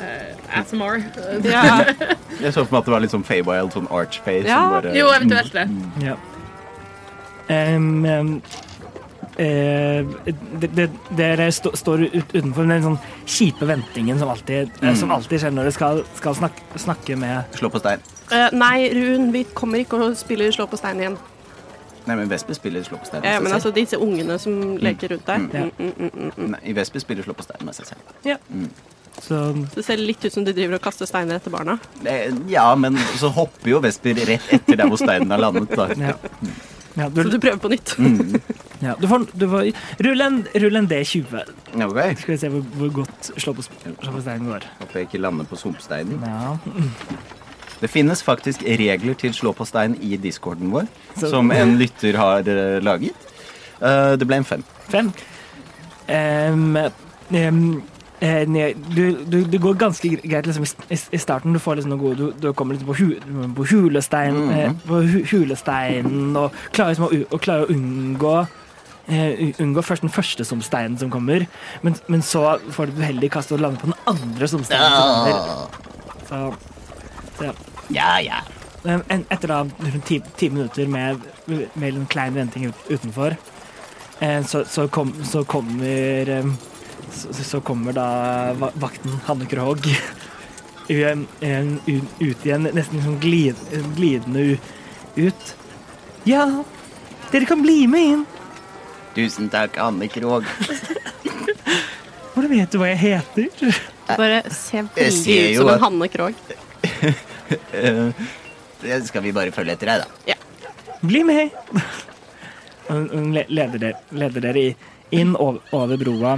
uh, 0.01 0.59
ASMR. 0.61 0.99
Ja. 1.45 1.63
Jeg 2.43 2.53
så 2.53 2.65
for 2.65 2.75
meg 2.75 2.81
at 2.83 2.87
det 2.91 2.93
var 2.97 3.05
litt 3.07 3.15
sånn 3.15 3.25
Faywild, 3.25 3.73
sånn 3.77 3.87
archface. 3.95 4.49
Ja. 4.51 4.61
bare, 4.75 4.93
Jo, 4.99 5.09
eventuelt 5.15 5.55
det. 5.55 5.69
Ja. 6.03 6.17
Um, 7.49 8.05
em, 8.09 8.31
eh, 9.41 10.07
det, 10.61 10.71
det, 10.77 10.89
dere 11.19 11.51
stå, 11.53 11.75
står 11.77 12.07
ut, 12.07 12.33
utenfor 12.35 12.69
den 12.71 12.85
sånn 12.87 12.99
kjipe 13.27 13.69
ventingen 13.69 14.19
som 14.21 14.33
alltid, 14.33 14.73
eh, 14.83 14.97
som 14.99 15.13
alltid 15.15 15.43
skjer 15.43 15.55
når 15.55 15.69
dere 15.69 15.77
skal, 15.77 16.03
skal 16.19 16.39
snakke, 16.41 16.67
snakke 16.81 17.19
med 17.21 17.57
Slå 17.59 17.71
på 17.73 17.83
stein. 17.83 18.03
Uh, 18.33 18.49
nei, 18.57 18.89
Run, 18.95 19.31
vi 19.35 19.45
kommer 19.57 19.83
ikke 19.85 20.01
og 20.01 20.19
spiller 20.19 20.53
Slå 20.55 20.67
på 20.71 20.81
stein 20.81 21.03
igjen. 21.03 21.19
Nei, 22.05 22.17
men 22.19 22.29
Vesper 22.29 22.57
spiller 22.57 22.85
slå 22.85 22.99
på 23.01 23.09
stein 23.09 23.25
Ja, 23.25 23.39
med 23.39 23.47
men 23.47 23.55
seg 23.55 23.61
altså 23.61 23.71
disse 23.73 23.97
ungene 24.01 24.37
som 24.41 24.75
leker 24.77 25.15
rundt 25.15 25.25
der. 25.25 25.47
Ja. 25.57 25.63
Mm, 25.79 25.93
mm, 25.97 26.11
mm, 26.11 26.33
mm. 26.37 26.51
Nei, 26.53 26.61
I 26.69 26.75
Vesper 26.77 27.01
spiller 27.01 27.25
slå 27.25 27.37
på 27.37 27.47
stein 27.47 27.65
med 27.65 27.77
seg 27.77 27.89
selv. 27.95 28.11
Ja. 28.29 28.37
Så 29.23 29.39
Det 29.75 29.85
ser 29.87 30.01
litt 30.03 30.25
ut 30.25 30.35
som 30.35 30.45
de 30.45 30.53
driver 30.53 30.77
og 30.77 30.85
kaster 30.85 31.09
steiner 31.09 31.39
etter 31.39 31.55
barna. 31.55 31.79
Eh, 32.05 32.29
Ja, 32.51 32.67
men 32.77 32.99
så 33.21 33.31
hopper 33.33 33.71
jo 33.71 33.81
Vesper 33.85 34.21
rett 34.21 34.53
etter 34.53 34.77
der 34.83 34.91
hvor 34.91 35.01
steinen 35.01 35.33
har 35.33 35.41
landet. 35.47 35.73
Da. 35.73 35.89
ja. 35.97 36.17
Ja, 36.97 37.09
du, 37.11 37.23
Så 37.23 37.31
du 37.33 37.39
prøver 37.43 37.59
på 37.59 37.69
nytt. 37.73 37.95
ja, 38.85 38.95
du 39.01 39.07
får, 39.11 39.25
du 39.35 39.49
får 39.51 39.71
rull 40.07 40.21
en, 40.23 40.37
rull 40.63 40.77
en 40.79 40.87
D20. 40.91 41.41
Okay. 41.75 42.15
Skal 42.21 42.35
vi 42.35 42.39
se 42.39 42.51
hvor, 42.53 42.63
hvor 42.79 42.93
godt 43.01 43.31
slå 43.43 43.55
på, 43.57 43.65
slå 43.67 44.13
på 44.15 44.23
steinen 44.23 44.47
går. 44.53 44.67
Håper 44.83 45.01
jeg 45.01 45.09
ikke 45.09 45.23
lander 45.25 45.49
på 45.51 45.59
sumpsteinen. 45.59 46.23
Ja. 46.23 46.55
Det 47.81 47.91
finnes 47.91 48.23
faktisk 48.25 48.63
regler 48.65 49.17
til 49.19 49.35
slå 49.37 49.51
på 49.53 49.67
stein 49.69 49.97
i 50.01 50.15
discorden 50.17 50.71
vår, 50.73 50.87
Så- 51.19 51.29
som 51.29 51.51
en 51.53 51.75
lytter 51.77 52.17
har 52.17 52.47
eh, 52.49 52.79
laget. 52.81 53.13
Uh, 53.83 54.15
det 54.17 54.25
ble 54.31 54.39
en 54.41 54.47
fem. 54.47 54.63
Fem. 54.89 55.11
Um, 56.09 56.77
em, 57.35 57.83
eh, 58.25 58.43
ned 58.49 58.81
du, 58.97 59.03
du, 59.29 59.39
det 59.53 59.61
går 59.63 59.77
ganske 59.85 60.09
greit 60.25 60.49
liksom, 60.49 60.65
i, 60.89 60.99
i 61.13 61.21
starten. 61.21 61.53
Du 61.55 61.61
får 61.63 61.79
liksom 61.83 61.93
noe 61.95 62.01
gode 62.03 62.17
Du, 62.23 62.27
du 62.41 62.51
kommer 62.57 62.75
liksom 62.79 62.89
på, 62.91 62.97
hu, 62.99 63.53
på 63.61 63.69
hulestein 63.71 64.39
eh, 64.57 64.73
På 64.89 65.03
hu, 65.05 65.21
hulesteinen 65.31 66.33
og 66.41 66.57
klarer, 66.73 66.95
liksom 66.95 67.09
å, 67.11 67.25
og 67.37 67.43
klarer 67.45 67.69
å 67.69 67.75
unngå 67.77 68.37
Uh, 69.05 69.51
Unngå 69.61 69.83
først 69.85 70.01
den 70.01 70.09
første 70.09 70.47
somsteinen 70.49 70.95
som 70.97 71.11
kommer, 71.13 71.43
men, 71.85 71.93
men 72.09 72.23
så 72.25 72.55
får 72.73 72.87
du 72.89 72.93
et 72.95 73.03
uheldig 73.03 73.29
kast 73.35 73.51
og 73.53 73.61
lander 73.61 73.77
på 73.83 73.91
den 73.91 73.99
andre 74.09 74.49
somsteinen 74.49 74.95
som 74.97 75.11
kommer. 75.11 75.35
Så, 76.31 76.39
så 77.37 77.45
ja. 77.45 77.53
Ja, 77.93 78.15
ja. 78.25 78.39
En- 79.13 79.27
Etter 79.29 79.53
da 79.53 79.59
rundt 79.69 80.07
ti, 80.09 80.23
ti 80.41 80.49
minutter 80.49 80.89
med, 80.89 81.21
med 81.53 81.99
en 82.01 82.07
klein 82.09 82.33
venting 82.39 82.65
utenfor, 82.89 83.37
uh, 84.23 84.41
så, 84.49 84.65
så, 84.73 84.89
kom, 84.89 85.13
så 85.29 85.45
kommer 85.53 86.33
eh, 86.39 86.49
så, 87.15 87.33
så 87.45 87.61
kommer 87.65 87.95
da 87.97 88.07
vakten 88.81 89.19
Hanne 89.27 89.47
Krogh 89.51 89.89
ut 90.89 92.45
igjen, 92.45 92.67
nesten 92.77 93.01
sånn 93.05 93.21
glid, 93.23 93.57
glidende 93.97 94.59
ut. 95.17 95.55
Ja, 96.29 96.45
dere 97.33 97.49
kan 97.49 97.63
bli 97.65 97.87
med 97.91 98.11
inn. 98.13 98.25
Tusen 99.15 99.49
takk, 99.53 99.79
Anne 99.81 100.09
Krogh. 100.13 100.45
Hvordan 102.35 102.51
vet 102.51 102.73
du 102.75 102.81
hva 102.83 102.89
jeg 102.91 103.01
heter? 103.05 103.79
Bare 104.11 104.43
se 104.53 104.83
veldig 104.83 105.37
ut 105.39 105.59
som 105.61 105.71
en 105.77 105.85
Hanne 105.89 106.11
Krogh. 106.13 106.39
Eh, 107.77 108.09
Det 108.81 108.97
skal 109.05 109.21
vi 109.23 109.31
bare 109.37 109.53
følge 109.53 109.75
etter 109.77 109.91
deg, 109.91 110.01
da. 110.01 110.37
Bli 111.05 111.21
med! 111.29 111.53
Hun 112.89 113.05
hun 113.13 113.27
leder 113.37 113.77
dere, 113.83 113.99
leder 114.17 114.41
dere 114.47 114.63
inn 115.13 115.35
over, 115.37 115.61
over 115.77 116.01
broa 116.01 116.33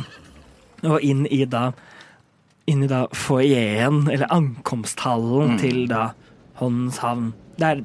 og 0.84 1.00
inn 1.02 1.26
i 1.30 1.44
da 1.44 1.72
inn 2.66 2.82
i 2.82 2.88
da 2.90 3.06
foajeen, 3.14 4.08
eller 4.10 4.26
ankomsthallen 4.34 5.58
til 5.60 5.84
da 5.88 6.08
Håndens 6.58 6.98
havn. 6.98 7.32
Det 7.56 7.66
er 7.68 7.82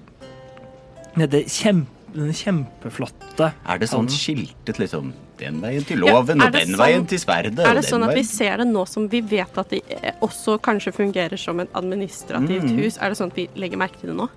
nede 1.20 1.44
kjempe, 1.52 1.90
den 2.16 2.32
kjempeflotte 2.36 3.52
Er 3.68 3.78
det 3.80 3.88
sånn 3.92 4.08
skiltet, 4.12 4.80
liksom? 4.82 5.14
Den 5.40 5.62
veien 5.64 5.86
til 5.88 5.98
loven, 6.02 6.40
ja, 6.42 6.48
og 6.48 6.52
den 6.54 6.68
sånn- 6.74 6.78
veien 6.82 7.06
til 7.08 7.20
sverdet. 7.20 7.60
Er 7.60 7.74
det 7.78 7.86
sånn 7.86 8.04
at 8.08 8.14
vi 8.16 8.24
ser 8.24 8.58
det 8.58 8.68
nå 8.68 8.84
som 8.88 9.08
vi 9.08 9.22
vet 9.22 9.58
at 9.58 9.70
de 9.70 9.82
eh, 9.90 10.12
også 10.22 10.58
kanskje 10.62 10.92
fungerer 10.94 11.38
som 11.40 11.60
et 11.60 11.70
administrativt 11.74 12.64
Mm. 12.64 12.78
hus? 12.82 12.98
Er 12.98 13.10
det 13.10 13.18
sånn 13.18 13.32
at 13.32 13.36
vi 13.36 13.48
legger 13.56 13.78
merke 13.78 14.00
til 14.00 14.10
det 14.10 14.18
nå? 14.18 14.30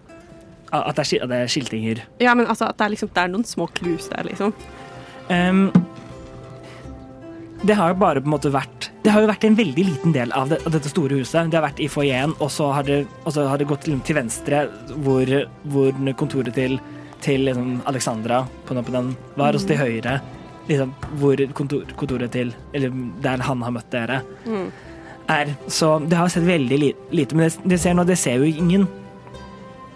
At 0.72 0.96
det 0.96 1.12
er, 1.12 1.22
at 1.24 1.28
det 1.28 1.36
er 1.42 1.46
skiltinger. 1.46 2.00
Ja, 2.20 2.34
men 2.34 2.46
altså 2.46 2.68
at 2.68 2.76
det 2.78 2.84
er, 2.86 2.90
liksom, 2.90 3.08
det 3.14 3.18
er 3.24 3.28
noen 3.28 3.44
små 3.44 3.66
clues 3.74 4.08
der, 4.08 4.24
liksom. 4.24 4.52
Em, 5.30 5.70
det 7.64 7.76
har 7.78 7.92
jo 7.92 7.96
bare 8.00 8.20
på 8.20 8.28
en 8.28 8.34
måte 8.34 8.52
vært 8.52 8.90
det 9.04 9.12
har 9.12 9.20
jo 9.20 9.28
vært 9.28 9.44
en 9.44 9.56
veldig 9.58 9.84
liten 9.84 10.14
del 10.14 10.32
av, 10.32 10.48
det, 10.48 10.62
av 10.64 10.72
dette 10.72 10.88
store 10.88 11.18
huset. 11.20 11.50
Det 11.52 11.58
har 11.58 11.66
vært 11.66 11.80
i 11.84 11.90
foajeen, 11.92 12.32
og 12.40 12.48
så 12.52 12.70
har 12.72 12.86
det, 12.88 13.02
og 13.24 13.34
så 13.34 13.44
har 13.50 13.60
det 13.60 13.66
gått 13.68 13.82
til, 13.84 13.98
til 14.00 14.16
venstre, 14.16 14.62
hvor, 15.04 15.28
hvor 15.74 15.98
kontoret 16.16 16.56
til, 16.56 16.78
til 17.24 17.44
liksom 17.44 17.82
Alexandra 17.90 18.38
på 18.64 18.76
den 18.78 19.10
var, 19.36 19.52
og 19.52 19.60
så 19.60 19.68
til 19.74 19.80
høyre, 19.82 20.14
liksom, 20.70 20.94
hvor 21.20 21.42
kontor, 21.52 21.84
kontoret 22.00 22.32
til 22.32 22.54
Eller 22.72 22.94
der 23.24 23.44
han 23.44 23.64
har 23.66 23.74
møtt 23.76 23.90
dere, 23.92 24.22
er. 25.28 25.52
Så 25.68 25.98
det 26.08 26.16
har 26.16 26.32
sett 26.32 26.46
veldig 26.48 26.78
li, 26.80 26.92
lite. 27.12 27.36
Men 27.36 27.50
det, 27.50 27.74
det 27.74 27.80
ser 27.82 27.96
nå, 27.96 28.06
det 28.08 28.16
ser 28.20 28.40
jo 28.40 28.48
ingen 28.48 28.86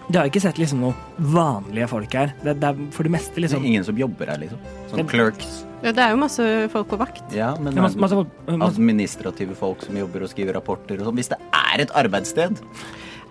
Det 0.09 0.17
har 0.17 0.29
ikke 0.29 0.41
sett 0.41 0.57
liksom 0.61 0.81
noen 0.81 1.25
vanlige 1.33 1.89
folk 1.89 2.13
her. 2.17 2.35
Det, 2.43 2.59
det 2.61 2.69
er 2.69 2.85
for 2.93 3.09
det 3.09 3.15
meste 3.17 3.41
liksom 3.41 3.65
Det 3.65 3.65
liksom 3.65 3.65
er 3.65 3.73
ingen 3.73 3.89
som 3.89 4.05
jobber 4.05 4.33
her, 4.33 4.45
liksom. 4.45 4.61
Sånn 4.93 5.09
clerks. 5.09 5.59
Ja, 5.83 5.91
det 5.95 6.03
er 6.03 6.09
jo 6.11 6.17
masse 6.19 6.45
folk 6.73 6.87
på 6.91 6.97
vakt. 6.99 7.23
Ja, 7.35 7.53
men 7.59 7.73
ja, 7.75 7.81
masse, 7.85 7.97
masse, 8.01 8.15
folk- 8.19 8.49
masse, 8.59 8.75
administrative 8.81 9.55
folk 9.55 9.81
som 9.85 9.95
jobber 9.95 10.25
og 10.25 10.29
skriver 10.33 10.53
rapporter 10.59 10.99
og 10.99 11.07
sånn. 11.07 11.15
Hvis 11.21 11.29
det 11.31 11.37
er 11.55 11.83
et 11.85 11.91
arbeidssted. 11.95 12.59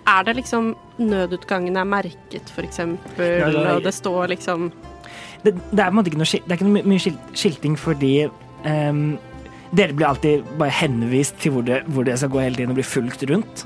Er 0.09 0.25
det 0.25 0.37
liksom 0.39 0.71
nødutgangen 0.99 1.77
er 1.77 1.85
merket, 1.85 2.49
for 2.55 2.63
eksempel, 2.65 3.39
Ja, 3.43 3.75
og 3.77 3.83
det 3.85 3.93
står 3.93 4.29
liksom 4.33 4.71
det, 5.45 5.53
det 5.71 5.79
er 5.79 5.91
på 5.91 5.93
en 5.93 5.99
måte 6.01 6.09
ikke 6.11 6.19
noe, 6.19 6.25
det 6.33 6.51
er 6.51 6.57
ikke 6.57 6.67
noe 6.67 6.83
mye 6.89 6.99
skil, 7.03 7.19
skilting 7.37 7.77
fordi 7.79 8.15
um, 8.65 9.19
dere 9.77 9.93
blir 9.95 10.09
alltid 10.09 10.49
bare 10.59 10.73
henvist 10.81 11.37
til 11.39 11.53
hvor 11.53 11.63
det, 11.69 11.83
hvor 11.93 12.05
det 12.09 12.17
skal 12.19 12.33
gå 12.33 12.41
hele 12.41 12.57
tiden 12.57 12.73
og 12.73 12.79
bli 12.81 12.87
fulgt 12.89 13.23
rundt. 13.31 13.63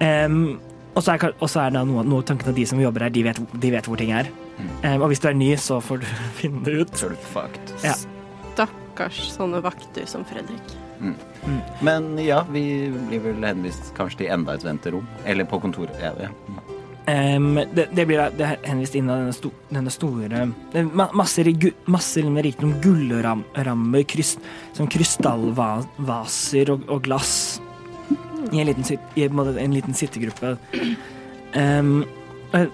Ehm, 0.00 0.58
og 0.96 1.02
så 1.04 1.12
er, 1.14 1.18
ka- 1.22 1.34
og 1.38 1.50
så 1.52 1.60
er 1.66 1.70
det 1.76 1.84
noe, 1.86 2.02
noe 2.06 2.24
tanken 2.26 2.48
at 2.50 2.56
de 2.56 2.64
som 2.66 2.80
jobber 2.80 3.04
her, 3.06 3.12
de 3.14 3.22
vet, 3.28 3.38
de 3.60 3.70
vet 3.76 3.86
hvor 3.86 4.00
ting 4.00 4.10
er. 4.16 4.30
Ehm, 4.82 5.02
og 5.02 5.08
hvis 5.12 5.22
du 5.22 5.28
er 5.30 5.38
ny, 5.38 5.52
så 5.60 5.80
får 5.84 6.02
du 6.02 6.08
finne 6.40 6.64
det 6.66 6.76
ut. 6.82 7.04
Ja. 7.84 7.94
Stakkars 8.54 9.22
sånne 9.36 9.62
vakter 9.64 10.06
som 10.10 10.26
Fredrik. 10.28 10.76
Men 11.80 12.18
ja, 12.18 12.42
vi 12.50 12.90
blir 12.90 13.22
vel 13.22 13.44
henvist 13.46 13.92
kanskje 13.96 14.24
til 14.24 14.32
enda 14.34 14.56
et 14.58 14.66
venterom. 14.66 15.06
Eller 15.28 15.46
på 15.48 15.60
kontoret. 15.62 15.94
Ja, 16.02 16.12
ja. 16.18 16.32
Um, 17.08 17.54
det, 17.72 17.86
det 17.96 18.04
blir 18.04 18.20
det 18.36 18.50
henvist 18.66 18.96
inn 18.98 19.08
av 19.08 19.22
denne, 19.22 19.32
sto, 19.32 19.48
denne 19.72 19.88
store 19.88 20.42
ma 20.92 21.06
Masser, 21.16 21.48
masser 21.88 22.26
med 22.28 22.44
rikdom 22.44 22.74
gullrammer, 22.84 24.02
kryst, 24.04 24.44
som 24.76 24.90
krystallvaser 24.92 26.74
og, 26.74 26.84
og 26.92 27.00
glass. 27.06 27.32
I 28.52 28.60
en 28.60 28.68
liten, 28.68 28.84
i 29.16 29.24
en, 29.24 29.34
måte 29.38 29.56
en 29.60 29.76
liten 29.76 29.96
sittegruppe. 29.96 30.56
Ehm, 31.56 32.02
eh, 32.02 32.17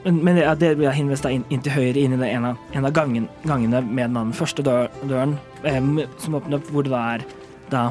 men 0.05 0.37
ja, 0.39 0.55
det 0.55 0.77
blir 0.79 0.95
henvist 0.95 1.27
inn, 1.27 1.45
inn 1.51 1.63
til 1.65 1.75
høyre, 1.75 1.99
inn 1.99 2.15
i 2.15 2.21
det 2.21 2.31
ene, 2.31 2.55
en 2.77 2.87
av 2.87 2.95
gangen, 2.95 3.27
gangene 3.43 3.81
med 3.83 4.15
den 4.15 4.33
første 4.37 4.63
dør, 4.63 4.91
døren, 5.03 5.37
um, 5.67 5.99
som 6.23 6.39
åpner 6.39 6.61
opp, 6.61 6.71
hvor 6.71 6.87
det 6.87 6.95
er 7.01 7.25
da 7.73 7.89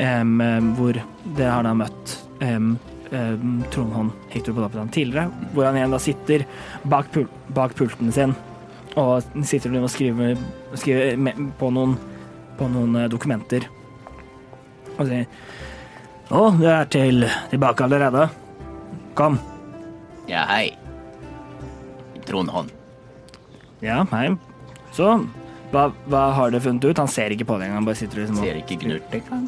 ehm, 0.00 0.40
Hvor 0.78 0.96
dere 1.36 1.50
har 1.52 1.66
da 1.66 1.74
møtt 1.76 2.14
um, 2.40 2.72
Trondhånd 3.10 4.10
Hector 4.30 4.54
Podapidan 4.54 4.88
tidligere, 4.94 5.30
hvor 5.54 5.66
han 5.66 5.76
igjen 5.76 5.94
da 5.94 5.98
sitter 6.02 6.46
bak, 6.88 7.10
pul 7.12 7.26
bak 7.54 7.74
pulten 7.78 8.12
sin 8.14 8.34
og 8.98 9.22
sitter 9.46 9.74
og 9.78 9.90
skriver, 9.90 10.38
skriver 10.74 11.42
på 11.58 11.70
noen, 11.74 11.96
på 12.58 12.68
noen 12.70 12.96
eh, 13.02 13.10
dokumenter. 13.10 13.66
Og 14.96 15.06
sier 15.06 15.26
Å, 16.30 16.42
du 16.54 16.66
er 16.70 16.86
til, 16.90 17.24
tilbake 17.50 17.86
allerede. 17.86 18.28
Kom. 19.18 19.38
Ja, 20.30 20.44
hei. 20.46 20.70
Trondhånd. 22.28 22.70
Ja, 23.82 24.04
hei. 24.12 24.28
Så, 24.94 25.08
hva, 25.72 25.88
hva 26.10 26.22
har 26.36 26.52
dere 26.52 26.62
funnet 26.64 26.84
ut? 26.90 27.00
Han 27.00 27.10
ser 27.10 27.32
ikke 27.34 27.46
på 27.48 27.56
det 27.58 27.66
engang, 27.68 27.80
han 27.82 27.88
bare 27.88 27.98
sitter 28.00 28.22
liksom 28.22 28.38
og 28.40 28.46
Ser 28.46 28.58
ikke 28.60 28.78
Knut 28.84 29.14
engang. 29.16 29.46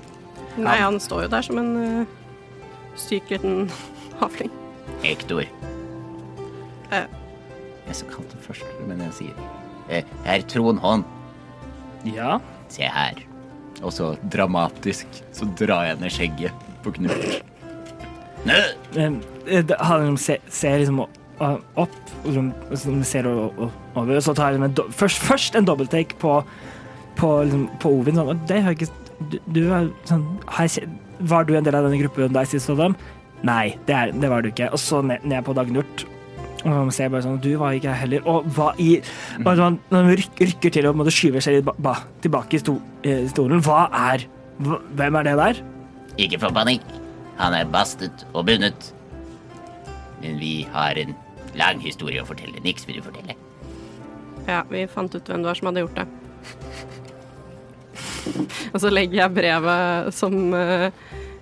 Nei, 0.61 0.77
han 0.83 0.99
står 1.01 1.25
jo 1.27 1.31
der 1.33 1.45
som 1.47 1.59
en 1.63 1.71
uh, 1.81 2.47
syk 3.01 3.31
liten 3.33 3.67
havling. 4.21 4.51
Hektor. 5.05 5.47
Eh, 6.93 7.07
Jeg 7.89 7.97
skal 7.99 8.13
kalle 8.17 8.31
det 8.35 8.43
først, 8.45 8.67
men 8.89 9.01
jeg 9.09 9.15
sier 9.21 9.43
Eh, 9.93 10.07
Herr 10.25 10.45
Trondhånd, 10.49 11.03
Ja. 12.07 12.37
se 12.73 12.87
her. 12.89 13.19
Og 13.83 13.91
så 13.93 14.13
dramatisk 14.31 15.07
så 15.35 15.47
drar 15.59 15.89
jeg 15.91 15.99
ned 16.01 16.13
skjegget 16.15 16.69
på 16.85 16.93
Gnurt. 16.97 17.43
Nå! 18.49 18.59
Eh, 18.97 19.63
Han 19.79 20.17
ser, 20.17 20.39
ser 20.49 20.79
liksom 20.83 21.01
opp, 21.03 21.11
og 21.43 21.91
liksom- 22.25 22.53
så 22.73 23.05
ser 23.05 23.27
o- 23.27 23.53
o- 23.59 23.71
over, 23.97 24.17
og 24.17 24.23
så 24.23 24.35
tar 24.35 24.53
han 24.53 24.63
en 24.63 24.73
do, 24.73 24.85
først, 24.91 25.19
først 25.19 25.55
en 25.57 25.65
dobbelttake 25.67 26.15
på, 26.19 26.45
på, 27.17 27.29
liksom, 27.45 27.69
på 27.81 27.91
Ovin. 28.01 28.15
Sånn, 28.15 28.47
det 28.47 28.63
har 28.63 28.73
jeg 28.73 28.83
ikke 28.83 28.93
Du, 29.31 29.39
du 29.53 29.61
er 29.73 29.89
sånn 30.05 30.25
jeg, 30.59 30.89
Var 31.21 31.45
du 31.45 31.55
en 31.55 31.63
del 31.63 31.75
av 31.77 31.85
denne 31.85 32.01
gruppen 32.03 32.33
der 32.33 32.45
sist 32.45 32.67
så 32.67 32.75
dem? 32.77 32.97
Nei, 33.45 33.77
det, 33.87 33.95
er, 33.95 34.11
det 34.11 34.29
var 34.31 34.43
du 34.43 34.49
ikke. 34.51 34.67
Og 34.73 34.79
så 34.79 34.99
ned, 35.05 35.23
ned 35.25 35.45
på 35.45 35.55
Dagnurt. 35.55 36.05
Og 36.65 36.71
man 36.71 36.91
ser 36.91 37.09
bare 37.09 37.23
sånn 37.23 37.41
Du 37.41 37.57
var 37.59 37.73
ikke 37.73 37.93
her 37.93 38.01
heller. 38.07 38.23
Og 38.27 38.45
hva 38.57 38.73
i 38.79 39.01
og 39.45 39.57
man, 39.59 39.79
man 39.91 40.11
rykker, 40.17 40.47
rykker 40.51 40.73
til 40.73 40.87
og 40.87 40.97
måtte 40.99 41.13
skyve 41.15 41.39
seg 41.43 41.55
litt 41.61 41.65
ba, 41.65 41.73
ba, 41.79 41.95
tilbake 42.21 42.55
i 42.55 42.59
sto, 42.59 42.81
eh, 43.05 43.29
stolen. 43.29 43.61
Hva 43.63 43.89
er 43.93 44.27
Hvem 44.63 45.17
er 45.19 45.23
det 45.23 45.37
der? 45.37 45.63
Ikke 46.19 46.39
få 46.43 46.51
panikk. 46.53 46.83
Han 47.39 47.55
er 47.57 47.71
bastet 47.73 48.27
og 48.33 48.47
bundet. 48.47 48.93
Men 50.23 50.39
vi 50.39 50.69
har 50.73 50.99
en 51.01 51.15
lang 51.59 51.81
historie 51.83 52.23
å 52.23 52.29
fortelle. 52.29 52.61
Niks 52.65 52.87
vil 52.89 53.01
du 53.01 53.07
fortelle. 53.07 53.37
ja, 54.47 54.65
vi 54.71 54.87
fant 54.91 55.15
ut 55.15 55.29
hvem 55.29 55.43
det 55.43 55.51
var 55.51 55.59
som 55.59 55.71
hadde 55.71 55.85
gjort 55.85 56.01
det. 56.03 56.07
Og 58.73 58.81
så 58.81 58.91
legger 58.93 59.25
jeg 59.25 59.35
brevet 59.37 60.15
som 60.15 60.55
uh, 60.55 60.89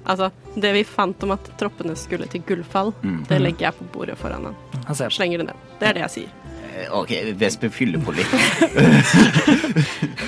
Altså, 0.08 0.30
det 0.56 0.70
vi 0.72 0.80
fant 0.88 1.22
om 1.26 1.34
at 1.34 1.50
troppene 1.60 1.92
skulle 1.94 2.24
til 2.32 2.40
Gullfall, 2.48 2.88
det 3.28 3.36
legger 3.38 3.66
jeg 3.66 3.76
på 3.76 3.84
bordet 3.92 4.16
foran 4.18 4.46
han. 4.48 4.56
Han. 4.88 4.96
Slenger 5.12 5.42
det 5.42 5.50
ned. 5.50 5.66
Det 5.78 5.90
er 5.90 5.98
det 5.98 6.02
jeg 6.06 6.14
sier. 6.14 6.49
Eh, 6.70 6.86
Ok, 6.94 7.10
Vesper 7.38 7.70
fyller 7.72 8.02
på 8.02 8.12
litt. 8.14 8.30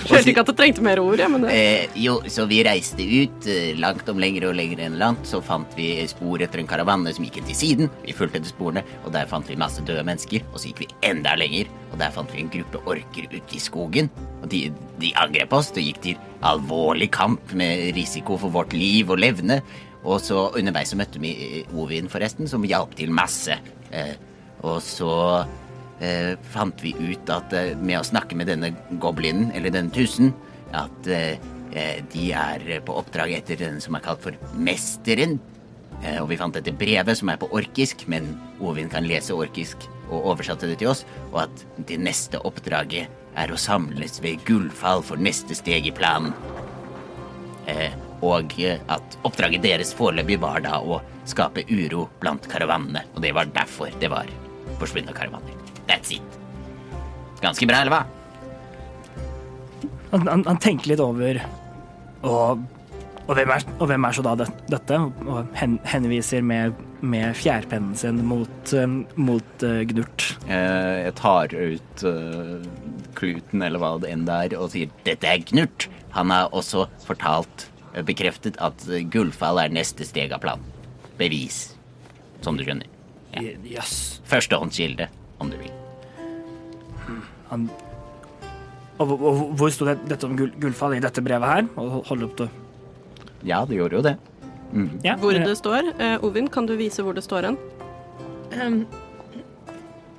Følte 0.08 0.32
ikke 0.32 0.42
at 0.42 0.50
du 0.50 0.54
trengte 0.58 0.84
mer 0.84 1.00
ord, 1.02 1.20
jeg, 1.20 1.30
men 1.32 1.44
det 1.46 1.52
Eh, 1.52 1.96
jo, 2.02 2.16
så 2.30 2.46
vi 2.50 2.62
reiste 2.66 3.04
ut 3.04 3.46
eh, 3.50 3.72
langt 3.78 4.08
om 4.10 4.20
lengre 4.22 4.50
og 4.50 4.56
lengre 4.58 4.86
enn 4.86 4.98
langt. 5.00 5.26
Så 5.28 5.42
fant 5.44 5.76
vi 5.78 5.94
spor 6.10 6.42
etter 6.42 6.62
en 6.62 6.70
karavanne 6.70 7.12
som 7.14 7.26
gikk 7.26 7.40
inn 7.40 7.48
til 7.50 7.58
siden. 7.58 7.92
Vi 8.06 8.14
fulgte 8.16 8.40
etter 8.40 8.52
sporene, 8.52 8.84
og 9.04 9.12
der 9.14 9.30
fant 9.30 9.48
vi 9.50 9.58
masse 9.60 9.84
døde 9.86 10.04
mennesker. 10.06 10.44
Og 10.52 10.60
så 10.60 10.70
gikk 10.70 10.84
vi 10.84 10.90
enda 11.08 11.34
lenger, 11.38 11.70
og 11.92 12.00
der 12.02 12.14
fant 12.14 12.34
vi 12.34 12.42
en 12.44 12.52
gruppe 12.52 12.82
orker 12.90 13.28
ute 13.32 13.58
i 13.58 13.62
skogen. 13.62 14.10
Og 14.42 14.50
de, 14.52 14.66
de 15.02 15.14
angrep 15.22 15.54
oss. 15.58 15.72
Det 15.74 15.84
gikk 15.86 16.02
til 16.08 16.20
alvorlig 16.42 17.10
kamp 17.14 17.54
med 17.58 17.92
risiko 17.98 18.38
for 18.40 18.54
vårt 18.54 18.74
liv 18.76 19.10
og 19.12 19.22
levne. 19.22 19.60
Og 20.02 20.18
så 20.24 20.48
underveis 20.58 20.90
så 20.90 20.98
møtte 20.98 21.20
vi 21.22 21.36
eh, 21.62 21.74
Ovin, 21.78 22.10
forresten, 22.10 22.50
som 22.50 22.64
hjalp 22.66 22.96
til 22.98 23.12
masse. 23.14 23.58
Eh, 23.94 24.14
og 24.62 24.80
så 24.82 25.12
eh, 26.02 26.34
fant 26.52 26.82
vi 26.82 26.92
ut 26.98 27.30
at 27.32 27.54
eh, 27.56 27.72
med 27.78 28.00
å 28.00 28.06
snakke 28.06 28.36
med 28.38 28.50
denne 28.50 28.72
goblinen, 29.02 29.50
eller 29.56 29.74
denne 29.74 29.94
tusen, 29.94 30.32
at 30.76 31.08
eh, 31.10 31.38
eh, 31.72 32.02
de 32.12 32.28
er 32.36 32.84
på 32.86 32.98
oppdrag 33.00 33.34
etter 33.38 33.60
den 33.60 33.80
som 33.84 33.96
er 33.96 34.04
kalt 34.04 34.22
for 34.24 34.54
Mesteren. 34.58 35.38
Eh, 36.02 36.18
og 36.18 36.28
vi 36.32 36.38
fant 36.40 36.54
dette 36.56 36.74
brevet 36.74 37.18
som 37.18 37.30
er 37.32 37.40
på 37.40 37.50
orkisk, 37.54 38.06
men 38.10 38.34
Ovin 38.60 38.90
kan 38.92 39.06
lese 39.06 39.36
orkisk 39.36 39.86
og 40.12 40.32
oversatte 40.34 40.68
det 40.68 40.80
til 40.82 40.92
oss, 40.92 41.06
og 41.30 41.44
at 41.46 41.66
det 41.88 42.00
neste 42.02 42.40
oppdraget 42.44 43.20
er 43.38 43.52
å 43.52 43.60
samles 43.60 44.18
ved 44.20 44.42
Gullfall 44.48 45.04
for 45.06 45.20
neste 45.20 45.56
steg 45.56 45.88
i 45.88 45.94
planen. 45.94 46.34
Eh, 47.70 47.94
og 48.22 48.54
at 48.62 49.16
oppdraget 49.26 49.64
deres 49.64 49.90
foreløpig 49.98 50.38
var 50.42 50.62
da 50.62 50.78
å 50.78 51.00
skape 51.26 51.64
uro 51.70 52.06
blant 52.22 52.46
karavannene. 52.50 53.02
Og 53.16 53.24
det 53.24 53.34
var 53.34 53.50
derfor 53.54 53.90
det 54.02 54.10
var 54.12 54.30
forsvunne 54.78 55.14
karavaner. 55.16 55.61
That's 55.88 56.12
it. 56.14 56.38
Ganske 57.42 57.66
bra, 57.66 57.80
eller 57.82 57.94
hva? 57.96 58.04
Han, 60.12 60.28
han, 60.28 60.44
han 60.46 60.60
tenker 60.62 60.92
litt 60.92 61.00
over 61.00 61.40
og, 62.22 62.60
og, 63.24 63.30
hvem 63.34 63.50
er, 63.50 63.64
og 63.80 63.88
hvem 63.90 64.04
er 64.06 64.14
så 64.14 64.22
da 64.22 64.34
det, 64.38 64.46
dette? 64.70 64.98
Og 65.24 65.48
hen, 65.58 65.78
henviser 65.88 66.44
med, 66.46 66.76
med 67.02 67.34
fjærpennen 67.34 67.96
sin 67.98 68.20
mot, 68.28 68.74
um, 68.78 69.00
mot 69.18 69.64
uh, 69.66 69.80
Gnurt. 69.90 70.28
Eh, 70.46 71.08
Jeg 71.08 71.16
tar 71.18 71.56
ut 71.56 72.04
uh, 72.06 72.62
kluten, 73.18 73.64
eller 73.64 73.82
hva 73.82 73.96
det 74.04 74.12
enn 74.12 74.28
det 74.28 74.38
er, 74.46 74.56
og 74.60 74.70
sier 74.74 74.92
Dette 75.08 75.26
er 75.32 75.42
Gnurt'. 75.48 75.88
Han 76.14 76.30
har 76.30 76.52
også 76.54 76.86
fortalt, 77.06 77.66
eh, 77.94 78.04
bekreftet, 78.06 78.58
at 78.62 78.86
eh, 78.86 79.02
Gullfall 79.08 79.58
er 79.64 79.72
neste 79.72 80.06
steg 80.06 80.34
av 80.36 80.44
planen. 80.44 80.68
Bevis, 81.18 81.72
som 82.44 82.58
du 82.58 82.62
skjønner. 82.66 82.86
Jøss. 83.64 84.20
Førstehåndskilde, 84.28 85.08
om 85.42 85.50
du 85.52 85.58
vil. 85.60 85.72
Han 87.52 87.66
og, 89.02 89.10
og, 89.10 89.22
og 89.26 89.40
hvor 89.58 89.72
sto 89.72 89.86
det, 89.88 89.96
dette 90.10 90.28
om 90.28 90.36
gull, 90.38 90.52
gullfall 90.60 90.96
i 90.96 91.02
dette 91.02 91.24
brevet 91.24 91.48
her? 91.48 91.70
Og 91.80 92.02
hold 92.10 92.26
opp 92.28 92.36
det. 92.38 92.48
Ja, 93.48 93.64
det 93.66 93.78
gjorde 93.80 93.98
jo 93.98 94.04
det. 94.06 94.16
Ja, 95.04 95.16
Hvor 95.20 95.34
eh, 95.36 95.44
det 95.44 95.56
står. 95.58 95.92
Uh, 95.98 96.24
Ovin, 96.24 96.48
kan 96.48 96.66
du 96.66 96.76
vise 96.78 97.02
hvor 97.04 97.16
det 97.16 97.24
står 97.24 97.50
hen? 97.50 97.58
Um, 98.56 98.86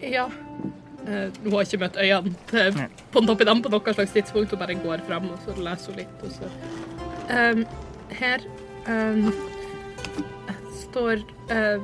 ja. 0.01 0.27
Uh, 1.03 1.31
hun 1.43 1.55
har 1.55 1.65
ikke 1.65 1.79
møtt 1.81 1.97
øynene 1.99 2.35
til 2.51 2.77
Pontoppidan 3.11 3.63
på 3.63 3.71
noe 3.73 3.95
slags 3.95 4.13
tidspunkt. 4.13 4.53
Hun 4.53 4.61
bare 4.61 4.77
går 4.83 5.05
fram 5.07 5.31
og 5.31 5.41
så 5.45 5.55
leser 5.57 5.93
hun 5.93 6.01
litt. 6.03 6.21
Og 6.21 6.31
så. 6.37 6.51
um, 7.33 7.65
her 8.13 8.45
um, 8.87 9.31
står 10.83 11.23
uh, 11.49 11.81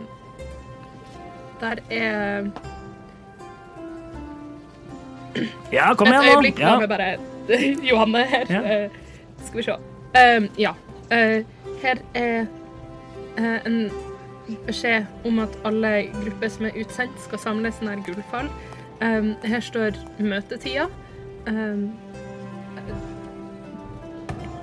Der 1.60 1.82
er 1.90 2.52
Ja, 5.72 5.94
kom 5.96 6.08
Et 6.08 6.14
igjen, 6.14 6.36
øyeblikk, 6.36 6.60
nå. 6.60 6.66
Ja. 6.66 6.78
vi 6.80 6.88
bare 6.88 7.10
Johanne 7.90 8.24
her. 8.26 8.46
Ja. 8.50 8.86
Uh, 8.86 8.92
skal 9.46 9.58
vi 9.58 9.64
se. 9.64 9.76
Um, 10.20 10.50
ja. 10.58 10.74
Uh, 11.12 11.46
her 11.84 12.02
er 12.18 12.46
uh, 13.38 13.60
en 13.66 13.92
beskjed 14.66 15.06
om 15.26 15.40
at 15.40 15.54
alle 15.66 15.92
grupper 16.24 16.50
som 16.50 16.66
er 16.66 16.78
utsendt, 16.82 17.20
skal 17.22 17.40
samles 17.40 17.82
nær 17.86 18.02
Gullfall. 18.06 18.50
Um, 19.02 19.36
her 19.46 19.62
står 19.64 19.98
møtetida. 20.20 20.88
Um, 21.48 21.92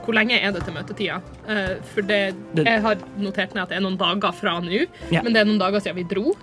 hvor 0.06 0.14
lenge 0.14 0.36
er 0.38 0.52
det 0.54 0.62
til 0.66 0.74
møtetida? 0.76 1.16
Uh, 1.48 1.82
for 1.94 2.00
det, 2.06 2.34
Det- 2.54 2.64
jeg 2.66 2.82
har 2.82 2.96
notert 3.18 3.54
ned 3.54 3.62
at 3.62 3.68
det 3.70 3.76
er 3.76 3.80
noen 3.82 3.96
dager 3.98 4.32
fra 4.32 4.60
nå, 4.60 4.86
Ja. 5.10 5.22
men 5.22 5.32
det 5.32 5.40
er 5.40 5.44
noen 5.44 5.58
dager 5.58 5.80
siden 5.80 5.96
vi 5.96 6.02
dro. 6.04 6.36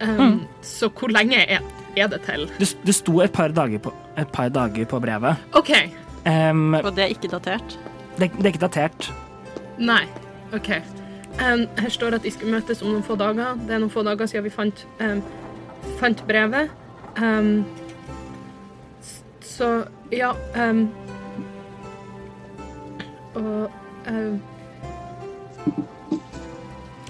Um, 0.00 0.46
Så 0.62 0.88
hvor 0.88 1.08
lenge 1.10 1.36
er, 1.48 1.60
er 2.00 2.10
det 2.12 2.20
til? 2.26 2.46
Det, 2.58 2.68
det 2.86 2.94
sto 2.94 3.20
et 3.24 3.32
par, 3.32 3.52
dager 3.54 3.78
på, 3.82 3.92
et 4.18 4.28
par 4.34 4.48
dager 4.54 4.86
på 4.90 5.00
brevet. 5.00 5.36
OK. 5.58 5.72
Um, 6.26 6.74
Og 6.74 6.92
det 6.96 7.04
er 7.04 7.12
ikke 7.14 7.28
datert. 7.32 7.78
det, 8.18 8.30
det 8.36 8.44
er 8.44 8.52
ikke 8.52 8.64
datert. 8.66 9.10
Nei. 9.78 10.04
OK. 10.54 10.70
Um, 11.38 11.66
her 11.78 11.88
står 11.88 12.10
det 12.10 12.20
at 12.20 12.24
de 12.26 12.30
skulle 12.34 12.52
møtes 12.56 12.82
om 12.82 12.90
noen 12.92 13.04
få 13.06 13.16
dager. 13.20 13.54
Det 13.66 13.74
er 13.76 13.82
noen 13.82 13.92
få 13.92 14.02
dager 14.02 14.26
siden 14.26 14.44
vi 14.48 14.50
fant, 14.50 14.86
um, 15.00 15.22
fant 16.00 16.24
brevet. 16.26 16.70
Um, 17.18 17.64
så 19.42 19.84
ja 20.14 20.30
um, 20.54 20.84
Og 23.34 23.70
um, 24.08 24.40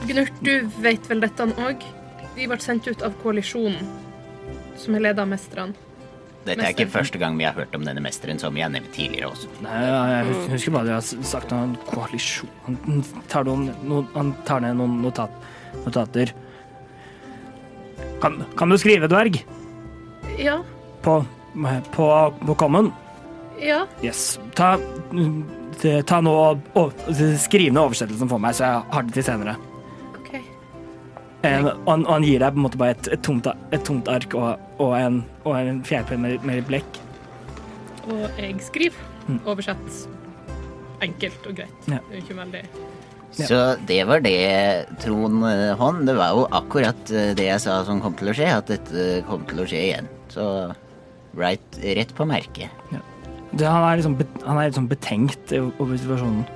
Gnurt, 0.09 0.32
du 0.40 0.69
vet 0.81 1.10
vel 1.10 1.20
dette 1.20 1.44
òg? 1.60 1.85
Vi 2.36 2.47
ble 2.48 2.59
sendt 2.62 2.86
ut 2.89 3.02
av 3.05 3.16
koalisjonen, 3.23 3.89
som 4.79 4.97
er 4.97 5.09
leda 5.09 5.25
av 5.25 5.31
mesterne. 5.31 5.77
Dette 6.49 6.65
er 6.65 6.73
ikke 6.73 6.89
første 6.89 7.19
gang 7.21 7.37
vi 7.37 7.45
har 7.45 7.57
hørt 7.57 7.75
om 7.77 7.85
denne 7.85 8.01
mesteren, 8.01 8.39
som 8.41 8.55
vi 8.57 8.63
har 8.65 8.71
nevnt 8.73 8.93
tidligere 8.95 9.29
også. 9.33 9.51
Nei, 9.65 9.75
jeg 9.85 10.37
husker 10.55 10.75
bare 10.75 10.89
du 10.89 10.93
har 10.95 11.05
sagt 11.05 11.53
om 11.53 11.75
koalisjon 11.91 12.79
Han 12.87 13.03
tar, 13.29 13.45
noen, 13.49 13.69
noen, 13.85 14.07
han 14.15 14.33
tar 14.49 14.63
ned 14.65 14.79
noen 14.79 15.01
notat, 15.03 15.35
notater. 15.85 16.33
Kan, 18.23 18.41
kan 18.57 18.73
du 18.73 18.79
skrive, 18.81 19.11
dverg? 19.11 19.43
Ja. 20.39 20.61
På, 21.05 21.21
på, 21.93 22.09
på 22.47 22.59
common? 22.59 22.93
Ja. 23.61 23.85
Yes. 24.05 24.39
Ta, 24.57 24.77
ta 26.07 26.21
nå 26.25 26.35
og, 26.39 26.71
og 26.79 27.11
skriv 27.43 27.75
ned 27.75 27.83
oversettelsen 27.83 28.31
for 28.31 28.43
meg, 28.43 28.57
så 28.57 28.71
jeg 28.71 28.87
har 28.95 29.09
det 29.09 29.19
til 29.19 29.27
senere. 29.27 29.59
OK. 31.39 31.47
Eh, 31.47 31.65
og, 31.65 31.86
han, 31.86 32.05
og 32.06 32.12
han 32.16 32.27
gir 32.27 32.43
deg 32.43 32.55
på 32.55 32.59
en 32.59 32.66
måte 32.66 32.81
bare 32.81 32.97
et, 32.97 33.10
et, 33.15 33.23
tomt, 33.23 33.47
et 33.47 33.85
tomt 33.86 34.10
ark 34.10 34.35
og, 34.39 34.70
og 34.82 34.94
en, 34.98 35.23
og 35.44 35.55
en 35.59 35.82
fjærpenn 35.86 36.24
med, 36.24 36.39
med 36.47 36.60
litt 36.60 36.70
blekk. 36.70 37.02
Og 38.09 38.40
jeg 38.40 38.56
skriver. 38.65 39.05
Oversett 39.44 40.06
enkelt 41.05 41.44
og 41.47 41.59
greit. 41.60 41.89
Ja. 41.90 42.01
Det 42.09 42.16
er 42.16 42.24
ikke 42.24 42.40
veldig 42.43 42.65
Ja. 43.39 43.44
Så 43.44 43.59
det 43.86 43.98
var 44.09 44.23
det, 44.24 44.89
Trond 45.05 45.44
eh, 45.47 45.74
Hånd. 45.77 46.06
Det 46.09 46.15
var 46.16 46.32
jo 46.35 46.47
akkurat 46.59 47.10
eh, 47.12 47.35
det 47.36 47.44
jeg 47.44 47.60
sa 47.60 47.82
som 47.86 48.01
kom 48.02 48.16
til 48.19 48.32
å 48.32 48.35
skje, 48.35 48.48
at 48.51 48.73
dette 48.73 49.05
kom 49.28 49.44
til 49.47 49.60
å 49.62 49.66
skje 49.69 49.82
igjen. 49.90 50.09
Så 50.32 50.47
right, 51.39 51.78
rett 51.98 52.15
på 52.16 52.27
merket. 52.27 52.73
Ja. 52.90 53.02
han 53.69 53.85
er 53.85 54.01
liksom, 54.01 54.16
han 54.43 54.59
er 54.59 54.73
sånn 54.73 54.89
betenkt 54.90 55.52
over 55.55 55.94
situasjonen. 56.01 56.48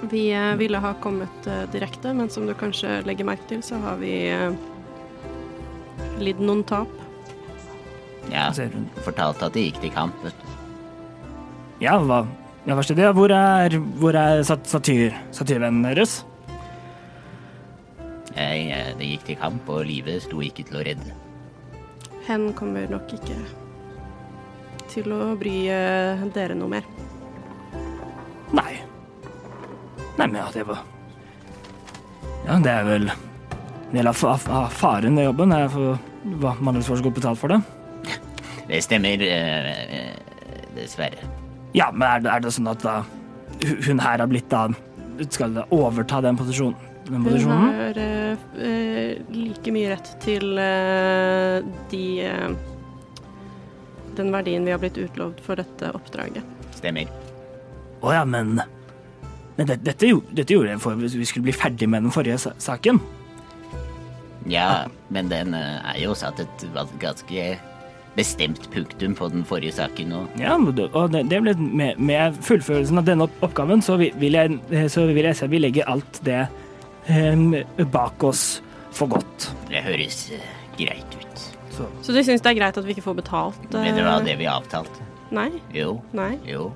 Vi 0.00 0.32
eh, 0.32 0.54
ville 0.54 0.78
ha 0.78 0.94
kommet 0.94 1.46
eh, 1.46 1.70
direkte, 1.72 2.12
men 2.14 2.30
som 2.30 2.46
du 2.46 2.54
kanskje 2.54 3.00
legger 3.06 3.26
merke 3.26 3.48
til, 3.50 3.62
så 3.66 3.80
har 3.82 3.98
vi 3.98 4.12
eh, 4.30 4.54
lidd 6.22 6.38
noen 6.38 6.62
tap. 6.66 6.92
Ja, 8.30 8.48
hun 8.54 8.86
fortalte 9.02 9.48
at 9.48 9.56
de 9.56 9.66
gikk 9.66 9.80
til 9.82 9.94
kamp. 9.94 10.14
vet 10.22 10.36
du. 10.38 10.54
Ja, 11.82 11.96
hva, 11.98 12.24
ja, 12.66 12.76
hva 12.76 12.84
skjedde? 12.84 13.10
Hvor 13.16 13.32
er, 13.34 13.78
hvor 13.98 14.14
er 14.18 14.42
sat 14.46 14.68
satyr, 14.70 15.16
satyrvennen 15.34 15.86
deres? 15.86 16.20
Jeg, 18.38 18.94
det 19.00 19.08
gikk 19.08 19.24
til 19.26 19.40
kamp, 19.40 19.70
og 19.72 19.86
livet 19.88 20.22
sto 20.22 20.42
ikke 20.44 20.66
til 20.68 20.78
å 20.78 20.84
redde. 20.86 21.16
Hen 22.28 22.52
kommer 22.54 22.86
nok 22.92 23.10
ikke 23.16 23.38
til 24.92 25.10
å 25.16 25.32
bry 25.40 25.56
dere 26.36 26.54
noe 26.54 26.78
mer. 26.78 26.86
Nei. 28.54 28.87
Nei, 30.18 30.26
men 30.26 30.40
ja, 30.40 30.46
det 30.54 30.64
var 30.66 30.84
Ja, 32.46 32.58
det 32.64 32.72
er 32.72 32.86
vel 32.88 33.10
en 33.12 33.94
del 33.96 34.10
av 34.10 34.16
fa 34.18 34.34
av 34.36 34.72
faren 34.74 35.16
ved 35.16 35.28
jobben. 35.28 35.52
Er 35.54 35.68
for 35.72 35.98
hva 36.42 36.54
man 36.60 36.74
ellers 36.74 36.88
får 36.90 37.00
så 37.00 37.06
godt 37.06 37.20
betalt 37.20 37.40
for 37.40 37.54
det. 37.54 37.60
Det 38.68 38.82
stemmer, 38.84 39.22
eh, 39.24 39.68
eh, 39.96 40.66
dessverre. 40.76 41.24
Ja, 41.72 41.88
men 41.92 42.04
er 42.08 42.20
det, 42.20 42.32
er 42.34 42.42
det 42.44 42.52
sånn 42.52 42.68
at 42.68 42.82
da 42.84 42.98
hun 43.86 43.98
her 44.00 44.20
har 44.20 44.28
blitt 44.30 44.50
da 44.52 44.68
Skal 45.34 45.56
da 45.56 45.64
overta 45.74 46.20
den 46.22 46.36
posisjonen? 46.38 46.76
Den 47.08 47.24
Hun 47.24 47.50
har 47.50 47.96
eh, 47.98 48.36
eh, 48.60 49.22
like 49.32 49.72
mye 49.72 49.94
rett 49.94 50.10
til 50.22 50.58
eh, 50.60 51.64
de 51.90 52.02
eh, 52.28 52.50
Den 54.18 54.32
verdien 54.34 54.66
vi 54.68 54.74
har 54.74 54.82
blitt 54.82 55.00
utlovd 55.00 55.40
for 55.40 55.56
dette 55.56 55.90
oppdraget. 55.96 56.44
Stemmer. 56.76 57.08
Å 58.04 58.12
ja, 58.12 58.24
men 58.28 58.60
Men 59.58 59.66
det, 59.66 59.80
dette, 59.86 60.12
dette 60.38 60.54
gjorde 60.54 60.70
jeg 60.70 60.82
for 60.82 60.94
at 60.94 61.16
vi 61.18 61.26
skulle 61.26 61.48
bli 61.48 61.56
ferdig 61.56 61.88
med 61.90 62.06
den 62.06 62.14
forrige 62.14 62.38
saken. 62.62 63.00
Ja, 64.48 64.86
men 65.12 65.28
den 65.32 65.56
eh, 65.58 65.80
er 65.82 65.98
jo 66.00 66.14
satt 66.16 66.38
et 66.40 66.62
ganske 67.02 67.48
bestemt 68.18 68.70
punktum 68.72 69.14
på 69.18 69.28
den 69.32 69.44
forrige 69.46 69.74
saken 69.76 70.12
nå. 70.12 70.22
Ja, 70.40 70.56
og 70.56 71.12
det, 71.12 71.24
det 71.30 71.42
ble 71.44 71.54
med, 71.58 71.98
med 71.98 72.38
fullførelsen 72.46 73.02
av 73.02 73.06
denne 73.06 73.28
oppgaven, 73.44 73.82
så 73.84 73.98
vil, 74.00 74.14
jeg, 74.34 74.58
så 74.90 75.06
vil 75.10 75.28
jeg 75.28 75.38
si 75.38 75.46
at 75.46 75.52
vi 75.52 75.60
legger 75.62 75.90
alt 75.90 76.22
det 76.26 76.40
um, 77.10 77.52
bak 77.92 78.24
oss 78.26 78.46
for 78.94 79.10
godt. 79.10 79.50
Det 79.68 79.84
høres 79.84 80.24
eh, 80.34 80.50
greit 80.78 81.18
ut. 81.18 81.46
Så 81.74 81.86
Så 82.02 82.14
du 82.14 82.22
syns 82.22 82.42
det 82.42 82.54
er 82.54 82.58
greit 82.58 82.80
at 82.80 82.86
vi 82.86 82.96
ikke 82.96 83.06
får 83.10 83.20
betalt? 83.20 83.62
Uh... 83.70 83.82
Men 83.82 83.98
det 83.98 84.06
var 84.06 84.26
det 84.26 84.38
vi 84.40 84.50
avtalte. 84.50 85.08
Nei? 85.34 85.50
Jo, 85.74 85.98
Nei. 86.16 86.36
jo. 86.48 86.70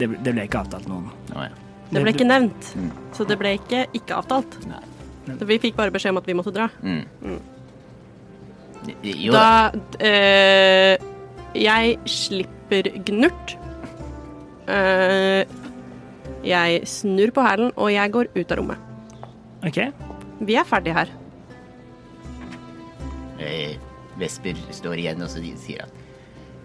Det, 0.00 0.08
det 0.24 0.32
ble 0.34 0.46
ikke 0.48 0.62
avtalt 0.64 0.88
noen. 0.90 1.10
Oh, 1.34 1.44
ja. 1.44 1.70
Det 1.90 2.02
ble 2.04 2.12
ikke 2.14 2.26
nevnt. 2.28 2.72
Mm. 2.78 2.90
Så 3.16 3.26
det 3.26 3.36
ble 3.40 3.54
ikke 3.58 3.84
ikke 3.98 4.18
avtalt. 4.20 4.58
Nei. 4.70 4.82
Vi 5.46 5.58
fikk 5.62 5.76
bare 5.78 5.92
beskjed 5.94 6.14
om 6.14 6.20
at 6.20 6.28
vi 6.28 6.36
måtte 6.38 6.52
dra. 6.54 6.68
Mm. 6.82 7.38
Jo 9.04 9.34
da. 9.34 9.70
Da 9.74 10.06
eh, 10.08 11.02
Jeg 11.58 11.98
slipper 12.08 12.88
Gnurt. 13.08 13.56
Eh, 14.70 15.42
jeg 16.46 16.86
snur 16.88 17.34
på 17.36 17.44
hælen, 17.44 17.72
og 17.76 17.90
jeg 17.92 18.12
går 18.14 18.30
ut 18.32 18.52
av 18.54 18.60
rommet. 18.62 18.78
OK? 19.66 19.80
Vi 20.46 20.56
er 20.56 20.64
ferdige 20.64 20.96
her. 20.96 21.10
Eh, 23.40 23.74
Vesper 24.20 24.56
står 24.72 25.02
igjen 25.02 25.20
og 25.24 25.28
så 25.32 25.42
sier 25.42 25.84
han 25.84 25.99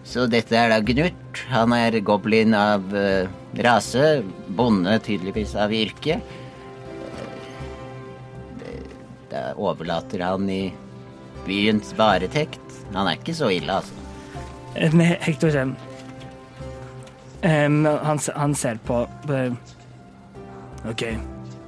Så 0.06 0.28
dette 0.30 0.54
er 0.58 0.70
da 0.70 0.78
Gnurt. 0.86 1.42
Han 1.50 1.74
er 1.76 1.98
goblin 2.06 2.54
av 2.58 2.86
uh, 2.94 3.26
rase. 3.66 4.22
Bonde 4.56 5.00
tydeligvis 5.04 5.56
av 5.60 5.74
yrke. 5.74 6.20
Eh, 8.62 8.84
Da 9.32 9.42
overlater 9.58 10.22
han 10.24 10.46
i 10.50 10.70
byens 11.48 11.92
varetekt. 11.98 12.62
Han 12.94 13.10
er 13.10 13.18
ikke 13.20 13.34
så 13.36 13.50
ille, 13.54 13.80
altså. 13.82 13.94
En 14.76 15.00
Hector 15.02 15.50
sier 15.54 15.74
em, 17.46 17.76
han, 17.86 18.20
han 18.36 18.56
ser 18.58 18.80
på 18.86 19.02
eh, 19.32 19.54
OK. 20.90 21.04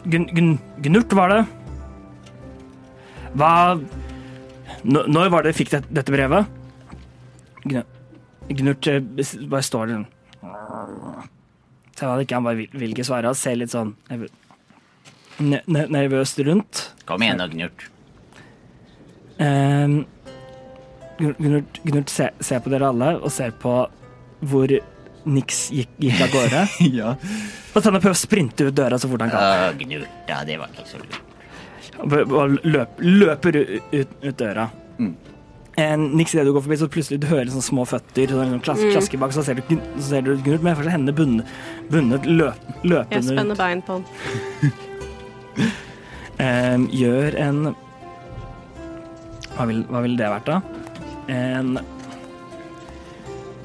Gn, 0.08 0.26
gn, 0.36 0.54
Gnurt 0.86 1.14
var 1.18 1.34
det. 1.34 1.42
Hva 3.38 3.52
Når 4.88 5.30
var 5.34 5.44
det 5.44 5.52
du 5.54 5.58
fikk 5.58 5.72
det, 5.74 5.82
dette 5.92 6.14
brevet? 6.14 6.48
Gnu- 7.68 7.86
Gnurt 8.50 8.88
eh, 8.88 9.02
bare 9.52 9.66
står 9.66 9.90
der 9.92 9.98
sånn 9.98 10.08
Ser 11.98 12.12
han 12.12 12.22
ikke, 12.22 12.38
han 12.38 12.46
bare 12.46 12.60
vil, 12.60 12.68
vil 12.78 12.92
ikke 12.94 13.06
svare. 13.08 13.26
Han 13.32 13.38
ser 13.38 13.56
litt 13.58 13.72
sånn 13.74 13.96
nerv- 14.12 14.30
ne- 15.42 15.64
ne- 15.66 15.88
nervøst 15.90 16.38
rundt. 16.46 16.84
Kom 17.10 17.24
igjen 17.26 17.40
nå, 17.42 17.48
Gnurt. 17.56 17.88
Um, 19.42 19.96
Gnurt, 21.18 21.80
Gnurt 21.84 22.14
ser, 22.14 22.36
ser 22.40 22.62
på 22.62 22.70
dere 22.74 22.92
alle 22.92 23.16
og 23.18 23.32
ser 23.34 23.52
på 23.58 23.74
hvor 24.46 24.76
Nix 25.28 25.64
gikk, 25.74 25.90
gikk 26.00 26.22
av 26.24 26.30
gårde. 26.32 26.62
ja. 27.00 27.16
Og 27.74 27.82
han 27.84 27.98
prøver 27.98 28.14
å 28.14 28.20
sprinte 28.22 28.70
ut 28.70 28.78
døra 28.78 29.00
så 29.02 29.10
fort 29.12 29.26
han 29.26 29.34
kan. 29.34 29.42
Å, 29.42 29.74
Gnurt, 29.82 30.22
ja, 30.30 30.44
det 30.48 30.60
var 30.62 30.70
ikke 30.72 30.86
så 30.88 31.02
lurt. 31.02 31.18
Og 31.98 32.60
løp, 32.64 33.02
løper 33.02 33.58
ut, 33.58 33.90
ut, 33.92 34.14
ut 34.22 34.38
døra. 34.38 34.68
Mm. 35.02 35.16
En, 35.78 36.08
Niks 36.18 36.34
idet 36.34 36.48
du 36.48 36.54
går 36.56 36.64
forbi, 36.66 36.78
så 36.82 36.88
plutselig 36.90 37.20
du 37.22 37.28
hører 37.30 37.52
sånne 37.54 37.66
små 37.68 37.84
føtter 37.86 38.32
sånn, 38.34 38.56
sånn 38.56 38.62
klas, 38.66 38.80
klaske 38.96 39.20
bak, 39.22 39.34
så 39.36 39.44
ser 39.46 39.60
du, 39.60 39.76
så 40.00 40.06
ser 40.08 40.24
du 40.26 40.32
Gunnar 40.42 40.64
med 40.66 40.78
fortsatt 40.80 40.96
hendene 40.96 41.14
bundet, 41.20 41.52
bundet 41.94 42.26
løp, 42.26 42.64
Jeg 42.82 42.90
løpende 42.96 43.28
spenner 43.28 43.60
bein 43.60 43.84
på 43.86 44.00
den. 44.00 44.08
um, 46.48 46.88
gjør 46.98 47.38
en 47.46 47.62
hva 49.58 49.66
vil, 49.70 49.84
hva 49.90 50.02
vil 50.06 50.18
det 50.18 50.28
vært, 50.34 50.50
da? 50.50 50.58
En 51.34 51.78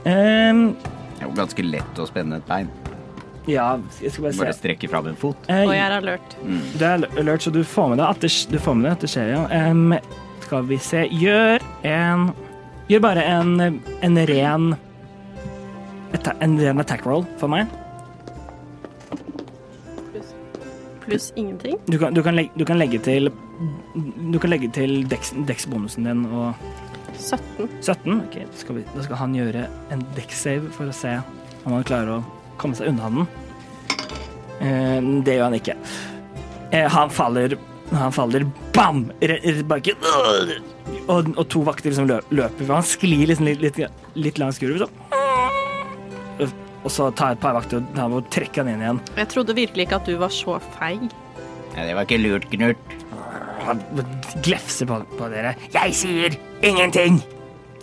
um, 0.05 0.63
Det 0.77 1.21
er 1.21 1.27
jo 1.27 1.35
ganske 1.37 1.65
lett 1.67 2.01
å 2.01 2.07
spenne 2.09 2.41
et 2.41 2.49
bein. 2.49 2.71
Ja, 3.49 3.73
jeg 4.01 4.13
skal 4.15 4.29
bare 4.29 4.39
Bare 4.39 4.53
se. 4.55 4.61
strekke 4.61 4.89
fram 4.91 5.09
en 5.11 5.17
fot. 5.19 5.49
Eh, 5.51 5.65
Og 5.67 5.73
jeg 5.75 5.83
er 5.83 5.97
alert. 5.97 6.37
Du 6.79 6.85
er 6.87 7.09
alert, 7.19 7.43
så 7.43 7.51
du 7.55 7.65
får 7.67 7.93
med 7.93 7.99
deg 8.05 8.09
at 8.09 8.21
det, 8.25 8.31
du 8.53 8.59
får 8.63 8.77
med 8.79 8.87
deg 8.87 8.93
at 8.97 9.05
det 9.05 9.11
skjer, 9.17 9.33
ja. 9.33 9.71
Um, 9.73 9.97
skal 10.45 10.69
vi 10.69 10.79
se 10.83 11.07
Gjør 11.09 11.65
en 11.83 12.33
Gjør 12.91 13.01
bare 13.05 13.23
en, 13.25 13.53
en 14.03 14.19
ren 14.29 14.73
En 16.43 16.57
ren 16.61 16.81
attack 16.83 17.07
roll 17.07 17.23
for 17.41 17.49
meg. 17.49 17.71
Pluss 21.03 21.33
ingenting. 21.37 21.79
Du 21.87 21.99
kan, 21.99 22.15
du 22.15 22.23
kan, 22.23 22.37
legge, 22.37 22.53
du 22.59 22.65
kan 22.69 22.79
legge 22.79 22.99
til 23.03 23.31
Du 24.33 24.39
kan 24.39 24.51
legge 24.53 24.69
til 24.75 25.03
dex- 25.11 25.35
dex-bonusen 25.49 26.07
din 26.07 26.25
og 26.31 26.55
17. 27.19 27.69
17. 27.81 28.21
Ok, 28.27 28.37
skal, 28.59 28.77
vi, 28.79 28.85
da 28.95 29.03
skal 29.07 29.19
han 29.21 29.35
gjøre 29.37 29.65
en 29.95 30.05
dex-save 30.17 30.71
for 30.75 30.91
å 30.91 30.95
se 30.97 31.13
om 31.63 31.75
han 31.77 31.85
klarer 31.87 32.17
å 32.19 32.23
komme 32.59 32.75
seg 32.79 32.91
unna 32.91 33.11
den. 33.13 33.27
Eh, 34.63 35.11
det 35.27 35.37
gjør 35.37 35.49
han 35.49 35.59
ikke. 35.59 35.77
Eh, 36.73 36.89
han 36.91 37.11
faller 37.13 37.59
Han 37.93 38.15
faller 38.15 38.47
bam! 38.73 39.05
Rett 39.21 39.45
rett 39.45 39.61
i 39.61 39.67
bakken. 39.69 40.07
Øh! 40.09 40.55
Og, 41.11 41.33
og 41.37 41.45
to 41.51 41.63
vakter 41.67 41.91
liksom 41.93 42.09
lø- 42.11 42.23
løper. 42.35 42.67
For 42.67 42.75
han 42.79 42.87
sklir 42.87 43.27
liksom 43.31 43.47
litt, 43.49 43.63
litt, 43.63 43.79
litt 44.19 44.39
langs 44.43 44.59
gulvet. 44.63 44.87
Så. 44.87 46.49
Og 46.83 46.91
så 46.91 47.09
tar 47.15 47.31
jeg 47.33 47.39
et 47.39 47.43
par 47.45 47.55
vakter 47.55 47.79
og, 47.79 48.17
og 48.19 48.31
trekker 48.35 48.65
han 48.65 48.73
inn 48.73 48.83
igjen. 48.83 48.99
Jeg 49.21 49.29
trodde 49.31 49.55
virkelig 49.55 49.85
ikke 49.87 50.01
at 50.01 50.09
du 50.11 50.17
var 50.19 50.33
så 50.35 50.57
feig. 50.79 51.05
Ja, 51.77 51.85
det 51.87 51.95
var 51.95 52.07
ikke 52.09 52.19
lurt, 52.19 52.49
Knut. 52.51 52.97
Han 53.63 53.79
glefser 54.43 54.89
på, 54.91 54.97
på 55.15 55.29
dere. 55.31 55.55
Jeg 55.71 55.95
sier 55.95 56.35
ingenting! 56.67 57.21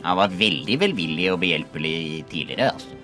Han 0.04 0.18
var 0.20 0.32
veldig 0.36 0.76
velvillig 0.80 1.30
og 1.32 1.40
behjelpelig 1.42 1.94
tidligere, 2.32 2.74
altså. 2.74 2.96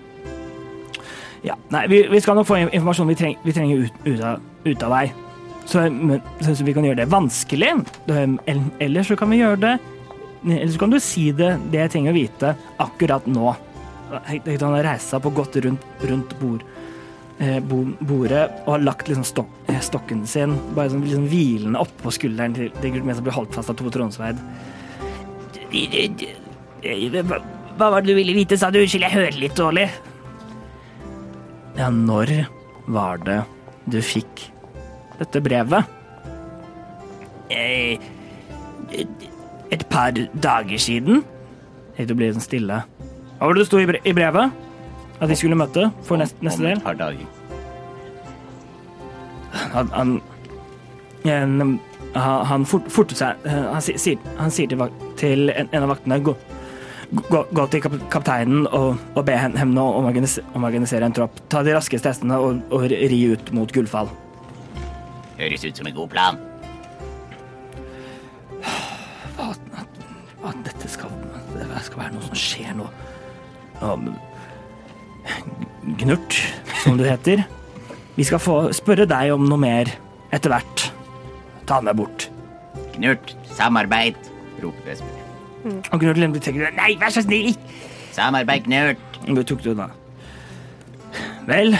Ja, 1.44 1.54
nei, 1.70 1.82
vi, 1.92 2.02
vi 2.10 2.20
skal 2.24 2.36
nok 2.38 2.48
få 2.48 2.56
informasjonen 2.58 2.74
informasjon 2.76 3.10
vi, 3.12 3.16
treng, 3.20 3.34
vi 3.44 3.52
trenger 3.54 3.82
ut, 3.86 3.98
ut, 4.06 4.20
av, 4.24 4.40
ut 4.66 4.84
av 4.86 4.94
deg. 4.96 5.12
Så, 5.66 5.82
men, 5.90 6.22
så, 6.40 6.54
så 6.54 6.64
vi 6.64 6.74
kan 6.76 6.86
gjøre 6.86 7.02
det 7.02 7.10
vanskelig. 7.10 7.72
Eller 8.06 9.06
så 9.06 9.18
kan 9.18 9.32
vi 9.32 9.40
gjøre 9.40 9.58
det 9.64 9.74
Eller 10.46 10.70
så 10.70 10.78
kan 10.78 10.92
du 10.94 11.00
si 11.02 11.30
det, 11.34 11.56
det 11.72 11.80
jeg 11.80 11.94
trenger 11.96 12.14
å 12.14 12.16
vite 12.16 12.52
akkurat 12.82 13.26
nå. 13.26 13.54
Han 14.12 14.76
har 14.76 14.86
reist 14.86 15.10
seg 15.10 15.18
opp 15.18 15.32
og 15.32 15.40
gått 15.40 15.58
rundt, 15.64 15.82
rundt 16.06 16.36
bord, 16.38 16.62
eh, 17.42 17.58
bo, 17.58 17.80
bordet 17.98 18.44
og 18.62 18.76
har 18.76 18.84
lagt 18.86 19.10
liksom 19.10 19.26
stok, 19.26 19.50
eh, 19.66 19.80
stokken 19.82 20.22
sin 20.30 20.54
bare 20.76 20.92
sånn 20.92 21.02
liksom 21.02 21.26
hvilende 21.32 21.82
oppå 21.82 22.14
skulderen 22.14 22.54
til, 22.54 22.70
til 22.78 22.94
Gulmet 22.94 23.18
som 23.18 23.26
blir 23.26 23.34
holdt 23.34 23.58
fast 23.58 23.74
av 23.74 23.80
to 23.80 23.90
tronsverd. 23.90 24.38
Hva, 25.66 27.40
hva 27.80 27.90
var 27.96 28.04
det 28.04 28.12
du 28.12 28.20
ville 28.20 28.36
vite, 28.36 28.54
sa 28.60 28.70
du? 28.70 28.78
Unnskyld, 28.84 29.08
jeg 29.08 29.18
hører 29.18 29.40
litt 29.42 29.58
dårlig. 29.58 29.88
Ja, 31.76 31.90
når 31.90 32.46
var 32.86 33.18
det 33.26 33.42
du 33.90 33.98
fikk 34.04 34.46
dette 35.20 35.40
brevet? 35.44 35.84
Eh, 37.50 37.96
et 39.72 39.84
par 39.90 40.12
dager 40.42 40.78
siden. 40.82 41.22
Det 41.96 42.12
blir 42.16 42.34
sånn 42.36 42.44
stille. 42.44 42.82
Hva 43.38 43.46
var 43.48 43.56
det 43.56 43.64
det 43.64 43.68
sto 43.70 43.80
i 43.80 44.12
brevet? 44.16 44.52
At 45.16 45.30
de 45.30 45.36
skulle 45.38 45.56
møte 45.56 45.88
for 46.04 46.20
neste, 46.20 46.36
neste 46.44 46.60
Om 46.60 46.66
del? 46.68 46.76
et 46.76 46.84
par 46.84 46.98
dager. 46.98 47.26
Han, 49.72 49.88
han, 49.94 50.10
han, 51.24 51.78
han 52.50 52.66
fort, 52.68 52.90
fortet 52.92 53.16
seg 53.22 53.46
eh, 53.48 53.62
Han, 53.72 53.80
si- 53.84 53.96
sier, 54.00 54.18
han 54.36 54.52
sier 54.52 54.68
til, 54.68 54.82
til 55.16 55.48
en, 55.54 55.70
en 55.72 55.86
av 55.86 55.92
vaktene 55.94 56.18
gå, 56.26 56.34
gå, 57.30 57.40
gå 57.56 57.64
til 57.72 57.80
kap, 57.86 57.96
kapteinen 58.12 58.66
og, 58.68 58.98
og 59.16 59.24
be 59.26 59.36
henne 59.38 59.56
om 59.80 60.10
om 60.52 60.64
å 60.66 60.68
organisere 60.68 61.08
en 61.08 61.16
tropp. 61.16 61.40
Ta 61.48 61.62
de 61.64 61.72
raskeste 61.76 62.12
hestene 62.12 62.36
og, 62.42 62.60
og 62.70 62.84
ri 62.92 63.22
ut 63.32 63.52
mot 63.56 63.72
Gullfall. 63.72 64.10
Høres 65.36 65.64
ut 65.66 65.76
som 65.76 65.88
en 65.88 65.96
god 65.96 66.08
plan. 66.12 66.38
At 70.46 70.62
dette 70.62 70.88
skal, 70.88 71.10
det 71.56 71.66
skal 71.82 72.00
være 72.04 72.14
noe 72.14 72.24
som 72.28 72.38
skjer 72.38 72.76
nå. 72.78 72.86
Ja, 73.80 73.96
Gnurt, 76.00 76.38
som 76.84 76.96
du 76.98 77.04
heter. 77.06 77.42
Vi 78.16 78.24
skal 78.24 78.40
få 78.40 78.56
spørre 78.74 79.06
deg 79.10 79.34
om 79.34 79.44
noe 79.50 79.60
mer 79.60 79.90
etter 80.34 80.52
hvert. 80.54 80.86
Ta 81.68 81.80
meg 81.84 81.98
bort. 81.98 82.28
Gnurt, 82.94 83.34
samarbeid, 83.58 84.18
roper 84.62 84.92
Vesper. 84.92 85.22
Og 85.90 85.98
Gnurt 86.00 86.20
Lemby 86.22 86.40
tenker 86.42 86.70
nei, 86.78 86.92
vær 87.00 87.10
så 87.14 87.24
snill! 87.26 87.56
Samarbeid, 88.14 88.70
Gnurt. 88.70 89.18
Du 89.26 89.42
tok 89.42 89.64
det 89.64 89.74
unna. 89.74 89.90
Vel, 91.46 91.74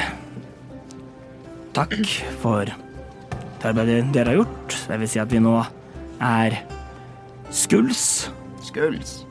takk 1.75 1.97
for 2.43 2.71
det 3.61 3.71
arbeidet 3.71 4.01
dere 4.15 4.33
har 4.33 4.41
gjort. 4.43 4.77
Det 4.89 4.99
vil 5.01 5.11
si 5.11 5.23
at 5.23 5.33
vi 5.33 5.43
nå 5.43 5.55
er 6.23 6.59
skuls. 7.51 8.31
Skuls. 8.65 9.23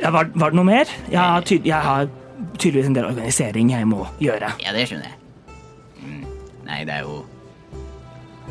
Ja, 0.00 0.10
var, 0.10 0.28
var 0.34 0.52
det 0.52 0.58
noe 0.58 0.68
mer? 0.68 0.90
Jeg 1.10 1.20
har, 1.20 1.44
tyd 1.46 1.66
jeg 1.68 1.80
har 1.80 2.08
tydeligvis 2.58 2.90
en 2.90 2.96
del 2.96 3.08
organisering 3.08 3.70
jeg 3.72 3.88
må 3.88 4.06
gjøre. 4.22 4.50
Ja, 4.62 4.74
det 4.76 4.88
skjønner 4.90 5.08
jeg. 5.08 5.20
Mm. 6.02 6.26
Nei, 6.66 6.82
det 6.84 6.98
er 6.98 7.06
jo 7.06 7.22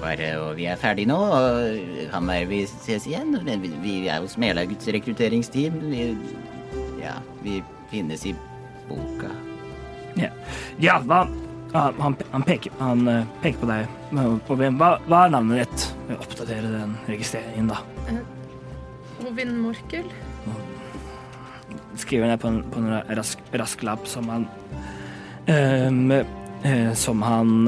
bare 0.03 0.29
Og 0.41 0.57
vi 0.57 0.65
er 0.67 0.79
ferdige 0.79 1.07
nå, 1.07 1.15
og 1.15 2.09
kan 2.11 2.27
være 2.27 2.49
vi 2.49 2.63
ses 2.67 3.05
igjen. 3.07 3.37
Vi 3.45 3.71
vi 3.83 3.93
er 4.11 4.23
jo 4.23 4.27
Smelaguts 4.27 4.89
rekrutteringsteam. 4.91 5.79
Vi, 5.91 6.09
ja, 6.99 7.15
vi 7.43 7.61
finnes 7.91 8.25
i 8.27 8.33
boka. 8.89 9.31
Ja, 10.19 10.29
ja 10.81 10.99
hva 11.05 11.23
ja, 11.73 11.93
han, 11.99 12.15
han, 12.31 12.43
peker, 12.45 12.71
han 12.79 13.07
eh, 13.07 13.25
peker 13.41 13.63
på 13.63 13.69
deg. 13.69 13.87
Hva, 14.77 14.89
hva 15.07 15.23
er 15.25 15.33
navnet 15.33 15.63
ditt? 15.63 15.85
Oppdatere 16.19 16.69
den 16.69 16.93
registreringen, 17.09 17.71
da. 17.71 17.79
Ovin 19.23 19.55
Morkel. 19.63 20.05
skriver 21.97 22.27
ned 22.27 22.39
på 22.41 22.47
en, 22.47 22.61
på 22.69 22.79
en 22.81 23.17
rask, 23.17 23.41
rask 23.53 23.83
lapp 23.85 24.07
som 24.09 24.29
han 24.29 24.45
ehm, 25.47 26.11
eh, 26.11 26.93
Som 26.93 27.21
han 27.21 27.67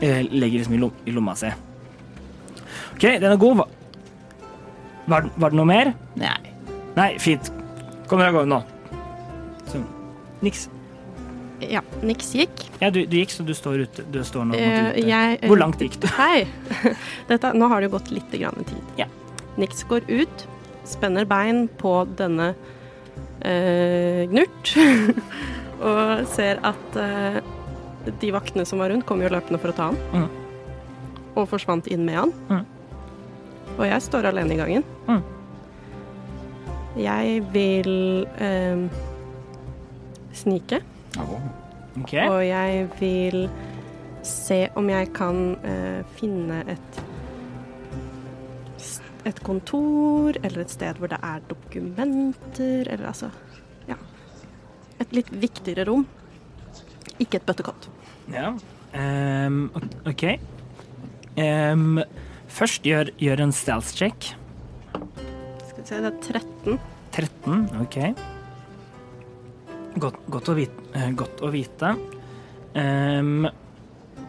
eh, 0.00 0.22
legger 0.30 0.58
liksom 0.58 0.74
i, 0.74 0.78
lom, 0.78 0.92
i 1.04 1.14
lomma 1.14 1.34
si. 1.38 1.50
OK, 2.94 3.02
den 3.02 3.30
er 3.32 3.36
god. 3.36 3.64
Var, 5.08 5.30
var 5.36 5.50
det 5.50 5.58
noe 5.58 5.66
mer? 5.66 5.94
Nei. 6.20 6.34
Nei, 6.94 7.12
fint. 7.22 7.50
Kom 8.06 8.20
dere 8.20 8.30
av 8.30 8.40
gårde 8.40 8.50
nå. 8.54 8.62
Så, 9.70 9.82
niks. 10.44 10.68
Ja, 11.64 11.80
niks 12.06 12.30
gikk. 12.38 12.64
Ja, 12.78 12.90
du, 12.94 13.00
du 13.10 13.16
gikk, 13.18 13.32
så 13.34 13.42
du 13.46 13.54
står 13.56 13.84
ute. 13.88 14.04
Du 14.14 14.20
står 14.24 14.46
nå 14.46 14.54
Eh, 14.54 14.68
måte 14.68 14.98
ute. 15.00 15.08
jeg, 15.08 15.38
Hvor 15.50 15.58
langt 15.58 15.80
gikk 15.82 15.98
du? 16.02 16.06
Hei! 16.14 16.46
Dette, 17.30 17.50
nå 17.58 17.68
har 17.72 17.80
det 17.82 17.88
jo 17.90 17.96
gått 17.96 18.10
litt 18.14 18.30
grann 18.38 18.66
tid. 18.68 18.92
Ja. 19.00 19.08
Nix 19.58 19.82
går 19.90 20.06
ut, 20.06 20.44
spenner 20.86 21.26
bein 21.28 21.64
på 21.80 21.92
denne 22.18 22.52
uh, 22.54 24.22
Gnurt, 24.30 24.70
og 25.88 26.26
ser 26.30 26.60
at 26.66 26.98
uh, 27.00 27.40
de 28.22 28.30
vaktene 28.32 28.64
som 28.68 28.78
var 28.78 28.92
rundt, 28.94 29.06
kom 29.08 29.20
jo 29.24 29.30
løpende 29.34 29.58
for 29.58 29.74
å 29.74 29.76
ta 29.76 29.88
han. 29.90 29.98
Mm. 30.14 30.28
Og 31.38 31.48
forsvant 31.50 31.90
inn 31.90 32.06
med 32.06 32.20
han. 32.22 32.32
Mm. 32.48 32.62
Og 33.78 33.84
jeg 33.86 34.06
står 34.06 34.30
alene 34.30 34.54
i 34.54 34.60
gangen. 34.62 34.86
Mm. 35.10 35.20
Jeg 36.98 37.42
vil 37.54 37.92
eh, 38.42 38.80
snike. 40.34 40.80
OK. 41.16 42.14
Og 42.28 42.40
jeg 42.46 42.88
vil 43.00 43.48
se 44.26 44.66
om 44.76 44.90
jeg 44.90 45.12
kan 45.16 45.56
uh, 45.64 46.02
finne 46.18 46.62
et 46.68 47.04
et 49.28 49.40
kontor, 49.44 50.36
eller 50.42 50.62
et 50.62 50.72
sted 50.72 51.00
hvor 51.00 51.10
det 51.12 51.18
er 51.22 51.42
dokumenter, 51.50 52.88
eller 52.88 53.10
altså 53.10 53.30
Ja. 53.88 53.96
Et 55.00 55.12
litt 55.12 55.28
viktigere 55.30 55.86
rom. 55.88 56.06
Ikke 57.18 57.38
et 57.38 57.46
bøttekott. 57.46 57.88
Ja. 58.32 58.52
Um, 58.94 59.70
OK. 60.06 60.24
Um, 61.38 62.00
først 62.48 62.82
gjør, 62.82 63.12
gjør 63.18 63.44
en 63.44 63.52
stealth 63.52 63.94
check. 63.94 64.32
Skal 65.68 65.82
vi 65.82 65.86
se, 65.86 66.00
det 66.02 66.12
er 66.12 66.18
13. 66.40 66.80
13, 67.12 67.68
OK. 67.82 67.98
Godt, 69.96 70.18
godt, 70.30 70.48
å, 70.48 70.54
vite, 70.54 70.82
eh, 70.94 71.08
godt 71.16 71.40
å 71.42 71.48
vite. 71.50 71.94
Um, 72.74 73.48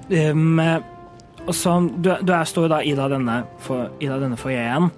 um, 0.10 0.61
og 1.45 1.56
så, 1.56 1.76
du, 1.98 2.10
du 2.22 2.31
er, 2.34 2.45
står 2.48 2.69
da 2.72 2.80
i 2.86 2.94
da 2.98 3.10
denne, 3.11 3.41
for, 3.64 3.91
i 3.99 4.07
da 4.10 4.18
denne 4.22 4.38
foajeen. 4.40 4.90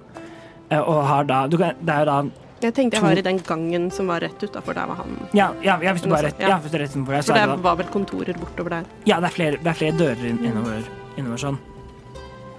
eh, 0.69 0.79
og 0.79 1.01
har 1.07 1.25
da 1.27 1.47
du 1.47 1.57
Det 1.57 1.73
er 1.89 2.05
jo 2.05 2.05
da 2.05 2.17
Jeg 2.61 2.73
tenkte 2.77 2.97
jeg 2.97 3.03
var 3.03 3.17
i 3.17 3.25
den 3.25 3.39
gangen 3.39 3.89
som 3.91 4.07
var 4.07 4.21
rett 4.21 4.43
utafor 4.43 4.73
der 4.77 4.87
var 4.87 5.01
han. 5.01 5.17
Ja, 5.33 5.49
ja, 5.65 5.79
ja 5.81 5.93
hvis 5.93 6.03
du 6.03 6.09
bare 6.09 6.29
rett, 6.29 6.39
Ja. 6.39 6.49
ja, 6.53 6.59
hvis 6.59 6.71
du 6.71 6.77
rett 6.77 6.93
utenfor 6.93 7.13
der, 7.17 7.21
så 7.21 7.33
For 7.33 7.39
er 7.39 7.47
det 7.47 7.55
det 7.55 7.57
da 7.57 7.69
var 7.69 7.75
vel 7.81 7.89
kontorer 7.89 8.37
bortover 8.37 8.69
der. 8.69 8.85
Ja, 9.05 9.19
det 9.19 9.31
er 9.31 9.35
flere, 9.35 9.57
det 9.57 9.67
er 9.67 9.79
flere 9.79 9.97
dører 9.97 10.25
inn, 10.29 10.43
innover, 10.45 10.85
innover 11.17 11.37
sånn. 11.41 11.57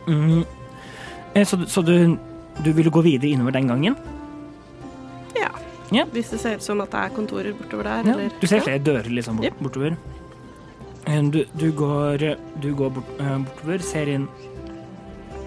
Mm. 0.09 0.43
Så, 1.47 1.61
så 1.71 1.83
du, 1.87 2.19
du 2.65 2.73
ville 2.73 2.91
gå 2.91 3.01
videre 3.07 3.31
innover 3.31 3.55
den 3.55 3.71
gangen? 3.71 3.97
Ja. 5.93 6.05
Hvis 6.13 6.31
det 6.33 6.41
ser 6.41 6.57
ut 6.57 6.63
som 6.65 6.81
at 6.81 6.91
det 6.95 7.01
er 7.05 7.15
kontorer 7.17 7.53
bortover 7.59 7.85
der, 7.85 8.05
Ja. 8.09 8.13
eller 8.17 8.31
Du 8.41 8.47
ser 8.47 8.61
flere 8.65 8.79
dører 8.83 9.11
liksom 9.11 9.37
bort, 9.37 9.45
yep. 9.45 9.59
bortover. 9.61 9.97
Du, 11.33 11.45
du 11.59 11.73
går, 11.73 12.37
du 12.61 12.75
går 12.75 12.91
bort, 12.95 13.05
eh, 13.21 13.39
bortover, 13.39 13.83
ser 13.83 14.09
inn, 14.09 14.29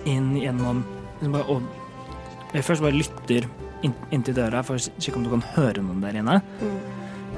inn 0.06 0.36
gjennom 0.38 0.84
liksom 1.20 1.32
bare, 1.32 1.48
og, 1.50 1.62
Først 2.56 2.82
bare 2.82 2.96
lytter 2.96 3.48
inn, 3.84 3.94
inntil 4.12 4.36
døra 4.38 4.62
for 4.64 4.76
å 4.76 4.80
sjekke 5.00 5.18
om 5.20 5.24
du 5.26 5.30
kan 5.30 5.42
høre 5.56 5.82
noen 5.84 6.00
der 6.02 6.16
inne. 6.22 6.38
Mm. 6.62 6.78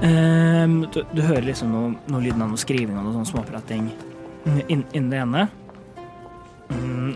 Eh, 0.06 0.90
du, 0.94 1.00
du 1.14 1.22
hører 1.26 1.48
liksom 1.48 1.72
noe, 1.72 1.96
noe 2.08 2.22
lyden 2.22 2.42
av 2.42 2.50
noe 2.52 2.58
skriving 2.62 2.98
og 3.00 3.08
noe 3.08 3.14
sånn 3.18 3.32
småprating 3.32 3.88
inn, 4.70 4.84
inn 4.94 5.10
det 5.10 5.18
ene. 5.24 5.48
Mm, 6.70 7.16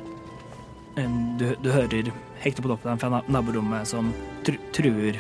du, 1.38 1.55
du 1.61 1.69
hører 1.72 2.11
Hekte 2.41 2.63
på 2.63 2.72
toppen 2.72 2.97
na- 3.13 3.22
naborommet 3.30 3.85
som 3.85 4.07
tr 4.43 4.55
truer 4.73 5.19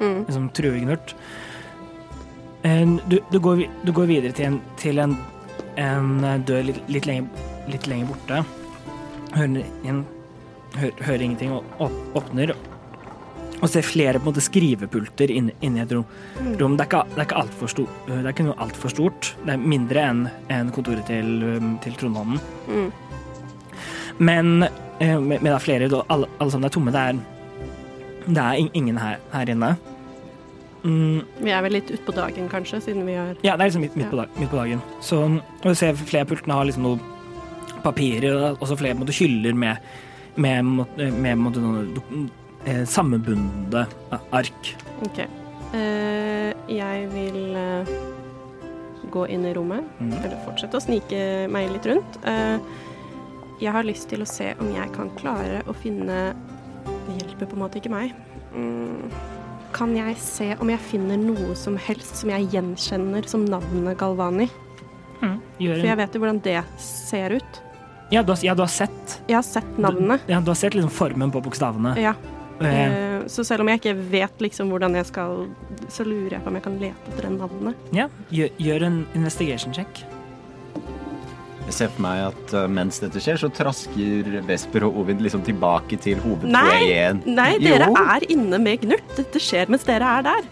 Mm. 0.00 0.24
liksom 0.26 0.48
truer 0.56 0.80
Gnurt. 0.80 1.14
Eh, 2.64 2.86
Du, 3.08 3.18
du, 3.30 3.38
går, 3.40 3.64
du 3.84 3.92
går 3.92 4.06
videre 4.06 4.32
til 4.32 4.46
en, 4.46 4.60
til 4.76 4.98
en, 5.02 5.16
en 5.76 6.24
eh, 6.24 6.38
dør 6.46 6.62
litt, 6.70 6.82
litt, 6.88 7.06
lenger, 7.06 7.46
litt 7.68 7.86
lenger 7.90 8.06
borte. 8.12 8.42
Hører, 9.32 9.64
inn, 9.88 10.04
hører, 10.76 11.02
hører 11.06 11.22
ingenting 11.26 11.52
og 11.56 11.64
åp- 11.80 12.16
åpner. 12.20 12.54
Og 13.62 13.68
ser 13.70 13.84
flere 13.86 14.18
på 14.18 14.26
en 14.26 14.32
måte 14.32 14.42
skrivepulter 14.42 15.30
inni 15.30 15.52
inn 15.62 15.76
et 15.78 15.92
rom. 15.94 16.04
rom. 16.58 16.72
Det 16.76 16.82
er 16.82 16.88
ikke, 16.90 17.02
det 17.14 17.18
er 17.20 17.26
ikke 17.28 17.40
altfor 17.44 17.70
stort. 17.70 18.00
Det 18.08 18.16
er 18.18 18.32
ikke 18.32 18.46
noe 18.48 18.58
altfor 18.58 18.90
stort. 18.90 19.28
Det 19.44 19.52
er 19.54 19.62
mindre 19.62 20.02
enn 20.02 20.24
en 20.50 20.72
kontoret 20.74 21.06
til, 21.06 21.28
um, 21.60 21.76
til 21.84 21.94
Trondhånden. 22.00 22.40
Mm. 22.66 22.88
Men 24.18 24.50
eh, 25.00 25.14
med, 25.22 25.40
det 25.46 25.52
er 25.54 25.62
flere, 25.62 25.88
alle, 26.10 26.26
alle 26.40 26.50
sammen 26.50 26.66
er 26.68 26.74
tomme. 26.74 26.90
Det 26.94 27.04
er, 27.12 27.20
det 28.26 28.38
er 28.42 28.70
ingen 28.74 28.98
her, 28.98 29.18
her 29.32 29.50
inne. 29.52 29.76
Mm, 30.82 31.22
Vi 31.38 31.50
er 31.54 31.62
vel 31.62 31.76
litt 31.76 31.90
utpå 31.94 32.12
dagen, 32.16 32.48
kanskje, 32.50 32.80
siden 32.82 33.04
vi 33.06 33.14
har 33.14 33.36
Ja, 33.46 33.54
det 33.56 33.60
er 33.62 33.68
liksom 33.70 33.82
midt, 33.84 33.96
midt, 33.96 34.06
Ja. 34.06 34.10
på, 34.10 34.16
dag, 34.16 34.28
midt 34.40 34.50
på 34.50 34.56
dagen. 34.58 34.82
Så, 35.00 35.20
du 35.62 35.74
ser 35.74 35.94
flere 35.94 36.22
av 36.26 36.28
pultene 36.32 36.54
har 36.58 36.64
liksom 36.66 36.82
noe 36.82 36.98
papirer, 37.84 38.56
og 38.60 38.66
så 38.66 38.76
flere 38.78 38.94
måte, 38.98 39.14
hyller 39.14 39.54
med, 39.54 39.76
med, 40.36 40.64
med, 40.96 41.36
måte, 41.38 41.60
noen 41.62 42.30
eh, 42.66 42.84
sammenbundne 42.84 43.86
ark. 44.32 44.72
OK. 45.06 45.18
Eh, 45.74 46.52
jeg 46.68 47.08
vil 47.14 47.56
eh, 47.56 47.92
gå 49.12 49.26
inn 49.30 49.46
i 49.46 49.52
rommet, 49.54 49.84
Mm. 50.00 50.12
eller 50.24 50.38
fortsette 50.46 50.76
å 50.78 50.82
snike 50.82 51.48
meg 51.50 51.70
litt 51.70 51.86
rundt. 51.86 52.18
Eh, 52.26 52.58
jeg 53.62 53.72
har 53.72 53.84
lyst 53.86 54.08
til 54.10 54.22
å 54.22 54.26
se 54.26 54.54
om 54.58 54.74
jeg 54.74 54.90
kan 54.94 55.10
klare 55.18 55.62
å 55.70 55.74
finne 55.74 56.34
Det 57.06 57.16
hjelper 57.20 57.46
på 57.50 57.56
en 57.58 57.62
måte 57.64 57.80
ikke 57.80 57.90
meg. 57.92 58.12
Mm. 58.54 59.10
Kan 59.72 59.94
jeg 59.96 60.16
se 60.20 60.50
om 60.60 60.68
jeg 60.68 60.78
finner 60.84 61.16
noe 61.16 61.54
som 61.56 61.76
helst 61.80 62.16
som 62.20 62.30
jeg 62.34 62.50
gjenkjenner 62.52 63.24
som 63.28 63.46
navnet 63.48 63.96
Galvani? 64.00 64.50
Gjør 65.62 65.78
For 65.78 65.86
jeg 65.86 65.96
vet 66.00 66.14
jo 66.16 66.20
hvordan 66.24 66.40
det 66.42 66.56
ser 66.82 67.36
ut. 67.38 67.60
ja, 68.10 68.22
du 68.26 68.32
har, 68.34 68.40
ja, 68.42 68.54
du 68.58 68.62
har 68.64 68.68
sett 68.72 69.12
Jeg 69.28 69.36
har 69.38 69.44
sett 69.46 69.78
navnet. 69.78 70.24
Du, 70.26 70.32
ja, 70.32 70.40
du 70.40 70.50
har 70.50 70.58
sett 70.58 70.74
liksom 70.74 70.90
formen 70.90 71.30
på 71.30 71.40
bokstavene. 71.44 71.94
Ja. 72.00 72.14
Eh, 72.60 72.92
Eh, 73.22 73.22
Så 73.30 73.44
selv 73.46 73.60
om 73.62 73.68
jeg 73.68 73.78
ikke 73.80 73.94
vet 74.10 74.38
liksom 74.42 74.68
hvordan 74.70 74.94
jeg 74.98 75.06
skal 75.06 75.46
Så 75.88 76.04
lurer 76.04 76.32
jeg 76.36 76.42
på 76.42 76.48
om 76.50 76.54
jeg 76.58 76.62
kan 76.64 76.78
lete 76.78 77.10
etter 77.12 77.22
det 77.28 77.38
navnet. 77.38 77.74
ja, 77.92 78.08
gjør, 78.30 78.50
gjør 78.58 78.82
en 78.88 79.06
investigation 79.14 79.72
check. 79.72 80.02
Jeg 81.66 81.74
ser 81.76 81.88
for 81.94 82.02
meg 82.02 82.24
at 82.26 82.52
uh, 82.58 82.64
mens 82.68 82.98
dette 83.00 83.20
skjer, 83.22 83.38
så 83.40 83.48
trasker 83.54 84.40
Vesper 84.48 84.84
og 84.88 84.96
Ovid 85.02 85.20
liksom 85.24 85.44
tilbake 85.46 85.96
til 86.02 86.18
hovedfoajeen. 86.20 87.22
nei, 87.26 87.52
dere 87.62 87.86
Jo. 87.88 87.94
er 88.02 88.26
inne 88.34 88.58
med 88.58 88.80
Gnurt. 88.82 89.14
Dette 89.16 89.38
skjer 89.40 89.70
mens 89.72 89.84
dere 89.88 90.02
er 90.18 90.22
der. 90.26 90.42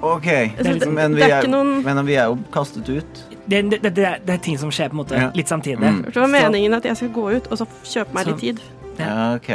OK, 0.00 0.24
det- 0.62 0.88
men, 0.94 1.14
vi 1.18 1.22
er 1.26 1.42
noen- 1.50 1.82
men 1.84 2.06
vi 2.06 2.14
er 2.14 2.26
jo 2.30 2.38
kastet 2.54 2.88
ut. 2.88 3.24
Det, 3.48 3.62
det, 3.70 3.82
det, 3.82 3.94
det, 3.94 4.04
er, 4.04 4.18
er 4.28 4.36
ting 4.38 4.56
som 4.58 4.70
skjer 4.70 4.88
på 4.90 4.96
en 4.98 5.00
måte 5.04 5.16
Ja. 5.18 5.30
litt 5.34 5.48
samtidig. 5.48 5.78
Mm. 5.80 6.02
Det 6.04 6.16
var 6.16 6.28
meningen 6.28 6.74
at 6.74 6.84
jeg 6.84 6.96
skal 6.96 7.08
gå 7.08 7.36
ut 7.36 7.46
og 7.50 7.58
så 7.58 7.66
kjøpe 7.84 8.14
meg 8.14 8.24
Så- 8.24 8.30
litt 8.30 8.40
tid. 8.40 8.60
Ja. 8.98 9.04
Ja, 9.06 9.34
OK. 9.34 9.48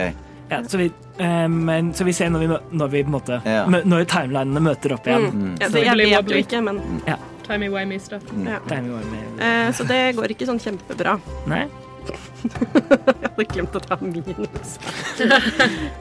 Ja, 0.52 0.62
så, 0.68 0.78
vi, 0.78 0.92
um, 1.20 1.70
så 1.94 2.04
vi 2.06 2.12
ser 2.14 2.30
når 2.30 2.40
vi, 2.40 2.48
når 2.78 2.88
vi 2.92 3.04
på 3.04 3.08
en 3.08 3.14
måte 3.14 3.42
Ja. 3.46 3.66
Når 3.66 4.06
timelinene 4.06 4.60
møter 4.62 4.94
opp 4.94 5.06
igjen. 5.08 5.32
Mm. 5.32 5.58
Ja, 5.62 5.68
Så- 5.70 5.84
jeg 5.84 5.98
vet 5.98 6.30
jo 6.30 6.38
ikke, 6.38 6.62
men 6.64 6.80
Timey 7.06 7.16
wimey 7.62 8.00
stuff. 8.00 8.24
ja. 8.46 8.60
Timey. 8.68 9.24
Eh, 9.40 9.72
Så 9.74 9.84
det 9.84 10.16
går 10.16 10.32
ikke 10.34 10.46
sånn 10.50 10.60
kjempebra. 10.60 11.20
Nei? 11.48 11.68
Jeg 12.44 13.30
hadde 13.30 13.46
glemt 13.54 13.76
å 13.76 13.82
ta 13.84 13.98
minus. 14.02 14.78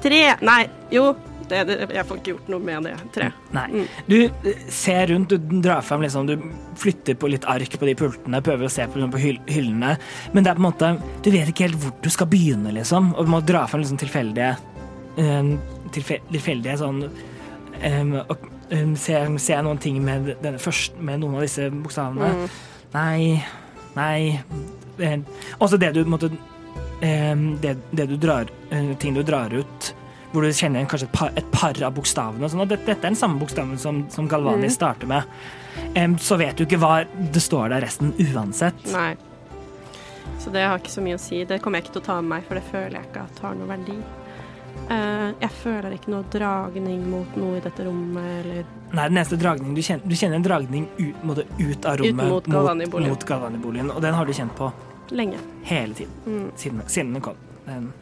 Tre! 0.03 0.23
Nei, 0.43 0.63
jo. 0.91 1.13
Det, 1.53 1.65
det, 1.69 1.75
jeg 1.93 2.07
får 2.09 2.19
ikke 2.21 2.31
gjort 2.31 2.47
noe 2.49 2.65
med 2.65 2.87
det. 2.87 2.93
Tre. 3.13 3.27
Nei. 3.53 3.65
Mm. 3.69 3.89
Du 4.09 4.15
eh, 4.49 4.61
ser 4.73 5.11
rundt, 5.11 5.35
du 5.37 5.57
drar 5.61 5.83
frem 5.85 6.01
liksom, 6.01 6.31
du 6.31 6.47
flytter 6.81 7.19
på 7.21 7.29
litt 7.29 7.45
ark 7.51 7.75
på 7.77 7.89
de 7.91 7.95
pultene, 7.99 8.41
prøver 8.47 8.69
å 8.69 8.73
se 8.73 8.87
på, 8.89 9.03
på 9.13 9.21
hyll, 9.21 9.41
hyllene, 9.51 9.91
men 10.33 10.47
det 10.47 10.53
er 10.53 10.57
på 10.57 10.63
en 10.63 10.69
måte 10.71 10.93
Du 11.27 11.29
vet 11.35 11.51
ikke 11.53 11.67
helt 11.67 11.77
hvor 11.83 11.93
du 12.01 12.09
skal 12.15 12.31
begynne, 12.33 12.73
liksom, 12.73 13.13
og 13.13 13.29
du 13.29 13.35
må 13.35 13.43
dra 13.45 13.67
frem 13.69 13.83
liksom 13.85 14.01
tilfeldige 14.01 14.55
um, 15.19 15.53
Tilfeldige 15.93 16.79
sånn 16.81 17.05
um, 17.05 18.15
og, 18.23 18.49
um, 18.71 18.95
ser, 18.97 19.27
ser 19.39 19.57
jeg 19.57 19.67
noen 19.67 19.81
ting 19.83 19.99
med 20.05 20.33
første 20.63 21.01
Med 21.03 21.23
noen 21.23 21.39
av 21.39 21.47
disse 21.47 21.69
bokstavene? 21.73 22.31
Mm. 22.37 22.61
Nei. 22.93 23.43
Nei. 23.97 24.43
Eh, 24.99 25.19
Også 25.59 25.81
det 25.81 25.93
du 25.97 26.05
måtte 26.09 26.31
eh, 27.01 27.35
det, 27.63 27.77
det 27.91 28.07
du 28.11 28.17
drar 28.21 28.51
eh, 28.71 28.93
Ting 29.01 29.17
du 29.17 29.23
drar 29.27 29.53
ut 29.55 29.93
hvor 30.33 30.47
du 30.47 30.53
kjenner 30.57 30.87
kanskje 30.89 31.11
et 31.11 31.13
par, 31.13 31.33
et 31.37 31.49
par 31.53 31.77
av 31.85 31.91
bokstavene. 31.93 32.49
Sånn, 32.49 32.63
og 32.65 32.71
dette, 32.71 32.87
dette 32.87 33.05
er 33.05 33.11
den 33.11 33.19
samme 33.21 33.37
bokstaven 33.37 33.77
som, 33.77 33.99
som 34.09 34.31
Galvani 34.31 34.65
mm. 34.65 34.73
starter 34.73 35.11
med. 35.11 35.29
Um, 35.93 36.15
så 36.17 36.39
vet 36.41 36.57
du 36.57 36.65
ikke 36.65 36.79
hva 36.81 37.03
det 37.05 37.43
står 37.45 37.75
der 37.75 37.85
resten 37.85 38.15
uansett. 38.17 38.81
Nei. 38.95 39.11
Så 40.41 40.51
det 40.55 40.65
har 40.65 40.81
ikke 40.81 40.95
så 40.95 41.05
mye 41.05 41.19
å 41.19 41.23
si. 41.23 41.43
Det 41.45 41.61
kommer 41.61 41.79
jeg 41.79 41.91
ikke 41.91 41.99
til 41.99 42.05
å 42.07 42.09
ta 42.09 42.17
med 42.23 42.33
meg, 42.33 42.49
for 42.49 42.57
det 42.57 42.65
føler 42.71 42.97
jeg 42.97 43.11
ikke 43.11 43.27
at 43.29 43.45
har 43.45 43.61
noe 43.61 43.69
verdi. 43.75 43.99
Eh, 44.93 45.29
jeg 45.41 45.51
føler 45.63 45.95
ikke 45.97 46.11
noe 46.13 46.25
dragning 46.33 47.05
mot 47.09 47.37
noe 47.41 47.57
i 47.57 47.63
dette 47.65 47.85
rommet, 47.87 48.27
eller 48.43 48.65
Nei, 48.93 49.07
den 49.09 49.17
eneste 49.17 49.39
dragningen 49.41 49.77
du 49.79 49.81
kjenner, 49.81 50.05
du 50.05 50.15
kjenner 50.19 50.37
en 50.37 50.45
dragning 50.45 50.89
ut, 50.99 51.23
måte, 51.25 51.47
ut 51.57 51.87
av 51.89 51.95
Ut 51.97 52.03
rommet 52.03 52.29
mot 52.29 52.49
Galvani-boligen. 52.53 53.15
mot 53.15 53.25
Galvani-boligen, 53.31 53.91
og 53.95 54.03
den 54.05 54.15
har 54.19 54.29
du 54.29 54.33
kjent 54.37 54.55
på 54.59 54.69
lenge. 55.11 55.39
hele 55.65 55.95
tiden 55.95 56.13
Mm. 56.27 56.51
siden, 56.57 56.83
siden 56.89 57.13
den 57.15 57.23
kom. 57.23 57.37
Den, 57.67 57.93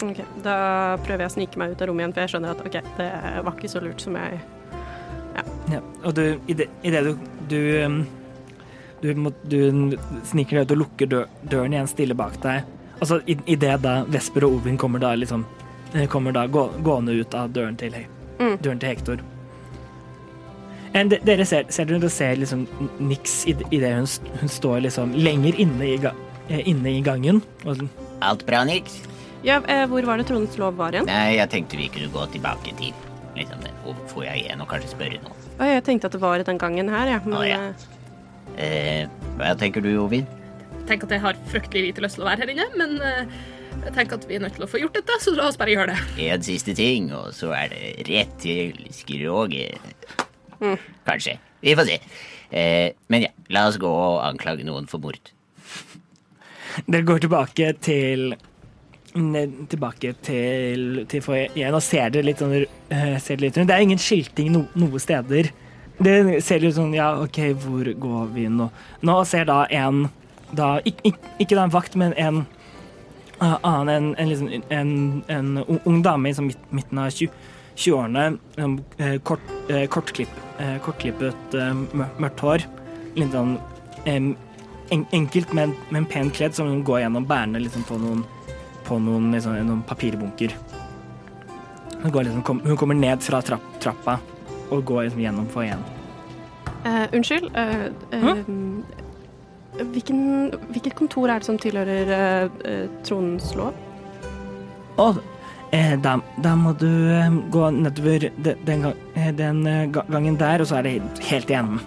Ok, 0.00 0.20
Da 0.44 0.96
prøver 1.02 1.18
jeg 1.26 1.30
å 1.30 1.34
snike 1.34 1.56
meg 1.58 1.72
ut 1.72 1.82
av 1.82 1.88
rommet 1.88 2.04
igjen, 2.04 2.12
for 2.14 2.20
jeg 2.20 2.30
skjønner 2.30 2.50
at 2.50 2.60
ok, 2.66 2.76
det 2.98 3.44
var 3.44 3.52
ikke 3.52 3.68
så 3.70 3.80
lurt 3.82 4.00
som 4.00 4.14
jeg 4.14 4.40
ja. 5.70 5.80
Og 6.04 6.14
du, 6.14 6.38
i 6.48 6.54
det, 6.54 6.68
i 6.82 6.90
det 6.90 7.04
du 7.04 7.16
du, 7.48 8.04
du, 9.02 9.14
må, 9.14 9.32
du 9.46 9.96
sniker 10.24 10.58
deg 10.58 10.66
ut 10.66 10.70
og 10.74 10.78
lukker 10.78 11.06
dør, 11.06 11.26
døren 11.48 11.72
igjen 11.72 11.86
stille 11.90 12.14
bak 12.18 12.40
deg. 12.42 12.64
Altså, 13.00 13.20
i, 13.30 13.36
i 13.46 13.56
det 13.56 13.76
da 13.84 14.00
Vesper 14.10 14.44
og 14.48 14.58
Ovin 14.58 14.78
kommer 14.80 14.98
da 15.02 15.12
liksom 15.14 15.44
eh, 15.94 16.06
Kommer 16.10 16.32
da 16.34 16.46
gå, 16.50 16.64
gående 16.82 17.14
ut 17.20 17.34
av 17.38 17.50
døren 17.54 17.76
til, 17.78 17.94
Mm. 18.38 18.56
døren 18.62 18.78
til 18.78 18.88
Hektor. 18.92 19.22
En, 20.94 21.08
de, 21.10 21.18
dere 21.26 21.44
ser, 21.46 21.66
ser 21.74 21.88
dere 21.90 22.08
ser 22.10 22.36
liksom 22.38 22.62
niks 23.02 23.40
i, 23.50 23.54
i 23.74 23.80
det 23.82 23.90
hun, 23.96 24.06
hun 24.40 24.48
står 24.52 24.80
liksom 24.86 25.12
lenger 25.18 25.58
inne 25.60 25.88
i, 25.88 25.96
ga, 26.00 26.12
eh, 26.48 26.62
inne 26.70 26.92
i 26.96 27.02
gangen. 27.04 27.42
Og, 27.66 27.82
Alt 28.24 28.46
bra, 28.46 28.62
Nix? 28.66 29.00
Ja, 29.46 29.60
eh, 29.70 29.84
hvor 29.90 30.06
var 30.08 30.18
det 30.18 30.26
Trondens 30.30 30.56
lov 30.58 30.78
var 30.78 30.94
igjen? 30.96 31.06
Nei, 31.10 31.36
jeg 31.36 31.50
tenkte 31.52 31.78
vi 31.78 31.90
kunne 31.92 32.08
gå 32.14 32.24
tilbake 32.32 32.72
til 32.78 32.94
liksom, 33.36 33.66
får 34.14 34.24
jeg 34.30 34.44
igjen 34.46 34.64
og 34.64 34.70
kanskje 34.72 34.94
spørre 34.94 35.20
noe. 35.26 35.36
Å, 35.58 35.68
jeg 35.74 35.84
tenkte 35.86 36.08
at 36.08 36.16
det 36.16 36.22
var 36.22 36.40
i 36.42 36.46
den 36.46 36.58
gangen 36.58 36.90
her, 36.94 37.12
ja. 37.16 37.20
Men 37.26 37.38
Å, 37.38 37.44
ja. 37.46 37.60
eh, 37.68 37.94
Eh, 38.58 39.04
hva 39.38 39.52
tenker 39.60 39.84
du, 39.84 39.90
Ovin? 40.02 40.24
Tenker 40.88 41.08
at 41.08 41.14
jeg 41.16 41.24
har 41.24 41.38
fryktelig 41.52 41.86
lite 41.88 42.04
lyst 42.04 42.18
til 42.18 42.24
å 42.24 42.28
være 42.30 42.44
her 42.44 42.52
inne, 42.54 42.66
men 42.80 42.96
eh, 43.04 43.38
jeg 43.84 43.94
tenker 43.94 44.18
at 44.18 44.26
vi 44.28 44.38
er 44.38 44.42
nødt 44.44 44.56
til 44.58 44.66
å 44.66 44.70
få 44.70 44.80
gjort 44.82 44.96
dette, 44.98 45.18
så 45.22 45.34
la 45.36 45.46
oss 45.50 45.58
bare 45.60 45.74
gjøre 45.74 45.92
det. 45.92 46.26
En 46.28 46.44
siste 46.44 46.74
ting, 46.76 47.12
og 47.14 47.30
så 47.36 47.52
er 47.56 47.70
det 47.74 48.08
rett 48.08 48.34
til 48.42 48.82
skroget. 48.96 49.78
Kanskje. 51.06 51.38
Vi 51.62 51.74
får 51.78 51.88
se. 51.88 51.98
Eh, 52.50 52.90
men 53.12 53.26
ja, 53.26 53.32
la 53.54 53.66
oss 53.68 53.78
gå 53.80 53.88
og 53.88 54.22
anklage 54.24 54.66
noen 54.66 54.88
for 54.90 55.02
mord. 55.02 55.32
dere 56.86 57.06
går 57.06 57.24
tilbake 57.24 57.72
til 57.84 58.32
ned, 59.18 59.54
tilbake 59.70 60.14
til, 60.24 61.04
til 61.10 61.24
foajeen 61.24 61.74
og 61.74 61.82
ser 61.84 62.12
det 62.14 62.24
litt, 62.26 62.42
sånn, 62.42 62.54
eh, 62.94 63.16
ser 63.22 63.38
det 63.38 63.46
litt 63.48 63.58
rundt. 63.58 63.70
Det 63.70 63.76
er 63.76 63.86
ingen 63.86 64.02
skilting 64.02 64.52
no, 64.54 64.66
noe 64.78 65.02
steder. 65.02 65.50
Det 65.98 66.14
ser 66.46 66.62
litt 66.62 66.76
sånn 66.76 66.94
Ja, 66.94 67.10
OK, 67.18 67.40
hvor 67.58 67.88
går 67.98 68.28
vi 68.34 68.46
nå? 68.52 68.68
Nå 69.02 69.16
ser 69.26 69.48
da 69.48 69.64
en 69.74 70.06
da, 70.56 70.78
ikke, 70.84 71.12
ik, 71.12 71.14
Ikke 71.38 71.56
da 71.56 71.66
en 71.66 71.74
vakt, 71.74 71.96
men 71.96 72.14
en 72.16 72.46
uh, 73.42 73.56
annen 73.62 73.88
En, 73.88 74.14
en, 74.16 74.28
liksom, 74.28 74.50
en, 74.68 75.22
en 75.28 75.64
ung, 75.84 76.02
dame 76.02 76.28
i 76.28 76.32
liksom, 76.32 76.50
midten 76.70 76.98
av 76.98 77.10
20 77.10 77.30
20-årene. 77.78 78.38
sånn, 78.56 78.78
uh, 78.98 79.16
kort, 79.22 79.44
uh, 79.70 79.84
kortklipp, 79.86 80.32
eh, 80.58 80.78
kortklippet 80.82 81.54
eh, 81.54 81.74
mørkt 82.18 82.42
hår. 82.42 82.64
Litt 83.18 83.34
sånn 83.34 83.56
um, 83.58 84.32
en, 84.90 85.04
enkelt, 85.12 85.52
men, 85.56 85.74
men 85.94 86.06
pent 86.08 86.34
kledd, 86.34 86.56
som 86.56 86.70
hun 86.70 86.82
går 86.86 87.04
gjennom 87.04 87.26
bærende 87.28 87.60
liksom, 87.62 87.84
på 87.88 87.98
noen, 88.00 88.24
på 88.88 88.98
noen, 89.02 89.30
liksom, 89.34 89.56
noen 89.68 89.84
papirbunker. 89.86 90.54
Hun, 92.02 92.10
går, 92.10 92.28
liksom, 92.28 92.42
kom, 92.46 92.62
hun 92.64 92.78
kommer 92.80 92.98
ned 92.98 93.22
fra 93.24 93.42
trapp, 93.44 93.64
trappa 93.82 94.18
og 94.72 94.84
går 94.88 95.08
liksom, 95.08 95.22
gjennom 95.22 95.48
foajeen. 95.52 95.84
Uh, 96.86 97.04
unnskyld. 97.12 97.50
eh, 97.58 97.88
eh, 98.16 98.44
hvilken, 99.94 100.20
hvilket 100.72 100.94
kontor 100.98 101.28
er 101.30 101.38
det 101.42 101.48
som 101.48 101.58
tilhører 101.60 102.12
eh, 102.14 102.48
eh, 102.70 102.86
tronens 103.06 103.50
lov? 103.58 103.74
Å, 104.98 105.08
eh, 105.72 105.94
da, 106.02 106.16
da 106.42 106.54
må 106.58 106.72
du 106.80 106.88
eh, 106.88 107.28
gå 107.54 107.68
nedover 107.76 108.28
de, 108.36 108.54
den, 108.66 108.82
gang- 108.88 109.04
eh, 109.14 109.30
den 109.38 109.60
eh, 109.66 109.84
gangen 110.10 110.38
der, 110.40 110.60
og 110.64 110.70
så 110.70 110.80
er 110.80 110.88
det 110.88 110.96
helt 111.30 111.50
i 111.52 111.58
enden. 111.60 111.78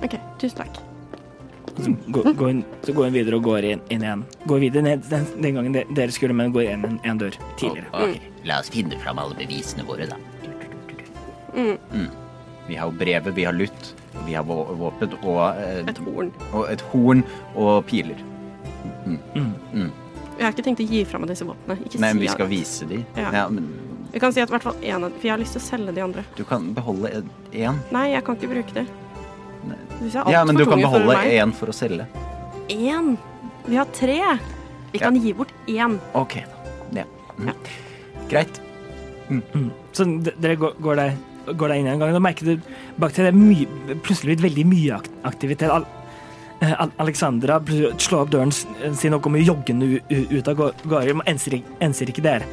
OK, 0.00 0.16
tusen 0.40 0.62
takk. 0.62 0.78
Så 1.80 1.92
går, 2.12 2.32
går 2.36 2.50
inn, 2.50 2.62
så 2.84 2.92
går 2.96 3.06
hun 3.08 3.14
videre 3.14 3.36
og 3.38 3.44
går 3.46 3.64
inn, 3.70 3.82
inn 3.94 4.02
igjen. 4.04 4.24
Går 4.50 4.58
videre 4.64 4.82
ned 4.84 5.04
den, 5.08 5.26
den 5.40 5.54
gangen 5.60 5.76
de- 5.76 5.84
dere 5.96 6.12
skulle, 6.12 6.34
men 6.36 6.52
går 6.52 6.66
inn 6.72 6.84
en, 6.88 6.98
en 7.06 7.20
dør 7.20 7.36
tidligere. 7.60 7.88
Ok, 7.94 8.18
La 8.48 8.58
oss 8.62 8.70
finne 8.72 8.96
fram 9.00 9.18
alle 9.20 9.36
bevisene 9.36 9.84
våre, 9.84 10.08
da. 10.10 10.16
Vi 12.68 12.76
har 12.78 12.86
jo 12.86 12.94
brevet, 12.96 13.34
vi 13.36 13.44
har 13.44 13.52
lytt, 13.56 13.94
vi 14.26 14.34
har 14.34 14.44
våpen 14.44 15.12
og, 15.22 15.56
eh, 15.56 15.84
Et 15.88 15.98
horn. 15.98 16.32
og 16.52 16.70
et 16.70 16.80
horn 16.92 17.24
og 17.56 17.86
piler. 17.86 18.16
Jeg 20.40 20.46
har 20.46 20.52
ikke 20.54 20.64
tenkt 20.64 20.80
å 20.80 20.88
gi 20.88 21.04
fra 21.04 21.20
meg 21.20 21.28
disse 21.32 21.44
våpnene. 21.44 21.76
Ikke 21.84 22.00
Men 22.00 22.16
si 22.16 22.22
vi 22.22 22.28
skal 22.30 22.38
skal 22.38 22.48
vise 22.48 22.86
de. 22.88 23.00
Ja. 23.16 23.30
Ja, 23.32 23.48
men 23.48 23.68
Vi 24.12 24.18
kan 24.18 24.32
si 24.32 24.40
at 24.40 24.48
i 24.48 24.52
hvert 24.52 24.62
fall 24.64 24.74
én 24.82 25.04
av 25.04 25.12
For 25.12 25.22
jeg 25.28 25.30
har 25.30 25.38
lyst 25.38 25.52
til 25.54 25.60
å 25.60 25.66
selge 25.68 25.94
de 25.94 26.00
andre. 26.02 26.24
du 26.36 26.44
kan 26.44 26.72
beholde 26.74 27.22
én. 27.52 27.78
Nei, 27.92 28.08
jeg 28.12 28.24
kan 28.24 28.36
ikke 28.36 28.48
bruke 28.50 28.72
det. 28.74 28.86
Nei. 29.68 29.76
Ja, 30.32 30.44
men 30.44 30.56
du 30.56 30.64
kan 30.64 30.80
beholde 30.80 31.14
én 31.30 31.52
for 31.54 31.66
å 31.68 31.74
selge. 31.76 32.06
Én! 32.68 33.16
Vi 33.66 33.76
har 33.76 33.84
tre. 33.92 34.38
Vi 34.92 34.98
kan 34.98 35.14
gi 35.14 35.32
bort 35.32 35.52
én. 35.68 35.98
OK. 36.14 36.42
Ja. 36.92 37.04
Mhm. 37.38 37.54
Greit. 38.28 38.60
Så 39.92 40.04
dere 40.40 40.56
går, 40.56 40.74
går, 40.82 40.96
der, 40.96 41.12
går 41.56 41.68
deg 41.74 41.80
inn 41.80 41.86
en 41.92 41.98
gang, 42.02 42.14
og 42.14 42.22
merker 42.22 42.44
du 42.56 42.68
bak 42.98 43.12
til 43.16 43.24
det 43.24 43.32
er 43.34 43.96
plutselig 44.04 44.36
blitt 44.38 44.44
veldig 44.48 44.66
mye 44.70 45.00
aktivitet. 45.24 45.70
Al 45.70 45.86
eh, 46.62 46.74
Al 46.78 46.90
Alexandra 46.98 47.60
slår 47.98 48.22
opp 48.26 48.30
døren 48.34 48.52
s- 48.52 48.66
sin 49.00 49.14
og 49.14 49.22
kommer 49.22 49.40
joggende 49.40 50.00
ut 50.10 50.48
av 50.48 50.56
gå- 50.56 50.72
gården, 50.86 51.16
men 51.22 51.26
enser, 51.34 51.58
ikke- 51.60 51.78
enser 51.80 52.06
ikke 52.12 52.22
dere. 52.22 52.44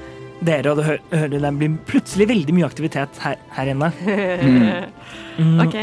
Dere 0.44 0.70
og 0.72 0.78
du 0.78 0.84
hø 0.84 0.98
hører 1.12 1.40
det 1.42 1.54
blir 1.58 1.78
plutselig 1.90 2.28
veldig 2.30 2.54
mye 2.54 2.66
aktivitet 2.70 3.10
her, 3.24 3.38
her 3.58 3.72
inne. 3.74 3.92
OK. 5.66 5.76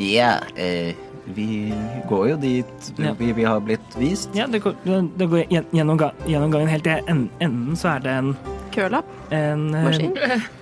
Ja, 0.00 0.38
eh, 0.56 0.94
Vi 1.30 1.70
går 2.08 2.28
jo 2.30 2.36
dit 2.40 2.92
Ja. 2.98 3.12
vi, 3.14 3.32
vi 3.32 3.44
har 3.44 3.60
blitt 3.60 3.92
vist. 4.00 4.30
Ja, 4.34 4.46
det 4.50 4.62
går, 4.64 4.74
det 4.84 5.18
det 5.20 5.28
går 5.30 5.44
gjennom, 5.70 6.00
gjennom 6.26 6.50
gangen 6.50 6.68
helt 6.72 6.82
til 6.82 7.04
enden, 7.38 7.76
så 7.76 7.92
er 7.96 8.00
det 8.00 8.10
en, 8.18 8.32
Kølapp. 8.72 9.04
en 9.30 9.74
eh, 9.74 9.84
Maskin. 9.84 10.16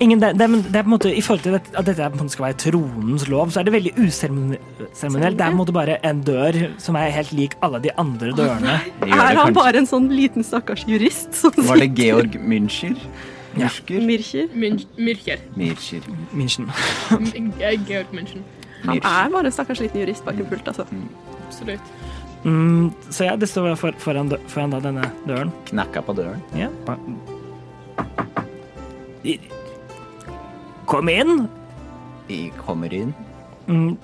Ingen, 0.00 0.20
det, 0.22 0.32
det, 0.38 0.46
det 0.72 0.76
er 0.78 0.82
på 0.84 0.88
en 0.90 0.94
måte, 0.94 1.10
I 1.16 1.20
forhold 1.22 1.42
til 1.44 1.54
at 1.58 1.68
dette 1.86 2.06
på 2.10 2.18
en 2.18 2.22
måte 2.24 2.34
skal 2.34 2.46
være 2.48 2.58
tronens 2.62 3.26
lov, 3.30 3.50
så 3.54 3.60
er 3.60 3.64
det 3.68 3.72
veldig 3.74 3.92
useremonielt. 3.98 4.80
Det 4.92 5.12
er 5.12 5.36
på 5.36 5.50
en 5.50 5.58
måte 5.60 5.74
bare 5.76 5.98
en 6.08 6.22
dør 6.26 6.58
som 6.82 6.96
er 6.98 7.10
helt 7.14 7.32
lik 7.36 7.54
alle 7.62 7.80
de 7.84 7.92
andre 8.00 8.32
dørene. 8.36 8.78
Det 9.00 9.08
Er 9.10 9.14
han 9.16 9.36
kanskje- 9.36 9.54
bare 9.60 9.76
en 9.82 9.86
sånn 9.86 10.08
liten 10.10 10.42
stakkars 10.46 10.84
jurist 10.88 11.34
som 11.34 11.52
Var 11.56 11.76
det 11.84 11.90
Georg 11.98 12.38
Müncher? 12.40 12.96
Ja. 13.56 13.68
Myrkjer? 13.88 14.48
Myrcher. 14.56 15.38
München. 16.32 16.70
Georg 17.86 18.06
München. 18.16 18.42
Han 18.84 18.96
er 18.98 19.28
bare 19.30 19.46
en 19.46 19.52
stakkars 19.52 19.80
liten 19.84 20.00
jurist 20.00 20.24
bak 20.24 20.38
en 20.40 20.46
pult, 20.46 20.66
altså. 20.66 20.86
Absolutt. 21.46 21.92
Mm, 22.44 22.88
så 23.12 23.24
ja, 23.28 23.36
det 23.36 23.46
står 23.48 23.76
for, 23.78 23.92
foran, 24.02 24.28
dø- 24.32 24.40
foran 24.50 24.70
da 24.74 24.80
denne 24.80 25.04
døren. 25.28 25.52
Knakka 25.68 26.02
på 26.02 26.16
døren. 26.16 26.40
Ja. 26.58 26.68
Kom 30.86 31.08
inn! 31.08 31.46
Vi 32.26 32.52
kommer 32.58 32.94
inn. 32.94 33.12
Mm, 33.66 33.96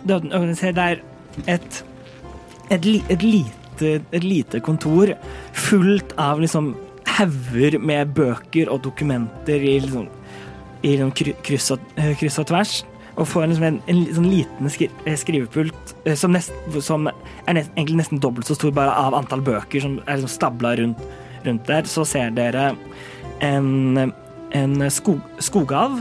se, 0.55 0.73
det 0.73 0.85
er 0.85 1.01
et, 1.47 1.85
et, 2.71 2.85
li, 2.85 3.01
et, 3.11 3.23
lite, 3.23 3.97
et 4.13 4.25
lite 4.25 4.61
kontor 4.65 5.13
fullt 5.53 6.15
av 6.21 6.43
liksom 6.43 6.75
hauger 7.19 7.79
med 7.83 8.15
bøker 8.15 8.71
og 8.71 8.85
dokumenter 8.87 9.59
i, 9.59 9.79
liksom, 9.83 10.07
i 10.83 10.95
liksom 10.95 11.35
kryss, 11.45 11.73
og, 11.75 11.83
eh, 11.99 12.15
kryss 12.19 12.39
og 12.43 12.49
tvers. 12.53 12.79
Og 13.19 13.27
får 13.27 13.49
liksom 13.51 13.67
en, 13.67 13.81
en 13.91 14.03
sånn 14.15 14.31
liten 14.31 14.71
skri, 14.71 14.87
eh, 15.05 15.19
skrivepult 15.19 15.95
eh, 16.05 16.15
som, 16.19 16.35
nest, 16.37 16.55
som 16.85 17.09
er 17.11 17.59
nest, 17.59 17.73
egentlig 17.75 18.05
nesten 18.05 18.23
dobbelt 18.23 18.47
så 18.47 18.55
stor 18.55 18.75
bare 18.77 18.95
av 18.95 19.17
antall 19.19 19.43
bøker 19.43 19.83
som 19.83 19.99
er 20.05 20.21
liksom 20.21 20.35
stabla 20.37 20.77
rundt, 20.79 21.03
rundt 21.47 21.67
der. 21.67 21.91
Så 21.91 22.07
ser 22.07 22.31
dere 22.37 22.71
en, 23.43 24.13
en 24.57 24.91
skog, 24.91 25.21
skogav. 25.43 26.01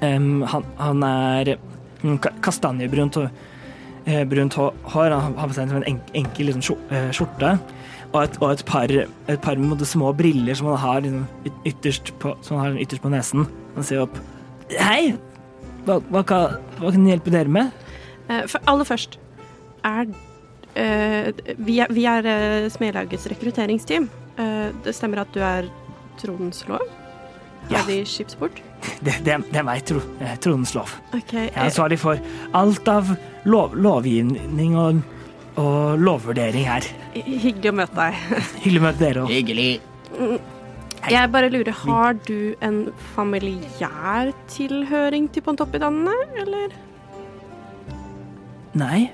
Um, 0.00 0.42
han, 0.46 0.66
han 0.78 1.04
er 1.06 1.54
kastanjebrunt 2.44 3.18
og 3.18 3.28
eh, 4.06 4.24
brunt 4.28 4.54
hår. 4.58 5.14
Han 5.14 5.36
har 5.38 5.50
på 5.50 5.56
seg 5.56 5.74
en 5.74 5.86
enk, 5.94 6.12
enkel 6.18 6.52
liksom, 6.52 6.80
skjorte. 7.16 7.56
Og 8.12 8.22
et, 8.22 8.38
og 8.40 8.52
et 8.52 8.64
par, 8.64 8.92
et 9.28 9.42
par 9.44 9.58
små 9.84 10.12
briller 10.16 10.56
som 10.56 10.70
han 10.70 10.80
har 10.84 11.02
liksom, 11.04 11.26
ytterst, 11.68 12.14
på, 12.22 12.32
som 12.42 12.60
han 12.60 12.72
har 12.72 12.84
ytterst 12.84 13.04
på 13.04 13.12
nesen. 13.12 13.48
Han 13.74 13.86
sier 13.86 14.06
opp. 14.06 14.16
Hei! 14.72 15.16
Hva, 15.84 15.98
hva, 16.12 16.22
kan, 16.26 16.56
hva 16.78 16.92
kan 16.92 17.04
jeg 17.04 17.16
hjelpe 17.16 17.34
dere 17.34 17.52
med? 17.52 17.74
Eh, 18.28 18.46
for 18.48 18.62
aller 18.70 18.88
først 18.88 19.20
er 19.84 20.08
Uh, 20.78 21.32
Vi 21.58 21.80
er, 21.82 21.90
vi 21.90 22.04
er 22.06 22.26
uh, 22.28 22.68
Smedlagets 22.70 23.26
rekrutteringsteam. 23.32 24.04
Uh, 24.38 24.70
det 24.84 24.94
stemmer 24.94 25.24
at 25.24 25.32
du 25.34 25.40
er 25.42 25.66
Trondens 26.20 26.60
lov? 26.68 26.84
Ja. 27.68 27.82
Er 27.82 27.86
de 27.90 27.98
skipsport? 28.08 28.62
Det, 29.04 29.12
det, 29.26 29.34
det 29.50 29.58
er 29.58 29.64
meg, 29.66 29.82
tro, 29.86 30.00
eh, 30.22 30.36
Tronens 30.42 30.70
lov. 30.74 30.92
Okay, 31.12 31.48
Jeg 31.48 31.54
er 31.54 31.64
ansvarlig 31.68 31.98
for 32.00 32.18
alt 32.56 32.88
av 32.90 33.10
lov, 33.50 33.74
lovgivning 33.74 34.76
og, 34.78 35.00
og 35.60 35.98
lovvurdering 36.02 36.66
her. 36.66 36.86
hyggelig 37.14 37.70
å 37.72 37.74
møte 37.80 37.98
deg. 37.98 38.22
Hyggelig 38.62 38.80
å 38.80 38.86
møte 38.86 39.02
dere 39.02 39.24
òg. 39.24 39.32
hyggelig. 39.34 39.68
Jeg 41.08 41.30
bare 41.34 41.50
lurer, 41.50 41.74
har 41.84 42.16
du 42.26 42.54
en 42.64 42.78
familiær 43.14 44.32
tilhøring 44.50 45.28
til 45.34 45.44
Pontoppidanene, 45.46 46.14
eller? 46.42 46.74
Nei. 48.78 49.08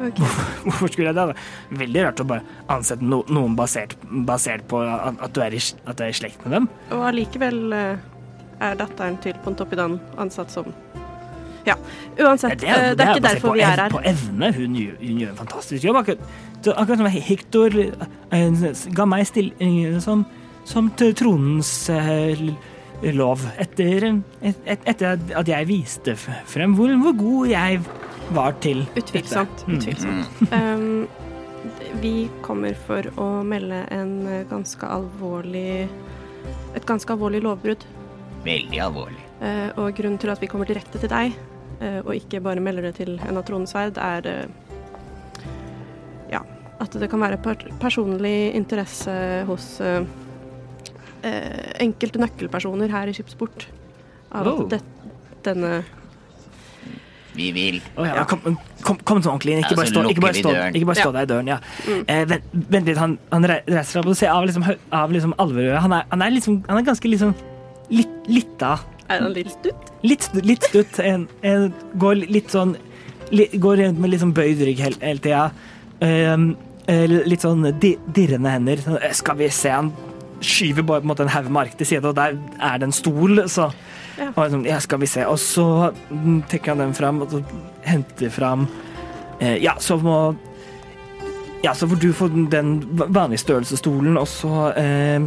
Ok. 0.00 0.20
Hvorfor 0.64 0.88
skulle 0.88 1.10
jeg 1.10 1.16
det? 1.18 1.24
da? 1.30 1.34
Veldig 1.82 2.04
rart 2.06 2.22
å 2.22 2.26
bare 2.30 2.60
ansette 2.72 3.04
no, 3.04 3.20
noen 3.28 3.56
basert, 3.58 3.96
basert 4.26 4.64
på 4.70 4.80
at, 4.86 5.26
du 5.36 5.42
er 5.44 5.56
i, 5.56 5.60
at 5.60 5.98
du 5.98 6.04
er 6.06 6.12
i 6.14 6.16
slekt 6.16 6.44
med 6.46 6.56
dem. 6.56 6.68
Og 6.96 7.04
allikevel 7.10 7.60
eh, 7.76 8.06
er 8.64 8.78
datteren 8.80 9.18
til 9.24 9.36
Pontoppidan 9.44 9.98
ansatt 10.20 10.52
som 10.54 10.72
Ja, 11.66 11.76
uansett. 12.16 12.64
eh, 12.64 12.94
det 12.96 13.04
er 13.04 13.14
ikke 13.14 13.26
derfor 13.28 13.56
vi 13.58 13.64
er 13.66 13.84
her. 13.84 13.92
På 13.92 14.00
evne. 14.08 14.52
Hun 14.56 14.78
hun 14.80 15.20
gjør 15.20 15.34
en 15.34 15.40
fantastisk 15.42 15.84
jobb. 15.84 16.00
Akkurat, 16.00 16.24
akkurat 16.72 17.02
som 17.02 17.12
Hector 17.30 17.76
eh, 17.76 18.68
ga 18.96 19.08
meg 19.08 19.28
stilling 19.28 20.00
som, 20.00 20.24
som 20.64 20.88
tronens 20.96 21.74
lov 23.16 23.42
etter, 23.58 24.10
et, 24.42 24.60
et, 24.66 24.86
etter 24.92 25.18
at 25.38 25.48
jeg 25.48 25.68
viste 25.70 26.14
frem 26.18 26.74
hvor, 26.76 26.92
hvor 27.00 27.16
god 27.16 27.52
jeg 27.52 27.80
var 28.36 28.54
til 28.62 28.84
Utvilsomt. 28.94 29.64
Dette. 29.66 29.96
Utvilsomt. 29.96 30.52
Um, 30.52 31.08
vi 32.00 32.28
kommer 32.44 32.76
for 32.86 33.08
å 33.20 33.30
melde 33.44 33.82
en 33.92 34.14
ganske 34.48 34.86
alvorlig 34.86 35.88
et 36.76 36.86
ganske 36.86 37.12
alvorlig 37.12 37.42
lovbrudd. 37.44 37.84
Veldig 38.44 38.80
alvorlig. 38.80 39.22
Uh, 39.40 39.68
og 39.80 39.96
grunnen 39.96 40.20
til 40.20 40.32
at 40.32 40.40
vi 40.42 40.48
kommer 40.50 40.68
direkte 40.68 41.00
til 41.00 41.10
deg, 41.10 41.36
uh, 41.80 42.00
og 42.04 42.14
ikke 42.16 42.42
bare 42.44 42.62
melder 42.62 42.88
det 42.88 42.96
til 43.00 43.16
en 43.26 43.40
av 43.40 43.50
sverd, 43.68 43.98
er 44.00 44.28
uh, 44.28 45.44
ja, 46.30 46.42
at 46.80 46.96
det 47.00 47.10
kan 47.10 47.20
være 47.20 47.40
per 47.42 47.64
personlig 47.80 48.52
interesse 48.56 49.12
hos 49.48 49.80
eh, 51.22 51.72
enkelte 51.84 52.20
nøkkelpersoner 52.22 52.90
her 52.92 53.10
i 53.10 53.14
Skipsport. 53.16 53.66
Av 54.32 54.46
Oh. 54.46 54.62
at 54.62 54.68
det, 54.70 54.80
denne 55.42 55.84
Vi 57.34 57.52
vil 57.54 57.80
Oh, 57.96 58.04
ja, 58.06 58.24
kom, 58.24 58.40
kom, 58.82 58.96
kom 59.06 59.20
sånn 59.22 59.36
ordentlig 59.36 59.54
inn. 59.54 59.62
Ikke 59.62 59.76
Ja, 59.76 59.84
ikke 60.10 60.22
bare 60.22 60.34
stå, 60.34 60.52
ikke 60.74 60.86
bare 60.86 60.98
stå 60.98 61.10
Ja. 61.10 61.12
der 61.12 61.22
i 61.22 61.30
døren. 61.30 61.46
Ja. 61.46 61.58
Eh, 62.08 62.24
vent, 62.26 62.42
vent 62.52 62.86
litt, 62.86 62.98
han, 62.98 63.18
han 63.30 63.44
reiser 63.44 63.84
seg 63.92 64.00
opp 64.02 64.10
og 64.10 64.16
ser 64.16 64.30
av 64.34 64.44
liksom, 64.46 64.64
av 64.92 65.10
liksom 65.14 65.34
alvorøret. 65.38 65.80
Han 65.80 65.92
han 65.92 66.32
liksom 66.34 66.64
Han 66.68 66.78
er 66.78 66.82
ganske 66.82 67.08
liksom 67.08 67.34
litt, 67.90 68.08
litt 68.28 68.62
av 68.62 68.80
Er 69.08 69.20
han 69.22 69.32
litt 69.32 69.50
stutt? 69.50 69.92
Litt, 70.02 70.28
litt 70.34 70.62
stutt. 70.62 70.98
En, 70.98 71.28
en, 71.42 71.72
går 71.98 72.14
litt 72.30 72.50
sånn 72.50 72.76
litt, 73.30 73.52
Går 73.60 73.76
rundt 73.76 73.98
med 73.98 74.10
litt 74.10 74.20
sånn 74.20 74.34
bøyd 74.34 74.62
rygg 74.66 74.78
hele, 74.78 74.96
hele 75.00 75.18
tida. 75.22 75.52
Um, 76.00 76.56
eh, 76.88 77.06
litt 77.06 77.40
sånn 77.42 77.62
di 77.78 77.96
dirrende 78.12 78.50
hender. 78.50 78.76
Sånn, 78.82 78.98
eh, 79.02 79.12
Skal 79.12 79.36
vi 79.36 79.48
se, 79.48 79.70
han 79.70 79.92
skyver 80.40 80.82
bare 80.86 81.00
på 81.00 81.08
en 81.08 81.12
måte 81.12 81.24
en 81.26 81.32
haug 81.32 81.48
med 81.50 81.66
ark 81.66 81.78
til 81.78 81.86
side, 81.86 82.04
og 82.08 82.16
der 82.18 82.36
er 82.60 82.78
det 82.78 82.90
en 82.90 82.96
stol. 82.96 83.44
Så 83.48 83.70
Ja. 84.20 84.32
og 84.36 84.50
sånn, 84.52 84.66
ja, 84.66 84.78
skal 84.80 84.98
vi 85.00 85.06
se. 85.06 85.24
Og 85.24 85.38
så 85.38 85.94
trekker 86.50 86.74
han 86.74 86.78
den 86.78 86.94
fram, 86.94 87.22
og 87.22 87.30
så 87.30 87.42
henter 87.86 88.28
fram 88.30 88.68
eh, 89.40 89.56
Ja, 89.62 89.74
så 89.78 89.96
må 90.00 90.36
ja, 91.62 91.74
så 91.74 91.86
får 91.88 91.96
du 92.00 92.12
få 92.16 92.28
den 92.50 92.78
vanlige 93.12 93.42
størrelsesstolen, 93.42 94.16
og 94.16 94.24
så 94.28 94.70
eh, 94.80 95.20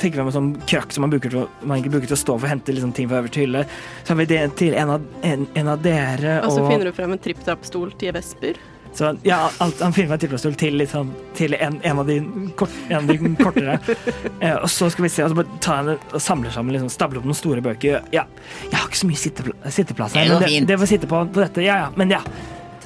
tenker 0.00 0.16
vi 0.16 0.22
om 0.22 0.30
en 0.30 0.32
sånn 0.36 0.52
krakk 0.64 0.94
som 0.94 1.04
man, 1.04 1.10
bruker 1.12 1.28
til, 1.34 1.42
man 1.68 1.82
ikke 1.82 1.92
bruker 1.92 2.08
til 2.08 2.16
å 2.16 2.20
stå 2.22 2.36
for 2.38 2.48
å 2.48 2.52
hente 2.54 2.72
liksom, 2.72 2.94
ting 2.96 3.10
fra 3.10 3.20
øverste 3.20 3.42
hylle. 3.42 3.66
Så 4.02 4.14
har 4.14 4.20
vi 4.22 4.28
det 4.30 4.40
til 4.56 4.72
en 4.72 4.94
av, 4.94 5.04
en, 5.20 5.44
en 5.52 5.68
av 5.68 5.82
dere. 5.84 6.38
Og 6.46 6.54
så 6.56 6.64
finner 6.64 6.88
du 6.88 6.96
frem 6.96 7.12
en 7.12 7.20
tripp-trapp-stol 7.20 7.92
til 8.00 8.16
Vesper. 8.16 8.56
Så 8.96 9.10
ja, 9.28 9.50
alt, 9.60 9.80
han 9.84 9.92
finner 9.92 10.14
meg 10.14 10.22
tilfredsstol 10.22 10.54
til, 10.56 10.78
liksom, 10.80 11.10
til 11.36 11.52
en, 11.58 11.74
en, 11.84 11.98
av 12.00 12.08
de 12.08 12.14
kort, 12.56 12.72
en 12.88 13.02
av 13.02 13.10
de 13.10 13.32
kortere. 13.36 13.74
eh, 14.40 14.54
og 14.56 14.70
så 14.72 14.88
skal 14.92 15.04
vi 15.04 15.10
se, 15.12 15.24
og 15.26 15.34
så 15.34 15.36
bare 15.36 15.58
ta 15.60 15.74
en, 15.82 15.90
og 16.00 16.22
samler 16.24 16.54
sammen, 16.54 16.72
liksom, 16.72 16.88
stabler 16.94 17.20
opp 17.20 17.28
noen 17.28 17.36
store 17.36 17.64
bøker. 17.64 18.06
Ja, 18.16 18.24
jeg 18.64 18.72
har 18.72 18.88
ikke 18.88 19.02
så 19.02 19.10
mye 19.10 19.20
sittepla 19.20 19.74
sitteplass 19.76 20.16
her, 20.16 20.32
men 20.32 20.46
det, 20.46 20.62
det 20.72 20.80
får 20.80 20.92
sitte 20.94 21.10
på, 21.10 21.20
på 21.28 21.44
dette. 21.44 21.64
Ja, 21.66 21.76
ja, 21.84 21.92
men 22.00 22.16
ja. 22.16 22.22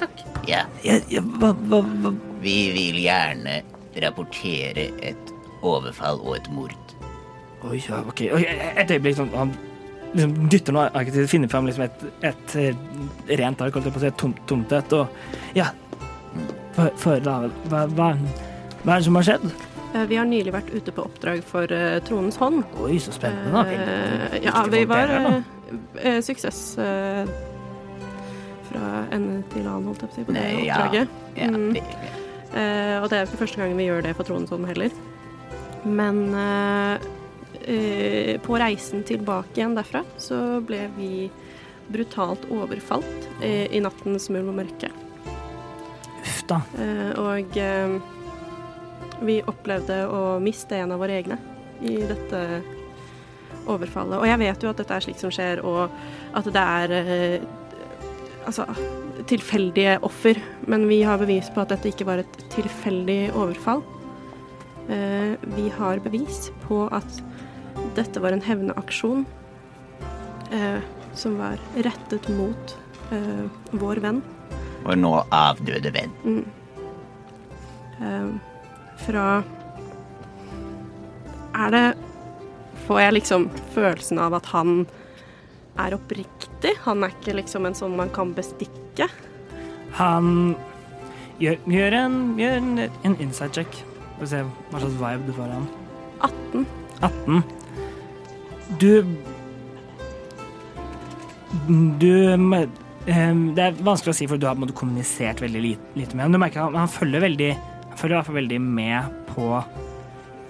Takk. 0.01 0.25
Ja, 0.49 0.65
ja, 0.83 0.99
ja 1.13 1.23
hva, 1.39 1.53
hva, 1.71 1.79
hva? 2.03 2.11
vi 2.41 2.57
vil 2.75 2.99
gjerne 3.05 3.61
rapportere 4.03 4.89
et 5.05 5.35
overfall 5.63 6.19
og 6.25 6.41
et 6.41 6.51
mord. 6.51 6.95
Oi, 7.69 7.77
ja, 7.85 8.01
ok. 8.03 8.25
Et 8.33 8.91
øyeblikk, 8.91 9.15
sånn, 9.21 9.31
han 9.37 9.53
liksom 10.11 10.49
dytter 10.51 10.75
noe 10.75 10.89
arket 10.97 11.29
finner 11.31 11.51
fram 11.51 11.69
liksom 11.69 11.85
et, 11.85 12.03
et, 12.27 12.55
rent 13.39 13.63
ark, 13.63 13.77
holdt 13.77 13.87
jeg 13.87 13.95
på 13.95 14.01
å 14.01 14.03
si, 14.03 14.09
et 14.11 14.19
tomt, 14.19 14.41
tomt 14.49 14.75
et, 14.75 14.97
og 14.97 15.55
ja. 15.57 15.71
For, 16.75 16.89
for 16.95 17.19
hva, 17.25 17.35
hva, 17.69 17.81
hva 17.91 18.09
er 18.15 18.97
det 18.97 19.03
som 19.05 19.17
har 19.19 19.25
skjedd? 19.27 19.45
Eh, 19.93 20.05
Vi 20.07 20.15
har 20.15 20.25
nylig 20.29 20.53
vært 20.55 20.69
ute 20.73 20.93
på 20.95 21.03
oppdrag 21.03 21.41
for 21.43 21.67
uh, 21.75 21.97
Tronens 22.07 22.37
hånd. 22.39 22.63
Oi, 22.85 22.95
så 23.03 23.11
spennende. 23.15 23.65
Eh, 23.75 24.37
ja, 24.45 24.63
vi 24.71 24.85
var 24.89 25.11
eh, 25.99 26.19
suksess 26.23 26.61
fra 28.71 28.89
ende 29.11 29.41
til 29.51 29.65
annen, 29.67 29.89
holdt 29.91 30.05
jeg 30.05 30.09
på 30.09 30.13
å 30.13 30.15
si, 30.15 30.25
på 30.29 30.35
det 30.35 30.41
Nei, 30.45 30.63
oppdraget. 30.63 31.07
Ja, 31.35 31.47
Mm. 31.51 31.73
det, 31.75 31.83
Eh, 32.51 32.97
og 32.99 33.05
det 33.07 33.15
er 33.15 33.23
ikke 33.29 33.37
første 33.45 33.61
gangen 33.61 33.77
vi 33.79 33.85
gjør 33.85 34.01
det 34.03 34.11
for 34.17 34.27
Tronens 34.27 34.49
hånd 34.51 34.65
heller. 34.67 34.91
Men 35.87 36.17
på 38.43 38.57
reisen 38.59 39.05
tilbake 39.07 39.55
igjen 39.55 39.75
derfra 39.77 40.01
så 40.19 40.59
ble 40.67 40.81
vi 40.97 41.29
brutalt 41.95 42.43
overfalt 42.51 43.29
i 43.45 43.79
nattens 43.79 44.27
mulm 44.35 44.49
og 44.51 44.57
mørke. 44.59 44.89
Da. 46.51 46.59
Eh, 46.81 47.11
og 47.21 47.57
eh, 47.59 47.95
vi 49.23 49.39
opplevde 49.47 50.03
å 50.11 50.21
miste 50.43 50.79
en 50.81 50.91
av 50.91 51.01
våre 51.01 51.19
egne 51.21 51.37
i 51.81 51.97
dette 52.03 52.41
overfallet. 53.69 54.19
Og 54.19 54.27
jeg 54.27 54.41
vet 54.41 54.65
jo 54.65 54.71
at 54.71 54.81
dette 54.81 54.97
er 54.97 55.05
slikt 55.05 55.23
som 55.23 55.31
skjer, 55.33 55.61
og 55.63 55.93
at 56.37 56.49
det 56.51 56.65
er 56.81 56.95
eh, 56.97 57.47
altså 58.49 58.67
tilfeldige 59.29 59.99
offer. 60.07 60.41
Men 60.67 60.87
vi 60.89 61.01
har 61.07 61.21
bevis 61.21 61.51
på 61.53 61.63
at 61.63 61.71
dette 61.75 61.93
ikke 61.93 62.09
var 62.09 62.23
et 62.23 62.39
tilfeldig 62.53 63.23
overfall. 63.31 63.83
Vi 64.91 65.69
har 65.71 66.01
bevis 66.03 66.49
på 66.65 66.81
at 66.91 67.19
dette 67.95 68.19
var 68.19 68.33
en 68.35 68.41
hevneaksjon 68.43 69.21
eh, 70.51 70.81
som 71.15 71.37
var 71.39 71.61
rettet 71.85 72.27
mot 72.33 72.75
vår 73.77 74.01
venn. 74.03 74.19
Vår 74.85 74.97
nå 74.99 75.13
avdøde 75.35 75.91
venn. 75.95 76.13
Mm. 76.25 76.45
Eh, 78.01 78.29
fra 79.05 79.43
Er 81.53 81.71
det 81.75 81.85
Får 82.87 82.99
jeg 82.99 83.13
liksom 83.13 83.45
følelsen 83.75 84.19
av 84.19 84.33
at 84.33 84.47
han 84.51 84.85
er 85.79 85.93
oppriktig? 85.95 86.73
Han 86.83 87.05
er 87.05 87.13
ikke 87.13 87.35
liksom 87.37 87.67
en 87.69 87.77
sånn 87.77 87.93
man 87.95 88.09
kan 88.11 88.33
bestikke? 88.35 89.05
Han 89.95 90.55
gjør, 91.39 91.59
gjør, 91.69 91.95
en, 91.99 92.17
gjør 92.41 92.57
en, 92.57 92.81
en 93.07 93.15
inside 93.21 93.53
check. 93.53 93.77
For 94.17 94.25
å 94.25 94.31
se 94.33 94.41
hva 94.43 94.81
slags 94.81 94.97
vibe 94.97 95.29
du 95.29 95.33
får 95.37 95.45
av 95.45 95.53
han. 95.53 95.69
18. 96.21 96.65
18. 97.01 97.43
Du 98.81 99.05
Du 101.99 102.11
em, 103.05 103.55
Det 103.55 103.63
er 103.63 103.79
vanskelig 103.83 104.13
å 104.13 104.17
si, 104.17 104.27
for 104.29 104.41
du 104.41 104.47
har 104.47 104.59
måte 104.59 104.75
kommunisert 104.77 105.41
veldig 105.41 105.61
lite, 105.61 105.93
lite 105.95 106.15
med 106.15 106.25
ham. 106.25 106.35
Du 106.35 106.41
merker 106.41 106.65
han, 106.65 106.75
han 106.75 106.91
følger 106.91 107.23
veldig 107.25 107.51
Han 107.55 107.97
følger 107.97 108.15
i 108.15 108.19
hvert 108.19 108.29
fall 108.29 108.39
veldig 108.39 108.59
med 108.61 109.15
på 109.31 109.47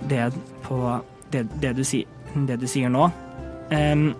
det, 0.09 0.31
på 0.65 0.77
det, 1.31 1.45
det, 1.61 1.75
du, 1.77 1.83
si, 1.85 2.03
det 2.35 2.57
du 2.61 2.67
sier 2.69 2.89
nå. 2.89 3.07
Um, 3.71 4.11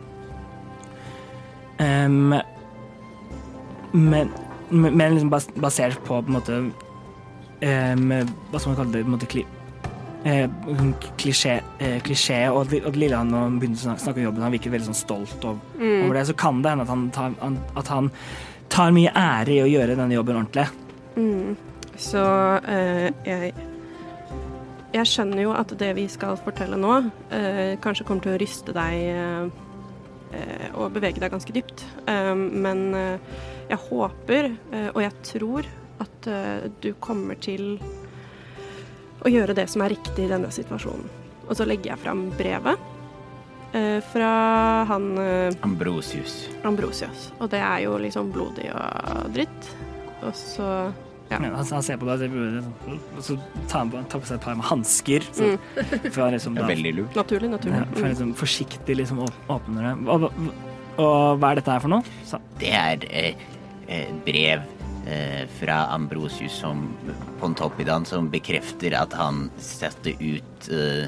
um, 1.81 2.35
men, 3.91 4.29
men 4.71 5.15
liksom 5.15 5.29
bas, 5.29 5.49
basert 5.59 5.99
på 6.05 6.21
på 6.21 6.31
en 6.31 6.37
måte 6.37 6.59
Hva 7.61 8.61
skal 8.61 8.71
man 8.71 8.77
kalle 8.79 8.93
det? 8.93 9.03
På 9.03 9.11
en 9.11 9.17
måte, 9.17 9.60
eh, 10.23 10.45
klisjé, 11.17 11.57
eh, 11.79 11.97
klisjé 12.05 12.43
og, 12.51 12.73
og 12.85 12.99
lille 12.99 13.17
han 13.17 13.31
nå 13.31 13.43
begynte 13.61 13.89
å 13.89 13.97
snakke, 13.97 14.19
om 14.19 14.29
jobben, 14.29 14.45
han 14.45 14.55
virker 14.55 14.73
veldig 14.73 14.91
sånn 14.91 15.01
stolt 15.01 15.43
over, 15.47 15.81
over 15.81 16.17
det, 16.17 16.27
så 16.29 16.37
kan 16.37 16.61
det 16.61 16.73
hende 16.73 16.85
at 16.87 16.93
han, 16.93 17.09
tar, 17.15 17.35
han, 17.41 17.59
at 17.79 17.91
han 17.91 18.11
tar 18.71 18.93
mye 18.95 19.11
ære 19.17 19.57
i 19.57 19.63
å 19.63 19.69
gjøre 19.69 19.97
denne 19.99 20.15
jobben 20.15 20.39
ordentlig. 20.39 20.67
Mm. 21.17 21.57
Så 21.99 22.23
eh, 22.65 23.11
jeg 23.27 23.53
Jeg 24.91 25.07
skjønner 25.07 25.45
jo 25.45 25.51
at 25.55 25.69
det 25.79 25.93
vi 25.95 26.03
skal 26.11 26.35
fortelle 26.35 26.75
nå, 26.75 26.97
eh, 27.31 27.77
kanskje 27.79 28.03
kommer 28.03 28.25
til 28.25 28.33
å 28.33 28.39
ryste 28.41 28.73
deg 28.75 28.95
eh, 29.07 29.45
eh, 30.35 30.65
og 30.75 30.91
bevege 30.97 31.21
deg 31.23 31.31
ganske 31.31 31.53
dypt. 31.55 31.85
Men 32.05 32.81
jeg 33.69 33.79
håper, 33.85 34.49
og 34.91 34.99
jeg 34.99 35.13
tror, 35.29 35.69
at 36.03 36.27
du 36.83 36.89
kommer 36.99 37.39
til 37.39 37.79
å 39.21 39.31
gjøre 39.31 39.55
det 39.57 39.67
som 39.69 39.83
er 39.85 39.93
riktig 39.95 40.25
i 40.25 40.31
denne 40.31 40.49
situasjonen. 40.53 41.05
Og 41.47 41.53
så 41.57 41.67
legger 41.67 41.93
jeg 41.93 42.01
fram 42.03 42.25
brevet 42.37 42.79
eh, 43.75 43.99
fra 44.11 44.31
han 44.89 45.11
eh, 45.19 45.61
Ambrosius. 45.67 46.45
Ambrosius. 46.67 47.29
Og 47.39 47.51
det 47.51 47.61
er 47.61 47.85
jo 47.85 47.97
liksom 48.01 48.31
blodig 48.33 48.69
og 48.73 49.31
dritt. 49.35 49.71
Og 50.21 50.35
så 50.37 50.67
Ja. 51.31 51.37
Han, 51.39 51.53
han 51.55 51.83
ser 51.85 51.95
på 51.95 52.07
deg, 52.09 52.33
og 53.15 53.21
så 53.23 53.37
tar 53.71 53.85
han 53.85 53.91
på, 53.93 54.01
tar 54.11 54.19
på 54.19 54.27
seg 54.27 54.35
et 54.35 54.43
par 54.43 54.57
med 54.59 54.67
hansker. 54.67 55.23
Mm. 55.39 55.53
han 56.17 56.35
liksom 56.35 56.57
da, 56.59 56.65
veldig 56.67 56.91
lurt. 56.97 57.15
Naturlig, 57.15 57.53
naturlig. 57.53 57.77
ja, 57.79 57.85
for 57.93 58.03
han 58.03 58.11
liksom 58.11 58.33
forsiktig 58.35 58.97
liksom 58.99 59.23
åpner 59.23 59.87
det. 59.87 59.93
Og, 60.11 60.27
og, 60.27 60.51
og 60.99 61.39
hva 61.39 61.53
er 61.53 61.61
dette 61.61 61.71
her 61.71 61.85
for 61.85 61.93
noe? 61.93 62.19
Så, 62.27 62.41
Det 62.59 62.73
er 62.75 63.07
eh, 63.07 63.47
brev 64.27 64.59
eh, 64.59 64.80
fra 65.57 65.75
Ambrosius 65.95 66.59
som 66.61 66.83
Pontoppidan 67.39 68.05
som 68.05 68.27
bekrefter 68.29 68.93
at 68.93 69.15
han 69.17 69.47
satte 69.57 70.13
ut 70.21 70.67
eh, 70.69 71.07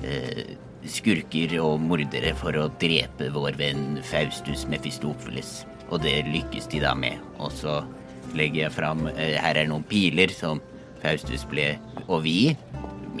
eh, 0.00 0.54
skurker 0.88 1.54
og 1.62 1.82
mordere 1.84 2.34
for 2.38 2.56
å 2.56 2.70
drepe 2.80 3.30
vår 3.34 3.58
venn 3.60 3.84
Faustus 4.04 4.66
Mephistopheles. 4.70 5.62
Og 5.92 6.02
det 6.04 6.22
lykkes 6.30 6.68
de 6.72 6.80
da 6.84 6.94
med. 6.96 7.20
Og 7.38 7.52
så 7.52 7.82
legger 8.36 8.66
jeg 8.66 8.76
fram 8.76 9.06
eh, 9.14 9.36
Her 9.40 9.60
er 9.60 9.68
noen 9.70 9.84
piler 9.88 10.32
som 10.32 10.62
Faustus 11.02 11.44
ble 11.50 11.74
Og 12.08 12.22
vi, 12.24 12.54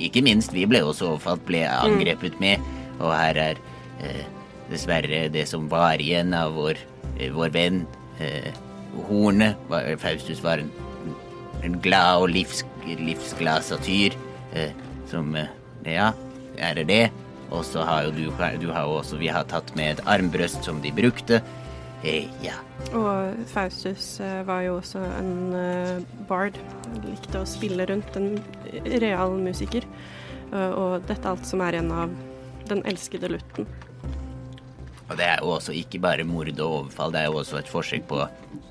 ikke 0.00 0.24
minst, 0.24 0.54
vi 0.56 0.64
ble 0.68 0.80
også 0.84 1.12
overfalt, 1.12 1.44
ble 1.48 1.64
angrepet 1.68 2.38
med. 2.42 2.62
Og 3.00 3.12
her 3.12 3.40
er 3.50 3.60
eh, 4.04 4.24
dessverre 4.70 5.26
det 5.32 5.46
som 5.50 5.68
var 5.70 6.00
igjen 6.02 6.34
av 6.36 6.56
vår, 6.56 6.80
eh, 7.18 7.32
vår 7.34 7.52
venn. 7.54 7.84
Eh, 8.22 8.52
hornet. 9.08 9.58
Faustus 10.02 10.42
var 10.44 10.62
en, 10.62 10.70
en 11.64 11.78
glad 11.82 12.22
og 12.22 12.30
livs, 12.34 12.64
livsglad 12.86 13.66
satyr. 13.66 14.16
Eh, 14.54 14.72
som 15.10 15.34
eh, 15.36 15.50
Ja, 15.84 16.12
er 16.56 16.78
det 16.78 16.86
det? 16.88 17.04
Og 17.52 17.64
så 17.68 17.84
har 17.84 18.06
jo 18.06 18.14
du, 18.14 18.24
du 18.60 18.70
har 18.72 18.88
også 18.88 19.18
Vi 19.20 19.28
har 19.28 19.44
tatt 19.50 19.74
med 19.76 19.98
et 19.98 20.06
armbrøst 20.08 20.64
som 20.64 20.80
de 20.82 20.92
brukte. 20.94 21.42
Eh, 22.04 22.28
ja. 22.44 22.58
Og 22.92 23.32
Faustus 23.48 24.18
eh, 24.20 24.42
var 24.46 24.64
jo 24.66 24.76
også 24.76 25.00
en 25.20 25.54
eh, 25.56 26.02
bard. 26.28 26.58
Likte 27.06 27.40
å 27.40 27.48
spille 27.48 27.86
rundt, 27.88 28.16
en 28.16 28.36
real 29.00 29.38
musiker. 29.40 29.86
Og 30.54 31.02
dette 31.08 31.24
er 31.24 31.32
alt 31.32 31.48
som 31.48 31.62
er 31.64 31.74
igjen 31.74 31.88
av 31.90 32.12
den 32.68 32.84
elskede 32.86 33.26
lutten. 33.32 33.66
Og 35.04 35.18
det 35.20 35.26
er 35.28 35.42
jo 35.42 35.52
også 35.52 35.74
ikke 35.76 36.00
bare 36.00 36.24
mord 36.24 36.48
og 36.54 36.64
overfall, 36.64 37.12
det 37.12 37.20
er 37.20 37.28
jo 37.28 37.40
også 37.42 37.58
et 37.60 37.68
forsøk 37.68 38.06
på 38.08 38.22
å 38.24 38.28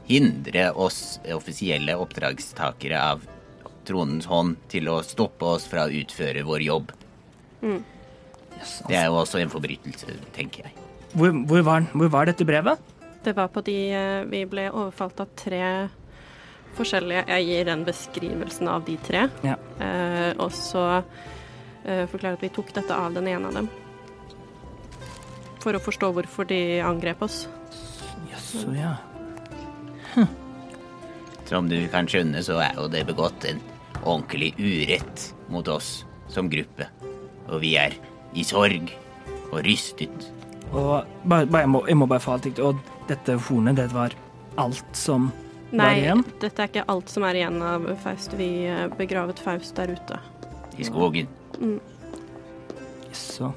hindre 0.10 0.72
oss 0.74 1.20
offisielle 1.32 1.96
oppdragstakere 2.02 3.00
av 3.00 3.22
tronens 3.88 4.26
hånd 4.32 4.58
til 4.72 4.90
å 4.92 5.02
stoppe 5.06 5.46
oss 5.58 5.68
fra 5.70 5.86
å 5.88 5.94
utføre 5.94 6.44
vår 6.48 6.66
jobb. 6.66 6.94
yes, 7.64 8.82
Det 8.88 8.96
er 8.96 9.06
jo 9.12 9.20
også 9.22 9.40
en 9.44 9.52
forbrytelse, 9.54 10.18
tenker 10.34 10.66
jeg. 10.68 10.74
hvor, 11.14 11.30
hvor, 11.46 11.62
var, 11.62 11.86
hvor 11.94 12.10
var 12.10 12.26
dette 12.26 12.46
brevet? 12.46 12.80
Det 13.24 13.36
var 13.36 13.48
på 13.48 13.62
de 13.64 13.78
eh, 13.96 14.26
Vi 14.28 14.44
ble 14.52 14.66
overfalt 14.72 15.22
av 15.24 15.30
tre 15.40 15.62
forskjellige 16.76 17.24
Jeg 17.30 17.46
gir 17.48 17.66
den 17.70 17.86
beskrivelsen 17.88 18.68
av 18.68 18.84
de 18.84 18.98
tre. 18.98 19.28
Ja. 19.46 19.56
Eh, 19.80 20.34
og 20.42 20.52
så 20.52 21.04
eh, 21.86 22.04
forklarer 22.10 22.36
at 22.36 22.44
vi 22.44 22.52
tok 22.52 22.74
dette 22.74 22.98
av 22.98 23.14
den 23.16 23.30
ene 23.32 23.48
av 23.48 23.62
dem. 23.62 23.70
For 25.64 25.76
å 25.76 25.82
forstå 25.82 26.12
hvorfor 26.16 26.48
de 26.50 26.82
angrep 26.84 27.24
oss. 27.24 27.46
Jaså, 28.32 28.74
ja. 28.76 28.98
Som 31.48 31.70
du 31.72 31.78
kan 31.92 32.08
skjønne, 32.10 32.42
så 32.44 32.60
er 32.64 32.76
jo 32.76 32.90
det 32.92 33.06
begått 33.08 33.46
en 33.48 33.62
ordentlig 34.04 34.54
urett 34.60 35.30
mot 35.54 35.68
oss 35.72 36.02
som 36.32 36.50
gruppe. 36.52 36.90
Og 37.48 37.62
vi 37.64 37.76
er 37.80 37.96
i 38.36 38.44
sorg 38.48 38.92
og 39.52 39.62
rystet. 39.68 40.30
Og 40.74 41.06
bare, 41.30 41.46
bare, 41.46 41.64
jeg, 41.64 41.72
må, 41.72 41.84
jeg 41.88 42.00
må 42.00 42.10
bare 42.10 42.24
få 42.24 42.36
alt 42.36 42.50
riktig. 42.50 42.66
Og 42.66 43.08
dette 43.10 43.38
hornet, 43.48 43.78
det 43.80 43.90
var 43.94 44.16
alt 44.62 44.98
som 44.98 45.30
var 45.74 45.98
igjen? 45.98 46.24
Nei, 46.24 46.38
dette 46.42 46.64
er 46.64 46.72
ikke 46.72 46.88
alt 46.92 47.12
som 47.14 47.26
er 47.28 47.40
igjen 47.40 47.60
av 47.66 47.88
Faust. 48.04 48.36
Vi 48.40 48.50
eh, 48.70 48.88
begravet 48.98 49.42
Faust 49.42 49.76
der 49.80 49.94
ute. 49.96 50.20
I 50.78 50.88
skogen. 50.88 51.30
Så 53.14 53.52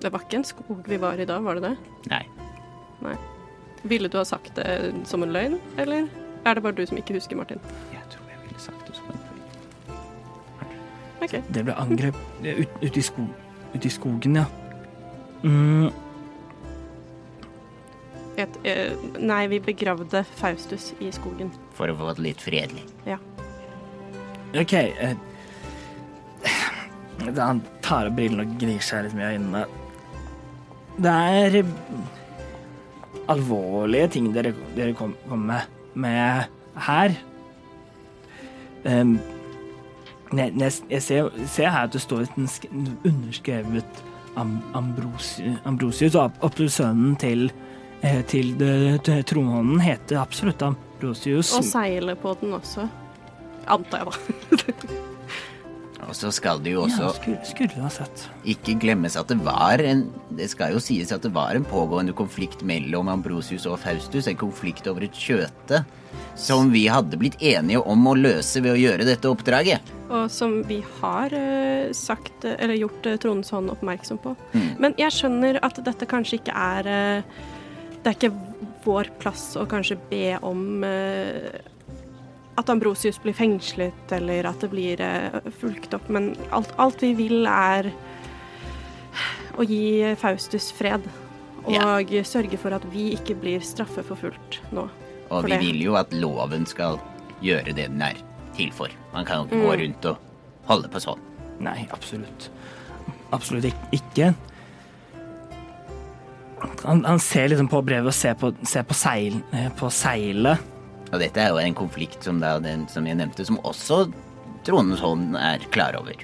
Det 0.00 0.12
var 0.12 0.24
ikke 0.24 0.40
en 0.40 0.48
skog 0.48 0.88
vi 0.88 0.96
var 1.00 1.20
i 1.20 1.26
da, 1.28 1.38
var 1.44 1.60
det 1.60 1.70
det? 1.70 1.76
Nei. 2.10 2.24
Nei. 3.04 3.16
Ville 3.82 4.08
du 4.12 4.18
ha 4.20 4.24
sagt 4.28 4.56
det 4.56 4.94
som 5.08 5.24
en 5.24 5.32
løgn, 5.32 5.58
eller 5.80 6.08
er 6.44 6.54
det 6.56 6.62
bare 6.64 6.76
du 6.76 6.84
som 6.88 7.00
ikke 7.00 7.16
husker, 7.16 7.36
Martin? 7.36 7.60
Jeg 7.92 8.04
tror 8.12 8.28
jeg 8.32 8.42
ville 8.46 8.60
sagt 8.60 8.86
det 8.88 8.96
som 8.96 9.12
en 9.12 9.18
løgn. 9.20 9.26
Okay. 11.20 11.42
det 11.52 11.66
ble 11.66 11.74
angrep 11.76 12.16
ute 12.40 12.64
ut 12.80 12.96
i, 12.96 13.02
sko, 13.04 13.26
ut 13.74 13.84
i 13.84 13.92
skogen, 13.92 14.40
ja. 14.40 14.46
Mm, 15.44 15.90
Et, 18.40 18.56
eh, 18.64 18.92
nei, 19.20 19.46
vi 19.46 19.58
begravde 19.60 20.22
Faustus 20.38 20.94
i 21.00 21.10
skogen. 21.12 21.50
For 21.76 21.92
å 21.92 21.96
få 21.98 22.14
det 22.16 22.24
litt 22.24 22.40
fredelig. 22.40 22.86
Ja. 23.08 23.18
OK. 24.56 24.72
Eh, 24.72 25.16
han 27.36 27.60
tar 27.84 28.08
av 28.08 28.16
brillene 28.16 28.46
og 28.46 28.56
gnir 28.62 28.80
seg 28.84 29.04
litt 29.06 29.16
med 29.18 29.34
øynene. 29.34 29.66
Det 31.00 31.10
er 31.10 31.62
alvorlige 33.30 34.08
ting 34.16 34.30
dere, 34.34 34.52
dere 34.76 34.92
kom- 34.98 35.16
kommer 35.28 35.46
med, 35.46 35.60
med 35.94 36.44
her. 36.86 37.14
Um, 38.84 39.18
jeg, 40.32 40.52
jeg, 40.60 40.72
jeg 40.90 41.02
ser, 41.02 41.30
ser 41.50 41.68
her 41.72 41.86
at 41.88 41.92
det 41.96 42.00
står 42.04 42.20
et 42.26 42.38
underskrevet 43.04 44.04
Am, 44.38 44.58
Ambrosius, 44.78 45.58
Ambrosius 45.66 46.14
og 46.14 46.28
opp- 46.28 46.44
opp 46.46 46.54
til 46.56 46.70
til, 48.30 48.54
eh, 48.62 48.94
til 49.04 49.24
tronhånden 49.28 49.80
heter 49.84 50.20
absolutt 50.22 50.62
Ambrosius. 50.62 51.50
Og 51.58 51.64
seilet 51.66 52.18
på 52.22 52.36
den 52.40 52.54
også. 52.56 52.86
Antar 53.68 53.98
jeg, 53.98 54.06
da. 54.06 55.00
Og 56.10 56.16
så 56.18 56.32
skal 56.34 56.58
det 56.64 56.72
jo 56.74 56.82
ja, 56.82 56.88
også 56.88 57.12
skulle, 57.20 57.38
skulle 57.46 57.90
sett. 57.94 58.24
ikke 58.50 58.74
glemmes 58.82 59.14
at 59.18 59.30
det 59.30 59.38
var 59.46 59.78
en 59.78 60.08
Det 60.34 60.48
skal 60.50 60.74
jo 60.74 60.82
sies 60.82 61.12
at 61.14 61.22
det 61.22 61.30
var 61.34 61.54
en 61.54 61.66
pågående 61.66 62.14
konflikt 62.16 62.64
mellom 62.66 63.08
Ambrosius 63.12 63.66
og 63.70 63.78
Faustus. 63.82 64.26
En 64.26 64.38
konflikt 64.40 64.90
over 64.90 65.06
et 65.06 65.14
kjøte 65.14 65.84
som 66.34 66.70
vi 66.72 66.86
hadde 66.90 67.18
blitt 67.20 67.38
enige 67.42 67.82
om 67.86 68.06
å 68.08 68.16
løse 68.18 68.62
ved 68.64 68.74
å 68.74 68.80
gjøre 68.80 69.06
dette 69.06 69.30
oppdraget. 69.30 69.92
Og 70.10 70.26
som 70.32 70.56
vi 70.66 70.80
har 70.98 71.34
eh, 71.36 71.92
sagt, 71.94 72.42
eh, 72.42 72.56
eller 72.58 72.80
gjort 72.80 73.06
uh, 73.06 73.14
Trondens 73.20 73.52
hånd 73.54 73.70
oppmerksom 73.70 74.18
på. 74.24 74.34
Mm. 74.54 74.70
Men 74.82 74.96
jeg 74.98 75.14
skjønner 75.14 75.60
at 75.62 75.78
dette 75.86 76.08
kanskje 76.10 76.40
ikke 76.40 76.56
er 76.56 76.90
eh, 76.90 77.42
Det 78.00 78.08
er 78.10 78.16
ikke 78.16 78.32
vår 78.86 79.12
plass 79.20 79.52
å 79.60 79.66
kanskje 79.68 79.98
be 80.10 80.24
om 80.46 80.82
eh, 80.86 81.60
at 82.60 82.70
Ambrosius 82.72 83.18
blir 83.22 83.34
fengslet, 83.36 84.12
eller 84.16 84.46
at 84.50 84.60
det 84.62 84.70
blir 84.72 85.00
uh, 85.02 85.40
fulgt 85.60 85.94
opp. 85.96 86.06
Men 86.12 86.32
alt, 86.54 86.70
alt 86.80 87.02
vi 87.04 87.14
vil, 87.18 87.42
er 87.50 87.90
å 89.58 89.66
gi 89.66 90.14
Faustus 90.20 90.70
fred. 90.76 91.04
Og 91.66 91.74
Ja. 91.74 92.22
sørge 92.24 92.56
for 92.58 92.72
at 92.72 92.84
vi 92.92 93.10
ikke 93.16 93.34
blir 93.40 93.60
straffeforfulgt 93.60 94.60
nå. 94.72 94.86
Og 95.30 95.42
For 95.42 95.48
vi 95.48 95.52
det. 95.56 95.60
vil 95.60 95.82
jo 95.84 95.96
at 96.00 96.12
loven 96.16 96.64
skal 96.66 96.98
gjøre 97.44 97.74
det 97.74 97.88
den 97.90 98.00
er 98.02 98.16
til 98.56 98.70
for. 98.72 98.88
Man 99.12 99.24
kan 99.28 99.42
jo 99.42 99.44
ikke 99.50 99.66
gå 99.66 99.72
Mm. 99.74 99.80
rundt 99.82 100.06
og 100.06 100.16
holde 100.70 100.88
på 100.88 101.00
sånn. 101.04 101.20
Nei, 101.60 101.86
absolutt. 101.92 102.48
Absolutt 103.32 103.68
ikke. 103.92 104.34
Han, 106.84 107.04
han 107.04 107.18
ser 107.18 107.48
liksom 107.48 107.68
på 107.68 107.80
brevet 107.84 108.06
og 108.10 108.14
ser 108.16 108.34
på, 108.40 108.50
ser 108.68 108.82
på, 108.88 108.94
seil, 108.96 109.42
eh, 109.52 109.68
på 109.78 109.88
seilet. 109.92 110.58
Og 111.10 111.18
dette 111.22 111.42
er 111.42 111.50
jo 111.50 111.60
en 111.60 111.76
konflikt 111.76 112.24
som, 112.26 112.40
da, 112.42 112.56
den, 112.62 112.86
som 112.90 113.06
jeg 113.08 113.18
nevnte, 113.18 113.46
som 113.46 113.58
også 113.66 114.04
Tronens 114.66 115.00
hånd 115.00 115.36
er 115.40 115.62
klar 115.72 115.96
over. 115.96 116.16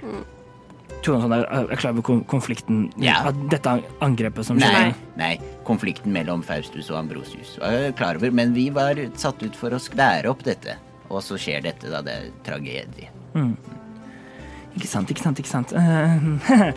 Tror 1.04 1.22
han 1.22 1.32
er, 1.32 1.46
er 1.48 1.78
klar 1.80 1.94
over 1.96 2.24
konflikten 2.28 2.90
Ja. 3.00 3.22
At 3.30 3.38
dette 3.52 3.78
angrepet 4.04 4.46
som 4.48 4.60
Nei, 4.60 4.68
skjedde? 4.68 5.06
nei, 5.16 5.30
konflikten 5.64 6.12
mellom 6.14 6.44
Faustus 6.44 6.90
og 6.92 7.00
Ambrosius 7.00 7.54
var 7.62 7.94
klar 7.98 8.20
over, 8.20 8.34
men 8.34 8.52
vi 8.56 8.68
var 8.74 9.00
satt 9.18 9.40
ut 9.42 9.56
for 9.56 9.72
å 9.72 9.80
skvære 9.80 10.28
opp 10.30 10.44
dette. 10.46 10.76
Og 11.08 11.22
så 11.24 11.38
skjer 11.40 11.64
dette, 11.64 11.88
da. 11.90 12.02
Det 12.04 12.12
er 12.12 12.30
tragedie. 12.46 13.10
Ikke 14.76 14.90
sant, 14.90 15.10
ikke 15.12 15.24
sant, 15.24 15.40
ikke 15.40 15.52
sant. 15.52 15.72
Uh, 15.72 16.72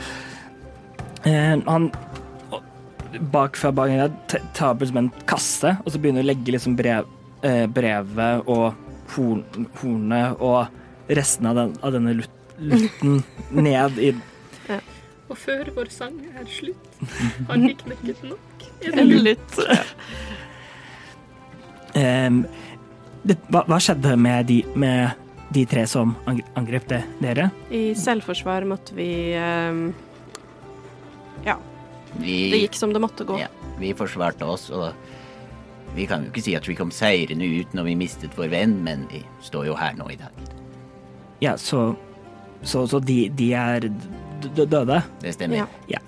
eh, 1.27 1.55
han 1.65 1.89
bak 3.33 3.57
fra 3.59 3.71
bak 3.75 3.91
tar 4.55 4.75
opp 4.75 4.83
en 4.95 5.09
kasse, 5.27 5.75
og 5.83 5.91
så 5.91 5.99
begynner 6.01 6.23
å 6.23 6.29
legge 6.29 6.53
liksom 6.53 6.77
brev, 6.79 7.07
eh, 7.43 7.65
brevet 7.71 8.47
og 8.47 8.73
horn, 9.15 9.43
hornet 9.81 10.39
og 10.43 10.67
resten 11.09 11.47
av, 11.49 11.55
den, 11.57 11.71
av 11.83 11.93
denne 11.95 12.13
lut, 12.19 12.35
lutten 12.59 13.21
ned 13.65 13.97
i 14.03 14.11
Og 15.29 15.37
før 15.37 15.69
vår 15.75 15.89
sang 15.93 16.15
er 16.35 16.45
slutt, 16.49 16.85
har 17.47 17.57
vi 17.61 17.73
knekket 17.77 18.23
nok. 18.25 18.63
i 18.81 18.89
den 18.89 18.99
En 18.99 19.11
lutt. 19.23 19.57
Ehm, 21.97 22.43
det, 23.23 23.35
hva, 23.51 23.63
hva 23.69 23.79
skjedde 23.81 24.15
med 24.19 24.47
de, 24.49 24.59
med 24.79 25.11
de 25.53 25.63
tre 25.69 25.85
som 25.89 26.15
ang- 26.29 26.43
angrep 26.59 26.87
det, 26.91 27.01
dere? 27.21 27.49
I 27.73 27.91
selvforsvar 27.97 28.65
måtte 28.69 28.95
vi 28.97 29.09
eh, 29.33 29.81
Ja, 31.45 31.57
Vi, 32.19 32.49
det 32.53 32.63
gikk 32.65 32.77
som 32.77 32.93
det 32.93 33.01
måtte 33.03 33.25
gå. 33.25 33.39
ja, 33.41 33.49
vi 33.79 33.93
forsvarte 33.97 34.45
oss, 34.49 34.69
og 34.73 34.93
vi 35.95 36.05
kan 36.09 36.23
jo 36.25 36.31
ikke 36.31 36.43
si 36.45 36.55
at 36.57 36.67
vi 36.69 36.77
kom 36.77 36.91
seirende 36.93 37.47
ut 37.59 37.73
når 37.77 37.89
vi 37.89 37.95
mistet 37.99 38.37
vår 38.37 38.51
venn, 38.53 38.77
men 38.85 39.07
vi 39.11 39.23
står 39.45 39.69
jo 39.71 39.77
her 39.79 39.97
nå 39.99 40.09
i 40.13 40.19
dag. 40.19 40.45
Ja, 41.43 41.55
så, 41.57 41.93
så, 42.61 42.85
så 42.87 42.99
de, 42.99 43.29
de 43.31 43.51
er 43.55 43.89
døde? 44.55 45.01
Det 45.23 45.33
stemmer. 45.35 45.67
Ja. 45.87 46.01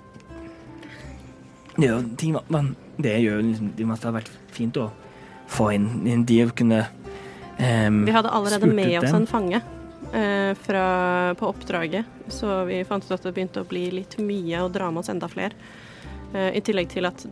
Det, 1.76 1.88
jo 1.88 2.00
ting, 2.20 2.36
man, 2.52 2.74
det 3.00 3.16
gjør 3.24 3.40
jo 3.40 3.44
liksom 3.48 3.70
Det 3.78 3.86
måtte 3.88 4.10
ha 4.10 4.14
vært 4.14 4.32
fint 4.52 4.76
å 4.78 4.90
få 5.50 5.70
inn, 5.76 5.88
inn 6.08 6.26
de 6.28 6.42
og 6.44 6.52
kunne 6.60 6.82
um, 6.84 8.02
Vi 8.06 8.14
hadde 8.14 8.34
allerede 8.36 8.68
med 8.72 8.98
oss 9.02 9.14
en 9.16 9.30
fange 9.30 9.64
Uh, 10.12 10.52
fra, 10.60 10.82
på 11.40 11.48
oppdraget, 11.48 12.08
så 12.28 12.66
vi 12.68 12.82
fant 12.84 13.06
ut 13.06 13.14
at 13.16 13.24
det 13.24 13.32
begynte 13.32 13.62
å 13.62 13.68
bli 13.70 13.86
litt 13.94 14.18
mye 14.20 14.60
å 14.60 14.68
dra 14.68 14.90
med 14.92 15.06
oss 15.06 15.12
enda 15.14 15.30
flere. 15.32 15.56
Eh, 16.34 16.56
I 16.56 16.62
tillegg 16.64 16.88
til 16.94 17.08
at 17.10 17.26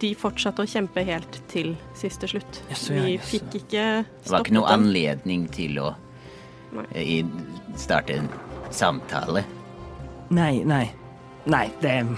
de 0.00 0.08
fortsatte 0.18 0.64
å 0.64 0.68
kjempe 0.68 1.04
helt 1.06 1.38
til 1.50 1.74
siste 1.98 2.26
slutt. 2.30 2.60
Yes, 2.70 2.88
ja, 2.90 3.04
vi 3.06 3.14
fikk 3.22 3.60
ikke 3.60 3.84
Det 4.02 4.32
var 4.32 4.42
ikke 4.42 4.56
noe 4.56 4.72
anledning 4.74 5.46
til 5.54 5.78
å 5.78 5.92
Nei. 6.74 6.86
eh, 6.90 7.12
i, 7.18 7.76
starte 7.78 8.16
en 8.18 8.26
samtale. 8.74 9.44
Nei, 10.34 10.64
nei. 10.66 10.88
Nei, 11.46 11.68
det 11.78 11.92
er 12.00 12.08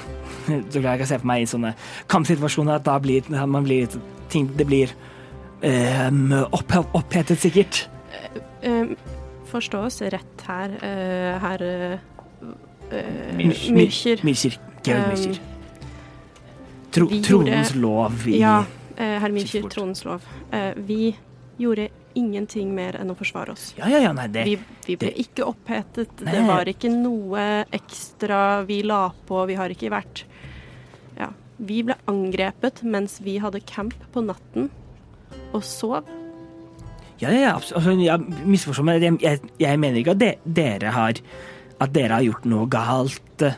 Så 0.72 0.80
klart 0.80 0.94
jeg 0.94 1.02
kan 1.02 1.10
se 1.10 1.18
for 1.20 1.28
meg 1.28 1.44
i 1.44 1.50
sånne 1.50 1.74
kampsituasjoner 2.08 2.78
at 2.78 2.86
da 2.88 2.96
blir 3.04 3.28
man 3.28 3.66
blir 3.66 3.92
ting 4.32 4.48
Det 4.56 4.64
blir 4.68 4.94
um, 5.60 6.32
opp, 6.52 6.72
opphetet, 6.96 7.36
sikkert. 7.40 7.82
Um, 8.64 8.96
Forstå 9.48 9.80
oss 9.88 10.00
rett 10.04 10.42
her, 10.46 10.74
uh, 10.80 11.36
herr 11.44 11.64
uh, 11.66 12.00
Myrkjer. 13.36 14.24
Myrkjer. 14.24 14.58
Georg 14.84 15.08
Myrkjer. 15.12 15.40
Um. 15.40 15.57
Tro, 16.90 17.06
vi 17.06 17.20
tronens 17.22 17.74
lov 17.74 18.26
i 18.28 18.38
Ja, 18.40 18.64
eh, 18.96 19.20
fort. 19.20 19.70
tronens 19.74 20.04
lov. 20.04 20.22
Eh, 20.52 20.72
vi 20.76 21.16
gjorde 21.58 21.88
ingenting 22.14 22.74
mer 22.74 22.96
enn 22.98 23.10
å 23.10 23.16
forsvare 23.16 23.50
oss. 23.52 23.74
Ja, 23.78 23.86
ja, 23.88 23.98
ja, 23.98 24.12
nei, 24.12 24.26
det 24.28 24.44
Vi, 24.44 24.58
vi 24.86 24.96
ble 24.96 25.10
det- 25.10 25.18
ikke 25.28 25.44
opphetet. 25.46 26.08
Nei. 26.24 26.32
Det 26.32 26.46
var 26.46 26.64
ikke 26.64 26.90
noe 26.90 27.64
ekstra 27.72 28.64
vi 28.66 28.82
la 28.82 29.10
på. 29.26 29.46
Vi 29.46 29.54
har 29.54 29.68
ikke 29.68 29.90
vært 29.90 30.24
Ja. 31.18 31.28
Vi 31.60 31.82
ble 31.82 31.94
angrepet 32.06 32.82
mens 32.84 33.18
vi 33.20 33.38
hadde 33.38 33.60
camp 33.66 33.94
på 34.12 34.24
natten 34.24 34.70
og 35.52 35.62
sov. 35.62 36.04
Ja, 37.20 37.30
ja, 37.30 37.40
ja, 37.40 37.52
altså, 37.54 37.80
jeg 38.00 38.20
misforstår 38.46 38.84
meg. 38.84 39.02
Jeg, 39.02 39.18
jeg, 39.20 39.40
jeg 39.58 39.78
mener 39.78 39.98
ikke 39.98 40.10
at 40.12 40.18
de, 40.18 40.34
dere 40.46 40.90
har 40.92 41.12
At 41.80 41.92
dere 41.92 42.08
har 42.10 42.22
gjort 42.22 42.44
noe 42.44 42.66
galt, 42.66 43.42
eh, 43.42 43.54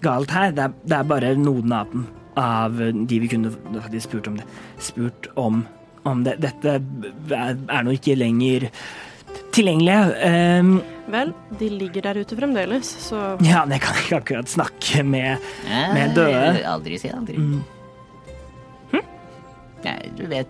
galt 0.00 0.30
her. 0.30 0.52
Det 0.52 0.62
er, 0.64 0.72
det 0.86 0.92
er 0.96 1.02
bare 1.04 1.34
noen 1.34 1.72
av, 1.72 1.90
dem- 1.90 2.06
av 2.40 2.78
de 2.78 3.18
vi 3.22 3.28
kunne 3.30 3.50
faktisk 3.54 4.08
spurt 4.10 4.28
om 4.30 4.36
det. 4.40 4.46
Spurt 4.82 5.28
om, 5.40 5.64
om 6.08 6.24
det. 6.26 6.36
Dette 6.42 6.78
er, 6.78 7.82
nå 7.86 7.94
ikke 7.94 8.16
lenger 8.18 8.68
tilgjengelige. 9.54 10.00
Um, 10.60 10.74
Vel, 11.12 11.34
de 11.60 11.68
ligger 11.68 12.06
der 12.06 12.18
ute 12.24 12.36
fremdeles, 12.38 12.88
så 13.10 13.18
ja, 13.44 13.60
men 13.66 13.74
jeg 13.76 13.82
kan 13.84 13.98
ikke 14.00 14.18
akkurat 14.22 14.48
snakke 14.50 15.02
med 15.04 15.36
Ja, 15.68 15.82
Med 15.92 16.14
døde. 16.16 16.62
Aldri 16.66 16.96
si 16.98 17.10
aldri. 17.12 17.36
mm, 17.36 17.60
Nei, 19.84 19.98
du 20.16 20.24
vet 20.30 20.48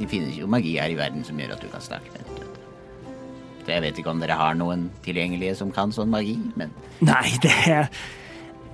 Det 0.00 0.08
finnes 0.08 0.38
jo 0.38 0.48
magi 0.50 0.72
her 0.80 0.88
i 0.90 0.96
verden 0.98 1.20
som 1.26 1.36
gjør 1.38 1.52
at 1.54 1.60
du 1.62 1.68
kan 1.70 1.84
snakke 1.84 2.10
med 2.14 2.30
døde. 2.32 2.50
Så 3.64 3.72
jeg 3.74 3.84
vet 3.84 3.98
ikke 4.00 4.10
om 4.14 4.20
dere 4.24 4.36
har 4.40 4.56
noen 4.58 4.88
tilgjengelige 5.04 5.54
som 5.60 5.70
kan 5.72 5.92
sånn 5.94 6.10
magi, 6.12 6.34
men 6.58 6.72
Nei, 7.04 7.28
det 7.44 7.52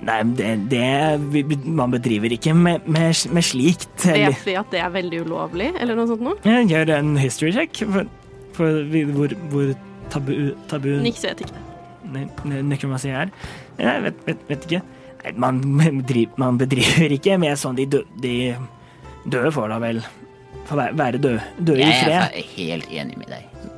Nei, 0.01 0.17
det, 0.33 0.47
det 0.73 1.61
Man 1.69 1.93
bedriver 1.93 2.33
ikke 2.33 2.55
med, 2.57 2.87
med, 2.89 3.13
med 3.35 3.45
slikt. 3.45 4.07
Eller, 4.09 4.33
vet 4.33 4.47
vi 4.49 4.55
at 4.57 4.71
det 4.73 4.81
er 4.81 4.93
veldig 4.95 5.19
ulovlig, 5.27 5.67
eller 5.81 5.99
noe 5.99 6.09
sånt 6.09 6.23
noe? 6.25 6.39
Jeg 6.47 6.71
gjør 6.71 6.95
en 6.97 7.11
history 7.21 7.53
check 7.53 7.83
for, 7.85 8.09
for 8.57 8.81
hvor, 9.17 9.35
hvor 9.53 9.75
tabu, 10.13 10.33
tabu 10.73 10.89
Niks 11.05 11.27
vet 11.29 11.45
ikke. 11.45 11.61
ne- 12.15 12.29
ne- 12.49 12.63
nekromasi 12.71 13.13
er. 13.13 13.29
Jeg 13.79 14.07
vet, 14.07 14.25
vet, 14.27 14.47
vet 14.49 14.65
ikke. 14.71 14.81
Nei, 15.21 15.35
man, 15.37 15.61
bedriver, 16.01 16.33
man 16.41 16.59
bedriver 16.63 17.13
ikke 17.19 17.37
med 17.43 17.61
sånn 17.61 17.77
de, 17.77 17.85
dø, 17.99 18.01
de 18.25 18.35
døde 19.29 19.53
får 19.53 19.69
da 19.75 19.79
vel 19.85 20.01
få 20.71 20.77
være, 20.81 21.19
døde, 21.21 21.41
døde 21.59 21.85
i 21.85 21.93
fred. 21.93 22.15
jeg 22.15 22.41
er 22.41 22.51
helt 22.57 22.91
enig 22.95 23.17
med 23.21 23.29
deg. 23.37 23.71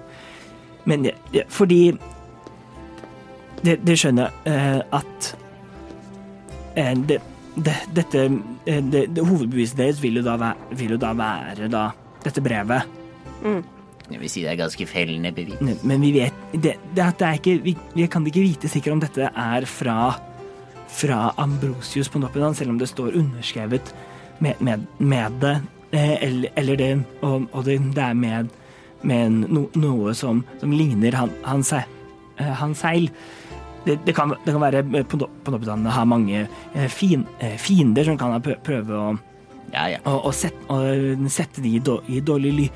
Men 0.86 1.07
ja, 1.35 1.44
fordi 1.51 1.93
det, 3.62 3.77
det 3.86 3.94
skjønner 4.01 4.31
jeg 4.47 4.55
eh, 4.55 4.81
at 4.99 5.28
det, 6.74 7.19
det, 7.57 7.74
dette 7.94 8.24
eh, 8.66 8.81
det, 8.82 9.07
det, 9.15 9.24
Hovedbeviset 9.27 9.77
deres 9.78 10.01
vil 10.03 10.20
jo 10.20 10.24
da 10.27 10.36
være, 10.40 10.70
vil 10.78 10.94
jo 10.97 11.01
da 11.03 11.12
være 11.19 11.69
da, 11.73 11.86
dette 12.24 12.40
brevet. 12.44 12.99
Jeg 14.12 14.20
vil 14.20 14.28
si 14.31 14.43
det 14.44 14.51
er 14.53 14.59
ganske 14.61 14.86
fellende 14.86 15.31
bevis. 15.35 15.61
Men 15.86 16.03
vi 16.05 16.11
vet 16.19 16.35
det, 16.53 16.74
det, 16.94 17.07
det 17.19 17.27
er 17.28 17.39
ikke, 17.39 17.55
vi, 17.65 17.77
vi 17.97 18.07
kan 18.12 18.27
ikke 18.28 18.44
vite 18.44 18.69
sikkert 18.70 18.93
om 18.97 19.01
dette 19.03 19.28
er 19.31 19.66
fra, 19.70 19.99
fra 20.93 21.20
Ambrosius 21.40 22.11
på 22.12 22.20
Noppidan, 22.20 22.55
selv 22.59 22.74
om 22.74 22.81
det 22.81 22.90
står 22.90 23.16
underskrevet 23.20 23.93
med, 24.44 24.61
med, 24.61 24.85
med 24.99 25.39
det. 25.43 25.55
eh, 25.93 26.16
Eller, 26.24 26.51
eller 26.57 26.77
det 26.77 26.90
Og, 27.23 27.47
og 27.53 27.65
det, 27.65 27.78
det 27.94 28.03
er 28.05 28.15
med, 28.15 28.51
med 29.03 29.31
no, 29.49 29.66
noe 29.74 30.15
som, 30.15 30.44
som 30.61 30.73
ligner 30.73 31.12
han, 31.16 31.31
han, 31.44 31.62
se- 31.65 31.85
eh, 32.39 32.53
han 32.61 32.74
seil. 32.74 33.09
Det, 33.87 33.97
det, 34.07 34.15
kan, 34.15 34.35
det 34.45 34.53
kan 34.55 34.63
være 34.63 34.85
eh, 35.01 35.05
på, 35.11 35.19
har 35.91 36.05
mange 36.07 36.45
eh, 36.75 36.89
fin, 36.89 37.25
eh, 37.41 37.57
fiender 37.59 38.05
som 38.07 38.19
kan 38.21 38.37
prøve 38.43 38.95
å, 38.99 39.09
Ja, 39.73 39.89
ja. 39.97 39.99
å, 40.07 40.19
å, 40.29 40.33
sette, 40.33 40.63
å 40.71 41.29
sette 41.33 41.63
de 41.65 41.77
i, 41.77 41.81
då- 41.83 42.03
i 42.09 42.21
dårlig 42.21 42.53
ly, 42.61 42.69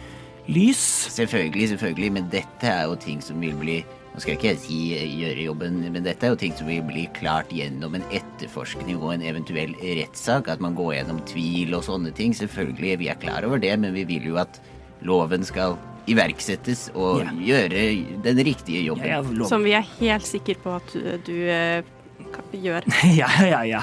lys. 0.49 0.81
Selvfølgelig, 1.15 1.69
selvfølgelig, 1.75 2.11
men 2.19 2.29
dette 2.33 2.67
er 2.71 2.89
jo 2.91 2.97
ting 2.99 3.23
som 3.23 3.41
vil 3.43 3.55
bli 3.61 3.85
Nå 4.17 4.23
skal 4.25 4.33
ikke 4.39 4.47
jeg 4.55 4.61
si 4.63 4.77
gjøre 5.21 5.43
jobben, 5.45 5.75
men 5.93 6.01
dette 6.07 6.25
er 6.25 6.31
jo 6.33 6.39
ting 6.41 6.55
som 6.57 6.71
vil 6.71 6.81
bli 6.89 7.03
klart 7.19 7.51
gjennom 7.53 7.99
en 7.99 8.05
etterforskning 8.17 8.97
og 8.97 9.11
en 9.13 9.25
eventuell 9.29 9.75
rettssak. 9.85 10.49
At 10.49 10.63
man 10.65 10.73
går 10.73 10.95
gjennom 10.95 11.19
tvil 11.29 11.75
og 11.77 11.85
sånne 11.85 12.15
ting. 12.17 12.33
Selvfølgelig, 12.33 12.95
vi 13.03 13.11
er 13.13 13.19
klar 13.21 13.45
over 13.45 13.61
det, 13.61 13.75
men 13.83 13.93
vi 13.93 14.07
vil 14.09 14.31
jo 14.31 14.39
at 14.41 14.57
loven 15.05 15.45
skal 15.45 15.77
iverksettes 16.07 16.89
og 16.95 17.23
Ja. 17.25 17.33
gjøre 17.51 17.83
den 18.25 18.41
riktige 18.47 18.83
jobben. 18.87 19.07
Ja. 19.09 19.49
Som 19.49 19.65
vi 19.67 19.73
er 19.75 19.87
helt 20.01 20.27
sikre 20.27 20.55
på 20.63 20.77
at 20.77 20.93
du, 20.95 21.19
du 21.27 21.35
eh, 21.51 21.83
gjør. 22.53 22.87
Ja, 23.21 23.29
ja, 23.47 23.63
ja. 23.67 23.83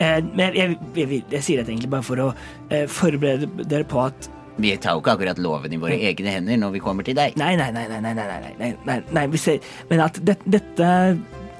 Eh, 0.00 0.20
men 0.34 0.54
jeg, 0.54 0.78
jeg, 0.94 1.08
jeg, 1.08 1.24
jeg 1.30 1.42
sier 1.46 1.60
dette 1.62 1.70
egentlig 1.72 1.90
bare 1.92 2.02
for 2.06 2.20
å 2.20 2.30
eh, 2.70 2.86
forberede 2.90 3.46
dere 3.70 3.86
på 3.88 4.00
at 4.02 4.28
Vi 4.58 4.70
tar 4.78 4.94
jo 4.94 5.00
ikke 5.02 5.14
akkurat 5.16 5.38
loven 5.42 5.72
i 5.74 5.78
våre 5.82 5.96
egne 5.98 6.30
hender 6.30 6.58
når 6.62 6.74
vi 6.76 6.80
kommer 6.82 7.02
til 7.06 7.16
deg. 7.18 7.34
Nei, 7.40 7.54
nei, 7.58 7.70
nei, 7.74 7.86
nei, 7.90 8.00
nei, 8.02 8.12
nei, 8.14 8.26
nei, 8.28 8.52
nei, 8.58 8.72
nei, 8.86 8.98
nei 9.16 9.24
vi 9.32 9.38
ser, 9.42 9.58
Men 9.90 10.04
at 10.04 10.18
det, 10.22 10.36
dette 10.46 10.90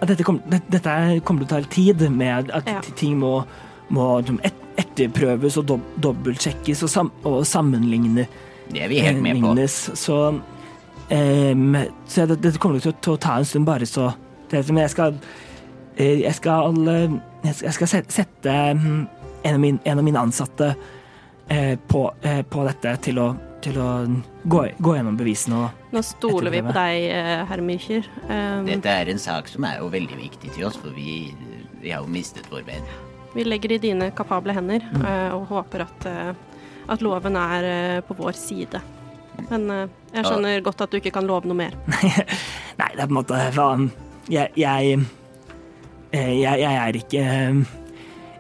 at 0.03 0.11
dette, 0.11 0.25
kom, 0.27 0.41
det, 0.51 0.61
dette 0.71 0.93
kommer 1.25 1.47
til 1.47 1.57
å 1.57 1.63
ta 1.63 1.71
tid 1.75 2.03
med 2.13 2.51
at 2.53 2.67
Ja. 2.69 2.81
ting 2.99 3.17
må, 3.19 3.45
må 3.95 4.19
liksom 4.21 4.39
et, 4.45 4.55
etterprøves 4.79 5.57
og 5.63 5.67
dob, 5.71 5.83
dobbeltsjekkes 6.03 6.83
og, 6.83 6.91
sam, 6.91 7.11
og 7.25 7.45
sammenligne. 7.47 8.27
Det 8.71 8.83
er 8.85 8.89
vi 8.89 9.01
helt 9.05 9.23
med 9.23 9.41
på. 9.41 9.53
lignes. 9.55 9.91
Så, 10.01 10.19
um, 11.11 11.77
så 12.07 12.27
det, 12.27 12.41
dette 12.43 12.59
kommer 12.59 12.81
til 12.81 12.93
å, 12.95 12.99
til 13.01 13.13
å 13.17 13.21
ta 13.21 13.37
en 13.39 13.45
stund, 13.49 13.67
bare 13.69 13.87
så 13.87 14.13
det, 14.51 14.65
Men 14.69 14.85
jeg 14.85 14.91
skal 14.95 15.15
eh, 15.97 16.21
Jeg 16.25 16.35
skal, 16.35 16.77
eh, 16.89 17.15
jeg 17.45 17.55
skal, 17.55 17.67
jeg 17.69 17.75
skal 17.79 17.89
sette, 18.13 18.55
mm, 18.75 19.07
en, 19.45 19.55
av 19.55 19.61
mine, 19.61 19.79
en 19.85 19.99
av 19.99 20.05
mine 20.05 20.21
ansatte 20.21 20.75
eh, 21.49 21.75
på, 21.89 22.07
eh, 22.23 22.43
på 22.49 22.65
dette 22.69 22.97
til 23.05 23.19
å, 23.21 23.29
til 23.65 23.79
å 23.81 23.89
gå, 24.45 24.61
gå 24.79 24.95
gjennom 24.97 25.17
bevisene 25.17 25.63
og 25.65 25.83
Nå 25.95 26.03
stoler 26.03 26.51
vi 26.51 26.61
på 26.67 26.73
deg, 26.75 27.05
eh, 27.15 27.43
herr 27.47 27.61
Mykjer. 27.63 28.07
Um, 28.27 28.65
Dette 28.67 28.91
er 28.91 29.13
en 29.13 29.21
sak 29.23 29.47
som 29.49 29.63
er 29.69 29.77
jo 29.79 29.87
veldig 29.93 30.17
viktig 30.19 30.51
til 30.57 30.65
oss, 30.67 30.75
for 30.81 30.91
vi, 30.97 31.29
vi 31.85 31.93
har 31.95 32.03
jo 32.03 32.11
mistet 32.11 32.49
vår 32.51 32.65
venn. 32.67 32.89
vi 33.35 33.45
legger 33.45 33.73
i 33.77 33.79
dine 33.79 34.11
kapable 34.15 34.53
hender 34.55 34.83
Mm. 34.93 35.05
eh, 35.07 35.35
og 35.35 35.47
håper 35.53 35.85
at, 35.87 36.07
eh, 36.07 36.35
at 36.89 37.03
loven 37.03 37.37
er 37.41 37.65
eh, 37.71 38.01
på 38.07 38.15
vår 38.19 38.33
side. 38.39 38.81
Men 39.51 39.65
eh, 39.71 39.89
jeg 40.15 40.25
skjønner 40.29 40.61
godt 40.65 40.81
at 40.85 40.91
du 40.93 40.99
ikke 41.01 41.13
kan 41.17 41.27
love 41.27 41.49
noe 41.49 41.57
mer. 41.59 41.75
Nei, 42.81 42.91
det 42.95 43.01
er 43.03 43.07
på 43.07 43.11
en 43.13 43.19
måte 43.19 43.41
faen 43.55 43.89
Jeg 44.31 44.51
Jeg, 44.59 44.99
eh, 46.13 46.33
jeg, 46.41 46.61
jeg 46.61 46.75
er 46.85 46.99
ikke 47.01 47.23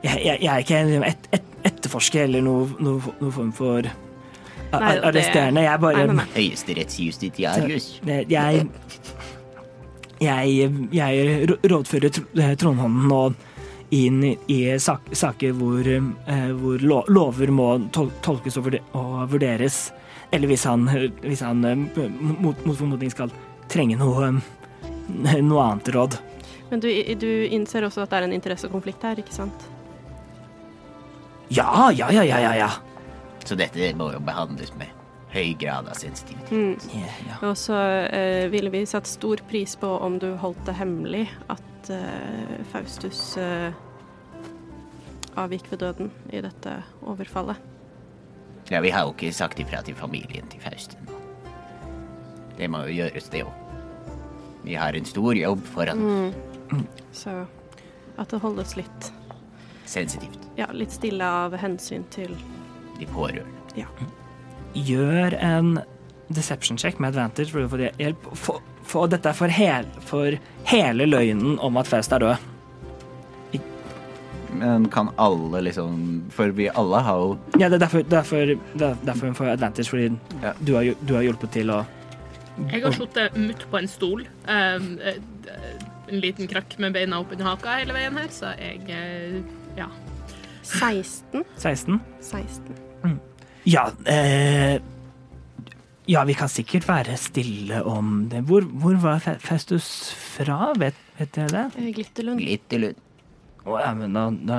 jeg, 0.05 0.19
jeg, 0.25 0.39
jeg 0.43 0.51
er 0.53 0.63
ikke 0.65 0.81
et, 1.09 1.29
et, 1.39 1.51
etterforsker 1.71 2.27
eller 2.29 2.43
noen 2.45 2.75
noe, 2.85 3.15
noe 3.23 3.33
form 3.33 3.53
for 3.57 3.87
a- 3.87 4.81
Nei, 4.81 4.93
det- 4.99 5.05
arresterende. 5.09 5.63
Jeg 5.65 5.73
er 5.73 5.79
bare. 5.79 6.07
Høyesterettsjustitiarius. 6.35 7.87
Det- 8.05 8.25
Jeg 8.31 8.67
Jeg, 10.21 10.71
jeg 10.93 11.49
rådfører 11.71 12.09
Tr- 12.15 12.55
Trondhånden 12.57 13.09
nå 13.11 13.23
inn 13.95 14.25
i 14.51 14.59
sak, 14.83 15.11
saker 15.15 15.55
hvor, 15.59 15.87
eh, 15.87 16.49
hvor 16.59 16.83
lover 17.09 17.53
må 17.55 17.69
tolkes 17.95 18.59
og, 18.59 18.75
vurderes. 19.31 19.93
Eller 20.35 20.51
hvis 20.51 20.65
han, 20.67 20.89
hvis 21.23 21.45
han 21.47 21.65
eh, 21.69 21.77
mot, 21.77 22.59
mot 22.67 22.77
formodning 22.77 23.13
skal 23.13 23.33
trenge 23.71 23.99
noe, 24.01 24.33
eh, 24.33 25.39
noe 25.43 25.69
annet 25.69 25.93
råd. 25.95 26.19
Men 26.73 26.83
du, 26.83 26.89
du 27.21 27.31
innser 27.55 27.87
også 27.87 28.03
at 28.05 28.11
det 28.11 28.19
er 28.19 28.29
en 28.29 28.35
interessekonflikt 28.35 29.07
her, 29.07 29.21
ikke 29.23 29.37
sant? 29.37 29.71
Ja, 31.53 31.93
ja, 31.93 32.11
ja, 32.11 32.25
ja, 32.25 32.41
ja. 32.41 32.55
ja. 32.65 32.71
Så 33.45 33.57
dette 33.61 33.93
må 33.99 34.09
jo 34.15 34.21
behandles 34.25 34.73
med 34.81 34.91
høy 35.35 35.53
grad 35.59 35.89
av 35.91 35.99
sensitivitet. 35.99 36.51
Mm. 36.51 36.77
ja, 36.95 37.15
ja. 37.29 37.39
Og 37.49 37.57
så 37.59 37.79
eh, 38.07 38.47
ville 38.53 38.71
vi 38.73 38.85
satt 38.89 39.11
stor 39.11 39.43
pris 39.51 39.75
på 39.77 39.91
om 40.07 40.19
du 40.23 40.33
holdt 40.41 40.63
det 40.69 40.77
hemmelig 40.79 41.27
at 41.53 41.91
eh, 41.93 42.63
Faustus 42.73 43.37
eh, 43.41 43.75
avgikk 45.41 45.71
ved 45.73 45.81
døden 45.83 46.11
i 46.33 46.41
dette 46.45 46.77
overfallet. 47.03 47.57
Ja, 48.73 48.81
vi 48.81 48.91
har 48.95 49.05
jo 49.05 49.13
ikke 49.13 49.33
sagt 49.35 49.59
ifra 49.61 49.83
til 49.85 49.97
familien 49.99 50.47
til 50.53 50.61
Fausten. 50.65 51.11
Det 52.57 52.69
må 52.71 52.85
jo 52.89 52.95
gjøres, 53.03 53.29
det 53.33 53.43
òg. 53.45 53.53
Vi 54.65 54.77
har 54.81 54.97
en 54.97 55.05
stor 55.05 55.37
jobb 55.37 55.65
foran 55.75 56.05
oss. 56.07 56.85
Så 57.13 57.35
at 58.17 58.31
det 58.31 58.41
holdes 58.41 58.77
litt, 58.79 59.11
Sensitivt. 59.91 60.39
ja, 60.57 60.69
litt 60.73 60.95
stille 60.95 61.27
av 61.27 61.53
hensyn 61.61 62.07
til 62.15 62.33
De 63.01 63.07
pårørende. 63.11 63.51
Ja. 63.77 63.91
Gjør 64.75 65.35
en 65.43 65.81
deception 66.33 66.79
check 66.79 66.99
med 67.03 67.13
advantage 67.13 67.51
for 67.53 67.67
å 67.67 67.69
få 67.69 67.83
hjelp. 67.99 68.29
For, 68.39 68.63
for 68.87 69.11
dette 69.11 69.33
for, 69.37 69.51
hel, 69.53 69.85
for 70.01 70.39
hele 70.71 71.07
løgnen 71.11 71.59
om 71.59 71.77
at 71.77 71.91
Faust 71.91 72.15
er 72.15 72.23
død. 72.23 72.51
Men 74.55 74.89
kan 74.93 75.11
alle 75.19 75.61
liksom 75.67 75.97
For 76.35 76.53
vi 76.55 76.69
alle 76.71 77.01
har 77.03 77.19
jo 77.19 77.39
Ja, 77.59 77.69
det 77.69 77.79
er 77.81 77.85
derfor, 77.87 78.03
derfor, 78.11 78.37
er 78.55 78.97
derfor 79.05 79.27
hun 79.27 79.35
får 79.35 79.53
advantage, 79.57 79.89
fordi 79.91 80.11
Ja. 80.43 80.53
du, 80.65 80.75
har, 80.75 80.95
du 81.09 81.15
har 81.15 81.23
hjulpet 81.27 81.51
til 81.57 81.71
å 81.75 81.85
Jeg 82.71 82.83
har 82.85 82.93
sittet 82.95 83.37
mutt 83.37 83.65
på 83.71 83.79
en 83.81 83.89
stol. 83.91 84.21
Um, 84.47 84.99
eh, 85.03 85.17
en 86.09 86.21
liten 86.23 86.47
krakk 86.47 86.77
med 86.79 86.93
beina 86.95 87.19
opp 87.19 87.33
under 87.35 87.49
haka 87.51 87.79
hele 87.81 87.97
veien 87.97 88.15
her, 88.17 88.29
så 88.31 88.53
jeg 88.61 88.83
eh, 88.89 89.41
Ja. 89.77 89.89
16. 90.63 91.43
16. 91.59 92.01
16. 92.21 92.75
Ja, 93.67 93.89
eh, 94.07 94.79
ja, 96.07 96.25
vi 96.29 96.35
kan 96.37 96.49
sikkert 96.53 96.87
være 96.89 97.17
stille 97.17 97.81
om 97.89 98.29
det. 98.29 98.43
Hvor, 98.49 98.61
hvor 98.61 98.97
var 99.01 99.19
Festus 99.41 99.87
fra? 100.37 100.73
Vet, 100.79 100.95
vet 101.19 101.33
dere 101.37 101.49
det? 101.49 101.65
Eh, 101.81 101.91
Glitterlund. 101.97 102.43
Glitterlund. 102.45 103.01
Å 103.65 103.81
ja, 103.81 103.91
men 103.97 104.13
da, 104.17 104.27
da, 104.45 104.59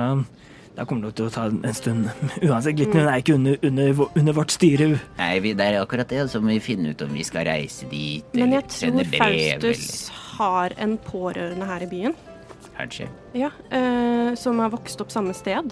da 0.76 0.84
kommer 0.84 1.08
det 1.08 1.16
til 1.20 1.28
å 1.28 1.32
ta 1.34 1.46
en 1.50 1.76
stund. 1.76 2.08
Uansett, 2.42 2.74
Glitterlund 2.78 3.10
er 3.12 3.22
ikke 3.22 3.36
under, 3.38 3.58
under, 3.62 4.04
under 4.18 4.36
vårt 4.36 4.54
styre. 4.54 4.88
Nei, 5.20 5.32
vi, 5.44 5.54
det 5.58 5.68
er 5.70 5.78
akkurat 5.80 6.10
det. 6.10 6.24
Så 6.32 6.42
må 6.42 6.50
vi 6.56 6.60
finne 6.64 6.90
ut 6.92 7.04
om 7.06 7.14
vi 7.14 7.24
skal 7.26 7.46
reise 7.48 7.86
dit, 7.92 8.26
Men 8.34 8.48
eller 8.48 8.64
jeg 8.64 8.70
tror 8.74 9.12
Faustus 9.14 9.88
har 10.36 10.74
en 10.82 10.98
pårørende 11.06 11.70
her 11.70 11.86
i 11.86 11.90
byen. 11.92 12.16
kanskje. 12.76 13.06
Ja, 13.32 13.50
eh, 13.72 14.34
som 14.36 14.58
har 14.60 14.74
vokst 14.74 15.00
opp 15.00 15.14
samme 15.14 15.32
sted. 15.38 15.70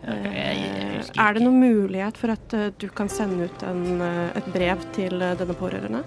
Okay, 0.00 0.32
jeg, 0.32 0.56
jeg 0.64 0.90
Eh, 1.00 1.20
er 1.22 1.36
det 1.36 1.42
noen 1.44 1.60
mulighet 1.60 2.16
for 2.18 2.32
at 2.32 2.54
eh, 2.56 2.70
du 2.80 2.88
kan 2.88 3.08
sende 3.12 3.46
ut 3.50 3.62
en, 3.68 4.00
eh, 4.00 4.38
et 4.40 4.48
brev 4.54 4.82
til 4.96 5.20
denne 5.20 5.56
pårørende? 5.60 6.02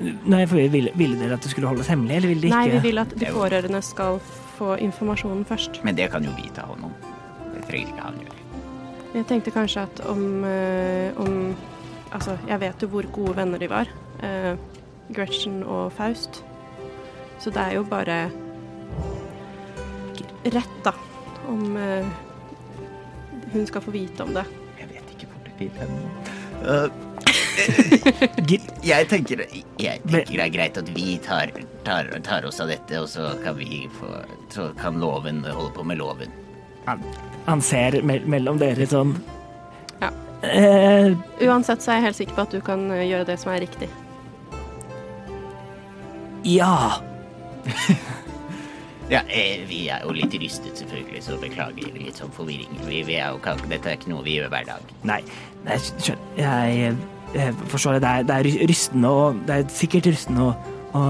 Nei, 0.00 0.46
for 0.46 0.56
ville, 0.72 0.90
ville 0.96 1.18
dere 1.20 1.34
at 1.36 1.42
det 1.44 1.50
skulle 1.52 1.68
holdes 1.68 1.86
hemmelig, 1.92 2.16
eller 2.16 2.28
ville 2.32 2.42
de 2.42 2.48
ikke? 2.48 2.56
Nei, 2.56 2.68
vi 2.70 2.78
vil 2.88 2.98
at 3.02 3.12
de 3.18 3.26
pårørende 3.34 3.82
skal 3.84 4.18
få 4.56 4.76
informasjonen 4.82 5.44
først. 5.46 5.82
Men 5.84 5.94
det 5.98 6.10
kan 6.10 6.24
jo 6.24 6.30
vi 6.36 6.48
ta 6.54 6.62
hånd 6.66 6.84
om. 6.88 6.94
Det 7.54 7.64
trenger 7.68 7.92
ikke 7.92 8.06
han 8.06 8.18
gjøre. 8.24 8.38
Jeg 9.14 9.26
tenkte 9.28 9.50
kanskje 9.52 9.82
at 9.84 10.00
om, 10.08 10.44
eh, 10.44 11.12
om 11.20 11.54
Altså, 12.12 12.34
jeg 12.48 12.60
vet 12.60 12.82
jo 12.82 12.88
hvor 12.92 13.06
gode 13.12 13.36
venner 13.36 13.58
de 13.58 13.68
var. 13.70 13.88
eh, 14.22 14.56
Gretchen 15.12 15.62
og 15.64 15.92
Faust. 15.92 16.42
Så 17.40 17.50
det 17.50 17.56
er 17.62 17.72
jo 17.74 17.82
bare 17.84 18.30
rett, 20.44 20.74
da, 20.84 20.92
om 21.48 21.76
eh, 21.76 22.04
hun 23.52 23.66
skal 23.66 23.80
få 23.84 23.90
vite 23.94 24.22
om 24.24 24.34
det. 24.34 24.44
Jeg 24.80 24.88
vet 24.92 25.14
ikke 25.14 25.26
hvor 25.30 25.46
det 25.46 25.54
vil 25.58 25.70
hen. 25.78 25.96
Gil- 26.62 27.11
Jeg 28.82 29.08
tenker, 29.10 29.42
jeg 29.78 30.00
tenker 30.02 30.32
det 30.32 30.40
er 30.42 30.52
greit 30.52 30.78
at 30.80 30.88
vi 30.96 31.16
tar, 31.22 31.52
tar, 31.86 32.08
tar 32.26 32.46
oss 32.48 32.60
av 32.62 32.70
dette, 32.72 33.00
og 33.00 33.08
så 33.10 33.32
kan 33.44 33.56
vi 33.58 33.84
få 33.98 34.10
Så 34.52 34.70
kan 34.80 34.98
loven 35.00 35.42
holde 35.44 35.72
på 35.76 35.84
med 35.86 36.00
loven. 36.00 36.32
Han, 36.86 37.02
han 37.46 37.62
ser 37.62 38.00
me 38.02 38.18
mellom 38.26 38.58
dere 38.58 38.88
sånn 38.90 39.14
Ja. 40.02 40.10
Eh, 40.42 41.12
Uansett 41.46 41.84
så 41.84 41.92
er 41.92 42.00
jeg 42.00 42.08
helt 42.08 42.18
sikker 42.18 42.38
på 42.38 42.46
at 42.48 42.56
du 42.56 42.60
kan 42.64 42.88
eh, 42.90 43.04
gjøre 43.06 43.28
det 43.28 43.38
som 43.42 43.52
er 43.54 43.62
riktig. 43.66 43.90
ja. 46.42 46.98
Ja, 49.12 49.20
eh, 49.28 49.60
vi 49.68 49.88
er 49.92 50.06
jo 50.06 50.12
litt 50.16 50.32
rystet, 50.40 50.78
selvfølgelig, 50.78 51.20
så 51.26 51.34
beklager 51.36 51.96
litt 51.98 52.16
sånn 52.16 52.30
forvirring. 52.32 52.70
Vi, 52.86 53.02
vi 53.04 53.18
er 53.20 53.34
jo, 53.34 53.40
dette 53.68 53.90
er 53.90 53.98
ikke 53.98 54.12
noe 54.12 54.24
vi 54.24 54.38
gjør 54.38 54.48
hver 54.54 54.64
dag. 54.70 54.92
Nei, 55.04 55.18
nei 55.66 55.76
skjønner 55.82 56.38
Jeg, 56.38 56.94
jeg 57.34 57.54
forstår 57.72 57.98
det. 57.98 58.02
Det 58.04 58.10
er, 58.10 58.22
det 58.28 58.36
er 58.38 58.68
rystende 58.70 59.08
og 59.10 59.42
Det 59.46 59.54
er 59.60 59.68
sikkert 59.72 60.06
rystende 60.12 60.48
å, 60.50 60.54
å 60.98 61.02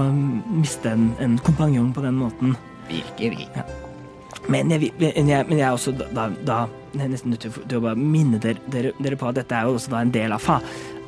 miste 0.59 0.91
en, 0.93 1.09
en 1.23 1.37
kompanjong 1.43 1.91
på 1.95 2.03
den 2.05 2.15
måten. 2.19 2.55
Virkelig. 2.89 3.47
Men 4.51 4.71
jeg, 4.73 4.91
men 4.99 5.29
jeg, 5.31 5.45
men 5.47 5.57
jeg 5.61 5.67
er 5.67 5.71
også 5.77 5.93
da, 5.95 6.25
da, 6.43 6.57
jeg 6.93 7.05
er 7.05 7.11
nesten 7.13 7.31
nødt 7.31 7.45
til, 7.45 7.53
å- 7.77 7.83
bare 7.85 7.95
minne 7.95 8.39
dere, 8.43 8.59
dere, 8.73 8.91
dere 8.99 9.15
på 9.19 9.29
at 9.29 9.37
dette 9.39 9.55
er 9.55 9.69
jo 9.69 9.77
også 9.77 9.93
da 9.93 10.01
en 10.03 10.11
del 10.11 10.35
av, 10.35 10.41
fa, 10.43 10.57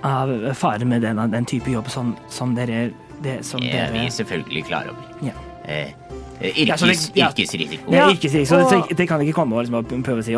av 0.08 0.32
faren 0.56 0.88
med 0.90 1.04
den, 1.04 1.20
den 1.34 1.46
type 1.50 1.68
jobb 1.74 1.90
som, 1.92 2.14
som 2.32 2.56
dere 2.56 2.86
det, 3.24 3.42
som 3.48 3.60
Det 3.64 3.74
er 3.76 3.92
vi 3.92 4.06
dere 4.06 4.12
selvfølgelig 4.16 4.64
klar 4.70 4.88
over. 4.92 5.12
Ja. 5.24 5.36
Eh, 5.66 5.92
eh, 5.92 5.94
yrkes, 6.42 6.82
Ja, 6.82 6.88
det- 6.88 7.12
ja. 7.16 7.30
Yrkesrisiko. 7.32 7.92
Det 7.92 7.98
er 7.98 8.56
Ja, 8.58 8.64
og- 8.66 8.88
det, 8.90 8.98
det 8.98 9.08
kan 9.08 9.22
ikke 9.22 9.34
komme 9.34 9.56
og 9.56 9.66
liksom 9.66 10.04
prøve 10.04 10.20
å 10.20 10.24
si 10.24 10.36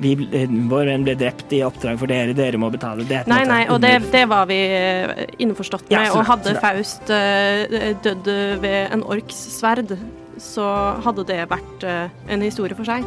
vi, 0.00 0.12
eh, 0.32 0.46
vår 0.46 0.84
venn 0.86 1.04
ble 1.04 1.14
drept 1.16 1.52
i 1.52 1.62
oppdrag 1.62 1.98
for 1.98 2.06
dere, 2.06 2.32
dere 2.34 2.56
må 2.56 2.70
betale. 2.70 3.04
Det 3.06 3.26
Nei, 3.26 3.44
nei, 3.44 3.66
og 3.68 3.80
det, 3.80 4.10
det 4.12 4.28
var 4.28 4.46
vi 4.46 4.54
eh, 4.54 5.26
innforstått 5.38 5.90
Ja, 5.90 6.00
med. 6.02 6.12
så 6.12 6.18
og 6.18 6.26
hadde 6.26 6.54
så. 6.54 6.60
Faust 6.60 7.10
eh, 7.10 7.94
dødd 8.02 8.24
ved 8.60 8.92
en 8.92 9.02
orks 9.02 9.34
sverd, 9.58 9.96
så 10.38 11.00
hadde 11.02 11.24
det 11.26 11.48
vært 11.48 11.82
eh, 11.84 12.08
en 12.28 12.40
historie 12.42 12.74
for 12.76 12.84
seg. 12.84 13.04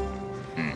Mm. 0.58 0.74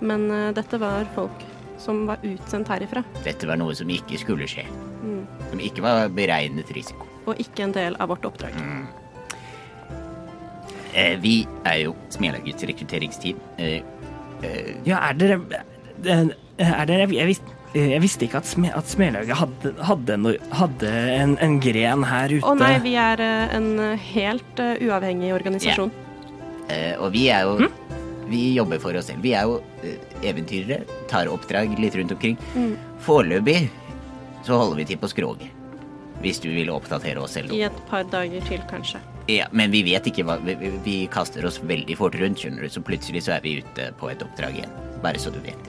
Men 0.00 0.30
eh, 0.30 0.52
dette 0.52 0.78
var 0.80 1.06
folk 1.14 1.46
som 1.78 2.06
var 2.06 2.18
utsendt 2.22 2.68
herifra, 2.68 3.04
Dette 3.24 3.46
var 3.46 3.56
noe 3.56 3.74
som 3.74 3.88
ikke 3.88 4.18
skulle 4.18 4.44
skje. 4.48 4.66
Mm. 5.02 5.26
Som 5.50 5.60
ikke 5.60 5.80
var 5.80 6.08
beregnet 6.08 6.68
risiko. 6.74 7.06
og 7.26 7.36
ikke 7.38 7.62
en 7.62 7.72
del 7.72 7.96
av 8.00 8.08
vårt 8.08 8.24
oppdrag. 8.24 8.52
Mm. 8.58 8.86
Eh, 10.94 11.16
vi 11.22 11.46
er 11.64 11.84
jo 11.84 11.94
Smelagets 12.10 12.64
rekrutteringsteam. 12.66 13.38
Eh, 13.58 13.80
eh, 14.42 14.74
Ja, 14.84 14.98
er 15.10 15.14
dere 15.14 15.40
er 16.58 16.86
dere 16.88 17.06
Jeg, 17.12 17.26
vis, 17.28 17.40
jeg 17.74 18.00
visste 18.02 18.24
ikke 18.26 18.40
at, 18.40 18.46
sme, 18.48 18.70
at 18.74 18.88
Smelaget 18.88 19.36
hadde, 19.36 19.74
hadde, 19.84 20.14
en, 20.16 20.26
hadde 20.56 20.90
en, 20.90 21.36
en 21.38 21.58
gren 21.62 22.02
her 22.08 22.32
ute. 22.32 22.44
Å 22.46 22.54
nei, 22.58 22.72
vi 22.84 22.94
er 22.98 23.20
en 23.20 23.70
helt 24.14 24.64
uavhengig 24.80 25.32
organisasjon. 25.36 25.92
eh, 26.68 26.94
og 26.98 27.12
vi 27.12 27.28
er 27.30 27.46
jo 27.48 27.70
Vi 28.30 28.54
jobber 28.54 28.78
for 28.78 28.94
oss 28.94 29.08
selv. 29.10 29.24
Vi 29.26 29.32
er 29.34 29.42
jo 29.42 29.56
eventyrere. 30.22 30.84
Tar 31.10 31.26
oppdrag 31.26 31.72
litt 31.82 31.96
rundt 31.98 32.12
omkring. 32.14 32.36
Mm. 32.54 32.76
Foreløpig 33.02 33.64
så 34.46 34.54
holder 34.56 34.76
vi 34.78 34.84
til 34.92 35.00
på 35.02 35.08
skroget. 35.10 35.50
Hvis 36.22 36.38
du 36.38 36.46
vil 36.54 36.70
oppdatere 36.70 37.18
oss 37.18 37.34
selv. 37.34 37.50
I 37.50 37.64
et 37.66 37.80
par 37.90 38.04
dager 38.12 38.44
til, 38.46 38.62
kanskje. 38.70 39.00
Ja, 39.28 39.46
men 39.52 39.70
vi 39.70 39.82
vet 39.86 40.06
ikke 40.10 40.24
hva 40.26 40.38
vi, 40.42 40.54
vi, 40.84 40.94
kaster 41.12 41.44
oss 41.46 41.60
veldig 41.62 41.96
fort 41.98 42.16
rundt, 42.18 42.40
skjønner 42.40 42.64
du. 42.64 42.70
Så 42.72 42.82
plutselig 42.84 43.24
så 43.26 43.36
er 43.36 43.44
vi 43.44 43.58
ute 43.60 43.90
på 44.00 44.10
et 44.10 44.22
oppdrag 44.24 44.56
igjen. 44.60 44.72
Bare 45.04 45.20
så 45.20 45.32
du 45.34 45.38
vet. 45.44 45.68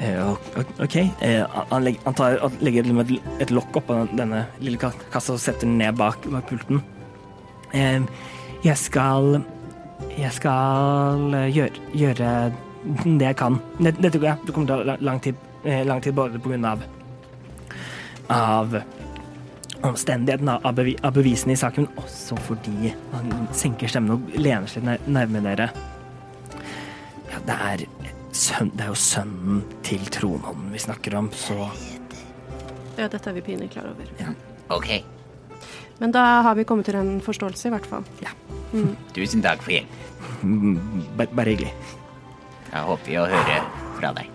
Uh, 0.00 0.32
ok. 0.80 0.96
Eh, 1.20 1.44
han, 1.44 1.84
legger, 1.84 2.00
han, 2.06 2.16
tar, 2.16 2.38
han 2.40 2.54
legger 2.64 2.86
liksom 2.88 3.02
et, 3.04 3.32
et 3.44 3.52
lokk 3.52 3.82
oppå 3.82 3.98
denne 4.16 4.46
lille 4.64 4.80
ka- 4.80 4.94
kassa 5.12 5.36
og 5.36 5.42
setter 5.42 5.68
den 5.68 5.76
ned 5.82 5.98
bak, 6.00 6.24
bak 6.32 6.48
pulten. 6.48 6.80
Uh, 7.74 8.06
jeg 8.64 8.76
skal 8.80 9.42
Jeg 10.16 10.32
skal 10.32 11.34
gjøre, 11.52 11.82
gjøre 11.92 12.30
det 13.04 13.26
jeg 13.26 13.36
kan. 13.36 13.58
Det, 13.78 13.92
dette 14.00 14.18
går 14.18 14.30
jeg. 14.30 14.46
Det 14.46 14.54
kommer 14.56 14.70
til 14.70 14.80
å 14.80 14.86
ta 14.88 15.04
lang 15.04 15.20
tid, 15.20 15.44
lang 15.84 16.00
tid 16.00 16.16
både 16.16 16.40
på 16.40 16.54
grunn 16.54 16.64
av 16.64 16.86
av 18.30 18.76
omstendighetene 19.86 20.58
av, 20.64 20.74
bevi, 20.76 20.96
av 21.06 21.14
bevisene 21.16 21.54
i 21.54 21.58
saken, 21.60 21.86
men 21.88 22.02
også 22.04 22.36
fordi 22.46 22.92
han 23.12 23.30
senker 23.56 23.88
stemmen 23.90 24.16
og 24.18 24.34
lener 24.36 24.68
seg 24.70 24.84
nær- 24.86 25.06
nærme 25.08 25.40
dere. 25.44 25.70
Ja, 27.30 27.40
det 27.46 27.56
er 27.70 27.84
sønn, 28.36 28.70
det 28.76 28.84
er 28.84 28.90
jo 28.92 28.98
sønnen 28.98 29.62
til 29.86 30.04
tronhånden 30.12 30.72
vi 30.74 30.78
snakker 30.82 31.16
om, 31.18 31.30
så 31.32 31.70
Ja, 32.98 33.06
dette 33.08 33.30
er 33.30 33.32
vi 33.38 33.40
pinlig 33.46 33.70
klar 33.72 33.86
over. 33.88 34.34
Ok. 34.70 34.90
Men 36.00 36.12
da 36.12 36.42
har 36.42 36.54
vi 36.54 36.64
kommet 36.64 36.84
til 36.88 36.96
en 36.96 37.20
forståelse, 37.24 37.68
i 37.68 37.72
hvert 37.72 37.86
fall. 37.88 38.04
Tusen 39.16 39.42
takk 39.42 39.62
for 39.64 39.72
hjelp. 39.72 39.96
mm, 40.42 40.76
bare, 41.16 41.28
bare 41.34 41.54
hyggelig. 41.54 41.72
Jeg 42.70 42.84
håper 42.86 43.16
å 43.18 43.24
høre 43.30 43.56
fra 43.98 44.12
deg 44.14 44.28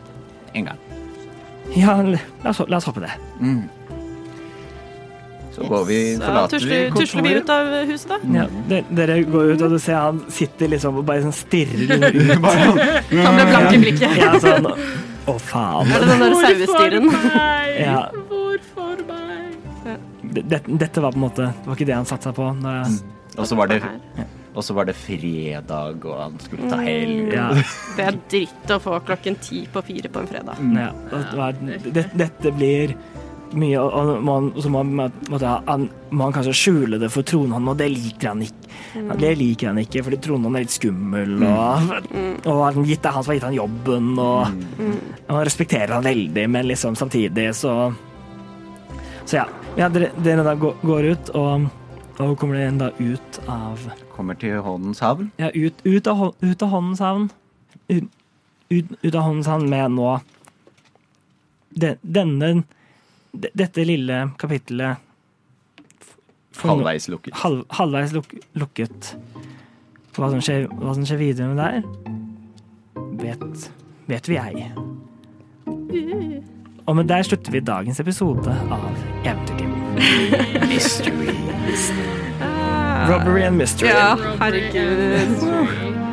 en 0.56 0.66
gang. 0.72 0.82
Ja, 1.76 1.96
la 2.02 2.50
oss, 2.52 2.60
la 2.70 2.78
oss 2.78 2.86
håpe 2.90 3.02
det. 3.06 3.14
Mm. 3.40 3.64
Så 5.56 5.64
går 5.72 5.84
vi, 5.88 5.98
forlater 6.19 6.60
vi 6.60 6.65
tusler, 6.65 6.95
tusler 6.99 7.23
vi 7.23 7.34
ut 7.40 7.49
av 7.53 7.69
huset, 7.90 8.11
da? 8.11 8.18
Ja, 8.36 8.80
dere 8.99 9.18
går 9.23 9.53
ut, 9.53 9.61
og 9.64 9.76
du 9.76 9.80
ser 9.80 9.95
han 10.02 10.19
sitter 10.36 10.72
liksom 10.73 10.99
og 10.99 11.06
bare 11.07 11.23
sånn 11.23 11.36
stirrer 11.36 11.95
ut. 11.95 12.44
Han 12.44 13.40
ble 13.40 13.45
blank 13.52 13.69
i 13.72 13.82
blikket. 13.86 14.18
Ja, 14.19 14.34
sånn 14.44 14.68
Å, 15.26 15.38
faen. 15.41 15.90
Er 15.95 16.03
det 16.03 16.11
den 16.11 16.22
derre 16.26 16.41
sauestirren? 16.44 17.11
Ja. 17.86 17.98
Hvorfor 18.30 18.99
meg? 19.07 19.56
Dette, 20.36 20.60
dette 20.80 21.02
var 21.03 21.11
på 21.14 21.19
en 21.19 21.23
måte 21.26 21.48
Det 21.52 21.68
var 21.69 21.76
ikke 21.77 21.88
det 21.90 21.95
han 21.98 22.07
satsa 22.10 22.32
på. 22.36 22.45
Når 22.61 22.77
jeg, 22.77 22.99
Og 23.38 23.48
så 23.49 23.57
var 23.60 23.68
det, 23.72 23.80
og 24.56 24.64
så 24.64 24.76
var 24.77 24.88
det 24.88 24.94
fredag, 24.95 26.06
og 26.07 26.19
han 26.22 26.38
skulle 26.40 26.69
ta 26.72 26.77
helg. 26.80 27.34
ja, 27.36 27.49
Det 27.98 28.06
er 28.06 28.19
dritt 28.32 28.72
å 28.72 28.77
få 28.80 28.99
klokken 29.07 29.36
ti 29.44 29.65
på 29.72 29.82
fire 29.84 30.11
på 30.14 30.23
en 30.23 30.30
fredag. 30.32 30.61
ja, 30.77 30.88
det 31.11 31.23
var, 31.36 31.57
det, 31.98 32.06
dette 32.15 32.53
blir 32.56 32.95
mye, 33.54 33.80
og 33.80 34.10
og 34.16 34.24
man, 34.72 34.92
man, 34.96 35.14
måtte 35.30 35.52
han, 35.68 35.88
man, 36.10 36.34
kanskje 36.34 36.56
skjule 36.58 37.00
det 37.02 37.12
for 37.14 37.28
tronhånden, 37.28 37.70
og 37.72 37.78
det 37.80 37.90
liker 37.94 38.32
han 38.32 38.42
ikke. 38.46 38.72
Det 39.20 39.32
liker 39.38 39.72
han 39.72 39.80
ikke, 39.82 40.04
fordi 40.08 40.20
tronhånden 40.24 40.60
er 40.60 40.66
litt 40.66 40.76
skummel, 40.76 41.36
og, 41.46 41.94
og 42.48 42.62
han 42.66 42.88
gitt 42.88 43.04
det 43.04 43.12
er 43.12 43.16
han 43.18 43.26
som 43.26 43.32
har 43.32 43.40
gitt 43.40 43.48
han 43.48 43.58
jobben, 43.58 44.12
og, 44.20 44.66
og 45.28 45.32
han 45.34 45.48
respekterer 45.48 45.96
han 45.98 46.08
veldig, 46.08 46.46
men 46.58 46.70
liksom 46.72 46.98
samtidig 47.00 47.52
så 47.56 47.94
Så 49.26 49.40
ja. 49.40 49.48
ja 49.78 49.90
dere, 49.90 50.12
dere 50.24 50.44
da 50.46 50.54
går, 50.56 50.76
går 50.86 51.10
ut, 51.12 51.34
og, 51.36 51.70
og 52.20 52.36
kommer 52.40 52.60
dere 52.60 52.76
da 52.80 52.92
ut 53.00 53.42
av 53.48 53.90
Kommer 54.16 54.38
til 54.40 54.62
Håndens 54.64 55.02
havn. 55.04 55.32
Ja, 55.42 55.50
ut, 55.52 55.82
ut, 55.84 56.08
av, 56.08 56.30
ut 56.40 56.62
av 56.64 56.70
håndens 56.72 57.02
havn. 57.04 57.26
Ut, 57.92 58.06
ut, 58.72 58.94
ut 59.02 59.16
av 59.16 59.26
håndens 59.26 59.50
havn 59.52 59.66
med 59.68 59.92
nå 59.98 60.14
den, 61.76 62.00
Denne 62.02 62.48
de, 62.48 62.64
Dette 63.36 63.84
lille 63.88 64.22
kapittelet 64.40 65.02
Halvveis 66.56 67.10
lukket. 67.12 67.34
halv, 67.36 67.66
halvveis 67.76 68.14
luk, 68.16 68.32
lukket. 68.56 69.16
Hva 70.16 70.30
som, 70.32 70.40
skjer, 70.40 70.70
hva 70.72 70.94
som 70.95 71.03
skjer 71.03 71.20
videre 71.20 71.52
med 71.52 71.60
der, 71.60 71.82
vet, 73.20 73.66
vet 74.07 74.30
vi 74.32 74.40
ei. 74.40 74.70
Og 76.88 76.95
med 76.95 77.10
der 77.10 77.26
slutter 77.28 77.52
vi 77.52 77.60
dagens 77.66 77.99
episode 77.99 78.56
av 78.72 78.88
Eventyrtimen. 79.26 79.99
Mystery. 80.72 81.34
Robbery 83.10 83.44
and 83.44 83.57
mystery. 83.57 83.90
Ja, 83.90 84.16
herregud. 84.40 86.05